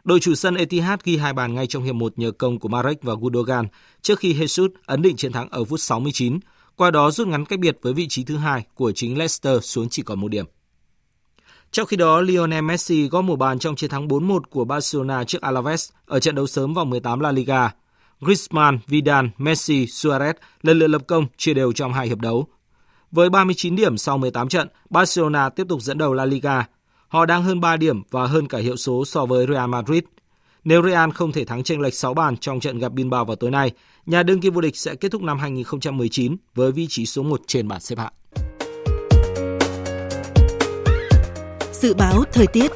Đội 0.04 0.20
chủ 0.20 0.36
sân 0.36 0.56
Etihad 0.56 1.00
ghi 1.04 1.18
hai 1.18 1.34
bàn 1.34 1.56
ngay 1.56 1.68
trong 1.68 1.84
hiệp 1.84 1.96
1 1.96 2.14
nhờ 2.20 2.32
công 2.32 2.60
của 2.60 2.70
Marek 2.70 3.04
và 3.04 3.14
Gundogan 3.22 3.68
trước 4.02 4.20
khi 4.20 4.34
Jesus 4.34 4.70
ấn 4.86 5.02
định 5.02 5.16
chiến 5.16 5.32
thắng 5.32 5.50
ở 5.50 5.66
phút 5.66 5.80
69, 5.80 6.40
qua 6.76 6.92
đó 6.92 7.12
rút 7.12 7.28
ngắn 7.28 7.46
cách 7.46 7.60
biệt 7.60 7.78
với 7.82 7.94
vị 7.94 8.08
trí 8.10 8.24
thứ 8.24 8.38
hai 8.38 8.66
của 8.76 8.92
chính 8.92 9.18
Leicester 9.18 9.64
xuống 9.64 9.90
chỉ 9.90 10.02
còn 10.02 10.20
một 10.20 10.28
điểm. 10.28 10.46
Trong 11.74 11.88
khi 11.88 11.98
đó, 11.98 12.22
Lionel 12.22 12.62
Messi 12.62 13.08
có 13.12 13.22
một 13.22 13.36
bàn 13.36 13.60
trong 13.60 13.76
chiến 13.76 13.90
thắng 13.90 14.08
4-1 14.08 14.40
của 14.50 14.66
Barcelona 14.66 15.24
trước 15.24 15.42
Alaves 15.42 15.90
ở 16.06 16.20
trận 16.20 16.36
đấu 16.36 16.48
sớm 16.48 16.74
vòng 16.74 16.90
18 16.90 17.20
La 17.20 17.32
Liga. 17.32 17.72
Griezmann, 18.22 18.78
Vidal, 18.88 19.26
Messi, 19.38 19.86
Suarez 19.86 20.34
lần 20.62 20.80
lượt 20.80 20.88
lập 20.88 21.02
công 21.08 21.26
chia 21.38 21.54
đều 21.54 21.72
trong 21.72 21.94
hai 21.94 22.08
hiệp 22.08 22.20
đấu. 22.20 22.48
Với 23.12 23.30
39 23.30 23.76
điểm 23.76 23.98
sau 23.98 24.18
18 24.18 24.50
trận, 24.50 24.68
Barcelona 24.90 25.50
tiếp 25.50 25.64
tục 25.70 25.82
dẫn 25.82 25.98
đầu 25.98 26.14
La 26.14 26.26
Liga. 26.26 26.66
Họ 27.08 27.26
đang 27.26 27.44
hơn 27.44 27.62
3 27.62 27.78
điểm 27.78 28.02
và 28.12 28.26
hơn 28.26 28.48
cả 28.48 28.58
hiệu 28.58 28.78
số 28.78 29.06
so 29.06 29.26
với 29.26 29.46
Real 29.50 29.70
Madrid. 29.70 30.04
Nếu 30.64 30.84
Real 30.84 31.10
không 31.10 31.32
thể 31.32 31.46
thắng 31.46 31.64
chênh 31.64 31.82
lệch 31.82 31.94
6 31.94 32.14
bàn 32.14 32.38
trong 32.38 32.60
trận 32.60 32.80
gặp 32.80 32.94
Bilbao 32.94 33.26
vào 33.26 33.36
tối 33.36 33.52
nay, 33.52 33.72
nhà 34.06 34.24
đương 34.24 34.42
kim 34.42 34.54
vô 34.54 34.62
địch 34.62 34.78
sẽ 34.78 34.96
kết 34.96 35.12
thúc 35.12 35.22
năm 35.22 35.40
2019 35.40 36.36
với 36.56 36.72
vị 36.72 36.88
trí 36.90 37.06
số 37.06 37.24
1 37.24 37.42
trên 37.48 37.68
bảng 37.68 37.80
xếp 37.80 37.98
hạng. 37.98 38.14
Dự 41.84 41.94
báo 41.94 42.24
thời 42.34 42.48
tiết 42.48 42.72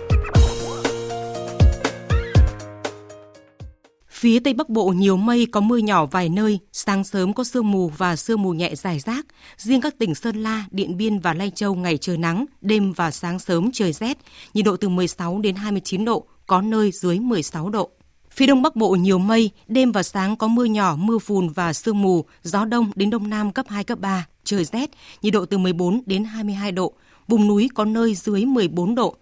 Phía 4.10 4.40
Tây 4.40 4.54
Bắc 4.54 4.70
Bộ 4.70 4.88
nhiều 4.88 5.18
mây 5.18 5.48
có 5.52 5.62
mưa 5.62 5.78
nhỏ 5.78 6.06
vài 6.06 6.30
nơi, 6.30 6.60
sáng 6.72 7.04
sớm 7.04 7.34
có 7.34 7.44
sương 7.44 7.72
mù 7.72 7.92
và 7.98 8.16
sương 8.16 8.42
mù 8.42 8.52
nhẹ 8.52 8.76
dài 8.76 9.00
rác. 9.00 9.26
Riêng 9.58 9.82
các 9.82 9.98
tỉnh 10.00 10.16
Sơn 10.16 10.44
La, 10.44 10.66
Điện 10.72 10.98
Biên 10.98 11.20
và 11.20 11.34
Lai 11.34 11.52
Châu 11.56 11.76
ngày 11.76 11.98
trời 11.98 12.18
nắng, 12.18 12.46
đêm 12.62 12.94
và 12.94 13.12
sáng 13.12 13.40
sớm 13.40 13.70
trời 13.74 13.94
rét, 13.94 14.18
nhiệt 14.54 14.66
độ 14.66 14.78
từ 14.78 14.90
16 14.90 15.40
đến 15.40 15.56
29 15.56 16.06
độ, 16.06 16.26
có 16.48 16.62
nơi 16.62 16.92
dưới 16.92 17.20
16 17.20 17.70
độ. 17.70 17.90
Phía 18.32 18.46
Đông 18.46 18.62
Bắc 18.62 18.76
Bộ 18.76 18.92
nhiều 18.92 19.18
mây, 19.18 19.52
đêm 19.68 19.92
và 19.92 20.04
sáng 20.04 20.36
có 20.36 20.48
mưa 20.48 20.66
nhỏ, 20.66 20.96
mưa 20.96 21.20
phùn 21.20 21.50
và 21.50 21.74
sương 21.74 22.02
mù, 22.02 22.26
gió 22.44 22.66
đông 22.66 22.92
đến 22.96 23.10
đông 23.10 23.30
nam 23.30 23.52
cấp 23.52 23.66
2, 23.70 23.84
cấp 23.84 24.00
3, 24.00 24.28
trời 24.44 24.66
rét, 24.66 24.90
nhiệt 25.22 25.34
độ 25.34 25.46
từ 25.46 25.58
14 25.58 26.02
đến 26.06 26.24
22 26.24 26.72
độ, 26.72 26.94
vùng 27.28 27.48
núi 27.48 27.70
có 27.74 27.86
nơi 27.86 28.16
dưới 28.16 28.46
14 28.46 28.96
độ. 28.96 29.16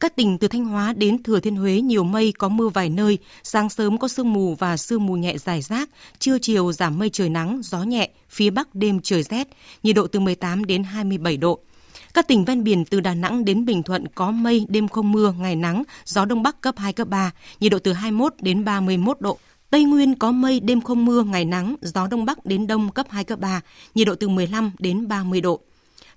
Các 0.00 0.16
tỉnh 0.16 0.38
từ 0.38 0.48
Thanh 0.48 0.64
Hóa 0.64 0.92
đến 0.92 1.22
Thừa 1.22 1.40
Thiên 1.40 1.56
Huế 1.56 1.80
nhiều 1.80 2.04
mây 2.04 2.32
có 2.38 2.48
mưa 2.48 2.68
vài 2.68 2.90
nơi, 2.90 3.18
sáng 3.42 3.68
sớm 3.68 3.98
có 3.98 4.08
sương 4.08 4.32
mù 4.32 4.54
và 4.54 4.76
sương 4.76 5.06
mù 5.06 5.16
nhẹ 5.16 5.38
dài 5.38 5.62
rác, 5.62 5.90
trưa 6.18 6.38
chiều 6.38 6.72
giảm 6.72 6.98
mây 6.98 7.10
trời 7.10 7.28
nắng, 7.28 7.60
gió 7.64 7.82
nhẹ, 7.82 8.10
phía 8.28 8.50
Bắc 8.50 8.74
đêm 8.74 9.00
trời 9.02 9.22
rét, 9.22 9.48
nhiệt 9.82 9.96
độ 9.96 10.06
từ 10.06 10.20
18 10.20 10.64
đến 10.64 10.84
27 10.84 11.36
độ. 11.36 11.60
Các 12.14 12.28
tỉnh 12.28 12.44
ven 12.44 12.64
biển 12.64 12.84
từ 12.84 13.00
Đà 13.00 13.14
Nẵng 13.14 13.44
đến 13.44 13.64
Bình 13.64 13.82
Thuận 13.82 14.08
có 14.08 14.30
mây, 14.30 14.66
đêm 14.68 14.88
không 14.88 15.12
mưa, 15.12 15.34
ngày 15.38 15.56
nắng, 15.56 15.82
gió 16.04 16.24
đông 16.24 16.42
bắc 16.42 16.60
cấp 16.60 16.74
2, 16.78 16.92
cấp 16.92 17.08
3, 17.08 17.30
nhiệt 17.60 17.72
độ 17.72 17.78
từ 17.78 17.92
21 17.92 18.34
đến 18.40 18.64
31 18.64 19.20
độ. 19.20 19.38
Tây 19.70 19.84
Nguyên 19.84 20.14
có 20.14 20.32
mây, 20.32 20.60
đêm 20.60 20.80
không 20.80 21.04
mưa, 21.04 21.22
ngày 21.22 21.44
nắng, 21.44 21.76
gió 21.82 22.06
đông 22.06 22.24
bắc 22.24 22.46
đến 22.46 22.66
đông 22.66 22.90
cấp 22.90 23.06
2, 23.10 23.24
cấp 23.24 23.38
3, 23.40 23.60
nhiệt 23.94 24.06
độ 24.06 24.14
từ 24.14 24.28
15 24.28 24.70
đến 24.78 25.08
30 25.08 25.40
độ. 25.40 25.60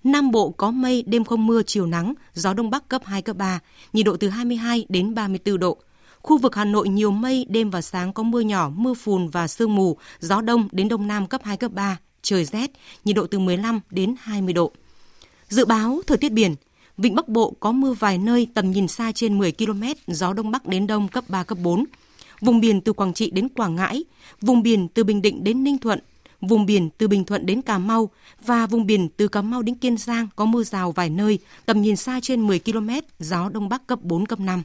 Nam 0.04 0.32
Bộ 0.32 0.49
có 0.49 0.72
mây, 0.72 1.04
đêm 1.08 1.24
không 1.24 1.47
mưa, 1.47 1.62
chiều 1.64 1.86
nắng, 1.86 2.14
gió 2.34 2.54
đông 2.54 2.70
bắc 2.70 2.88
cấp 2.88 3.02
2, 3.06 3.22
cấp 3.22 3.38
3, 3.38 3.60
nhiệt 3.93 4.06
độ 4.06 4.18
từ 4.18 4.30
22 4.30 4.86
đến 4.89 5.16
34 5.16 5.60
độ. 5.60 5.78
Khu 6.22 6.38
vực 6.38 6.56
Hà 6.56 6.66
Nội 6.66 6.89
nhiều 6.89 7.12
mây, 7.12 7.45
đêm 7.49 7.70
và 7.70 7.82
sáng 7.82 8.14
có 8.14 8.24
mưa 8.24 8.39
nhỏ, 8.39 8.70
mưa 8.76 8.93
phùn 8.93 9.28
và 9.28 9.47
sương 9.47 9.76
mù, 9.76 9.97
gió 10.20 10.41
đông 10.41 10.68
đến 10.72 10.88
đông 10.88 11.08
nam 11.08 11.28
cấp 11.28 11.41
2, 11.43 11.58
cấp 11.58 11.72
3, 11.74 11.99
trời 12.22 12.45
rét, 12.45 12.72
nhiệt 13.06 13.16
độ 13.16 13.28
từ 13.28 13.39
15 13.39 13.80
đến 13.89 14.16
20 14.20 14.54
độ. 14.54 14.72
Dự 15.47 15.66
báo 15.66 16.02
thời 16.08 16.18
tiết 16.18 16.32
biển, 16.32 16.56
Vịnh 16.97 17.16
Bắc 17.16 17.28
Bộ 17.28 17.54
có 17.60 17.72
mưa 17.72 17.93
vài 17.93 18.18
nơi 18.18 18.47
tầm 18.54 18.72
nhìn 18.72 18.88
xa 18.88 19.12
trên 19.12 19.38
10 19.38 19.52
km, 19.52 19.84
gió 20.08 20.34
đông 20.34 20.52
bắc 20.52 20.68
đến 20.68 20.88
đông 20.88 21.08
cấp 21.08 21.24
3, 21.28 21.43
cấp 21.43 21.58
4. 21.64 21.86
Vùng 22.41 22.60
biển 22.60 22.82
từ 22.82 22.93
Quảng 22.93 23.14
Trị 23.14 23.32
đến 23.32 23.49
Quảng 23.49 23.76
Ngãi, 23.76 24.04
vùng 24.41 24.64
biển 24.64 24.88
từ 24.88 25.04
Bình 25.04 25.22
Định 25.22 25.43
đến 25.43 25.64
Ninh 25.64 25.78
Thuận, 25.78 25.99
vùng 26.42 26.66
biển 26.66 26.89
từ 26.98 27.08
Bình 27.08 27.26
Thuận 27.26 27.46
đến 27.46 27.62
Cà 27.62 27.78
Mau 27.78 28.10
và 28.46 28.68
vùng 28.68 28.86
biển 28.86 29.10
từ 29.18 29.28
Cà 29.28 29.42
Mau 29.42 29.62
đến 29.62 29.76
Kiên 29.76 29.98
Giang 29.98 30.28
có 30.36 30.46
mưa 30.46 30.64
rào 30.64 30.92
vài 30.92 31.10
nơi, 31.10 31.39
tầm 31.66 31.82
nhìn 31.82 31.96
xa 31.96 32.20
trên 32.24 32.48
10 32.48 32.60
km, 32.60 32.89
gió 33.20 33.50
Đông 33.50 33.70
Bắc 33.70 33.88
cấp 33.88 34.00
4, 34.02 34.26
cấp 34.26 34.39
5. 34.39 34.64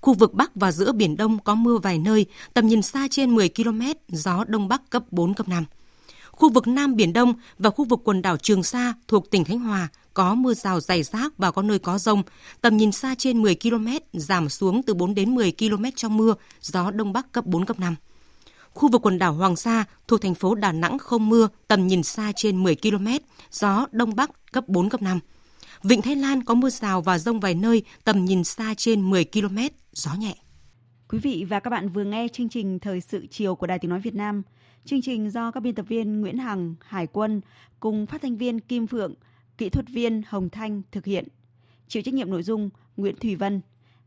Khu 0.00 0.14
vực 0.14 0.34
Bắc 0.34 0.54
và 0.54 0.72
giữa 0.72 0.92
Biển 0.92 1.16
Đông 1.16 1.38
có 1.38 1.54
mưa 1.54 1.78
vài 1.78 1.98
nơi, 1.98 2.26
tầm 2.54 2.66
nhìn 2.66 2.82
xa 2.82 3.08
trên 3.10 3.34
10 3.34 3.48
km, 3.48 3.80
gió 4.08 4.44
Đông 4.48 4.68
Bắc 4.68 4.90
cấp 4.90 5.04
4, 5.10 5.34
cấp 5.34 5.48
5. 5.48 5.64
Khu 6.30 6.50
vực 6.50 6.68
Nam 6.68 6.96
Biển 6.96 7.12
Đông 7.12 7.34
và 7.58 7.70
khu 7.70 7.84
vực 7.84 8.00
quần 8.04 8.22
đảo 8.22 8.36
Trường 8.36 8.62
Sa 8.62 8.94
thuộc 9.08 9.30
tỉnh 9.30 9.44
Khánh 9.44 9.60
Hòa 9.60 9.88
có 10.14 10.34
mưa 10.34 10.54
rào 10.54 10.80
dày 10.80 11.02
rác 11.02 11.38
và 11.38 11.50
có 11.50 11.62
nơi 11.62 11.78
có 11.78 11.98
rông, 11.98 12.22
tầm 12.60 12.76
nhìn 12.76 12.92
xa 12.92 13.14
trên 13.18 13.42
10 13.42 13.56
km, 13.62 13.86
giảm 14.12 14.48
xuống 14.48 14.82
từ 14.82 14.94
4 14.94 15.14
đến 15.14 15.34
10 15.34 15.52
km 15.58 15.84
trong 15.96 16.16
mưa, 16.16 16.34
gió 16.60 16.90
Đông 16.90 17.12
Bắc 17.12 17.32
cấp 17.32 17.46
4, 17.46 17.64
cấp 17.64 17.80
5. 17.80 17.96
Khu 18.74 18.88
vực 18.88 19.02
quần 19.02 19.18
đảo 19.18 19.32
Hoàng 19.32 19.56
Sa 19.56 19.84
thuộc 20.08 20.22
thành 20.22 20.34
phố 20.34 20.54
Đà 20.54 20.72
Nẵng 20.72 20.98
không 20.98 21.28
mưa, 21.28 21.48
tầm 21.68 21.86
nhìn 21.86 22.02
xa 22.02 22.32
trên 22.36 22.62
10 22.62 22.76
km, 22.76 23.06
gió 23.50 23.86
Đông 23.92 24.16
Bắc 24.16 24.30
cấp 24.52 24.64
4, 24.68 24.88
cấp 24.88 25.02
5. 25.02 25.20
Vịnh 25.82 26.02
Thái 26.02 26.16
Lan 26.16 26.44
có 26.44 26.54
mưa 26.54 26.70
rào 26.70 27.00
và 27.00 27.18
rông 27.18 27.40
vài 27.40 27.54
nơi, 27.54 27.82
tầm 28.04 28.24
nhìn 28.24 28.44
xa 28.44 28.74
trên 28.76 29.10
10 29.10 29.24
km, 29.24 29.58
gió 29.92 30.14
nhẹ. 30.14 30.34
Quý 31.08 31.18
vị 31.18 31.46
và 31.48 31.60
các 31.60 31.70
bạn 31.70 31.88
vừa 31.88 32.04
nghe 32.04 32.28
chương 32.32 32.48
trình 32.48 32.78
Thời 32.78 33.00
sự 33.00 33.26
chiều 33.30 33.54
của 33.54 33.66
Đài 33.66 33.78
Tiếng 33.78 33.90
Nói 33.90 34.00
Việt 34.00 34.14
Nam. 34.14 34.42
Chương 34.84 35.02
trình 35.02 35.30
do 35.30 35.50
các 35.50 35.60
biên 35.60 35.74
tập 35.74 35.86
viên 35.88 36.20
Nguyễn 36.20 36.38
Hằng, 36.38 36.74
Hải 36.80 37.06
quân 37.06 37.40
cùng 37.80 38.06
phát 38.06 38.22
thanh 38.22 38.36
viên 38.36 38.60
Kim 38.60 38.86
Phượng, 38.86 39.14
kỹ 39.58 39.68
thuật 39.68 39.88
viên 39.88 40.22
Hồng 40.28 40.50
Thanh 40.50 40.82
thực 40.92 41.04
hiện. 41.04 41.28
Chịu 41.88 42.02
trách 42.02 42.14
nhiệm 42.14 42.30
nội 42.30 42.42
dung 42.42 42.70
Nguyễn 42.96 43.16
Thùy 43.16 43.36
Vân. 43.36 43.60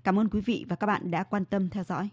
Cảm 0.04 0.20
ơn 0.20 0.30
quý 0.30 0.42
vị 0.42 0.66
và 0.70 0.76
các 0.76 0.88
bạn 0.88 1.12
đã 1.12 1.24
quan 1.24 1.46
tâm 1.46 1.70
theo 1.70 1.84
dõi. 1.84 2.10